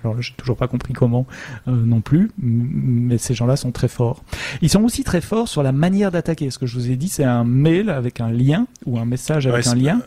alors 0.03 0.15
là, 0.15 0.21
j'ai 0.21 0.33
toujours 0.37 0.57
pas 0.57 0.67
compris 0.67 0.93
comment 0.93 1.25
non 1.67 2.01
plus, 2.01 2.31
mais 2.37 3.17
ces 3.17 3.33
gens-là 3.33 3.55
sont 3.55 3.71
très 3.71 3.87
forts. 3.87 4.23
Ils 4.61 4.69
sont 4.69 4.83
aussi 4.83 5.03
très 5.03 5.21
forts 5.21 5.47
sur 5.47 5.63
la 5.63 5.71
manière 5.71 6.11
d'attaquer. 6.11 6.49
Ce 6.49 6.59
que 6.59 6.65
je 6.65 6.75
vous 6.75 6.89
ai 6.89 6.95
dit, 6.95 7.09
c'est 7.09 7.23
un 7.23 7.43
mail 7.43 7.89
avec 7.89 8.21
un 8.21 8.31
lien 8.31 8.67
ou 8.85 8.99
un 8.99 9.05
message 9.05 9.47
avec 9.47 9.67
un 9.67 9.75
lien, 9.75 10.01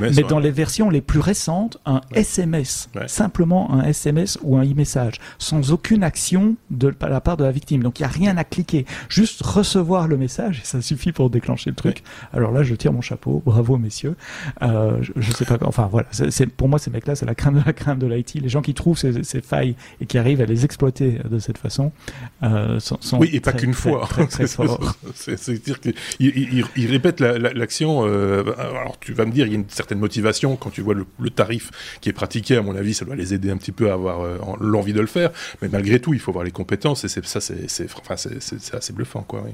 mais 0.00 0.22
dans 0.22 0.38
les 0.38 0.50
versions 0.50 0.90
les 0.90 1.00
plus 1.00 1.20
récentes, 1.20 1.78
un 1.86 2.00
SMS, 2.12 2.88
simplement 3.06 3.72
un 3.72 3.84
SMS 3.84 4.38
ou 4.42 4.56
un 4.56 4.64
e-message, 4.64 5.20
sans 5.38 5.72
aucune 5.72 6.02
action 6.02 6.56
de 6.70 6.92
la 7.00 7.20
part 7.20 7.36
de 7.36 7.44
la 7.44 7.50
victime. 7.50 7.82
Donc 7.82 7.98
il 7.98 8.02
n'y 8.02 8.06
a 8.06 8.10
rien 8.10 8.36
à 8.36 8.44
cliquer, 8.44 8.86
juste 9.08 9.42
recevoir 9.42 10.08
le 10.08 10.16
message 10.16 10.60
et 10.60 10.64
ça 10.64 10.80
suffit 10.80 11.12
pour 11.12 11.30
déclencher 11.30 11.70
le 11.70 11.76
truc. 11.76 12.02
Alors 12.32 12.52
là, 12.52 12.62
je 12.62 12.74
tire 12.74 12.92
mon 12.92 13.00
chapeau, 13.00 13.42
bravo 13.44 13.76
messieurs. 13.76 14.16
Euh, 14.62 14.98
je, 15.16 15.30
sais 15.32 15.44
pas, 15.44 15.58
enfin 15.62 15.88
voilà, 15.90 16.08
c'est 16.10 16.46
pour 16.46 16.68
moi 16.68 16.78
ces 16.78 16.90
mecs-là, 16.90 17.14
c'est 17.14 17.26
la 17.26 17.34
crainte 17.34 17.54
de 17.54 17.62
la 17.64 17.72
crainte 17.72 17.98
de 17.98 18.06
l'IT. 18.06 18.31
Les 18.40 18.48
gens 18.48 18.62
qui 18.62 18.74
trouvent 18.74 18.98
ces, 18.98 19.22
ces, 19.24 19.40
failles 19.40 19.74
et 20.00 20.06
qui 20.06 20.18
arrivent 20.18 20.40
à 20.40 20.46
les 20.46 20.64
exploiter 20.64 21.18
de 21.28 21.38
cette 21.38 21.58
façon 21.58 21.92
euh, 22.42 22.80
sont, 22.80 22.98
oui 23.18 23.30
et 23.32 23.40
pas 23.40 23.52
qu'une 23.52 23.74
fois. 23.74 24.08
C'est-à-dire 25.14 25.80
qu'ils 25.80 25.94
il, 26.20 26.64
il, 26.76 26.86
répètent 26.86 27.20
l'action. 27.20 28.06
Euh, 28.06 28.44
alors 28.58 28.98
tu 29.00 29.12
vas 29.12 29.24
me 29.24 29.32
dire, 29.32 29.46
il 29.46 29.52
y 29.52 29.56
a 29.56 29.58
une 29.58 29.68
certaine 29.68 29.98
motivation 29.98 30.56
quand 30.56 30.70
tu 30.70 30.80
vois 30.80 30.94
le, 30.94 31.06
le, 31.18 31.30
tarif 31.30 31.70
qui 32.00 32.08
est 32.08 32.12
pratiqué. 32.12 32.56
À 32.56 32.62
mon 32.62 32.76
avis, 32.76 32.94
ça 32.94 33.04
doit 33.04 33.16
les 33.16 33.34
aider 33.34 33.50
un 33.50 33.56
petit 33.56 33.72
peu 33.72 33.90
à 33.90 33.94
avoir 33.94 34.20
euh, 34.20 34.38
l'envie 34.60 34.92
de 34.92 35.00
le 35.00 35.06
faire. 35.06 35.30
Mais 35.60 35.68
malgré 35.68 36.00
tout, 36.00 36.14
il 36.14 36.20
faut 36.20 36.30
avoir 36.30 36.44
les 36.44 36.50
compétences 36.50 37.04
et 37.04 37.08
ça, 37.08 37.40
c'est 37.40 37.84
enfin, 37.84 38.14
assez 38.14 38.92
bluffant 38.92 39.22
quoi. 39.22 39.42
Oui. 39.44 39.52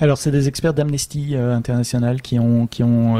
Alors 0.00 0.18
c'est 0.18 0.30
des 0.30 0.48
experts 0.48 0.74
d'Amnesty 0.74 1.36
International 1.36 2.20
qui 2.20 2.38
ont 2.38 2.66
qui 2.66 2.82
ont 2.82 3.16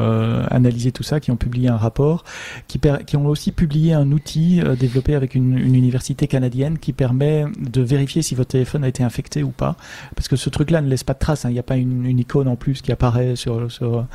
analysé 0.51 0.93
tout 0.93 1.03
ça, 1.03 1.21
qui 1.21 1.31
ont 1.31 1.37
publié 1.37 1.69
un 1.69 1.77
rapport, 1.77 2.25
qui, 2.69 2.81
qui 3.07 3.17
ont 3.17 3.27
aussi 3.27 3.53
publié 3.53 3.93
un 3.93 4.11
outil 4.13 4.61
développé 4.95 5.15
avec 5.17 5.35
une, 5.35 5.59
université 5.59 6.29
canadienne 6.29 6.79
qui 6.79 6.93
permet 6.93 7.47
de 7.59 7.83
vérifier 7.83 8.23
si 8.23 8.37
votre 8.37 8.51
téléphone 8.51 8.85
a 8.85 8.89
été 8.89 9.03
infecté 9.03 9.43
ou 9.43 9.51
pas, 9.51 9.77
parce 10.15 10.29
que 10.29 10.37
ce 10.37 10.49
truc-là 10.51 10.81
ne 10.83 10.89
laisse 10.89 11.03
pas 11.03 11.15
de 11.15 11.19
traces. 11.19 11.45
Hein. 11.45 11.51
Il 11.51 11.55
n'y 11.55 11.59
a 11.59 11.65
pas 11.65 11.77
une, 11.77 12.07
une, 12.07 12.19
icône 12.21 12.47
en 12.47 12.55
plus 12.55 12.81
qui 12.81 12.93
apparaît 12.93 13.35
sur 13.35 13.71
sur, 13.73 14.07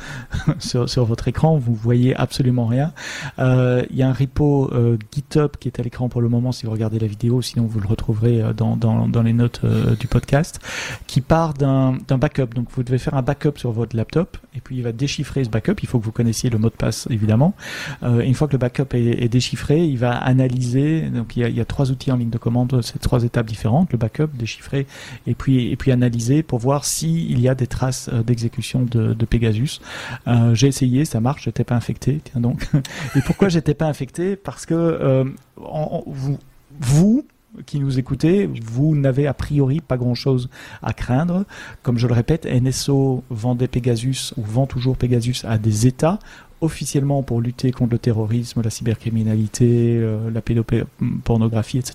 sur, 0.58 1.04
votre 1.04 1.28
écran. 1.28 1.58
Vous 1.58 1.74
voyez 1.74 2.16
absolument 2.16 2.66
rien. 2.66 2.92
Il 3.38 3.96
y 3.96 4.02
a 4.02 4.08
un 4.08 4.12
repo 4.12 4.70
GitHub 5.12 5.50
qui 5.60 5.68
est 5.68 5.78
à 5.78 5.82
l'écran 5.82 6.08
pour 6.08 6.22
le 6.22 6.28
moment 6.28 6.52
si 6.52 6.64
vous 6.64 6.72
regardez 6.72 6.98
la 6.98 7.06
vidéo, 7.06 7.42
sinon 7.42 7.66
vous 7.66 7.80
le 7.80 7.88
retrouverez 7.88 8.42
dans 8.56 8.76
dans, 8.76 9.06
dans 9.08 9.22
les 9.22 9.34
notes 9.34 9.60
du 9.98 10.06
podcast, 10.06 10.60
qui 11.06 11.20
part 11.20 11.54
d'un 11.54 11.98
backup 12.08 12.54
donc 12.54 12.68
vous 12.74 12.82
devez 12.82 12.98
faire 12.98 13.14
un 13.14 13.22
backup 13.22 13.56
sur 13.56 13.72
votre 13.72 13.96
laptop 13.96 14.38
et 14.54 14.60
puis 14.60 14.76
il 14.76 14.82
va 14.82 14.92
déchiffrer 14.92 15.44
ce 15.44 15.50
backup. 15.50 15.74
Il 15.82 15.88
faut 15.88 15.98
que 15.98 16.04
vous 16.04 16.12
connaissiez 16.12 16.48
le 16.48 16.58
mot 16.58 16.70
de 16.70 16.74
passe 16.74 17.06
évidemment. 17.10 17.54
Euh, 18.02 18.20
une 18.20 18.34
fois 18.34 18.46
que 18.46 18.52
le 18.52 18.58
backup 18.58 18.94
est, 18.94 19.28
déchiffré, 19.28 19.84
il 19.84 19.98
va 19.98 20.12
analyser. 20.12 20.59
Donc 21.12 21.36
il 21.36 21.48
y, 21.48 21.60
a, 21.60 21.64
trois 21.64 21.90
outils 21.90 22.12
en 22.12 22.16
ligne 22.16 22.30
de 22.30 22.38
commande, 22.38 22.80
c'est 22.82 22.98
trois 22.98 23.24
étapes 23.24 23.46
différentes 23.46 23.92
le 23.92 23.98
backup, 23.98 24.28
déchiffrer 24.34 24.86
et 25.26 25.34
puis 25.34 25.70
et 25.70 25.76
puis 25.76 25.92
analyser 25.92 26.42
pour 26.42 26.58
voir 26.58 26.84
s'il 26.84 27.40
y 27.40 27.48
a 27.48 27.54
des 27.54 27.66
traces 27.66 28.08
euh, 28.12 28.22
d'exécution 28.22 28.82
de, 28.82 29.14
Pegasus. 29.24 29.80
Euh, 30.26 30.54
j'ai 30.54 30.66
essayé, 30.66 31.04
ça 31.04 31.20
marche. 31.20 31.44
J'étais 31.44 31.64
pas 31.64 31.76
infecté. 31.76 32.20
Tiens 32.24 32.40
donc. 32.40 32.68
et 33.16 33.20
pourquoi 33.22 33.48
j'étais 33.48 33.74
pas 33.74 33.86
infecté? 33.86 34.36
Parce 34.36 34.66
que 34.66 35.24
vous 35.56 36.38
vous 36.80 37.24
qui 37.66 37.80
nous 37.80 37.98
écoutez, 37.98 38.48
vous 38.62 38.94
n'avez 38.96 39.26
a 39.26 39.34
priori 39.34 39.80
pas 39.80 39.96
grand-chose 39.96 40.48
à 40.82 40.92
craindre. 40.92 41.44
Comme 41.82 41.98
je 41.98 42.06
le 42.06 42.14
répète, 42.14 42.46
NSO 42.46 43.24
vendait 43.28 43.68
Pegasus 43.68 44.32
ou 44.36 44.42
vend 44.42 44.66
toujours 44.66 44.96
Pegasus 44.96 45.44
à 45.44 45.58
des 45.58 45.86
États 45.86 46.18
officiellement 46.60 47.22
pour 47.22 47.40
lutter 47.40 47.72
contre 47.72 47.92
le 47.92 47.98
terrorisme, 47.98 48.60
la 48.62 48.70
cybercriminalité, 48.70 49.96
euh, 49.96 50.30
la 50.30 50.42
pédopornographie, 50.42 51.78
etc. 51.78 51.94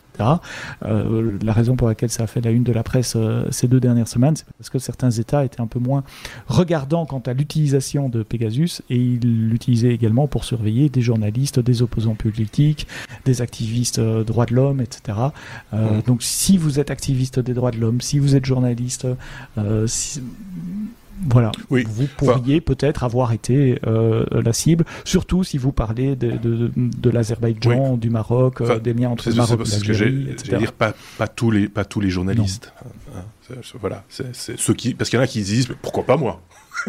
Euh, 0.84 1.38
la 1.43 1.53
raison 1.53 1.76
pour 1.76 1.88
laquelle 1.88 2.09
ça 2.09 2.24
a 2.24 2.28
fait 2.28 2.41
la 2.41 2.51
une 2.51 2.63
de 2.63 2.72
la 2.72 2.84
presse 2.84 3.13
euh, 3.16 3.45
ces 3.51 3.68
deux 3.68 3.80
dernières 3.80 4.07
semaines, 4.07 4.36
c'est 4.36 4.45
parce 4.57 4.70
que 4.70 4.80
certains 4.80 5.11
États 5.11 5.45
étaient 5.45 5.61
un 5.61 5.68
peu 5.68 5.80
moins 5.80 6.03
regardants 6.47 7.05
quant 7.05 7.20
à 7.20 7.34
l'utilisation 7.34 8.09
de 8.09 8.24
Pegasus 8.24 8.82
et 8.89 8.97
ils 8.97 9.49
l'utilisaient 9.49 9.93
également 9.93 10.28
pour 10.28 10.43
surveiller 10.43 10.89
des 10.89 11.01
journalistes, 11.01 11.59
des 11.59 11.82
opposants 11.82 12.16
politiques, 12.16 12.88
des 13.26 13.41
activistes 13.41 13.99
droits 13.99 14.45
de 14.45 14.55
l'homme, 14.55 14.82
etc. 14.82 15.18
Mmh. 15.74 15.78
Donc 16.07 16.24
si 16.24 16.57
vous 16.57 16.80
êtes 16.80 16.91
activiste 16.91 17.39
des 17.39 17.53
droits 17.53 17.72
de 17.72 17.78
l'homme, 17.78 18.01
si 18.01 18.20
vous 18.20 18.36
êtes 18.36 18.45
journaliste, 18.45 19.07
si, 19.88 20.22
voilà, 21.24 21.51
oui. 21.70 21.86
vous 21.88 22.07
pourriez 22.18 22.61
peut-être 22.61 23.03
avoir 23.03 23.32
été 23.32 23.80
euh, 23.88 24.26
la 24.32 24.53
cible, 24.53 24.86
surtout 25.05 25.43
si 25.43 25.57
vous 25.57 25.72
parlez 25.72 26.16
de, 26.16 26.32
de, 26.32 26.72
de 26.76 27.09
l'Azerbaïdjan, 27.09 27.97
du 27.97 28.09
Maroc, 28.09 28.61
euh, 28.61 28.80
des 28.80 28.93
liens 28.93 29.09
entre 29.09 29.30
le 29.30 29.36
Maroc 29.36 29.61
et 29.66 29.70
l'Algérie, 29.70 30.28
etc. 30.30 30.57
dire 30.57 30.74
pas, 30.74 30.93
pas 31.18 31.28
tous 31.28 31.51
les 31.51 31.70
pas 31.70 31.86
tous 31.86 32.01
les 32.01 32.09
journalistes. 32.09 32.74
Hein, 33.16 33.22
hein, 33.49 33.55
voilà, 33.80 34.03
c'est 34.09 34.57
ceux 34.57 34.74
qui 34.74 34.93
parce 34.93 35.09
qu'il 35.09 35.18
y 35.18 35.22
en 35.22 35.24
a 35.24 35.28
qui 35.28 35.43
se 35.43 35.49
disent 35.49 35.70
pourquoi 35.82 36.05
pas 36.05 36.18
moi? 36.18 36.41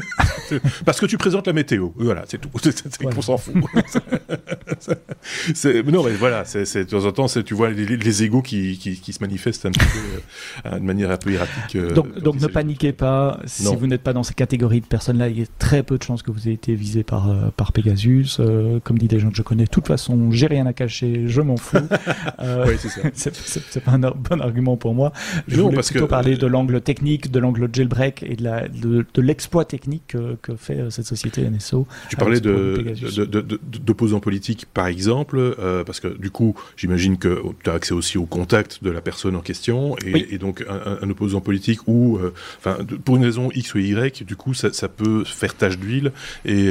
Parce 0.84 1.00
que 1.00 1.06
tu 1.06 1.18
présentes 1.18 1.46
la 1.46 1.52
météo. 1.52 1.90
Voilà, 1.96 2.24
c'est 2.26 2.40
tout. 2.40 2.50
On 3.04 3.22
s'en 3.22 3.38
fout. 3.38 3.54
non, 5.86 6.04
mais 6.04 6.12
voilà, 6.12 6.44
c'est 6.44 6.76
de 6.76 6.82
temps 6.84 7.04
en 7.04 7.12
temps, 7.12 7.26
tu 7.26 7.54
vois 7.54 7.70
les, 7.70 7.96
les 7.96 8.22
égaux 8.22 8.42
qui, 8.42 8.78
qui, 8.78 9.00
qui, 9.00 9.12
se 9.12 9.20
manifestent 9.20 9.66
un 9.66 9.70
petit 9.70 9.86
peu, 9.86 10.68
euh, 10.68 10.78
de 10.78 10.84
manière 10.84 11.10
un 11.10 11.16
peu 11.16 11.32
erratique. 11.32 11.76
Euh, 11.76 11.92
donc, 11.92 12.18
donc 12.18 12.40
ne 12.40 12.46
paniquez 12.46 12.92
pas. 12.92 13.40
Si 13.46 13.74
vous 13.74 13.86
n'êtes 13.86 14.02
pas 14.02 14.12
dans 14.16 14.22
ces 14.22 14.34
catégories 14.34 14.80
de 14.80 14.86
personnes-là, 14.86 15.28
il 15.28 15.38
y 15.38 15.42
a 15.42 15.46
très 15.58 15.82
peu 15.82 15.98
de 15.98 16.02
chances 16.02 16.22
que 16.22 16.30
vous 16.30 16.48
ayez 16.48 16.54
été 16.54 16.74
visé 16.74 17.02
par, 17.02 17.30
euh, 17.30 17.50
par 17.56 17.72
Pegasus. 17.72 18.40
comme 18.84 18.98
dit 18.98 19.08
des 19.08 19.18
gens 19.18 19.30
que 19.30 19.36
je 19.36 19.42
connais, 19.42 19.64
de 19.64 19.70
toute 19.70 19.86
façon, 19.86 20.30
j'ai 20.30 20.46
rien 20.46 20.66
à 20.66 20.72
cacher, 20.72 21.24
je 21.26 21.40
m'en 21.40 21.56
fous. 21.56 21.76
oui, 22.40 22.74
c'est 22.78 22.88
ça. 22.88 23.00
c'est 23.70 23.84
pas 23.84 23.92
un 23.92 23.98
bon 23.98 24.40
argument 24.40 24.76
pour 24.76 24.94
moi. 24.94 25.12
Je 25.48 25.60
voulais 25.60 25.76
parce 25.76 25.90
plutôt 25.90 26.06
que, 26.06 26.10
parler 26.10 26.36
de 26.36 26.46
l'angle 26.46 26.80
technique, 26.80 27.30
de 27.30 27.38
l'angle 27.38 27.68
jailbreak 27.72 28.22
et 28.22 28.36
de 28.36 29.20
l'exploit 29.20 29.64
de, 29.64 29.68
de 29.68 29.70
technique 29.70 30.02
que, 30.08 30.36
que, 30.42 30.56
fait 30.56 30.80
euh, 30.80 30.90
cette 30.90 31.06
société 31.06 31.48
NSO. 31.48 31.86
Tu 32.08 32.16
parlais 32.16 32.40
d'opposants 32.40 34.20
politiques, 34.20 34.66
par 34.72 34.86
exemple, 34.86 35.38
euh, 35.38 35.84
parce 35.84 36.00
que 36.00 36.08
du 36.08 36.30
coup, 36.30 36.54
j'imagine 36.76 37.18
que 37.18 37.42
tu 37.62 37.70
as 37.70 37.74
accès 37.74 37.92
aussi 37.92 38.18
au 38.18 38.26
contact 38.26 38.82
de 38.82 38.90
la 38.90 39.00
personne 39.00 39.36
en 39.36 39.40
question, 39.40 39.96
et, 40.04 40.38
donc 40.38 40.64
un, 40.68 41.08
opposant 41.10 41.40
politique 41.40 41.80
ou, 41.86 42.16
euh, 42.16 42.32
enfin, 42.58 42.78
pour 43.04 43.16
une 43.16 43.24
raison 43.24 43.50
X 43.54 43.74
ou 43.74 43.78
Y, 43.78 44.05
du 44.10 44.36
coup, 44.36 44.54
ça, 44.54 44.72
ça 44.72 44.88
peut 44.88 45.24
faire 45.24 45.54
tache 45.54 45.78
d'huile 45.78 46.12
et, 46.44 46.66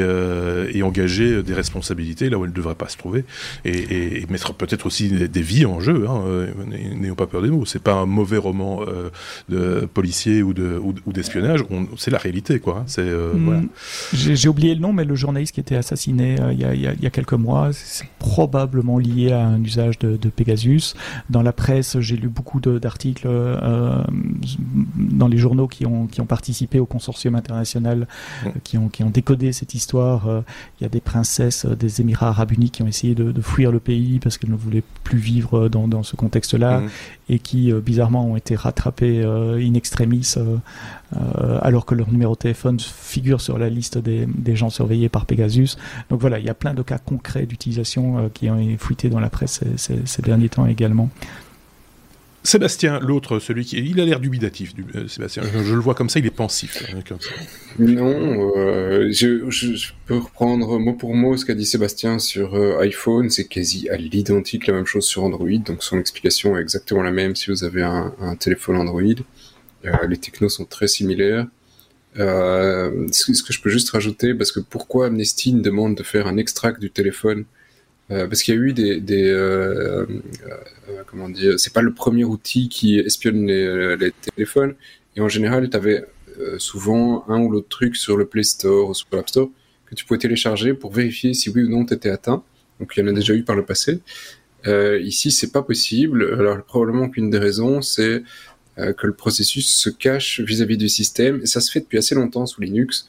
et, 0.74 0.84
engager 0.84 1.42
des 1.44 1.54
responsabilités 1.54 2.30
là 2.30 2.38
où 2.38 2.44
elle 2.44 2.52
ne 2.52 2.56
devrait 2.56 2.76
pas 2.76 2.90
se 2.90 2.98
trouver, 2.98 3.26
et, 3.64 4.26
mettre 4.30 4.54
peut-être 4.54 4.86
aussi 4.86 5.10
des, 5.10 5.42
vies 5.42 5.66
en 5.66 5.80
jeu. 5.80 6.06
Hein, 6.08 6.24
N'ayons 6.96 7.16
pas 7.16 7.28
peur 7.28 7.42
des 7.42 7.50
mots. 7.50 7.66
C'est 7.66 7.82
pas 7.82 7.94
un 7.94 8.06
mauvais 8.06 8.38
roman 8.38 8.82
de 9.50 9.88
policier 9.94 10.44
ou 10.44 10.54
d'espionnage. 10.54 11.62
De, 11.62 11.74
ou 11.74 11.98
c'est 11.98 12.12
la 12.12 12.18
réalité, 12.18 12.60
quoi. 12.60 12.80
Hein. 12.80 12.84
C'est 12.88 13.02
euh, 13.02 13.34
hmm. 13.34 13.68
J'ai 14.14 14.50
oublié 14.50 14.76
le 14.76 14.82
nom, 14.82 14.94
mais 14.94 15.06
le 15.06 15.16
journaliste 15.16 15.56
qui 15.56 15.60
était 15.60 15.76
assassiné 15.76 16.40
euh, 16.40 16.54
il 16.54 16.60
y, 16.60 16.88
a, 16.88 17.10
quelques 17.10 17.34
mois, 17.34 17.72
c'est 17.74 18.08
probablement 18.20 19.00
lié 19.00 19.32
à 19.32 19.46
un 19.46 19.64
usage 19.64 20.00
de, 20.00 20.18
Pegasus. 20.30 20.96
Dans 21.30 21.42
la 21.42 21.54
presse, 21.54 22.00
j'ai 22.00 22.18
lu 22.18 22.28
beaucoup 22.28 22.60
d'articles 22.60 23.28
euh, 23.28 24.04
dans 24.96 25.28
les 25.28 25.38
journaux 25.38 25.68
qui 25.68 25.86
ont, 25.86 26.08
qui 26.08 26.20
ont 26.22 26.26
participé 26.26 26.80
au 26.80 26.86
consortium 26.86 27.25
international, 27.34 28.08
hmm. 28.44 28.50
qui, 28.64 28.78
ont, 28.78 28.90
qui 28.90 29.04
ont 29.04 29.10
décodé 29.10 29.52
cette 29.54 29.74
histoire. 29.74 30.44
Il 30.80 30.84
y 30.84 30.86
a 30.86 30.90
des 30.90 31.02
princesses 31.02 31.66
des 31.66 32.02
Émirats 32.02 32.30
arabes 32.30 32.52
unis 32.52 32.70
qui 32.70 32.84
ont 32.84 32.88
essayé 32.88 33.16
de, 33.16 33.42
fuir 33.42 33.72
le 33.72 33.80
pays 33.80 34.20
parce 34.20 34.38
qu'elles 34.38 34.52
ne 34.52 34.56
voulaient 34.56 34.84
plus 35.04 35.18
vivre 35.18 35.70
dans, 35.70 35.88
dans 35.88 36.04
ce 36.04 36.16
contexte-là 36.16 36.82
hmm. 36.82 36.90
et 37.30 37.40
qui, 37.40 37.74
bizarrement, 37.74 38.28
ont 38.28 38.36
été 38.36 38.56
rattrapées 38.56 39.24
in 39.24 39.74
extremis 39.74 40.36
alors 41.62 41.86
que 41.86 41.96
leur 41.96 42.12
numéro 42.12 42.34
de 42.34 42.40
téléphone 42.40 42.80
figure 42.80 43.42
sur 43.42 43.58
la 43.58 43.70
liste 43.70 43.98
des, 43.98 44.28
gens 44.56 44.70
surveillés 44.70 45.10
par 45.10 45.26
Pegasus. 45.26 45.78
Donc 46.10 46.22
voilà, 46.22 46.40
il 46.40 46.46
y 46.46 46.50
a 46.50 46.54
plein 46.54 46.74
de 46.74 46.82
cas 46.82 46.98
concrets 46.98 47.46
d'utilisation 47.46 48.18
euh, 48.18 48.30
qui 48.34 48.50
ont 48.50 48.60
été 48.60 48.78
fuités 48.78 49.10
dans 49.10 49.20
la 49.20 49.30
presse 49.30 49.62
ces, 49.78 50.22
derniers 50.22 50.50
temps 50.50 50.66
également. 50.66 51.10
Sébastien, 52.46 53.00
l'autre, 53.00 53.40
celui 53.40 53.66
qui. 53.66 53.78
Il 53.78 54.00
a 54.00 54.06
l'air 54.06 54.20
dubitatif, 54.20 54.74
du, 54.74 54.86
euh, 54.96 55.08
Sébastien. 55.08 55.44
Je, 55.44 55.74
le 55.74 55.80
vois 55.80 55.96
comme 55.96 56.10
ça, 56.10 56.20
il 56.20 56.26
est 56.26 56.32
pensif. 56.32 56.84
Hein, 56.94 57.00
non, 57.80 58.52
euh, 58.56 59.12
je, 59.12 59.92
peux 60.06 60.18
reprendre 60.18 60.80
mot 60.80 60.94
pour 60.94 61.14
mot 61.14 61.36
ce 61.36 61.46
qu'a 61.46 61.56
dit 61.56 61.66
Sébastien 61.66 62.20
sur 62.20 62.56
iPhone. 62.80 63.30
C'est 63.30 63.46
quasi 63.46 63.90
à 63.90 63.98
l'identique 63.98 64.68
la 64.68 64.74
même 64.74 64.86
chose 64.86 65.06
sur 65.06 65.24
Android. 65.24 65.50
Donc 65.66 65.84
son 65.84 66.00
explication 66.00 66.58
est 66.58 66.62
exactement 66.62 67.04
la 67.04 67.12
même 67.12 67.36
si 67.36 67.52
vous 67.52 67.64
avez 67.64 67.84
un, 67.84 68.14
un 68.22 68.36
téléphone 68.36 68.78
Android. 68.78 69.02
les 70.08 70.18
technos 70.18 70.50
sont 70.50 70.66
très 70.66 70.88
similaires. 70.88 71.48
Euh, 72.18 73.08
ce 73.12 73.44
que 73.44 73.52
je 73.52 73.62
peux 73.62 73.70
juste 73.70 73.90
rajouter, 73.90 74.34
parce 74.34 74.52
que 74.52 74.60
pourquoi 74.60 75.08
Amnesty 75.08 75.54
demande 75.54 75.96
de 75.96 76.04
faire 76.04 76.28
un 76.28 76.38
extract 76.38 76.80
du 76.80 76.90
téléphone 76.90 77.46
euh, 78.12 78.28
Parce 78.28 78.44
qu'il 78.44 78.56
y 78.56 78.58
a 78.58 78.62
eu 78.62 78.74
des, 78.74 79.00
des 79.00 79.30
euh, 79.30 80.06
euh 80.90 81.04
comment 81.08 81.30
dire, 81.30 81.60
c'est 81.60 81.74
pas 81.74 81.82
le 81.82 81.94
premier 81.94 82.24
outil 82.24 82.70
qui 82.70 83.00
espionne 83.00 83.46
les, 83.46 83.98
les 83.98 84.12
téléphones, 84.12 84.76
et 85.16 85.22
en 85.22 85.30
général, 85.30 85.70
tu 85.70 85.78
avais 85.78 86.06
euh, 86.40 86.60
souvent 86.60 87.24
un 87.30 87.40
ou 87.40 87.50
l'autre 87.50 87.70
truc 87.70 87.96
sur 87.96 88.18
le 88.18 88.26
Play 88.26 88.44
Store 88.44 88.90
ou 88.90 88.94
sur 88.94 89.08
l'App 89.14 89.30
Store 89.30 89.50
que 89.86 89.96
tu 89.96 90.04
pouvais 90.04 90.18
télécharger 90.18 90.74
pour 90.74 90.92
vérifier 90.92 91.34
si 91.34 91.50
oui 91.50 91.64
ou 91.64 91.70
non 91.70 91.86
tu 91.86 91.94
étais 91.94 92.10
atteint. 92.10 92.44
Donc 92.80 92.94
il 92.96 93.00
y 93.00 93.04
en 93.04 93.08
a 93.08 93.14
déjà 93.14 93.34
eu 93.34 93.44
par 93.44 93.56
le 93.56 93.64
passé. 93.64 94.02
Euh, 94.68 95.00
ici, 95.00 95.32
c'est 95.32 95.52
pas 95.52 95.62
possible. 95.62 96.36
Alors 96.38 96.62
probablement 96.64 97.10
qu'une 97.10 97.30
des 97.30 97.38
raisons, 97.38 97.82
c'est 97.82 98.24
euh, 98.80 98.92
que 98.92 99.08
le 99.08 99.14
processus 99.14 99.68
se 99.68 99.90
cache 99.90 100.42
vis-à-vis 100.42 100.78
du 100.78 100.90
système. 100.90 101.40
Et 101.42 101.46
ça 101.46 101.62
se 101.62 101.72
fait 101.72 101.80
depuis 101.80 102.00
assez 102.00 102.16
longtemps 102.16 102.46
sous 102.46 102.62
Linux. 102.62 103.08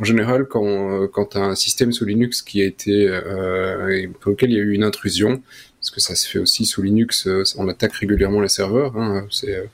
En 0.00 0.04
général, 0.04 0.46
quand, 0.46 0.64
euh, 0.64 1.08
quand 1.08 1.26
tu 1.26 1.38
as 1.38 1.42
un 1.42 1.56
système 1.56 1.92
sous 1.92 2.04
Linux 2.04 2.42
qui 2.42 2.62
a 2.62 2.64
été 2.64 3.08
euh, 3.08 4.06
pour 4.20 4.30
lequel 4.30 4.50
il 4.50 4.56
y 4.56 4.60
a 4.60 4.62
eu 4.62 4.72
une 4.72 4.84
intrusion, 4.84 5.42
parce 5.80 5.90
que 5.90 6.00
ça 6.00 6.14
se 6.14 6.28
fait 6.28 6.38
aussi 6.38 6.66
sous 6.66 6.82
Linux, 6.82 7.26
euh, 7.26 7.42
on 7.56 7.68
attaque 7.68 7.94
régulièrement 7.94 8.40
les 8.40 8.48
serveurs. 8.48 8.96
Hein, 8.96 9.26
c'est 9.30 9.68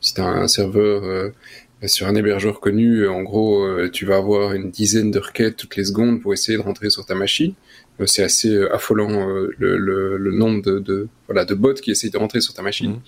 si 0.00 0.14
tu 0.14 0.20
as 0.20 0.26
un 0.26 0.48
serveur 0.48 1.32
sur 1.86 2.08
un 2.08 2.16
hébergeur 2.16 2.58
connu, 2.58 3.06
en 3.06 3.22
gros, 3.22 3.68
tu 3.90 4.04
vas 4.04 4.16
avoir 4.16 4.52
une 4.52 4.72
dizaine 4.72 5.12
de 5.12 5.20
requêtes 5.20 5.56
toutes 5.56 5.76
les 5.76 5.84
secondes 5.84 6.20
pour 6.20 6.32
essayer 6.32 6.58
de 6.58 6.62
rentrer 6.62 6.90
sur 6.90 7.06
ta 7.06 7.14
machine. 7.14 7.54
c'est 8.06 8.24
assez 8.24 8.64
affolant 8.72 9.24
le, 9.26 9.76
le, 9.78 10.16
le, 10.16 10.32
nombre 10.32 10.60
de, 10.60 10.80
de, 10.80 11.06
voilà, 11.28 11.44
de 11.44 11.54
bots 11.54 11.74
qui 11.74 11.92
essayent 11.92 12.10
de 12.10 12.18
rentrer 12.18 12.40
sur 12.40 12.52
ta 12.52 12.62
machine. 12.62 12.94
Mmh. 12.94 13.00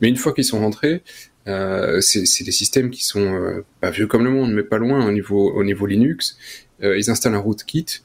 Mais 0.00 0.08
une 0.08 0.16
fois 0.16 0.32
qu'ils 0.32 0.44
sont 0.44 0.60
rentrés, 0.60 1.02
euh, 1.48 2.00
c'est 2.00 2.44
des 2.44 2.52
systèmes 2.52 2.90
qui 2.90 3.04
sont 3.04 3.34
euh, 3.34 3.64
pas 3.80 3.90
vieux 3.90 4.06
comme 4.06 4.24
le 4.24 4.30
monde, 4.30 4.52
mais 4.52 4.62
pas 4.62 4.78
loin 4.78 5.06
au 5.06 5.12
niveau, 5.12 5.52
au 5.52 5.62
niveau 5.62 5.86
Linux. 5.86 6.36
Euh, 6.82 6.98
ils 6.98 7.10
installent 7.10 7.34
un 7.34 7.38
rootkit 7.38 8.00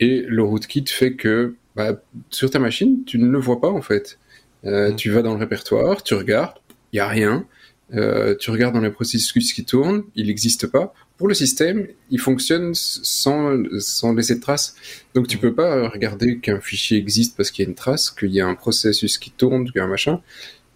et 0.00 0.22
le 0.22 0.42
rootkit 0.42 0.84
fait 0.86 1.14
que 1.14 1.54
bah, 1.74 2.00
sur 2.30 2.50
ta 2.50 2.58
machine, 2.58 3.04
tu 3.04 3.18
ne 3.18 3.28
le 3.28 3.38
vois 3.38 3.60
pas 3.60 3.70
en 3.70 3.82
fait. 3.82 4.18
Mmh. 4.62 4.96
Tu 4.96 5.10
vas 5.10 5.22
dans 5.22 5.34
le 5.34 5.38
répertoire, 5.38 6.02
tu 6.02 6.14
regardes, 6.14 6.58
il 6.92 6.96
y 6.96 7.00
a 7.00 7.06
rien. 7.06 7.46
Tu 7.92 8.50
regardes 8.50 8.74
dans 8.74 8.80
les 8.80 8.90
processus 8.90 9.52
qui 9.52 9.64
tournent, 9.64 10.04
il 10.16 10.26
n'existe 10.26 10.66
pas. 10.66 10.92
Pour 11.18 11.28
le 11.28 11.34
système, 11.34 11.86
il 12.10 12.18
fonctionne 12.18 12.72
sans, 12.74 13.62
sans 13.78 14.12
laisser 14.12 14.34
de 14.34 14.40
traces. 14.40 14.74
Donc 15.14 15.28
tu 15.28 15.36
mmh. 15.36 15.40
peux 15.40 15.54
pas 15.54 15.88
regarder 15.88 16.38
qu'un 16.38 16.60
fichier 16.60 16.98
existe 16.98 17.36
parce 17.36 17.50
qu'il 17.50 17.64
y 17.64 17.66
a 17.66 17.68
une 17.68 17.76
trace, 17.76 18.10
qu'il 18.10 18.32
y 18.32 18.40
a 18.40 18.46
un 18.46 18.54
processus 18.54 19.18
qui 19.18 19.30
tourne, 19.30 19.66
qu'il 19.66 19.76
y 19.76 19.80
a 19.80 19.84
un 19.84 19.88
machin. 19.88 20.20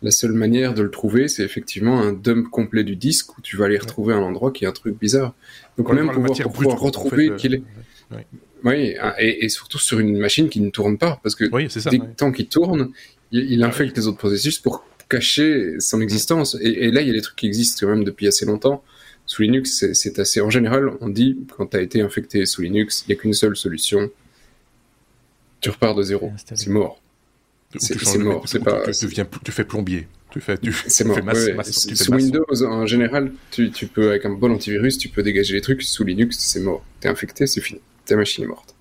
La 0.03 0.11
seule 0.11 0.33
manière 0.33 0.73
de 0.73 0.83
le 0.83 0.91
trouver, 0.91 1.29
c'est 1.29 1.43
effectivement 1.43 2.01
un 2.01 2.13
dump 2.13 2.49
complet 2.51 2.85
du 2.85 2.97
disque 2.97 3.37
où 3.37 3.43
tu 3.43 3.57
vas 3.57 3.67
aller 3.67 3.77
retrouver 3.77 4.15
un 4.15 4.23
endroit 4.23 4.51
qui 4.51 4.65
est 4.65 4.69
un 4.69 4.73
truc 4.73 4.99
bizarre. 4.99 5.35
Donc 5.77 5.93
même 5.93 6.11
pouvoir, 6.11 6.39
pour 6.39 6.53
pouvoir 6.53 6.81
retrouver 6.81 7.33
qu'il 7.37 7.55
est. 7.55 7.63
Oui, 8.65 8.95
et, 9.19 9.49
surtout 9.49 9.79
sur 9.79 10.01
une 10.01 10.19
machine 10.19 10.49
qui 10.49 10.61
ne 10.61 10.71
tourne 10.71 10.99
pas, 10.99 11.19
parce 11.23 11.35
que 11.35 11.45
dès 11.91 12.01
tant 12.17 12.33
qu'il 12.33 12.49
tourne, 12.49 12.91
il, 13.33 13.63
infecte 13.63 13.97
les 13.97 14.07
autres 14.07 14.19
processus 14.19 14.59
pour 14.59 14.85
cacher 15.09 15.81
son 15.81 16.01
existence. 16.01 16.57
Et, 16.61 16.91
là, 16.91 17.01
il 17.01 17.07
y 17.07 17.11
a 17.11 17.15
des 17.15 17.23
trucs 17.23 17.37
qui 17.37 17.47
existent 17.47 17.87
quand 17.87 17.93
même 17.95 18.05
depuis 18.05 18.27
assez 18.27 18.45
longtemps. 18.45 18.83
Sous 19.27 19.43
Linux, 19.43 19.85
c'est 19.93 20.19
assez... 20.19 20.41
En 20.41 20.51
général, 20.51 20.91
on 21.01 21.09
dit, 21.09 21.39
quand 21.57 21.67
tu 21.67 21.77
as 21.77 21.81
été 21.81 22.01
infecté 22.01 22.45
sous 22.47 22.63
Linux, 22.63 23.05
il 23.07 23.13
n'y 23.13 23.19
a 23.19 23.21
qu'une 23.21 23.33
seule 23.33 23.57
solution. 23.57 24.11
Tu 25.61 25.71
repars 25.71 25.95
de 25.95 26.03
zéro. 26.03 26.33
C'est 26.55 26.69
mort. 26.69 27.01
C'est 27.79 28.19
mort. 28.19 28.43
C'est 28.47 28.63
pas. 28.63 28.83
Tu, 28.91 29.05
deviens, 29.05 29.27
tu 29.45 29.53
fais 29.53 29.65
plombier. 29.65 30.09
Tu 30.31 30.41
fais, 30.41 30.57
tu 30.59 30.71
fais 30.71 31.05
masse, 31.23 31.71
sous 31.73 32.13
Windows, 32.13 32.45
en 32.63 32.87
général, 32.87 33.33
tu, 33.51 33.73
tu, 33.73 33.89
peux, 33.89 34.11
avec 34.11 34.25
un 34.25 34.31
bon 34.31 34.53
antivirus, 34.53 34.97
tu 34.97 35.09
peux 35.09 35.25
dégager 35.25 35.55
les 35.55 35.61
trucs. 35.61 35.83
Sous 35.83 36.05
Linux, 36.05 36.39
c'est 36.39 36.61
mort. 36.61 36.85
T'es 37.01 37.09
infecté, 37.09 37.49
c'est 37.49 37.61
fini. 37.61 37.81
Ta 38.07 38.15
machine 38.15 38.45
est 38.45 38.47
morte. 38.47 38.77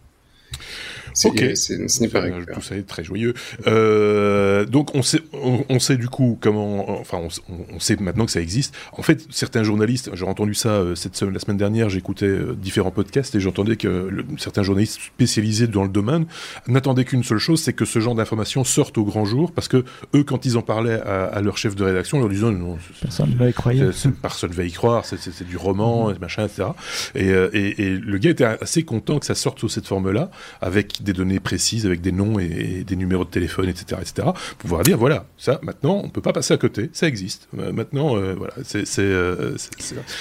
Ok. 1.26 1.56
Ce 1.56 2.02
n'est 2.02 2.08
pas 2.10 2.30
Tout 2.54 2.62
ça 2.62 2.76
est 2.76 2.88
très 2.88 3.04
joyeux. 3.04 3.34
Euh, 3.68 4.66
donc 4.66 4.96
on 4.96 5.02
sait, 5.02 5.22
on, 5.34 5.80
sait 5.80 5.98
du 5.98 6.08
coup 6.08 6.38
comment, 6.40 6.90
enfin 7.00 7.20
on, 7.50 7.80
sait 7.80 7.96
maintenant 7.98 8.26
que 8.26 8.32
ça 8.32 8.42
existe. 8.42 8.76
En 8.94 9.02
fait, 9.02 9.26
certains 9.30 9.64
journalistes, 9.64 10.10
j'ai 10.14 10.26
entendu 10.26 10.54
ça 10.54 10.70
euh, 10.70 10.96
cette 10.96 11.16
semaine, 11.16 11.34
la 11.34 11.40
semaine 11.40 11.58
dernière, 11.58 11.90
j'écoutais 11.90 12.26
euh, 12.26 12.56
différents 12.56 12.92
podcasts 12.92 13.36
et 13.36 13.40
j'entendais 13.40 13.76
que 13.76 14.10
certains 14.38 14.64
journalistes 14.64 15.00
spécialisés 15.02 15.68
dans 15.68 15.84
le 15.84 15.90
domaine 15.90 16.26
n'attendaient 16.68 17.06
qu'une 17.06 17.24
seule 17.24 17.38
chose, 17.38 17.62
c'est 17.62 17.74
que 17.74 17.86
ce 17.86 18.00
genre 18.00 18.16
d'informations 18.16 18.64
sortent 18.64 18.98
au 18.98 19.04
grand 19.04 19.26
jour, 19.26 19.52
parce 19.52 19.68
que 19.68 19.84
eux, 20.16 20.24
quand 20.24 20.46
ils 20.46 20.58
en 20.58 20.62
parlaient 20.62 21.02
à, 21.02 21.42
leur 21.42 21.58
chef 21.58 21.76
de 21.76 21.84
rédaction, 21.84 22.18
ils 22.18 22.22
leur 22.22 22.30
disaient 22.30 22.52
non, 22.52 22.78
personne 23.02 23.32
ne 23.32 23.36
va 23.36 23.50
y 23.50 23.54
croire. 23.54 23.76
Personne 24.22 24.52
va 24.52 24.64
y 24.64 24.72
croire, 24.72 25.06
c'est 25.06 25.48
du 25.48 25.58
roman, 25.58 26.10
mmh. 26.10 26.16
machin, 26.20 26.46
etc. 26.46 26.70
Et, 27.16 27.28
et, 27.30 27.82
et, 27.82 27.90
le 27.98 28.18
gars 28.18 28.32
était 28.32 28.44
assez 28.44 28.84
content 28.84 29.20
que 29.20 29.26
ça 29.26 29.36
sorte 29.36 29.60
sous 29.60 29.70
cette 29.70 29.88
forme-là, 29.88 30.30
avec 30.62 30.99
des 31.02 31.14
données 31.14 31.40
précises 31.40 31.86
avec 31.86 32.02
des 32.02 32.12
noms 32.12 32.40
et, 32.40 32.84
des 32.86 32.96
numéros 32.96 33.26
de 33.26 33.30
téléphone, 33.30 33.70
etc., 33.70 34.02
etc., 34.02 34.30
pouvoir 34.58 34.84
dire 34.84 34.98
voilà, 34.98 35.26
ça 35.38 35.60
maintenant 35.64 36.02
on 36.04 36.10
peut 36.10 36.22
pas 36.22 36.34
passer 36.34 36.54
à 36.54 36.58
côté, 36.58 36.90
ça 36.94 37.08
existe. 37.08 37.48
Euh, 37.58 37.72
maintenant, 37.72 38.18
euh, 38.18 38.36
voilà, 38.36 38.54
euh, 39.00 39.56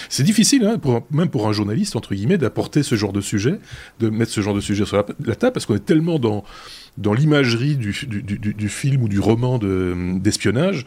c'est 0.09 0.23
difficile, 0.23 0.65
hein, 0.65 0.81
même 1.11 1.29
pour 1.29 1.49
un 1.49 1.53
journaliste 1.53 1.97
entre 1.97 2.15
guillemets, 2.15 2.39
d'apporter 2.39 2.83
ce 2.83 2.95
genre 2.95 3.13
de 3.13 3.21
sujet, 3.21 3.59
de 4.01 4.09
mettre 4.09 4.33
ce 4.33 4.41
genre 4.41 4.55
de 4.55 4.61
sujet 4.61 4.85
sur 4.85 4.97
la, 4.97 5.35
table, 5.35 5.53
parce 5.53 5.67
qu'on 5.67 5.77
est 5.77 5.85
tellement 5.85 6.19
dans 6.19 6.45
dans 6.97 7.15
l'imagerie 7.15 7.77
du, 7.77 7.93
film 7.93 9.03
ou 9.05 9.09
du 9.09 9.21
roman 9.21 9.59
d'espionnage 9.59 10.85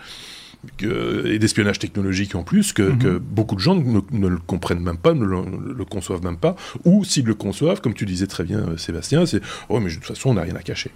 et 0.81 1.39
d'espionnage 1.39 1.79
technologique 1.79 2.35
en 2.35 2.43
plus, 2.43 2.73
que, 2.73 2.83
mhm. 2.83 3.17
beaucoup 3.19 3.55
de 3.55 3.59
gens 3.59 3.75
ne, 3.75 4.27
le 4.27 4.37
comprennent 4.37 4.81
même 4.81 4.97
pas, 4.97 5.13
ne 5.13 5.25
le, 5.25 5.85
conçoivent 5.85 6.23
même 6.23 6.37
pas, 6.37 6.55
ou 6.85 7.03
s'ils 7.03 7.25
le 7.25 7.33
conçoivent, 7.33 7.81
comme 7.81 7.93
tu 7.93 8.05
disais 8.05 8.27
très 8.27 8.43
bien 8.43 8.59
euh, 8.59 8.77
Sébastien, 8.77 9.25
c'est 9.25 9.41
«oh 9.69 9.79
mais 9.79 9.89
de 9.89 9.95
toute 9.95 10.05
façon 10.05 10.29
on 10.29 10.33
n'a 10.35 10.43
rien 10.43 10.55
à 10.55 10.61
cacher». 10.61 10.91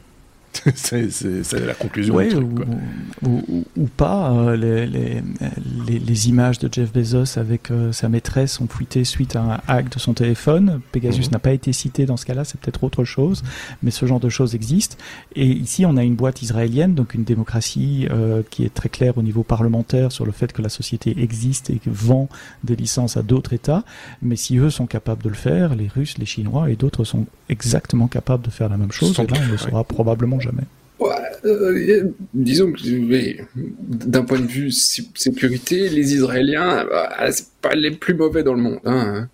c'est 0.75 1.65
la 1.65 1.73
conclusion 1.73 2.17
du 2.19 2.29
truc. 2.29 2.47
Ou, 3.23 3.87
pas, 3.97 4.31
euh, 4.31 4.55
les, 4.55 4.85
les, 4.85 5.21
les, 5.99 6.29
images 6.29 6.59
de 6.59 6.69
Jeff 6.71 6.91
Bezos 6.91 7.37
avec 7.37 7.71
euh, 7.71 7.91
sa 7.91 8.09
maîtresse 8.09 8.59
ont 8.61 8.67
fuité 8.67 9.03
suite 9.03 9.35
à 9.35 9.41
un 9.41 9.61
hack 9.67 9.89
de 9.93 9.99
son 9.99 10.13
téléphone. 10.13 10.81
Pegasus 10.91 11.25
mhm. 11.25 11.31
n'a 11.31 11.39
pas 11.39 11.51
été 11.51 11.73
cité 11.73 12.05
dans 12.05 12.17
ce 12.17 12.25
cas-là, 12.25 12.43
c'est 12.45 12.59
peut-être 12.59 12.83
autre 12.83 13.03
chose, 13.03 13.43
mais 13.83 13.91
ce 13.91 14.05
genre 14.05 14.19
de 14.19 14.29
choses 14.29 14.55
existe. 14.55 14.97
Et 15.35 15.47
ici, 15.47 15.85
on 15.85 15.97
a 15.97 16.03
une 16.03 16.15
boîte 16.15 16.41
israélienne, 16.41 16.93
donc 16.93 17.13
une 17.13 17.23
démocratie 17.23 18.07
euh, 18.11 18.41
qui 18.49 18.63
est 18.63 18.73
très 18.73 18.89
claire 18.89 19.17
au 19.17 19.21
niveau 19.21 19.43
parlementaire 19.43 20.11
sur 20.11 20.25
le 20.25 20.31
fait 20.31 20.53
que 20.53 20.61
la 20.61 20.69
société 20.69 21.15
existe 21.21 21.69
et 21.69 21.79
vend 21.85 22.29
des 22.63 22.75
licences 22.75 23.17
à 23.17 23.21
d'autres 23.21 23.53
États. 23.53 23.83
Mais 24.21 24.35
si 24.35 24.57
eux 24.57 24.69
sont 24.69 24.87
capables 24.87 25.23
de 25.23 25.29
le 25.29 25.35
faire, 25.35 25.75
les 25.75 25.87
Russes, 25.87 26.17
les 26.17 26.25
Chinois 26.25 26.69
et 26.69 26.75
d'autres 26.75 27.03
sont 27.03 27.25
exactement 27.49 28.07
capables 28.07 28.43
de 28.43 28.49
faire 28.49 28.69
la 28.69 28.77
même 28.77 28.91
chose. 28.91 29.19
Et 29.19 29.27
là, 29.27 29.39
on 29.47 29.51
le 29.51 29.57
saura 29.57 29.83
probablement 29.83 30.39
Euh, 31.45 32.09
disons 32.33 32.71
que 32.71 32.79
d'un 33.55 34.23
point 34.23 34.39
de 34.39 34.47
vue 34.47 34.71
sécurité, 34.71 35.89
les 35.89 36.13
Israéliens, 36.13 36.85
bah, 36.89 37.31
c'est 37.31 37.49
pas 37.61 37.75
les 37.75 37.91
plus 37.91 38.13
mauvais 38.13 38.43
dans 38.43 38.53
le 38.53 38.61
monde. 38.61 38.79
Hein. 38.85 39.27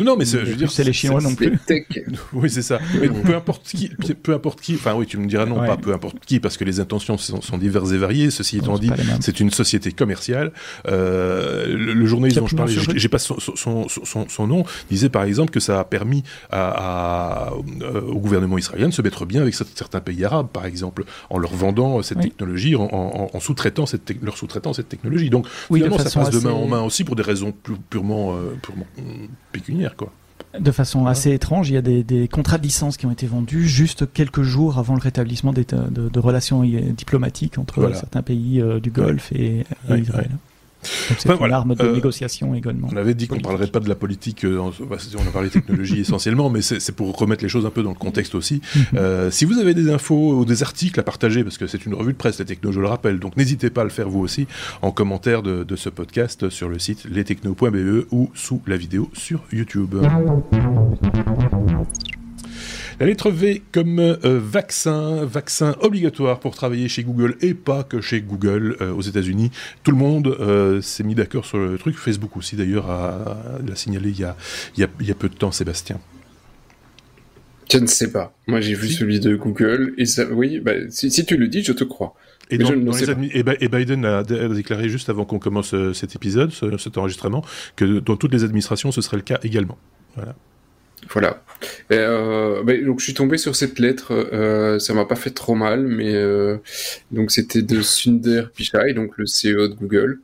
Non, 0.00 0.16
mais 0.16 0.24
je 0.24 0.38
veux 0.38 0.56
dire, 0.56 0.70
c'est 0.70 0.84
les 0.84 0.92
Chinois 0.92 1.20
non 1.20 1.34
plus. 1.34 1.58
oui, 2.32 2.50
c'est 2.50 2.62
ça. 2.62 2.78
Mais 3.00 3.08
peu 3.08 3.34
importe 3.34 3.66
qui, 3.66 3.88
peu 3.88 4.34
importe 4.34 4.60
qui. 4.60 4.74
Enfin, 4.74 4.94
oui, 4.94 5.06
tu 5.06 5.18
me 5.18 5.26
diras 5.26 5.46
non, 5.46 5.56
pas 5.56 5.76
peu 5.76 5.92
importe 5.92 6.18
qui, 6.24 6.40
parce 6.40 6.56
que 6.56 6.64
les 6.64 6.80
intentions 6.80 7.18
sont, 7.18 7.58
diverses 7.58 7.92
et 7.92 7.98
variées. 7.98 8.30
Ceci 8.30 8.58
étant 8.58 8.78
dit, 8.78 8.90
c'est 9.20 9.40
une 9.40 9.50
société 9.50 9.92
commerciale. 9.92 10.52
Euh, 10.88 11.66
le, 11.76 12.06
journaliste 12.06 12.38
dont 12.38 12.46
je 12.46 12.56
parlais, 12.56 12.74
j'ai 12.94 13.08
pas 13.08 13.18
son, 13.18 13.38
son, 13.38 13.88
son, 13.88 14.28
son, 14.28 14.46
nom, 14.46 14.64
disait 14.90 15.08
par 15.08 15.24
exemple 15.24 15.50
que 15.50 15.60
ça 15.60 15.80
a 15.80 15.84
permis 15.84 16.24
à, 16.50 17.50
euh, 17.82 18.00
au 18.02 18.18
gouvernement 18.18 18.58
israélien 18.58 18.88
de 18.88 18.94
se 18.94 19.02
mettre 19.02 19.26
bien 19.26 19.42
avec 19.42 19.54
certains 19.54 20.00
pays 20.00 20.24
arabes, 20.24 20.48
par 20.52 20.66
exemple, 20.66 21.04
en 21.28 21.38
leur 21.38 21.54
vendant 21.54 22.02
cette 22.02 22.20
technologie, 22.20 22.74
en, 22.76 23.40
sous-traitant 23.40 23.86
cette 23.86 24.10
leur 24.22 24.36
sous-traitant 24.36 24.72
cette 24.72 24.88
technologie. 24.88 25.30
Donc, 25.30 25.46
finalement, 25.72 25.98
ça 25.98 26.10
passe 26.10 26.30
de 26.30 26.40
main 26.40 26.52
en 26.52 26.66
main 26.66 26.82
aussi 26.82 27.04
pour 27.04 27.16
des 27.16 27.22
raisons 27.22 27.52
purement, 27.90 28.34
euh, 28.34 28.56
purement 28.62 28.86
pécuniaires. 29.52 29.89
De 30.58 30.72
façon 30.72 31.06
assez 31.06 31.32
étrange, 31.32 31.70
il 31.70 31.74
y 31.74 31.76
a 31.76 31.82
des, 31.82 32.28
contrats 32.28 32.58
de 32.58 32.64
licence 32.64 32.96
qui 32.96 33.06
ont 33.06 33.12
été 33.12 33.26
vendus 33.26 33.68
juste 33.68 34.12
quelques 34.12 34.42
jours 34.42 34.78
avant 34.78 34.94
le 34.94 35.00
rétablissement 35.00 35.52
de, 35.52 35.62
de, 35.62 36.18
relations 36.18 36.62
diplomatiques 36.62 37.56
entre 37.56 37.94
certains 37.94 38.22
pays 38.22 38.60
euh, 38.60 38.80
du 38.80 38.90
Golfe 38.90 39.30
et, 39.32 39.64
Israël. 39.88 40.30
C'est 40.82 41.28
une 41.28 41.52
arme 41.52 41.74
de 41.74 41.82
euh, 41.82 41.94
négociation 41.94 42.54
également. 42.54 42.88
On 42.92 42.96
avait 42.96 43.14
dit 43.14 43.28
qu'on 43.28 43.36
ne 43.36 43.40
parlerait 43.40 43.66
pas 43.66 43.80
de 43.80 43.88
la 43.88 43.94
politique, 43.94 44.44
euh, 44.44 44.58
on 44.58 45.28
a 45.28 45.30
parlé 45.32 45.48
de 45.48 45.52
technologie 45.52 46.00
essentiellement, 46.00 46.50
mais 46.50 46.62
c'est 46.62 46.92
pour 46.92 47.16
remettre 47.16 47.42
les 47.42 47.48
choses 47.48 47.66
un 47.66 47.70
peu 47.70 47.82
dans 47.82 47.90
le 47.90 47.96
contexte 47.96 48.34
aussi. 48.34 48.60
Mhm. 48.74 48.84
Euh, 48.96 49.30
si 49.30 49.44
vous 49.44 49.58
avez 49.58 49.74
des 49.74 49.90
infos 49.90 50.38
ou 50.38 50.44
des 50.44 50.62
articles 50.62 50.98
à 50.98 51.02
partager, 51.02 51.44
parce 51.44 51.58
que 51.58 51.66
c'est 51.66 51.84
une 51.86 51.94
revue 51.94 52.12
de 52.12 52.18
presse, 52.18 52.38
les 52.38 52.44
technos, 52.44 52.72
je 52.72 52.80
le 52.80 52.86
rappelle, 52.86 53.18
donc 53.18 53.36
n'hésitez 53.36 53.70
pas 53.70 53.82
à 53.82 53.84
le 53.84 53.90
faire 53.90 54.08
vous 54.08 54.20
aussi 54.20 54.46
en 54.82 54.90
commentaire 54.90 55.42
de, 55.42 55.64
de 55.64 55.76
ce 55.76 55.88
podcast 55.88 56.48
sur 56.50 56.68
le 56.68 56.78
site 56.78 57.04
lestechno.be 57.04 58.06
ou 58.10 58.30
sous 58.34 58.62
la 58.66 58.76
vidéo 58.76 59.10
sur 59.14 59.42
YouTube. 59.52 59.96
La 63.00 63.06
lettre 63.06 63.30
V 63.30 63.62
comme 63.72 63.98
euh, 63.98 64.18
vaccin, 64.22 65.24
vaccin 65.24 65.74
obligatoire 65.80 66.38
pour 66.38 66.54
travailler 66.54 66.86
chez 66.86 67.02
Google 67.02 67.34
et 67.40 67.54
pas 67.54 67.82
que 67.82 68.02
chez 68.02 68.20
Google 68.20 68.76
euh, 68.82 68.92
aux 68.92 69.00
États-Unis. 69.00 69.50
Tout 69.82 69.92
le 69.92 69.96
monde 69.96 70.36
euh, 70.38 70.82
s'est 70.82 71.02
mis 71.02 71.14
d'accord 71.14 71.46
sur 71.46 71.56
le 71.56 71.78
truc. 71.78 71.96
Facebook 71.96 72.36
aussi 72.36 72.56
d'ailleurs 72.56 72.88
l'a 72.88 73.74
signalé 73.74 74.10
il 74.10 74.20
y, 74.20 74.24
a, 74.24 74.36
il, 74.76 75.06
y 75.06 75.10
a, 75.10 75.14
peu 75.14 75.30
de 75.30 75.34
temps, 75.34 75.50
Sébastien. 75.50 75.98
Je 77.72 77.78
ne 77.78 77.86
sais 77.86 78.12
pas. 78.12 78.34
Moi, 78.46 78.60
j'ai 78.60 78.74
vu 78.74 78.88
celui 78.88 79.18
de 79.18 79.34
Google 79.34 79.94
et 79.96 80.04
ça, 80.04 80.26
oui, 80.30 80.60
bah, 80.60 80.72
si, 80.90 81.24
tu 81.24 81.38
le 81.38 81.48
dis, 81.48 81.62
je 81.62 81.72
te 81.72 81.84
crois. 81.84 82.14
Et, 82.50 82.58
Biden 82.58 84.04
a, 84.04 84.24
déclaré 84.24 84.90
juste 84.90 85.08
avant 85.08 85.24
qu'on 85.24 85.38
commence 85.38 85.74
cet 85.94 86.16
épisode, 86.16 86.52
cet 86.78 86.98
enregistrement, 86.98 87.42
que 87.76 88.00
dans 88.00 88.16
toutes 88.16 88.32
les 88.34 88.44
administrations, 88.44 88.92
ce 88.92 89.00
serait 89.00 89.16
le 89.16 89.22
cas 89.22 89.38
également. 89.42 89.78
Voilà. 90.16 90.34
Voilà. 91.08 91.42
Euh, 91.92 92.62
donc 92.84 93.00
je 93.00 93.04
suis 93.04 93.14
tombé 93.14 93.38
sur 93.38 93.56
cette 93.56 93.78
lettre, 93.78 94.12
euh, 94.12 94.78
ça 94.78 94.94
m'a 94.94 95.04
pas 95.04 95.16
fait 95.16 95.30
trop 95.30 95.54
mal, 95.54 95.82
mais 95.82 96.14
euh, 96.14 96.56
donc 97.10 97.30
c'était 97.30 97.62
de 97.62 97.82
Sundar 97.82 98.50
Pichai, 98.50 98.94
donc 98.94 99.12
le 99.16 99.24
CEO 99.24 99.68
de 99.68 99.74
Google. 99.74 100.20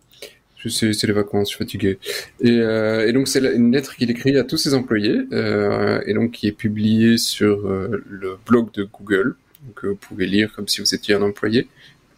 Je 0.59 0.68
sais, 0.68 0.93
c'est 0.93 1.07
les 1.07 1.12
vacances, 1.12 1.51
je 1.51 1.57
suis 1.57 1.64
fatigué. 1.64 1.99
Et, 2.41 2.57
et 2.57 3.12
donc 3.12 3.29
c'est 3.29 3.41
une 3.55 3.72
lettre 3.72 3.95
qu'il 3.95 4.11
écrit 4.11 4.37
à 4.37 4.43
tous 4.43 4.57
ses 4.57 4.74
employés, 4.74 5.20
et 5.31 6.14
donc 6.14 6.33
qui 6.33 6.49
est 6.49 6.53
publiée 6.53 7.18
sur 7.18 7.68
le 7.68 8.39
blog 8.47 8.72
de 8.72 8.85
Google. 8.85 9.37
Donc 9.64 9.85
vous 9.85 9.95
pouvez 9.97 10.27
lire 10.27 10.53
comme 10.55 10.66
si 10.66 10.81
vous 10.81 10.95
étiez 10.95 11.14
un 11.14 11.22
employé 11.22 11.68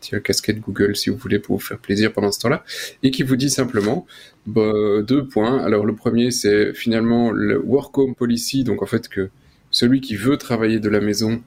petit 0.01 0.21
casquette 0.23 0.61
Google 0.61 0.97
si 0.97 1.11
vous 1.11 1.17
voulez 1.17 1.39
pour 1.39 1.57
vous 1.57 1.65
faire 1.65 1.79
plaisir 1.79 2.13
pendant 2.13 2.33
ce 2.33 2.41
temps-là, 2.41 2.65
et 3.03 3.11
qui 3.11 3.23
vous 3.23 3.37
dit 3.37 3.51
simplement 3.51 4.07
bah, 4.47 5.03
deux 5.03 5.27
points. 5.27 5.63
Alors 5.65 5.85
le 5.85 5.95
premier, 5.95 6.31
c'est 6.31 6.73
finalement 6.75 7.31
le 7.31 7.59
work 7.59 7.97
home 7.99 8.15
policy, 8.15 8.65
donc 8.65 8.83
en 8.83 8.87
fait 8.87 9.09
que 9.09 9.31
celui 9.71 10.01
qui 10.01 10.17
veut 10.17 10.37
travailler 10.37 10.81
de 10.81 10.89
la 10.89 11.01
maison 11.01 11.43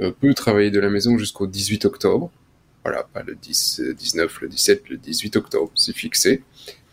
euh, 0.00 0.10
peut 0.10 0.34
travailler 0.34 0.70
de 0.70 0.80
la 0.80 0.90
maison 0.90 1.18
jusqu'au 1.18 1.46
18 1.46 1.84
octobre. 1.84 2.30
Voilà, 2.84 3.04
pas 3.14 3.22
le 3.22 3.34
10, 3.34 3.80
19, 3.96 4.42
le 4.42 4.48
17, 4.48 4.88
le 4.90 4.96
18 4.98 5.36
octobre, 5.36 5.72
c'est 5.74 5.96
fixé. 5.96 6.42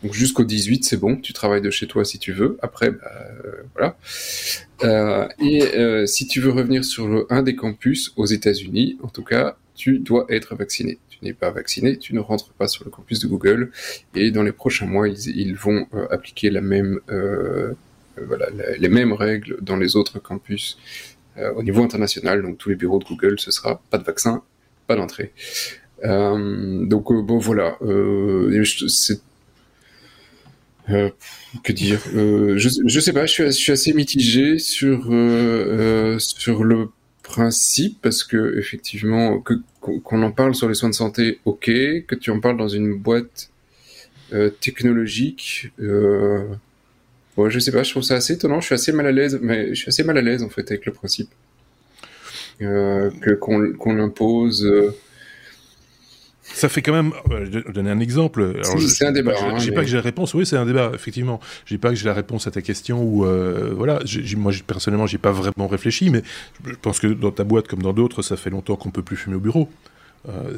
Donc 0.02 0.14
jusqu'au 0.14 0.44
18, 0.44 0.84
c'est 0.84 0.96
bon, 0.96 1.16
tu 1.16 1.32
travailles 1.32 1.60
de 1.60 1.70
chez 1.70 1.86
toi 1.86 2.04
si 2.04 2.18
tu 2.18 2.32
veux. 2.32 2.58
Après, 2.60 2.90
bah, 2.90 2.98
euh, 3.44 3.62
voilà. 3.74 3.96
Euh, 4.82 5.28
et 5.38 5.62
euh, 5.76 6.06
si 6.06 6.26
tu 6.26 6.40
veux 6.40 6.50
revenir 6.50 6.84
sur 6.84 7.08
le, 7.08 7.26
un 7.30 7.42
des 7.42 7.54
campus 7.54 8.12
aux 8.16 8.26
États-Unis, 8.26 8.98
en 9.02 9.08
tout 9.08 9.22
cas, 9.22 9.56
tu 9.82 9.98
dois 9.98 10.26
être 10.28 10.54
vacciné. 10.54 11.00
Tu 11.10 11.18
n'es 11.22 11.32
pas 11.32 11.50
vacciné, 11.50 11.98
tu 11.98 12.14
ne 12.14 12.20
rentres 12.20 12.52
pas 12.52 12.68
sur 12.68 12.84
le 12.84 12.90
campus 12.92 13.18
de 13.18 13.26
Google. 13.26 13.72
Et 14.14 14.30
dans 14.30 14.44
les 14.44 14.52
prochains 14.52 14.86
mois, 14.86 15.08
ils, 15.08 15.56
vont 15.56 15.88
euh, 15.94 16.06
appliquer 16.08 16.52
euh, 16.54 17.72
voilà, 18.16 18.46
les 18.78 18.88
mêmes 18.88 19.12
règles 19.12 19.56
dans 19.60 19.76
les 19.76 19.96
autres 19.96 20.20
campus 20.20 20.78
euh, 21.36 21.52
au 21.54 21.64
niveau 21.64 21.82
international. 21.82 22.42
Donc 22.42 22.58
tous 22.58 22.68
les 22.68 22.76
bureaux 22.76 23.00
de 23.00 23.04
Google, 23.04 23.40
ce 23.40 23.50
sera 23.50 23.82
pas 23.90 23.98
de 23.98 24.04
vaccin, 24.04 24.44
pas 24.86 24.94
d'entrée. 24.94 25.32
donc 26.04 27.12
bon 27.28 27.38
voilà, 27.38 27.76
que 31.64 31.72
dire? 31.72 32.00
Je, 32.14 32.68
je 32.86 33.00
sais 33.00 33.12
pas, 33.12 33.26
je 33.26 33.32
suis, 33.32 33.44
je 33.46 33.50
suis 33.50 33.72
assez 33.72 33.92
mitigé 33.94 34.60
sur 34.60 34.98
sur 36.20 36.62
le 36.62 36.88
principe 37.32 37.98
parce 38.02 38.22
que 38.22 38.58
effectivement 38.58 39.42
qu'on 39.80 40.22
en 40.22 40.30
parle 40.30 40.54
sur 40.54 40.68
les 40.68 40.74
soins 40.74 40.90
de 40.90 40.94
santé, 40.94 41.40
ok, 41.44 41.64
que 42.06 42.14
tu 42.14 42.30
en 42.30 42.40
parles 42.40 42.58
dans 42.58 42.68
une 42.68 42.94
boîte 42.94 43.50
euh, 44.32 44.50
technologique, 44.50 45.72
euh, 45.80 46.44
ouais, 47.36 47.50
je 47.50 47.58
sais 47.58 47.72
pas, 47.72 47.82
je 47.82 47.90
trouve 47.90 48.02
ça 48.02 48.16
assez 48.16 48.34
étonnant. 48.34 48.60
Je 48.60 48.66
suis 48.66 48.74
assez 48.74 48.92
mal 48.92 49.06
à 49.06 49.12
l'aise, 49.12 49.38
mais 49.42 49.70
je 49.70 49.74
suis 49.74 49.88
assez 49.88 50.04
mal 50.04 50.18
à 50.18 50.22
l'aise 50.22 50.42
en 50.42 50.50
fait 50.50 50.70
avec 50.70 50.84
le 50.86 50.92
principe 50.92 51.30
euh, 52.60 53.10
que 53.22 53.30
qu'on 53.32 53.98
impose. 53.98 54.70
Euh, 56.42 56.54
ça 56.54 56.68
fait 56.68 56.82
quand 56.82 56.92
même. 56.92 57.12
Euh, 57.30 57.46
je 57.50 57.58
vais 57.58 57.72
donner 57.72 57.90
un 57.90 58.00
exemple. 58.00 58.60
C'est 58.88 59.06
un 59.06 59.12
débat. 59.12 59.34
Je 59.58 59.64
dis 59.64 59.70
pas 59.70 59.82
que 59.82 59.86
j'ai 59.86 59.96
la 59.96 60.02
réponse. 60.02 60.34
Oui, 60.34 60.46
c'est 60.46 60.56
un 60.56 60.66
débat, 60.66 60.90
effectivement. 60.94 61.40
Je 61.64 61.74
dis 61.74 61.78
pas 61.78 61.90
que 61.90 61.94
j'ai 61.94 62.06
la 62.06 62.14
réponse 62.14 62.46
à 62.46 62.50
ta 62.50 62.62
question 62.62 63.02
ou 63.02 63.24
euh, 63.24 63.72
voilà. 63.76 64.00
moi, 64.36 64.52
personnellement, 64.66 65.06
j'ai 65.06 65.18
pas 65.18 65.32
vraiment 65.32 65.68
réfléchi, 65.68 66.10
mais 66.10 66.22
je 66.66 66.74
pense 66.80 66.98
que 66.98 67.06
dans 67.06 67.30
ta 67.30 67.44
boîte 67.44 67.68
comme 67.68 67.82
dans 67.82 67.92
d'autres, 67.92 68.22
ça 68.22 68.36
fait 68.36 68.50
longtemps 68.50 68.76
qu'on 68.76 68.90
peut 68.90 69.02
plus 69.02 69.16
fumer 69.16 69.36
au 69.36 69.40
bureau. 69.40 69.68
Euh, 70.28 70.56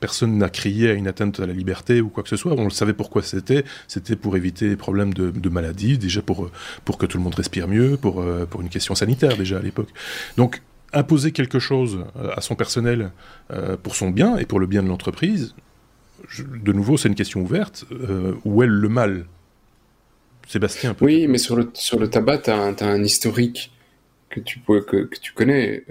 personne 0.00 0.38
n'a 0.38 0.48
crié 0.48 0.90
à 0.90 0.92
une 0.94 1.06
atteinte 1.06 1.38
à 1.38 1.46
la 1.46 1.52
liberté 1.52 2.00
ou 2.00 2.08
quoi 2.08 2.22
que 2.22 2.28
ce 2.28 2.36
soit. 2.36 2.52
On 2.52 2.64
le 2.64 2.70
savait 2.70 2.94
pourquoi 2.94 3.22
c'était. 3.22 3.64
C'était 3.88 4.16
pour 4.16 4.36
éviter 4.36 4.68
les 4.68 4.76
problèmes 4.76 5.14
de, 5.14 5.30
de, 5.30 5.48
maladie, 5.48 5.98
déjà 5.98 6.22
pour, 6.22 6.50
pour 6.84 6.98
que 6.98 7.06
tout 7.06 7.18
le 7.18 7.24
monde 7.24 7.34
respire 7.34 7.68
mieux, 7.68 7.96
pour, 7.96 8.24
pour 8.50 8.62
une 8.62 8.70
question 8.70 8.94
sanitaire 8.94 9.36
déjà 9.36 9.58
à 9.58 9.62
l'époque. 9.62 9.88
Donc 10.36 10.62
imposer 10.92 11.32
quelque 11.32 11.58
chose 11.58 12.04
euh, 12.16 12.30
à 12.36 12.40
son 12.40 12.54
personnel 12.54 13.10
euh, 13.50 13.76
pour 13.76 13.96
son 13.96 14.10
bien 14.10 14.36
et 14.38 14.44
pour 14.44 14.60
le 14.60 14.66
bien 14.66 14.82
de 14.82 14.88
l'entreprise, 14.88 15.54
de 16.38 16.72
nouveau, 16.72 16.96
c'est 16.96 17.08
une 17.08 17.14
question 17.14 17.40
ouverte. 17.40 17.84
Euh, 17.92 18.34
où 18.44 18.62
est 18.62 18.66
le 18.66 18.88
mal? 18.88 19.26
Sébastien 20.48 20.96
Oui, 21.00 21.26
mais 21.26 21.38
sur 21.38 21.56
le, 21.56 21.70
sur 21.74 21.98
le 21.98 22.08
tabac, 22.08 22.38
tu 22.38 22.50
as, 22.50 22.56
un 22.56 23.02
historique 23.02 23.72
que 24.30 24.40
tu, 24.40 24.60
peux, 24.60 24.80
que, 24.80 25.08
tu 25.20 25.32
connais. 25.32 25.82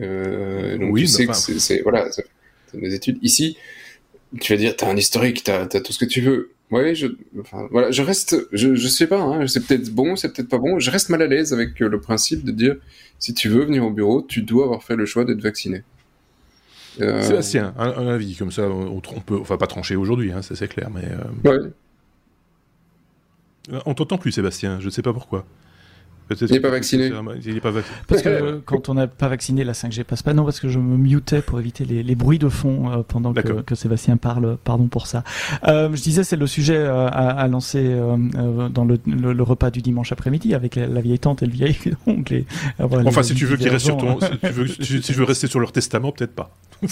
donc 0.79 0.93
oui, 0.93 1.01
tu 1.01 1.07
sais 1.07 1.27
que 1.27 1.33
c'est. 1.33 1.81
Voilà, 1.81 2.07
des 2.73 2.93
études. 2.93 3.17
Ici, 3.21 3.57
tu 4.39 4.53
vas 4.53 4.57
dire, 4.57 4.75
tu 4.75 4.85
as 4.85 4.89
un 4.89 4.97
historique, 4.97 5.43
tu 5.43 5.51
as, 5.51 5.67
tout 5.67 5.91
ce 5.91 5.99
que 5.99 6.05
tu 6.05 6.21
veux. 6.21 6.51
Oui, 6.71 6.95
je, 6.95 7.07
enfin, 7.39 7.67
voilà, 7.71 7.91
je 7.91 8.01
reste, 8.01 8.35
je, 8.51 8.73
je 8.73 8.87
sais 8.87 9.05
pas, 9.05 9.21
hein, 9.21 9.45
c'est 9.47 9.65
peut-être 9.65 9.93
bon, 9.93 10.15
c'est 10.15 10.33
peut-être 10.33 10.49
pas 10.49 10.57
bon. 10.57 10.79
Je 10.79 10.89
reste 10.89 11.09
mal 11.09 11.21
à 11.21 11.27
l'aise 11.27 11.53
avec 11.53 11.79
le 11.79 11.99
principe 11.99 12.43
de 12.43 12.51
dire, 12.51 12.75
si 13.19 13.33
tu 13.33 13.49
veux 13.49 13.65
venir 13.65 13.85
au 13.85 13.91
bureau, 13.91 14.21
tu 14.21 14.41
dois 14.41 14.65
avoir 14.65 14.83
fait 14.83 14.95
le 14.95 15.05
choix 15.05 15.25
d'être 15.25 15.41
vacciné. 15.41 15.83
Euh... 17.01 17.21
Sébastien, 17.21 17.73
un, 17.77 18.07
avis 18.07 18.35
comme 18.35 18.51
ça, 18.51 18.69
on, 18.69 18.99
peut, 18.99 19.37
enfin 19.39 19.57
pas 19.57 19.67
trancher 19.67 19.95
aujourd'hui, 19.95 20.31
hein, 20.31 20.41
c'est 20.41 20.67
clair, 20.67 20.89
mais. 20.89 21.03
Euh... 21.05 21.61
Ouais. 21.61 21.71
On 23.85 23.93
t'entend 23.93 24.17
plus, 24.17 24.31
Sébastien. 24.31 24.79
Je 24.79 24.85
ne 24.85 24.91
sais 24.91 25.01
pas 25.01 25.13
pourquoi. 25.13 25.45
Il 26.29 26.51
n'est 26.51 26.59
pas 26.59 26.69
vacciné. 26.69 27.11
Il 27.45 27.57
est 27.57 27.61
pas 27.61 27.71
vacciné. 27.71 27.97
Parce 28.07 28.21
que 28.23 28.61
quand 28.65 28.89
on 28.89 28.95
n'a 28.95 29.07
pas 29.07 29.27
vacciné, 29.27 29.63
la 29.63 29.73
5G 29.73 30.03
passe 30.03 30.23
pas. 30.23 30.33
Non, 30.33 30.43
parce 30.43 30.59
que 30.59 30.69
je 30.69 30.79
me 30.79 30.97
mutais 30.97 31.41
pour 31.41 31.59
éviter 31.59 31.85
les, 31.85 32.01
les 32.01 32.15
bruits 32.15 32.39
de 32.39 32.49
fond 32.49 32.91
euh, 32.91 33.03
pendant 33.07 33.31
que, 33.33 33.61
que, 33.61 33.75
Sébastien 33.75 34.17
parle. 34.17 34.57
Pardon 34.63 34.87
pour 34.87 35.05
ça. 35.07 35.23
Euh, 35.67 35.89
je 35.93 36.01
disais, 36.01 36.23
c'est 36.23 36.35
le 36.35 36.47
sujet 36.47 36.77
euh, 36.77 37.07
à, 37.07 37.29
à, 37.29 37.47
lancer 37.47 37.95
dans 38.73 38.85
le, 38.85 38.99
le, 39.05 39.43
repas 39.43 39.69
du 39.69 39.81
dimanche 39.81 40.11
après-midi 40.11 40.55
avec 40.55 40.75
la, 40.75 41.01
vieille 41.01 41.19
tante 41.19 41.43
et 41.43 41.45
le 41.45 41.51
vieil 41.51 41.77
oncle. 42.07 42.43
enfin, 42.79 43.21
si 43.21 43.35
tu 43.35 43.45
veux 43.45 43.57
qu'il 43.57 43.69
reste 43.69 43.85
sur 43.85 43.97
ton, 43.97 44.19
si 44.19 44.37
tu 44.39 44.47
veux, 44.47 44.67
si, 44.67 45.01
tu 45.01 45.13
veux 45.13 45.25
rester 45.25 45.45
sur 45.47 45.59
leur 45.59 45.71
testament, 45.71 46.11
peut-être 46.11 46.33
pas. 46.33 46.49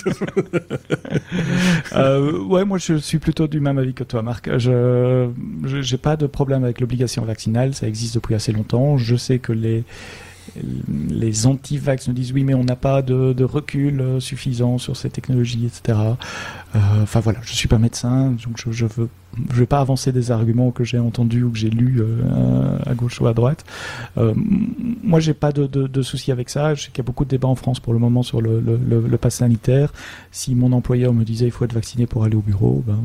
ouais, 1.96 2.64
moi 2.66 2.78
je 2.78 2.96
suis 2.96 3.20
plutôt 3.20 3.48
du 3.48 3.60
même 3.60 3.78
avis 3.78 3.94
que 3.94 4.04
toi, 4.06 4.22
Marc. 4.22 4.50
Je 4.58 5.28
j'ai 5.64 5.98
pas 5.98 6.16
de 6.16 6.26
problème 6.26 6.64
avec 6.64 6.80
l'obligation 6.80 7.24
vaccinale. 7.26 7.74
Ça 7.74 7.88
existe 7.88 8.16
depuis 8.16 8.36
assez 8.36 8.52
longtemps. 8.52 8.98
Je 8.98 9.16
sais 9.24 9.40
que 9.40 9.54
les, 9.54 9.84
les 11.10 11.48
anti-vax 11.48 12.08
nous 12.08 12.14
disent 12.14 12.32
oui, 12.34 12.44
mais 12.44 12.54
on 12.54 12.64
n'a 12.64 12.76
pas 12.76 13.02
de, 13.02 13.34
de, 13.34 13.44
recul 13.44 14.02
euh, 14.02 14.20
suffisant 14.20 14.78
sur 14.78 14.98
ces 14.98 15.10
technologies, 15.10 15.66
etc. 15.66 15.98
Euh, 16.76 16.80
enfin 17.02 17.20
voilà, 17.20 17.40
je 17.44 17.54
suis 17.54 17.68
pas 17.68 17.78
médecin, 17.78 18.32
donc 18.32 18.58
je, 18.58 18.72
je 18.72 18.86
veux 18.86 19.10
je 19.52 19.60
vais 19.60 19.66
pas 19.66 19.80
avancer 19.80 20.12
des 20.12 20.32
arguments 20.32 20.72
que 20.72 20.84
j'ai 20.84 21.00
entendus 21.00 21.44
ou 21.44 21.52
que 21.52 21.58
j'ai 21.58 21.70
lus 21.70 22.02
euh, 22.02 22.78
à 22.86 22.94
gauche 22.94 23.20
ou 23.22 23.28
à 23.28 23.34
droite. 23.34 23.66
Euh, 24.18 24.34
moi, 24.36 25.20
j'ai 25.20 25.34
pas 25.34 25.52
de, 25.52 25.66
de, 25.66 26.02
souci 26.02 26.32
avec 26.32 26.50
ça. 26.50 26.76
Je 26.76 26.84
sais 26.84 26.88
qu'il 26.90 27.00
y 27.00 27.02
a 27.02 27.04
beaucoup 27.06 27.26
de 27.26 27.30
débats 27.30 27.48
en 27.48 27.56
France 27.56 27.80
pour 27.80 27.94
le 27.94 28.00
moment 28.00 28.24
sur 28.24 28.42
le, 28.42 28.60
le, 28.60 28.78
le, 28.78 29.18
pass 29.18 29.36
sanitaire. 29.36 29.94
Si 30.32 30.56
mon 30.56 30.72
employeur 30.72 31.14
me 31.14 31.24
disait 31.24 31.46
il 31.46 31.52
faut 31.52 31.66
être 31.66 31.74
vacciné 31.74 32.06
pour 32.08 32.24
aller 32.24 32.36
au 32.36 32.42
bureau, 32.42 32.84
ben, 32.86 33.00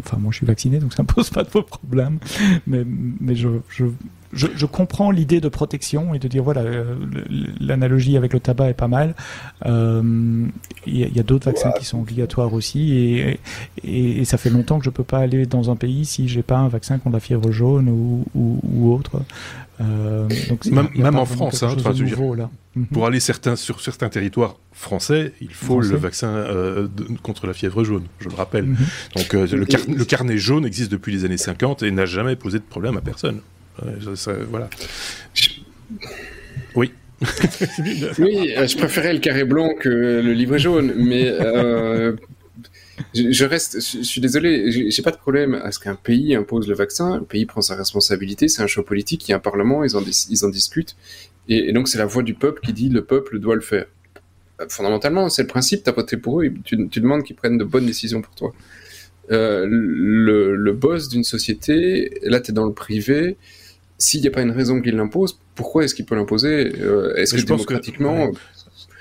enfin 0.00 0.18
moi 0.18 0.30
je 0.30 0.38
suis 0.38 0.46
vacciné 0.46 0.78
donc 0.78 0.92
ça 0.92 1.02
me 1.02 1.08
pose 1.08 1.30
pas 1.30 1.44
de 1.44 1.48
problème. 1.48 2.18
Mais, 2.66 2.84
mais 2.86 3.34
je, 3.34 3.48
je, 4.34 4.46
je, 4.54 4.66
comprends 4.66 5.10
l'idée 5.10 5.40
de 5.40 5.48
protection 5.48 6.14
et 6.14 6.18
de 6.18 6.28
dire 6.28 6.42
voilà 6.42 6.62
euh, 6.62 6.96
l'analogie 7.60 8.16
avec 8.16 8.32
le 8.32 8.40
tabac 8.40 8.70
est 8.70 8.74
pas 8.74 8.88
mal. 8.88 9.14
Euh, 9.66 10.46
il 10.86 10.96
y 10.96 11.18
a, 11.18 11.20
a 11.20 11.22
d'autres 11.22 11.46
vaccins 11.46 11.72
qui 11.72 11.84
sont 11.84 12.00
obligatoires 12.00 12.52
aussi 12.52 12.92
et, 12.92 13.40
et, 13.84 14.20
et, 14.20 14.24
ça 14.24 14.38
fait 14.38 14.50
longtemps 14.50 14.78
que 14.78 14.84
je 14.84 14.90
peux 14.90 15.04
pas 15.04 15.18
aller 15.18 15.46
dans 15.46 15.70
un 15.70 15.76
pays 15.76 16.04
si 16.04 16.28
j'ai 16.28 16.42
pas 16.42 16.58
un 16.58 16.68
vaccin 16.68 16.98
contre 16.98 17.14
la 17.14 17.20
fièvre 17.20 17.50
jaune 17.50 17.88
ou, 17.88 18.24
ou, 18.34 18.60
ou 18.62 18.92
autre. 18.92 19.22
Euh, 19.80 20.28
donc 20.48 20.66
même, 20.66 20.88
même 20.94 21.16
en 21.16 21.26
France, 21.26 21.62
hein, 21.62 21.74
nouveau, 21.98 22.34
là. 22.34 22.48
Mhm. 22.76 22.86
pour 22.86 23.06
aller 23.06 23.18
certains, 23.18 23.56
sur 23.56 23.80
certains 23.80 24.08
territoires 24.08 24.56
français, 24.72 25.32
il 25.40 25.52
faut 25.52 25.80
le 25.80 25.96
vaccin 25.96 26.28
euh, 26.28 26.86
de, 26.86 27.04
contre 27.22 27.46
la 27.46 27.54
fièvre 27.54 27.82
jaune, 27.82 28.04
je 28.20 28.28
le 28.28 28.34
rappelle. 28.34 28.66
Mhm. 28.66 28.76
Donc 29.16 29.34
euh, 29.34 29.46
le, 29.46 29.64
car, 29.64 29.80
le, 29.88 30.04
carnet 30.04 30.38
jaune 30.38 30.64
existe 30.64 30.92
depuis 30.92 31.12
les 31.12 31.24
années 31.24 31.38
50 31.38 31.82
et 31.82 31.90
n'a 31.90 32.06
jamais 32.06 32.36
posé 32.36 32.58
de 32.58 32.64
problème 32.64 32.96
à 32.96 33.00
personne. 33.00 33.40
Voilà. 34.48 34.70
Oui. 36.74 36.92
oui, 38.18 38.54
euh, 38.56 38.66
je 38.66 38.76
préférais 38.76 39.12
le 39.12 39.20
carré 39.20 39.44
blanc 39.44 39.74
que 39.78 39.88
le 39.88 40.32
livre 40.32 40.58
jaune, 40.58 40.92
mais 40.96 41.26
euh, 41.28 42.12
je, 43.14 43.44
reste, 43.44 43.76
je, 43.76 44.02
suis 44.02 44.20
désolé, 44.20 44.90
j'ai 44.90 45.02
pas 45.02 45.10
de 45.10 45.16
problème 45.16 45.54
à 45.54 45.72
ce 45.72 45.78
qu'un 45.78 45.94
pays 45.94 46.34
impose 46.34 46.68
le 46.68 46.74
vaccin. 46.74 47.18
Le 47.18 47.24
pays 47.24 47.46
prend 47.46 47.62
sa 47.62 47.76
responsabilité, 47.76 48.48
c'est 48.48 48.62
un 48.62 48.66
choix 48.66 48.84
politique, 48.84 49.26
il 49.28 49.30
y 49.30 49.34
a 49.34 49.36
un 49.36 49.40
parlement, 49.40 49.84
ils 49.84 49.96
en, 49.96 50.02
ils 50.02 50.44
en 50.44 50.48
discutent, 50.48 50.96
et, 51.48 51.72
donc 51.72 51.88
c'est 51.88 51.98
la 51.98 52.06
voix 52.06 52.22
du 52.22 52.34
peuple 52.34 52.60
qui 52.62 52.72
dit 52.72 52.88
le 52.88 53.04
peuple 53.04 53.38
doit 53.38 53.54
le 53.54 53.60
faire. 53.60 53.86
Fondamentalement, 54.68 55.28
c'est 55.30 55.42
le 55.42 55.48
principe, 55.48 55.82
t'as 55.82 55.92
voté 55.92 56.16
pour 56.16 56.42
eux, 56.42 56.52
tu, 56.64 56.88
tu 56.88 57.00
demandes 57.00 57.22
qu'ils 57.22 57.36
prennent 57.36 57.58
de 57.58 57.64
bonnes 57.64 57.86
décisions 57.86 58.22
pour 58.22 58.34
toi. 58.34 58.52
Euh, 59.32 59.66
le, 59.66 60.54
le, 60.54 60.72
boss 60.72 61.08
d'une 61.08 61.24
société, 61.24 62.20
là 62.22 62.40
t'es 62.40 62.52
dans 62.52 62.66
le 62.66 62.74
privé, 62.74 63.38
s'il 64.04 64.20
n'y 64.20 64.26
a 64.28 64.30
pas 64.30 64.42
une 64.42 64.50
raison 64.50 64.82
qu'il 64.82 64.96
l'impose, 64.96 65.40
pourquoi 65.54 65.84
est-ce 65.84 65.94
qu'il 65.94 66.04
peut 66.04 66.14
l'imposer 66.14 66.74
euh, 66.80 67.14
Est-ce 67.16 67.34
que 67.34 67.40
démocratiquement... 67.40 68.30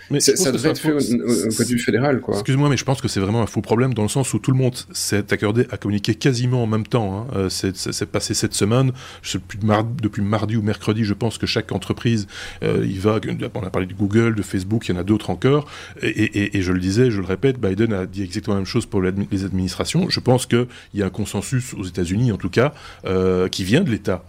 Mais 0.10 0.20
ça 0.20 0.52
devrait 0.52 0.70
être 0.70 0.80
fait 0.80 0.92
au, 0.92 1.00
point 1.00 1.66
de 1.66 1.70
vue 1.70 1.80
fédéral, 1.80 2.20
quoi. 2.22 2.36
Excuse-moi, 2.36 2.70
mais 2.70 2.78
je 2.78 2.84
pense 2.84 3.02
que 3.02 3.08
c'est 3.08 3.20
vraiment 3.20 3.42
un 3.42 3.48
faux 3.48 3.62
problème 3.62 3.94
dans 3.94 4.04
le 4.04 4.10
sens 4.10 4.34
où 4.34 4.40
tout 4.40 4.52
le 4.52 4.58
monde 4.58 4.76
s'est 4.92 5.32
accordé 5.34 5.66
à 5.72 5.78
communiquer 5.78 6.16
quasiment 6.16 6.64
en 6.64 6.68
même 6.68 6.86
temps. 6.86 7.28
Hein. 7.34 7.34
Euh, 7.36 7.50
c'est 7.50 8.06
passé 8.06 8.34
cette 8.34 8.54
semaine, 8.54 8.92
je 9.22 9.32
sais 9.32 9.40
plus, 9.40 9.60
depuis 10.02 10.22
mardi 10.22 10.58
ou 10.58 10.62
mercredi, 10.62 11.04
je 11.04 11.14
pense 11.14 11.38
que 11.38 11.46
chaque 11.46 11.72
entreprise, 11.72 12.28
euh, 12.64 12.86
il 12.88 13.00
va. 13.00 13.20
On 13.56 13.64
a 13.64 13.70
parlé 13.70 13.88
de 13.88 13.94
Google, 13.94 14.36
de 14.36 14.42
Facebook, 14.42 14.88
il 14.88 14.94
y 14.94 14.98
en 14.98 15.00
a 15.00 15.04
d'autres 15.04 15.30
encore. 15.30 15.68
Et, 16.02 16.62
je 16.62 16.72
le 16.72 16.80
disais, 16.80 17.12
je 17.12 17.20
le 17.20 17.26
répète, 17.26 17.60
Biden 17.60 17.94
a 17.94 18.06
dit 18.06 18.24
exactement 18.24 18.56
la 18.56 18.62
même 18.62 18.68
chose 18.68 18.86
pour 18.86 19.02
les 19.02 19.46
administrations. 19.46 20.10
Je 20.10 20.20
pense 20.20 20.46
qu'il 20.46 20.68
y 20.94 21.02
a 21.02 21.06
un 21.06 21.10
consensus 21.10 21.74
aux 21.74 21.84
États-Unis, 21.84 22.32
en 22.32 22.38
tout 22.38 22.50
cas, 22.50 22.74
euh, 23.06 23.48
qui 23.48 23.64
vient 23.64 23.82
de 23.82 23.90
l'État, 23.90 24.24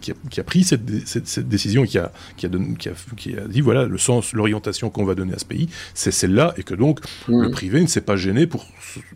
qui, 0.00 0.40
a, 0.40 0.44
pris 0.44 0.64
cette, 0.64 0.84
décision 1.48 1.84
et 1.84 1.88
qui 1.88 1.98
a, 1.98 2.12
qui, 2.36 2.46
a 2.46 2.50
qui 3.16 3.36
a 3.36 3.46
dit 3.48 3.60
voilà 3.60 3.84
le 3.84 3.98
sens, 3.98 4.32
l'orientation 4.32 4.90
qu'on 5.00 5.06
va 5.06 5.14
donner 5.14 5.34
à 5.34 5.38
ce 5.38 5.44
pays, 5.44 5.68
c'est 5.94 6.10
celle-là, 6.10 6.54
et 6.56 6.62
que 6.62 6.74
donc 6.74 7.00
le 7.28 7.48
mmh. 7.48 7.50
privé 7.50 7.80
ne 7.80 7.86
s'est 7.86 8.00
pas 8.00 8.16
gêné 8.16 8.46
pour, 8.46 8.66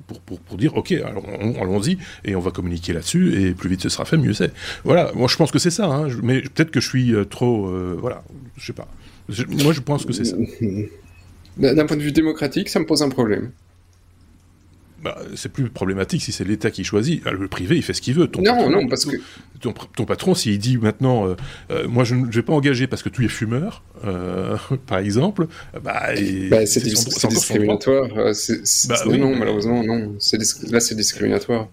pour, 0.06 0.40
pour, 0.40 0.56
dire 0.56 0.76
ok, 0.76 0.92
alors 0.92 1.24
allons-y, 1.60 1.98
et 2.24 2.34
on 2.36 2.40
va 2.40 2.50
communiquer 2.50 2.92
là-dessus, 2.92 3.40
et 3.40 3.52
plus 3.52 3.68
vite 3.68 3.82
ce 3.82 3.88
sera 3.88 4.04
fait, 4.04 4.16
mieux 4.16 4.34
c'est. 4.34 4.52
Voilà, 4.84 5.12
moi 5.14 5.28
je 5.28 5.36
pense 5.36 5.50
que 5.50 5.58
c'est 5.58 5.70
ça, 5.70 5.86
hein, 5.86 6.08
mais 6.22 6.40
peut-être 6.42 6.70
que 6.70 6.80
je 6.80 6.88
suis 6.88 7.14
euh, 7.14 7.24
trop. 7.24 7.68
Euh, 7.68 7.96
voilà, 8.00 8.24
je 8.56 8.66
sais 8.66 8.72
pas. 8.72 8.88
moi 9.62 9.72
je 9.72 9.80
pense 9.80 10.04
que 10.04 10.12
c'est 10.12 10.24
ça. 10.24 10.36
D'un 11.56 11.86
point 11.86 11.96
de 11.96 12.02
vue 12.02 12.12
démocratique, 12.12 12.68
ça 12.68 12.80
me 12.80 12.86
pose 12.86 13.02
un 13.02 13.08
problème. 13.08 13.52
Bah, 15.04 15.18
c'est 15.36 15.52
plus 15.52 15.68
problématique 15.68 16.22
si 16.22 16.32
c'est 16.32 16.44
l'État 16.44 16.70
qui 16.70 16.82
choisit. 16.82 17.22
Ah, 17.26 17.32
le 17.32 17.46
privé, 17.46 17.76
il 17.76 17.82
fait 17.82 17.92
ce 17.92 18.00
qu'il 18.00 18.14
veut. 18.14 18.26
Ton 18.26 18.40
non, 18.40 18.54
patron, 18.54 18.70
non, 18.70 18.88
parce 18.88 19.04
que... 19.04 19.16
Ton, 19.60 20.06
patron, 20.06 20.34
s'il 20.34 20.58
dit 20.58 20.78
maintenant, 20.78 21.28
euh, 21.28 21.34
euh, 21.70 21.86
moi 21.86 22.04
je 22.04 22.14
ne 22.14 22.24
vais 22.24 22.40
pas 22.40 22.54
engager 22.54 22.86
parce 22.86 23.02
que 23.02 23.10
tu 23.10 23.22
es 23.22 23.28
fumeur, 23.28 23.82
euh, 24.06 24.56
par 24.86 24.98
exemple, 24.98 25.46
bah, 25.74 26.14
bah 26.48 26.64
c'est 26.64 26.82
discriminatoire. 26.82 28.08
Bah 28.08 28.96
non, 29.18 29.36
malheureusement, 29.36 29.84
non. 29.84 30.16
Là, 30.70 30.80
c'est 30.80 30.94
discriminatoire. 30.94 31.68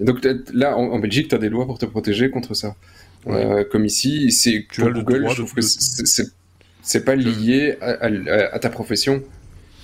donc 0.00 0.26
là, 0.54 0.74
en, 0.78 0.98
Belgique, 0.98 1.28
tu 1.28 1.34
as 1.34 1.38
des 1.38 1.50
lois 1.50 1.66
pour 1.66 1.78
te 1.78 1.84
protéger 1.84 2.30
contre 2.30 2.54
ça. 2.54 2.76
comme 3.70 3.84
ici, 3.84 4.32
c'est 4.32 4.66
Google, 4.78 5.28
je 5.28 5.34
trouve 5.34 5.52
que 5.52 5.60
c'est 5.60 7.04
pas 7.04 7.14
lié 7.14 7.76
à 7.82 8.58
ta 8.58 8.70
profession 8.70 9.22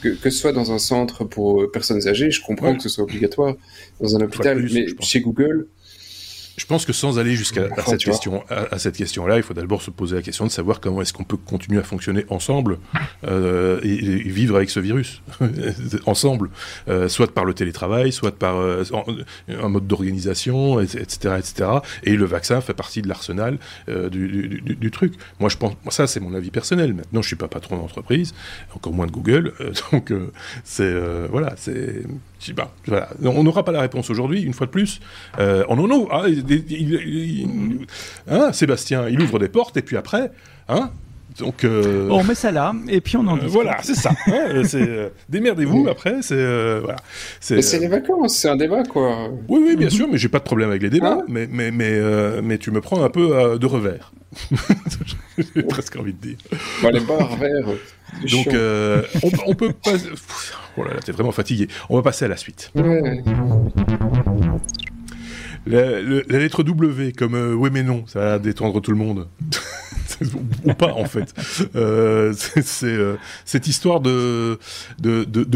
que, 0.01 0.31
ce 0.31 0.31
soit 0.31 0.53
dans 0.53 0.73
un 0.73 0.79
centre 0.79 1.25
pour 1.25 1.63
euh, 1.63 1.71
personnes 1.71 2.07
âgées, 2.09 2.31
je 2.31 2.43
comprends 2.43 2.75
que 2.75 2.83
ce 2.83 2.89
soit 2.89 3.05
obligatoire 3.05 3.55
dans 4.01 4.17
un 4.17 4.21
hôpital, 4.21 4.67
mais 4.73 4.87
chez 5.01 5.21
Google, 5.21 5.67
je 6.61 6.67
pense 6.67 6.85
que 6.85 6.93
sans 6.93 7.19
aller 7.19 7.37
jusqu'à 7.37 7.69
cette 7.87 8.05
question, 8.05 8.45
à, 8.51 8.79
cette 8.79 8.95
question-là, 8.95 9.39
il 9.39 9.43
faut 9.43 9.55
d'abord 9.55 9.81
se 9.81 9.91
poser 9.91 10.17
la 10.17 10.21
question 10.21 10.45
de 10.45 10.51
savoir 10.51 10.79
comment 10.79 11.01
est-ce 11.01 11.15
qu'on 11.15 11.25
peut 11.25 11.39
continuer 11.39 11.81
à 11.81 11.83
fonctionner 11.83 12.27
ensemble 12.29 12.79
euh, 13.27 13.81
et, 13.83 13.97
vivre 14.29 14.57
avec 14.57 14.69
ce 14.69 14.79
virus 14.79 15.23
ensemble, 16.07 16.51
euh, 16.89 17.09
soit 17.09 17.33
par 17.33 17.47
le 17.47 17.55
télétravail, 17.55 18.13
soit 18.13 18.39
par 18.39 18.59
euh, 18.59 18.85
un 19.49 19.69
mode 19.71 19.87
d'organisation, 19.87 20.81
etc., 20.81 21.37
etc. 21.39 21.71
Et 22.03 22.15
le 22.15 22.27
vaccin 22.27 22.61
fait 22.61 22.75
partie 22.75 23.01
de 23.01 23.09
l'arsenal 23.09 23.59
du, 23.89 24.91
truc. 24.93 25.15
Moi, 25.39 25.49
je 25.49 25.57
pense, 25.57 25.73
ça, 25.89 26.07
c'est 26.07 26.21
mon 26.21 26.35
avis 26.35 26.51
personnel. 26.51 26.93
Maintenant, 26.93 27.23
je 27.23 27.29
suis 27.29 27.37
pas 27.37 27.49
patron 27.49 27.79
d'entreprise, 27.79 28.35
encore 28.75 28.93
moins 28.93 29.07
de 29.07 29.13
Google, 29.13 29.55
donc 29.93 30.13
c'est 30.65 30.93
voilà, 31.31 31.55
c'est 31.57 32.03
on 33.23 33.43
n'aura 33.43 33.65
pas 33.65 33.73
la 33.73 33.81
réponse 33.81 34.11
aujourd'hui, 34.11 34.43
une 34.43 34.55
fois 34.55 34.67
de 34.67 34.71
plus. 34.71 35.01
Euh, 35.39 35.65
on 35.69 35.79
en 35.79 35.91
ouvre. 35.91 36.09
Ah, 36.13 36.27
hein, 38.29 38.53
Sébastien, 38.53 39.09
il 39.09 39.21
ouvre 39.21 39.39
des 39.39 39.49
portes 39.49 39.77
et 39.77 39.83
puis 39.83 39.97
après, 39.97 40.31
hein, 40.69 40.91
donc, 41.39 41.65
euh, 41.65 42.09
on 42.11 42.25
met 42.25 42.35
ça 42.35 42.51
là, 42.51 42.75
et 42.89 43.01
puis 43.01 43.17
on 43.17 43.27
en 43.27 43.39
euh, 43.39 43.47
Voilà, 43.47 43.79
c'est 43.83 43.95
ça. 43.95 44.11
Hein, 44.27 44.63
démerdez-vous 45.29 45.89
après. 45.89 46.23
C'est 46.23 46.81
voilà. 46.81 46.97
C'est 47.41 47.79
les 47.79 47.89
vacances, 47.89 48.37
c'est 48.37 48.49
un 48.49 48.57
débat 48.57 48.83
quoi. 48.85 49.29
Oui, 49.49 49.61
oui, 49.65 49.77
bien 49.77 49.91
sûr, 49.91 50.09
mais 50.11 50.19
j'ai 50.19 50.29
pas 50.29 50.39
de 50.39 50.45
problème 50.45 50.71
avec 50.71 50.83
les 50.83 50.91
débats. 50.91 51.19
Ah. 51.21 51.25
mais 51.29 51.49
mais 51.51 51.71
mais 51.71 52.01
mais 52.43 52.59
tu 52.59 52.71
me 52.71 52.81
prends 52.81 53.03
un 53.03 53.11
peu 53.11 53.59
de 53.59 53.67
revers. 53.67 54.13
j'ai 55.55 55.63
presque 55.65 55.97
envie 55.97 56.13
de 56.13 56.21
dire. 56.21 56.37
Bon, 56.83 56.91
les 56.91 57.01
pas 57.01 57.25
revers. 57.25 57.67
Donc, 58.31 58.49
on, 59.23 59.51
on, 59.51 59.55
peut 59.55 59.73
pas. 59.73 59.93
Oh 60.77 60.85
là 60.85 60.95
là, 60.95 61.01
t'es 61.05 61.13
vraiment 61.13 61.33
fatigué. 61.33 61.69
On 61.89 61.97
va 61.97 62.03
passer 62.03 62.27
à 62.27 62.29
la 62.29 62.37
suite. 62.37 62.71
La, 65.67 66.01
lettre 66.01 66.63
W, 66.63 67.13
comme 67.13 67.35
euh, 67.35 67.53
oui 67.55 67.69
mais 67.73 67.83
non, 67.83 68.05
ça 68.07 68.21
va 68.21 68.39
détendre 68.39 68.81
tout 68.81 68.91
le 68.91 68.97
monde. 68.97 69.29
ou 70.65 70.75
pas 70.75 70.93
en 70.95 71.05
fait. 71.05 71.35
Euh, 71.77 72.33
c'est 72.35 72.87
euh, 72.87 73.17
cette 73.45 73.67
histoire 73.67 74.01
de, 74.01 74.59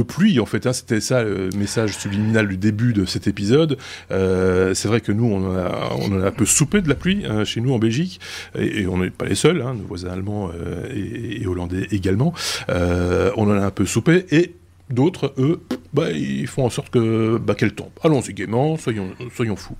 pluie 0.06 0.40
en 0.40 0.46
fait. 0.46 0.66
Hein, 0.66 0.72
C'était 0.72 1.00
ça 1.00 1.22
le 1.22 1.48
message 1.56 1.96
subliminal 1.96 2.48
du 2.48 2.56
début 2.56 2.92
de 2.92 3.04
cet 3.06 3.26
épisode. 3.26 3.78
c'est 4.10 4.86
vrai 4.86 5.00
que 5.00 5.12
nous 5.12 5.24
on 5.24 5.46
en, 5.46 6.22
a, 6.22 6.26
un 6.26 6.30
peu 6.30 6.44
soupé 6.44 6.82
de 6.82 6.88
la 6.88 6.94
pluie 6.94 7.24
hein, 7.26 7.44
chez 7.44 7.60
nous 7.60 7.72
en 7.72 7.78
Belgique 7.78 8.20
et, 8.58 8.86
on 8.86 8.98
n'est 8.98 9.10
pas 9.10 9.26
les 9.26 9.34
seuls. 9.34 9.62
Hein, 9.62 9.74
nos 9.74 9.84
voisins 9.84 10.10
allemands 10.10 10.50
et, 10.94 11.46
hollandais 11.46 11.86
également. 11.90 12.34
on 12.68 13.50
en 13.50 13.52
a 13.52 13.64
un 13.64 13.70
peu 13.70 13.86
soupé 13.86 14.26
et 14.30 14.54
D'autres, 14.90 15.32
eux, 15.38 15.62
bah, 15.94 16.10
ils 16.10 16.46
font 16.46 16.66
en 16.66 16.70
sorte 16.70 16.90
que 16.90 17.38
bah, 17.38 17.54
qu'elle 17.54 17.74
tombe. 17.74 17.88
Allons-y 18.02 18.34
gaiement, 18.34 18.76
soyons 18.76 19.56
fous. 19.56 19.78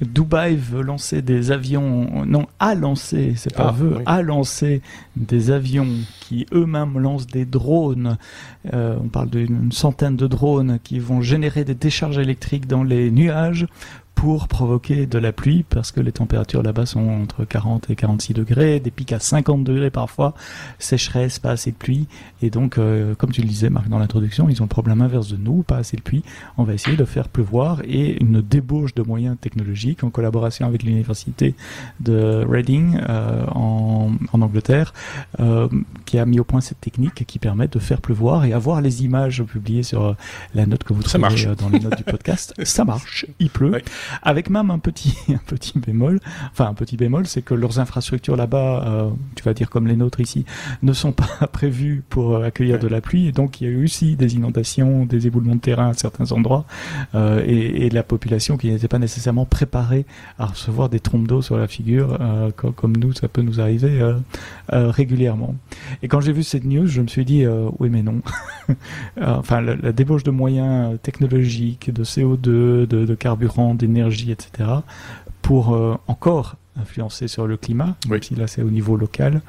Dubaï 0.00 0.56
veut 0.56 0.82
lancer 0.82 1.20
des 1.20 1.50
avions, 1.50 2.24
non, 2.24 2.46
a 2.58 2.74
lancé, 2.74 3.34
c'est 3.36 3.54
pas 3.54 3.68
ah, 3.68 3.72
veut, 3.72 3.98
a 4.06 4.22
lancé 4.22 4.82
des 5.16 5.50
avions 5.50 5.88
qui 6.20 6.46
eux-mêmes 6.52 6.98
lancent 6.98 7.26
des 7.26 7.44
drones. 7.44 8.18
Euh, 8.72 8.96
on 9.02 9.08
parle 9.08 9.30
d'une 9.30 9.72
centaine 9.72 10.16
de 10.16 10.26
drones 10.26 10.78
qui 10.82 10.98
vont 10.98 11.20
générer 11.20 11.64
des 11.64 11.74
décharges 11.74 12.18
électriques 12.18 12.66
dans 12.66 12.84
les 12.84 13.10
nuages 13.10 13.66
pour 14.14 14.48
provoquer 14.48 15.06
de 15.06 15.18
la 15.18 15.32
pluie 15.32 15.64
parce 15.68 15.90
que 15.90 16.00
les 16.00 16.12
températures 16.12 16.62
là-bas 16.62 16.86
sont 16.86 17.08
entre 17.08 17.44
40 17.44 17.90
et 17.90 17.96
46 17.96 18.34
degrés, 18.34 18.80
des 18.80 18.90
pics 18.90 19.12
à 19.12 19.18
50 19.18 19.64
degrés 19.64 19.90
parfois, 19.90 20.34
sécheresse, 20.78 21.38
pas 21.38 21.50
assez 21.50 21.72
de 21.72 21.76
pluie. 21.76 22.06
Et 22.40 22.50
donc, 22.50 22.78
euh, 22.78 23.14
comme 23.14 23.32
tu 23.32 23.40
le 23.40 23.48
disais, 23.48 23.70
Marc, 23.70 23.88
dans 23.88 23.98
l'introduction, 23.98 24.48
ils 24.48 24.60
ont 24.62 24.66
le 24.66 24.68
problème 24.68 25.02
inverse 25.02 25.28
de 25.28 25.36
nous, 25.36 25.62
pas 25.62 25.78
assez 25.78 25.96
de 25.96 26.02
pluie. 26.02 26.22
On 26.56 26.64
va 26.64 26.74
essayer 26.74 26.96
de 26.96 27.04
faire 27.04 27.28
pleuvoir 27.28 27.80
et 27.84 28.22
une 28.22 28.40
débauche 28.40 28.94
de 28.94 29.02
moyens 29.02 29.36
technologiques 29.40 30.04
en 30.04 30.10
collaboration 30.10 30.66
avec 30.66 30.82
l'université 30.82 31.54
de 32.00 32.44
Reading 32.48 32.98
euh, 33.08 33.44
en, 33.46 34.12
en, 34.32 34.42
Angleterre, 34.42 34.92
euh, 35.40 35.68
qui 36.04 36.18
a 36.18 36.26
mis 36.26 36.38
au 36.38 36.44
point 36.44 36.60
cette 36.60 36.80
technique 36.80 37.24
qui 37.26 37.38
permet 37.38 37.68
de 37.68 37.78
faire 37.78 38.00
pleuvoir 38.00 38.44
et 38.44 38.52
avoir 38.52 38.80
les 38.80 39.04
images 39.04 39.42
publiées 39.42 39.82
sur 39.82 40.16
la 40.54 40.66
note 40.66 40.84
que 40.84 40.92
vous 40.92 41.02
trouvez 41.02 41.56
dans 41.56 41.68
les 41.68 41.80
notes 41.80 41.96
du 41.96 42.04
podcast. 42.04 42.54
Ça 42.64 42.84
marche, 42.84 43.26
il 43.38 43.50
pleut. 43.50 43.82
Avec 44.22 44.50
même 44.50 44.70
un 44.70 44.78
petit, 44.78 45.16
un 45.28 45.40
petit 45.46 45.78
bémol, 45.78 46.20
enfin 46.50 46.66
un 46.66 46.74
petit 46.74 46.96
bémol, 46.96 47.26
c'est 47.26 47.42
que 47.42 47.54
leurs 47.54 47.78
infrastructures 47.78 48.36
là-bas, 48.36 48.84
euh, 48.86 49.10
tu 49.34 49.42
vas 49.42 49.54
dire 49.54 49.70
comme 49.70 49.86
les 49.86 49.96
nôtres 49.96 50.20
ici, 50.20 50.44
ne 50.82 50.92
sont 50.92 51.12
pas 51.12 51.46
prévues 51.52 52.02
pour 52.08 52.36
euh, 52.36 52.44
accueillir 52.44 52.78
de 52.78 52.88
la 52.88 53.00
pluie, 53.00 53.26
et 53.26 53.32
donc 53.32 53.60
il 53.60 53.64
y 53.66 53.70
a 53.70 53.70
eu 53.70 53.84
aussi 53.84 54.16
des 54.16 54.34
inondations, 54.34 55.04
des 55.04 55.26
éboulements 55.26 55.56
de 55.56 55.60
terrain 55.60 55.90
à 55.90 55.94
certains 55.94 56.32
endroits, 56.32 56.64
euh, 57.14 57.42
et, 57.46 57.86
et, 57.86 57.90
la 57.90 58.02
population 58.02 58.56
qui 58.56 58.70
n'était 58.70 58.88
pas 58.88 58.98
nécessairement 58.98 59.44
préparée 59.44 60.06
à 60.38 60.46
recevoir 60.46 60.88
des 60.88 61.00
trompes 61.00 61.26
d'eau 61.26 61.42
sur 61.42 61.56
la 61.56 61.68
figure, 61.68 62.18
euh, 62.20 62.50
comme, 62.56 62.72
comme, 62.72 62.96
nous, 62.96 63.12
ça 63.12 63.28
peut 63.28 63.42
nous 63.42 63.60
arriver 63.60 64.00
régulièrement. 64.68 65.54
Et 66.02 66.08
quand 66.08 66.20
j'ai 66.20 66.32
vu 66.32 66.42
cette 66.42 66.64
news, 66.64 66.86
je 66.86 67.00
me 67.02 67.06
suis 67.06 67.24
dit, 67.24 67.44
oui 67.78 67.90
mais 67.90 68.02
non. 68.02 68.22
enfin, 69.20 69.60
la, 69.60 69.76
la, 69.76 69.92
débauche 69.92 70.22
de 70.24 70.30
moyens 70.30 70.98
technologiques, 71.02 71.92
de 71.92 72.04
CO2, 72.04 72.40
de, 72.40 72.86
de 72.86 73.14
carburant, 73.14 73.74
d'énergie, 73.74 73.91
etc., 74.30 74.68
pour 75.42 75.74
euh, 75.74 75.96
encore 76.06 76.56
influencer 76.80 77.28
sur 77.28 77.46
le 77.46 77.56
climat, 77.56 77.96
même 78.08 78.22
si 78.22 78.34
là 78.34 78.46
c'est 78.46 78.62
au 78.62 78.70
niveau 78.70 78.96
local. 78.96 79.42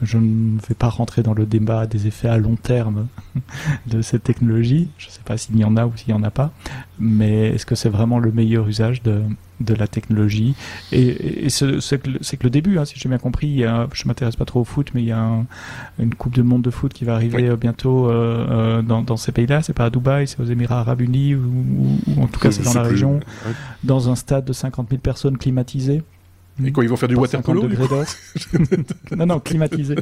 Je 0.00 0.16
ne 0.16 0.58
vais 0.68 0.74
pas 0.76 0.88
rentrer 0.88 1.22
dans 1.22 1.34
le 1.34 1.44
débat 1.44 1.86
des 1.86 2.06
effets 2.06 2.28
à 2.28 2.38
long 2.38 2.54
terme 2.54 3.08
de 3.86 4.00
cette 4.00 4.22
technologie. 4.22 4.88
Je 4.96 5.06
ne 5.08 5.10
sais 5.10 5.22
pas 5.24 5.36
s'il 5.36 5.56
y 5.56 5.64
en 5.64 5.76
a 5.76 5.86
ou 5.86 5.92
s'il 5.96 6.14
n'y 6.14 6.20
en 6.20 6.22
a 6.22 6.30
pas, 6.30 6.52
mais 7.00 7.48
est-ce 7.48 7.66
que 7.66 7.74
c'est 7.74 7.88
vraiment 7.88 8.20
le 8.20 8.30
meilleur 8.30 8.68
usage 8.68 9.02
de, 9.02 9.22
de 9.60 9.74
la 9.74 9.88
technologie? 9.88 10.54
Et, 10.92 11.48
c'est 11.50 11.98
que, 11.98 12.36
que, 12.36 12.44
le 12.44 12.50
début, 12.50 12.78
hein, 12.78 12.84
si 12.84 12.94
j'ai 12.96 13.08
bien 13.08 13.18
compris, 13.18 13.48
il 13.48 13.56
y 13.56 13.64
a, 13.64 13.88
je 13.92 14.06
m'intéresse 14.06 14.36
pas 14.36 14.44
trop 14.44 14.60
au 14.60 14.64
foot, 14.64 14.90
mais 14.94 15.02
il 15.02 15.08
y 15.08 15.12
a 15.12 15.44
une 15.98 16.14
Coupe 16.14 16.34
de 16.34 16.42
monde 16.42 16.62
de 16.62 16.70
foot 16.70 16.92
qui 16.92 17.04
va 17.04 17.14
arriver 17.14 17.48
euh, 17.48 17.56
bientôt 17.56 18.08
euh, 18.08 18.46
euh, 18.50 18.82
dans, 18.82 19.02
dans, 19.02 19.16
ces 19.16 19.32
pays-là. 19.32 19.62
C'est 19.62 19.72
pas 19.72 19.86
à 19.86 19.90
Dubaï, 19.90 20.28
c'est 20.28 20.40
aux 20.40 20.44
Émirats 20.44 20.80
Arabes 20.80 21.00
Unis, 21.00 21.34
ou, 21.34 21.98
en 22.18 22.26
tout 22.28 22.38
cas 22.38 22.52
c'est 22.52 22.62
dans 22.62 22.74
la 22.74 22.82
région, 22.82 23.18
dans 23.82 24.10
un 24.10 24.14
stade 24.14 24.44
de 24.44 24.52
50 24.52 24.88
000 24.90 25.00
personnes 25.00 25.38
climatisées. 25.38 26.02
Et 26.64 26.72
quand 26.72 26.82
ils 26.82 26.88
vont 26.88 26.96
faire 26.96 27.08
du 27.08 27.14
water 27.14 27.42
polo 27.42 27.68
Non, 29.16 29.26
non, 29.26 29.40
climatisé. 29.40 29.94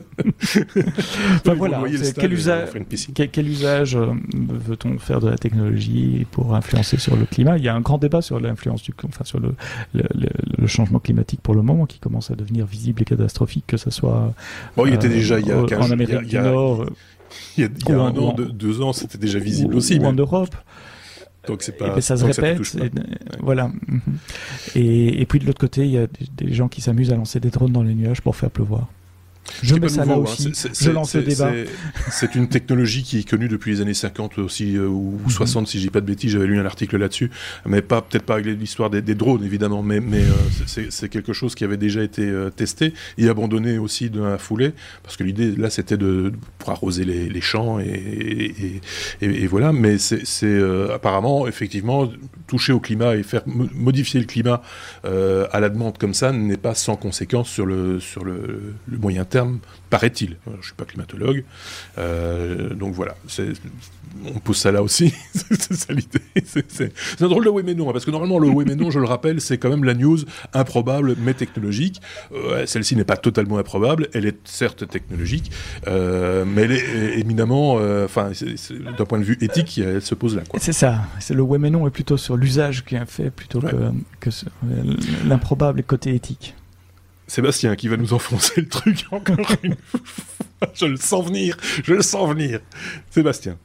enfin 0.43 1.55
voilà, 1.55 1.83
quel, 2.19 2.33
usage, 2.33 2.69
quel, 3.15 3.49
usage 3.49 3.97
veut-on 3.97 4.99
faire 4.99 5.21
de 5.21 5.29
la 5.29 5.37
technologie 5.37 6.27
pour 6.31 6.55
influencer 6.55 6.99
sur 6.99 7.17
le 7.17 7.27
climat? 7.27 7.59
Il 7.59 7.65
y 7.65 7.69
a 7.69 7.75
un 7.75 7.81
grand 7.81 7.99
débat 7.99 8.23
sur 8.23 8.41
l'influence 8.41 8.83
du, 8.83 8.93
enfin 9.05 9.25
sur 9.25 9.41
le, 9.41 9.55
le, 9.93 10.67
changement 10.67 10.99
climatique 10.99 11.41
pour 11.43 11.55
le 11.55 11.63
moment 11.63 11.87
qui 11.87 11.99
commence 11.99 12.31
à 12.31 12.35
devenir 12.35 12.67
visible 12.67 13.03
et 13.03 13.05
catastrophique, 13.05 13.65
que 13.67 13.77
ce 13.77 13.91
soit 13.91 14.35
bon, 14.77 14.87
il 14.87 14.95
était 14.95 15.09
déjà 15.09 15.39
il 15.39 15.47
y 15.47 15.53
a 15.53 15.59
en 15.59 15.91
Amérique 15.91 16.27
du 16.27 16.37
Nord 16.37 16.87
il 17.57 17.65
y 17.65 17.93
a, 17.93 17.95
un 17.95 18.17
an, 18.17 18.35
deux, 18.35 18.83
ans, 18.83 18.93
c'était 18.93 19.19
déjà 19.19 19.39
visible 19.39 19.75
aussi. 19.75 19.99
en 20.01 20.13
Europe. 20.13 20.55
Donc 21.47 21.63
c'est 21.63 21.77
pas. 21.77 21.97
Et 21.97 22.01
ça 22.01 22.17
se 22.17 22.25
répète. 22.25 22.61
voilà. 23.41 23.71
Et, 24.75 25.21
et, 25.21 25.27
puis 25.27 25.39
de 25.39 25.47
l'autre 25.47 25.61
côté, 25.61 25.85
il 25.85 25.91
y 25.91 25.99
a 25.99 26.07
des 26.37 26.53
gens 26.53 26.69
qui 26.69 26.81
s'amusent 26.81 27.13
à 27.13 27.17
lancer 27.17 27.41
des 27.41 27.51
drones 27.51 27.73
dans 27.73 27.83
les 27.83 27.95
nuages 27.95 28.21
pour 28.21 28.37
faire 28.37 28.51
pleuvoir. 28.51 28.89
Je 29.63 29.75
mets 29.75 29.89
ça 29.89 30.05
là 30.05 30.15
hein. 30.15 30.25
je 30.81 30.91
lance 30.91 31.15
le 31.15 31.23
débat. 31.23 31.53
C'est 32.11 32.35
une 32.35 32.49
technologie 32.49 33.03
qui 33.03 33.21
est 33.21 33.29
connue 33.29 33.49
depuis 33.49 33.73
les 33.73 33.81
années 33.81 33.95
50 33.95 34.39
aussi, 34.39 34.77
euh, 34.77 34.87
ou 34.87 35.19
60 35.29 35.63
mhm. 35.63 35.67
si 35.67 35.79
je 35.79 35.85
dis 35.85 35.91
pas 35.91 36.01
de 36.01 36.07
bêtises. 36.07 36.33
J'avais 36.33 36.47
lu 36.47 36.59
un 36.59 36.67
article 36.67 36.97
là-dessus, 36.97 37.31
mais 37.67 37.83
pas 37.83 38.03
peut-être 38.03 38.25
pas 38.25 38.35
avec 38.35 38.47
l'histoire 38.47 38.91
des, 38.91 39.03
drones 39.15 39.45
évidemment, 39.45 39.83
mais, 39.83 40.01
mais 40.01 40.21
euh, 40.21 40.89
c'est 40.91 41.09
quelque 41.09 41.33
chose 41.33 41.55
qui 41.55 41.65
avait 41.65 41.77
déjà 41.77 42.03
été 42.03 42.23
euh, 42.23 42.51
testé 42.51 42.93
et 43.19 43.29
abandonné 43.29 43.79
aussi 43.79 44.11
dans 44.11 44.27
la 44.27 44.39
foulée, 44.39 44.73
parce 45.03 45.17
que 45.17 45.25
l'idée 45.25 45.55
là 45.57 45.71
c'était 45.71 45.97
de 45.97 46.33
pour 46.59 46.71
arroser 46.71 47.05
les, 47.05 47.41
champs 47.41 47.79
et, 47.79 48.81
et, 49.21 49.47
voilà. 49.47 49.73
Mais 49.73 49.99
c'est 49.99 50.61
apparemment 50.93 51.47
effectivement 51.47 52.11
toucher 52.47 52.73
au 52.73 52.81
climat 52.81 53.17
et 53.17 53.23
faire 53.23 53.43
modifier 53.47 54.21
le 54.21 54.27
climat 54.27 54.63
à 55.05 55.61
la 55.61 55.69
demande 55.69 55.99
comme 55.99 56.15
ça 56.15 56.33
n'est 56.33 56.57
pas 56.57 56.75
sans 56.75 56.97
conséquence 56.97 57.49
sur 57.49 57.67
le 57.67 58.01
sur 58.01 58.25
le, 58.25 58.75
le 58.89 58.99
moyen 58.99 59.25
terme 59.25 59.36
paraît-il. 59.91 60.37
Je 60.47 60.57
ne 60.57 60.63
suis 60.63 60.75
pas 60.75 60.85
climatologue, 60.85 61.45
euh, 61.99 62.75
donc 62.75 62.95
voilà. 62.95 63.15
On 64.25 64.39
pose 64.39 64.57
ça 64.57 64.73
là 64.73 64.83
aussi, 64.83 65.13
c'est 65.35 65.75
ça 65.75 65.93
l'idée. 65.93 66.21
C'est 66.45 66.93
un 67.21 67.29
drôle 67.29 67.45
de 67.45 67.51
oui 67.51 67.63
mais 67.65 67.75
non, 67.75 67.89
hein, 67.89 67.93
parce 67.93 68.05
que 68.05 68.11
normalement 68.11 68.39
le 68.39 68.49
oui 68.49 68.65
mais 68.67 68.75
non, 68.75 68.91
je 68.91 68.99
le 68.99 69.05
rappelle, 69.05 69.41
c'est 69.41 69.59
quand 69.59 69.69
même 69.69 69.85
la 69.85 69.95
news 69.95 70.19
improbable 70.55 71.17
mais 71.19 71.35
technologique. 71.35 72.01
Euh, 72.33 72.65
celle-ci 72.67 72.97
n'est 72.97 73.05
pas 73.05 73.17
totalement 73.17 73.59
improbable, 73.59 74.09
elle 74.15 74.27
est 74.27 74.39
certes 74.45 74.89
technologique, 74.89 75.51
euh, 75.87 76.45
mais 76.47 76.63
elle 76.63 76.73
est 76.73 77.19
éminemment, 77.19 77.75
enfin, 78.05 78.31
d'un 78.97 79.05
point 79.05 79.19
de 79.19 79.25
vue 79.25 79.39
éthique, 79.41 79.79
elle 79.79 80.03
se 80.03 80.15
pose 80.15 80.37
là. 80.37 80.43
C'est 80.59 80.73
ça, 80.73 81.03
c'est 81.21 81.35
le 81.35 81.43
oui 81.43 81.59
mais 81.59 81.71
non 81.71 81.87
est 81.87 81.91
plutôt 81.91 82.17
sur 82.17 82.37
l'usage 82.37 82.85
qui 82.85 82.95
est 82.95 83.07
fait 83.07 83.31
plutôt 83.31 83.61
que, 83.61 83.93
que 84.21 84.31
l'improbable 85.27 85.83
côté 85.83 86.15
éthique. 86.15 86.55
Sébastien 87.27 87.75
qui 87.77 87.89
va 87.89 87.97
nous 87.97 88.13
enfoncer 88.13 88.61
le 88.61 88.69
truc 88.69 89.07
encore 89.11 89.39
une 89.63 89.77
fois. 89.77 90.01
Je 90.75 90.87
le 90.87 90.97
sens 90.97 91.27
venir, 91.27 91.57
je 91.85 91.95
le 91.95 92.03
sens 92.03 92.29
venir. 92.31 92.61
Sébastien. 93.11 93.59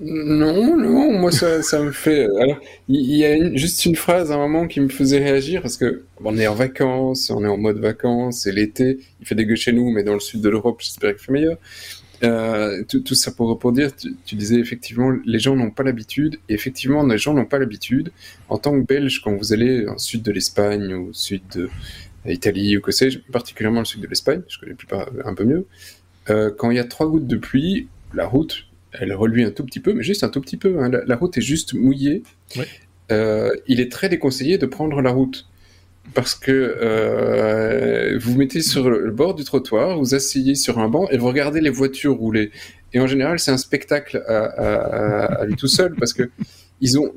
Non, 0.00 0.76
non, 0.76 1.12
moi 1.12 1.30
ça, 1.30 1.62
ça 1.62 1.80
me 1.80 1.92
fait. 1.92 2.24
Alors, 2.40 2.58
il 2.88 3.16
y, 3.16 3.24
a 3.24 3.54
juste 3.54 3.86
une 3.86 3.94
phrase 3.94 4.32
à 4.32 4.34
un 4.34 4.38
moment 4.38 4.66
qui 4.66 4.80
me 4.80 4.88
faisait 4.88 5.18
réagir 5.18 5.62
parce 5.62 5.76
que 5.76 6.02
on 6.22 6.36
est 6.36 6.48
en 6.48 6.54
vacances, 6.54 7.30
on 7.30 7.44
est 7.44 7.48
en 7.48 7.56
mode 7.56 7.78
vacances, 7.78 8.40
c'est 8.40 8.50
l'été, 8.50 8.98
il 9.20 9.26
fait 9.26 9.36
dégueu 9.36 9.54
chez 9.54 9.72
nous, 9.72 9.90
mais 9.90 10.02
dans 10.02 10.14
le 10.14 10.20
sud 10.20 10.40
de 10.40 10.48
l'Europe, 10.48 10.80
j'espère 10.80 11.14
qu'il 11.14 11.24
fait 11.24 11.32
meilleur. 11.32 11.58
Euh, 12.24 12.82
tout, 12.84 13.14
ça 13.14 13.30
pour, 13.32 13.56
pour 13.58 13.70
dire, 13.72 13.94
tu, 13.94 14.16
tu, 14.24 14.34
disais 14.34 14.56
effectivement, 14.56 15.12
les 15.26 15.38
gens 15.38 15.54
n'ont 15.54 15.70
pas 15.70 15.82
l'habitude, 15.82 16.38
et 16.48 16.54
effectivement, 16.54 17.06
les 17.06 17.18
gens 17.18 17.34
n'ont 17.34 17.44
pas 17.44 17.58
l'habitude. 17.58 18.10
En 18.48 18.58
tant 18.58 18.72
que 18.72 18.84
Belge, 18.84 19.20
quand 19.22 19.36
vous 19.36 19.52
allez 19.52 19.86
au 19.86 19.98
sud 19.98 20.22
de 20.22 20.32
l'Espagne 20.32 20.94
ou 20.94 21.10
au 21.10 21.12
sud 21.12 21.42
de, 21.54 21.68
Italie 22.26 22.76
ou 22.76 22.80
que 22.80 22.92
sais-je, 22.92 23.18
particulièrement 23.18 23.80
le 23.80 23.84
sud 23.84 24.00
de 24.00 24.06
l'Espagne, 24.06 24.42
je 24.48 24.58
connais 24.58 24.74
plus 24.74 24.86
pas 24.86 25.08
un 25.24 25.34
peu 25.34 25.44
mieux. 25.44 25.66
Euh, 26.30 26.50
quand 26.56 26.70
il 26.70 26.76
y 26.76 26.80
a 26.80 26.84
trois 26.84 27.08
gouttes 27.08 27.26
de 27.26 27.36
pluie, 27.36 27.88
la 28.14 28.26
route, 28.26 28.66
elle 28.92 29.12
reluit 29.12 29.44
un 29.44 29.50
tout 29.50 29.64
petit 29.64 29.80
peu, 29.80 29.92
mais 29.92 30.02
juste 30.02 30.24
un 30.24 30.28
tout 30.28 30.40
petit 30.40 30.56
peu. 30.56 30.82
Hein. 30.82 30.90
La, 31.06 31.16
route 31.16 31.36
est 31.36 31.42
juste 31.42 31.74
mouillée. 31.74 32.22
Euh, 33.12 33.50
il 33.66 33.80
est 33.80 33.90
très 33.90 34.08
déconseillé 34.08 34.56
de 34.56 34.66
prendre 34.66 35.00
la 35.02 35.10
route 35.10 35.46
parce 36.12 36.34
que 36.34 36.52
euh, 36.52 38.18
vous 38.18 38.32
vous 38.32 38.38
mettez 38.38 38.60
sur 38.60 38.88
le 38.90 39.10
bord 39.10 39.34
du 39.34 39.44
trottoir, 39.44 39.98
vous 39.98 40.14
asseyez 40.14 40.54
sur 40.54 40.78
un 40.78 40.88
banc 40.88 41.08
et 41.10 41.18
vous 41.18 41.26
regardez 41.26 41.60
les 41.60 41.70
voitures 41.70 42.14
rouler. 42.14 42.50
Et 42.92 43.00
en 43.00 43.06
général, 43.06 43.38
c'est 43.38 43.50
un 43.50 43.58
spectacle 43.58 44.22
à, 44.28 44.44
à, 44.44 45.24
à, 45.40 45.44
lui 45.44 45.56
tout 45.56 45.66
seul 45.66 45.94
parce 45.96 46.12
que 46.12 46.30
ils 46.80 46.98
ont, 46.98 47.12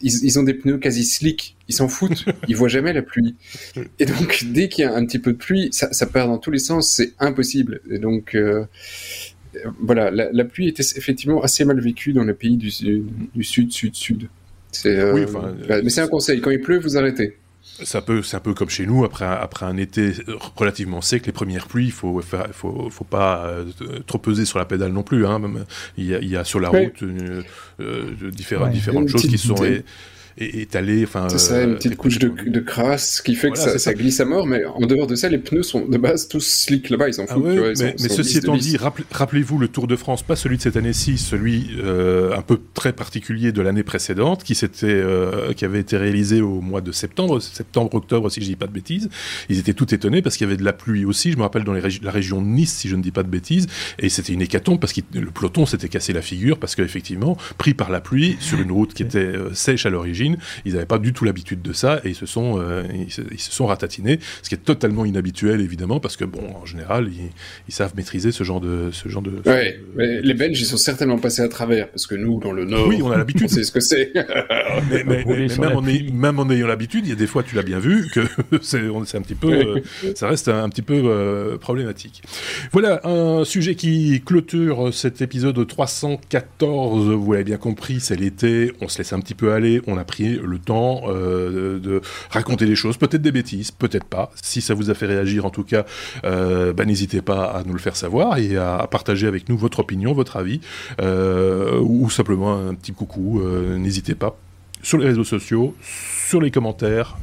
ils, 0.00 0.38
ont 0.38 0.42
des 0.42 0.54
pneus 0.54 0.78
quasi 0.78 1.04
slick, 1.04 1.56
ils 1.68 1.74
s'en 1.74 1.88
foutent, 1.88 2.24
ils 2.48 2.56
voient 2.56 2.68
jamais 2.68 2.92
la 2.92 3.02
pluie. 3.02 3.36
Et 3.98 4.06
donc, 4.06 4.44
dès 4.46 4.68
qu'il 4.68 4.84
y 4.84 4.86
a 4.86 4.94
un 4.94 5.04
petit 5.04 5.18
peu 5.18 5.32
de 5.32 5.38
pluie, 5.38 5.68
ça, 5.72 5.92
ça 5.92 6.06
perd 6.06 6.28
dans 6.28 6.38
tous 6.38 6.50
les 6.50 6.58
sens, 6.58 6.90
c'est 6.90 7.12
impossible. 7.18 7.80
Et 7.90 7.98
donc, 7.98 8.34
euh, 8.34 8.64
voilà, 9.80 10.10
la, 10.10 10.44
pluie 10.44 10.68
était 10.68 10.84
effectivement 10.96 11.42
assez 11.42 11.64
mal 11.64 11.80
vécue 11.80 12.12
dans 12.12 12.24
les 12.24 12.34
pays 12.34 12.56
du, 12.56 12.70
du 13.34 13.44
sud, 13.44 13.72
sud, 13.72 13.94
sud. 13.94 14.28
Euh, 14.86 15.26
mais 15.82 15.90
c'est 15.90 16.00
un 16.00 16.08
conseil, 16.08 16.40
quand 16.40 16.50
il 16.50 16.60
pleut, 16.60 16.78
vous 16.78 16.96
arrêtez. 16.96 17.36
C'est 17.62 17.98
un, 17.98 18.02
peu, 18.02 18.22
un 18.32 18.40
peu 18.40 18.52
comme 18.52 18.68
chez 18.68 18.86
nous, 18.86 19.04
après 19.04 19.24
un, 19.24 19.32
après 19.32 19.64
un 19.64 19.76
été 19.76 20.12
relativement 20.56 21.00
sec, 21.00 21.26
les 21.26 21.32
premières 21.32 21.66
pluies, 21.66 21.86
il 21.86 21.92
faut, 21.92 22.20
faut, 22.52 22.90
faut 22.90 23.04
pas 23.04 23.44
euh, 23.46 23.64
trop 24.06 24.18
peser 24.18 24.44
sur 24.44 24.58
la 24.58 24.64
pédale 24.64 24.92
non 24.92 25.02
plus. 25.02 25.26
Hein. 25.26 25.40
Il, 25.96 26.06
y 26.06 26.14
a, 26.14 26.18
il, 26.18 26.28
y 26.28 26.36
a, 26.36 26.44
sur 26.44 26.60
la 26.60 26.68
route 26.68 27.02
euh, 27.02 27.42
euh 27.80 28.30
différentes, 28.30 28.72
différentes 28.72 29.08
choses 29.08 29.26
qui 29.26 29.38
sont 29.38 29.56
étalé. 30.38 31.04
Enfin, 31.04 31.28
c'est 31.28 31.38
ça, 31.38 31.62
une 31.62 31.70
euh, 31.70 31.74
petite 31.74 31.96
couche 31.96 32.18
de, 32.18 32.28
de, 32.28 32.60
crasse 32.60 33.20
qui 33.20 33.34
fait 33.34 33.50
que 33.50 33.58
ça, 33.58 33.94
glisse 33.94 34.20
à 34.20 34.24
mort, 34.24 34.46
mais 34.46 34.64
en 34.64 34.86
dehors 34.86 35.06
de 35.06 35.14
ça, 35.14 35.28
les 35.28 35.38
pneus 35.38 35.62
sont 35.62 35.86
de 35.86 35.98
base 35.98 36.28
tous 36.28 36.40
slick 36.40 36.90
là-bas, 36.90 37.08
ils 37.08 37.14
s'en 37.14 37.26
ah 37.28 37.34
foutent. 37.34 37.44
mais, 37.44 37.96
ceci 38.08 38.38
étant 38.38 38.56
dit, 38.56 38.76
rappelez-vous 39.10 39.58
le 39.58 39.68
Tour 39.68 39.86
de 39.86 39.96
France, 39.96 40.22
pas 40.22 40.36
celui 40.36 40.56
de 40.56 40.62
cette 40.62 40.76
année-ci, 40.76 41.18
celui 41.18 41.70
euh, 41.78 42.36
un 42.36 42.42
peu 42.42 42.58
très 42.74 42.92
particulier 42.92 43.52
de 43.52 43.62
l'année 43.62 43.82
précédente, 43.82 44.44
qui, 44.44 44.54
s'était, 44.54 44.86
euh, 44.86 45.52
qui 45.52 45.64
avait 45.64 45.80
été 45.80 45.96
réalisé 45.96 46.40
au 46.40 46.60
mois 46.60 46.80
de 46.80 46.92
septembre, 46.92 47.40
septembre-octobre, 47.40 48.30
si 48.30 48.40
je 48.40 48.46
dis 48.46 48.56
pas 48.56 48.66
de 48.66 48.72
bêtises. 48.72 49.08
Ils 49.48 49.58
étaient 49.58 49.74
tout 49.74 49.94
étonnés 49.94 50.22
parce 50.22 50.36
qu'il 50.36 50.46
y 50.46 50.50
avait 50.50 50.58
de 50.58 50.64
la 50.64 50.72
pluie 50.72 51.04
aussi, 51.04 51.32
je 51.32 51.36
me 51.36 51.42
rappelle 51.42 51.64
dans 51.64 51.72
les 51.72 51.80
la 52.02 52.10
région 52.10 52.42
de 52.42 52.46
Nice, 52.46 52.74
si 52.74 52.88
je 52.88 52.96
ne 52.96 53.02
dis 53.02 53.10
pas 53.10 53.22
de 53.22 53.28
bêtises, 53.28 53.66
et 53.98 54.08
c'était 54.08 54.32
une 54.32 54.42
hécatombe 54.42 54.78
parce 54.78 54.92
que 54.92 55.00
le 55.14 55.30
peloton 55.30 55.66
s'était 55.66 55.88
cassé 55.88 56.12
la 56.12 56.22
figure 56.22 56.58
parce 56.58 56.74
qu'effectivement, 56.74 57.36
pris 57.58 57.74
par 57.74 57.90
la 57.90 58.00
pluie 58.00 58.36
sur 58.38 58.60
une 58.60 58.70
route 58.70 58.92
qui 58.92 59.02
était 59.02 59.32
sèche 59.54 59.86
à 59.86 59.90
l'origine, 59.90 60.19
ils 60.64 60.74
n'avaient 60.74 60.86
pas 60.86 60.98
du 60.98 61.12
tout 61.12 61.24
l'habitude 61.24 61.62
de 61.62 61.72
ça 61.72 62.00
et 62.04 62.10
ils 62.10 62.14
se 62.14 62.26
sont, 62.26 62.60
euh, 62.60 62.84
ils, 62.92 63.40
se, 63.40 63.52
sont 63.52 63.66
ratatinés, 63.66 64.18
ce 64.42 64.48
qui 64.48 64.54
est 64.54 64.58
totalement 64.58 65.04
inhabituel 65.04 65.60
évidemment 65.60 66.00
parce 66.00 66.16
que 66.16 66.24
bon, 66.24 66.54
en 66.60 66.66
général, 66.66 67.10
ils, 67.68 67.72
savent 67.72 67.94
maîtriser 67.96 68.32
ce 68.32 68.44
genre 68.44 68.60
de, 68.60 68.90
ce 68.92 69.08
genre 69.08 69.22
de. 69.22 69.30
Ouais, 69.46 69.80
mais 69.94 70.20
les 70.20 70.34
Belges, 70.34 70.60
ils 70.60 70.66
sont 70.66 70.76
certainement 70.76 71.18
passés 71.18 71.42
à 71.42 71.48
travers 71.48 71.88
parce 71.88 72.06
que 72.06 72.14
nous, 72.14 72.40
dans 72.40 72.52
le 72.52 72.64
Nord, 72.64 72.86
oui, 72.86 73.00
on 73.02 73.10
a 73.10 73.16
l'habitude. 73.16 73.48
c'est 73.48 73.64
ce 73.64 73.72
que 73.72 73.80
c'est. 73.80 74.12
mais, 74.90 75.24
même, 76.12 76.38
en 76.38 76.50
ayant 76.50 76.66
l'habitude, 76.66 77.06
il 77.06 77.10
y 77.10 77.12
a 77.12 77.16
des 77.16 77.26
fois, 77.26 77.42
tu 77.42 77.54
l'as 77.54 77.62
bien 77.62 77.78
vu, 77.78 78.08
que 78.12 78.20
c'est 78.62 78.78
un 78.78 79.22
petit 79.22 79.34
peu, 79.34 79.52
euh, 79.52 79.80
ça 80.14 80.28
reste 80.28 80.48
un, 80.48 80.68
petit 80.68 80.82
peu 80.82 81.02
euh, 81.04 81.58
problématique. 81.58 82.22
Voilà 82.72 83.00
un 83.04 83.44
sujet 83.44 83.74
qui 83.74 84.22
clôture 84.24 84.92
cet 84.92 85.22
épisode 85.22 85.66
314. 85.66 87.10
Vous 87.10 87.32
l'avez 87.32 87.44
bien 87.44 87.56
compris, 87.56 88.00
c'est 88.00 88.16
l'été, 88.16 88.72
on 88.80 88.88
se 88.88 88.98
laisse 88.98 89.12
un 89.12 89.20
petit 89.20 89.34
peu 89.34 89.52
aller, 89.52 89.80
on 89.86 89.96
a 89.96 90.04
pris 90.10 90.36
le 90.42 90.58
temps 90.58 91.02
euh, 91.06 91.78
de 91.78 92.00
raconter 92.30 92.66
des 92.66 92.74
choses, 92.74 92.96
peut-être 92.96 93.22
des 93.22 93.30
bêtises, 93.30 93.70
peut-être 93.70 94.04
pas. 94.04 94.32
Si 94.42 94.60
ça 94.60 94.74
vous 94.74 94.90
a 94.90 94.94
fait 94.94 95.06
réagir, 95.06 95.46
en 95.46 95.50
tout 95.50 95.62
cas, 95.62 95.84
euh, 96.24 96.72
bah, 96.72 96.84
n'hésitez 96.84 97.22
pas 97.22 97.44
à 97.44 97.62
nous 97.62 97.72
le 97.72 97.78
faire 97.78 97.94
savoir 97.94 98.38
et 98.38 98.56
à, 98.56 98.86
partager 98.90 99.28
avec 99.28 99.48
nous 99.48 99.56
votre 99.56 99.78
opinion, 99.78 100.12
votre 100.12 100.36
avis, 100.36 100.60
euh, 101.00 101.78
ou 101.80 102.10
simplement 102.10 102.52
un 102.54 102.74
petit 102.74 102.92
coucou. 102.92 103.40
n'hésitez 103.78 104.16
pas 104.16 104.36
sur 104.82 104.98
les 104.98 105.06
réseaux 105.06 105.24
sociaux, 105.24 105.74
sur 106.28 106.40
les 106.40 106.50
commentaires, 106.50 107.16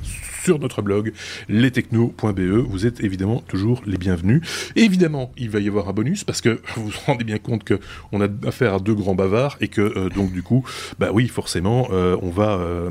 notre 0.55 0.81
blog 0.81 1.11
lestechno.be. 1.49 2.39
Vous 2.39 2.85
êtes 2.85 3.03
évidemment 3.03 3.41
toujours 3.47 3.81
les 3.85 3.97
bienvenus. 3.97 4.41
évidemment, 4.75 5.31
il 5.37 5.49
va 5.49 5.59
y 5.59 5.67
avoir 5.67 5.89
un 5.89 5.93
bonus 5.93 6.23
parce 6.23 6.41
que 6.41 6.59
vous 6.75 6.87
vous 6.87 6.99
rendez 7.05 7.23
bien 7.23 7.37
compte 7.37 7.63
que 7.63 7.79
on 8.11 8.21
a 8.21 8.27
affaire 8.45 8.73
à 8.75 8.79
deux 8.79 8.95
grands 8.95 9.15
bavards 9.15 9.57
et 9.61 9.67
que 9.67 9.81
euh, 9.81 10.09
donc 10.09 10.31
du 10.31 10.43
coup, 10.43 10.63
bah 10.99 11.09
oui, 11.13 11.27
forcément, 11.27 11.87
euh, 11.91 12.17
on 12.21 12.29
va, 12.29 12.57
euh, 12.57 12.89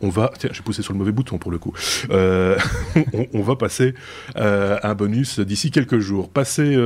on, 0.00 0.08
va, 0.08 0.32
tiens, 0.38 0.50
j'ai 0.52 0.62
poussé 0.62 0.82
sur 0.82 0.92
le 0.92 0.98
mauvais 0.98 1.12
bouton 1.12 1.38
pour 1.38 1.50
le 1.50 1.58
coup. 1.58 1.72
on, 2.10 3.42
va 3.42 3.56
passer 3.56 3.94
un 4.34 4.94
bonus 4.94 5.38
d'ici 5.40 5.70
quelques 5.70 5.98
jours. 5.98 6.30
Passer 6.30 6.76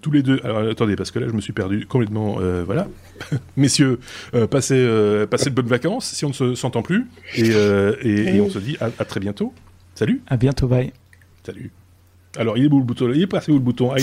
tous 0.00 0.10
les 0.10 0.22
deux. 0.22 0.40
Alors 0.44 0.58
attendez, 0.58 0.96
parce 0.96 1.10
que 1.10 1.18
là, 1.18 1.28
je 1.28 1.32
me 1.32 1.40
suis 1.40 1.52
perdu 1.52 1.86
complètement. 1.86 2.38
voilà, 2.64 2.88
messieurs, 3.56 3.98
euh, 4.34 4.46
passez, 4.46 4.74
euh, 4.76 5.26
passez, 5.26 5.50
de 5.50 5.54
bonnes 5.54 5.66
vacances 5.66 6.06
si 6.06 6.24
on 6.24 6.28
ne 6.28 6.34
se, 6.34 6.54
s'entend 6.54 6.82
plus. 6.82 7.06
Et, 7.34 7.50
euh, 7.50 7.94
on 8.40 8.50
se 8.50 8.58
dit 8.58 8.76
à, 8.80 8.90
très 9.04 9.20
bientôt. 9.20 9.52
Salut. 9.94 10.22
À 10.26 10.36
bientôt, 10.36 10.68
bye. 10.68 10.92
Salut. 11.44 11.70
Alors, 12.36 12.56
il 12.56 12.64
est 12.64 12.68
où 12.68 12.78
le 12.78 12.84
bouton? 12.84 13.10
Il 13.14 13.22
est 13.22 13.26
passé 13.26 13.52
où 13.52 13.56
le 13.56 13.60
bouton? 13.60 13.92
Ah, 13.92 13.96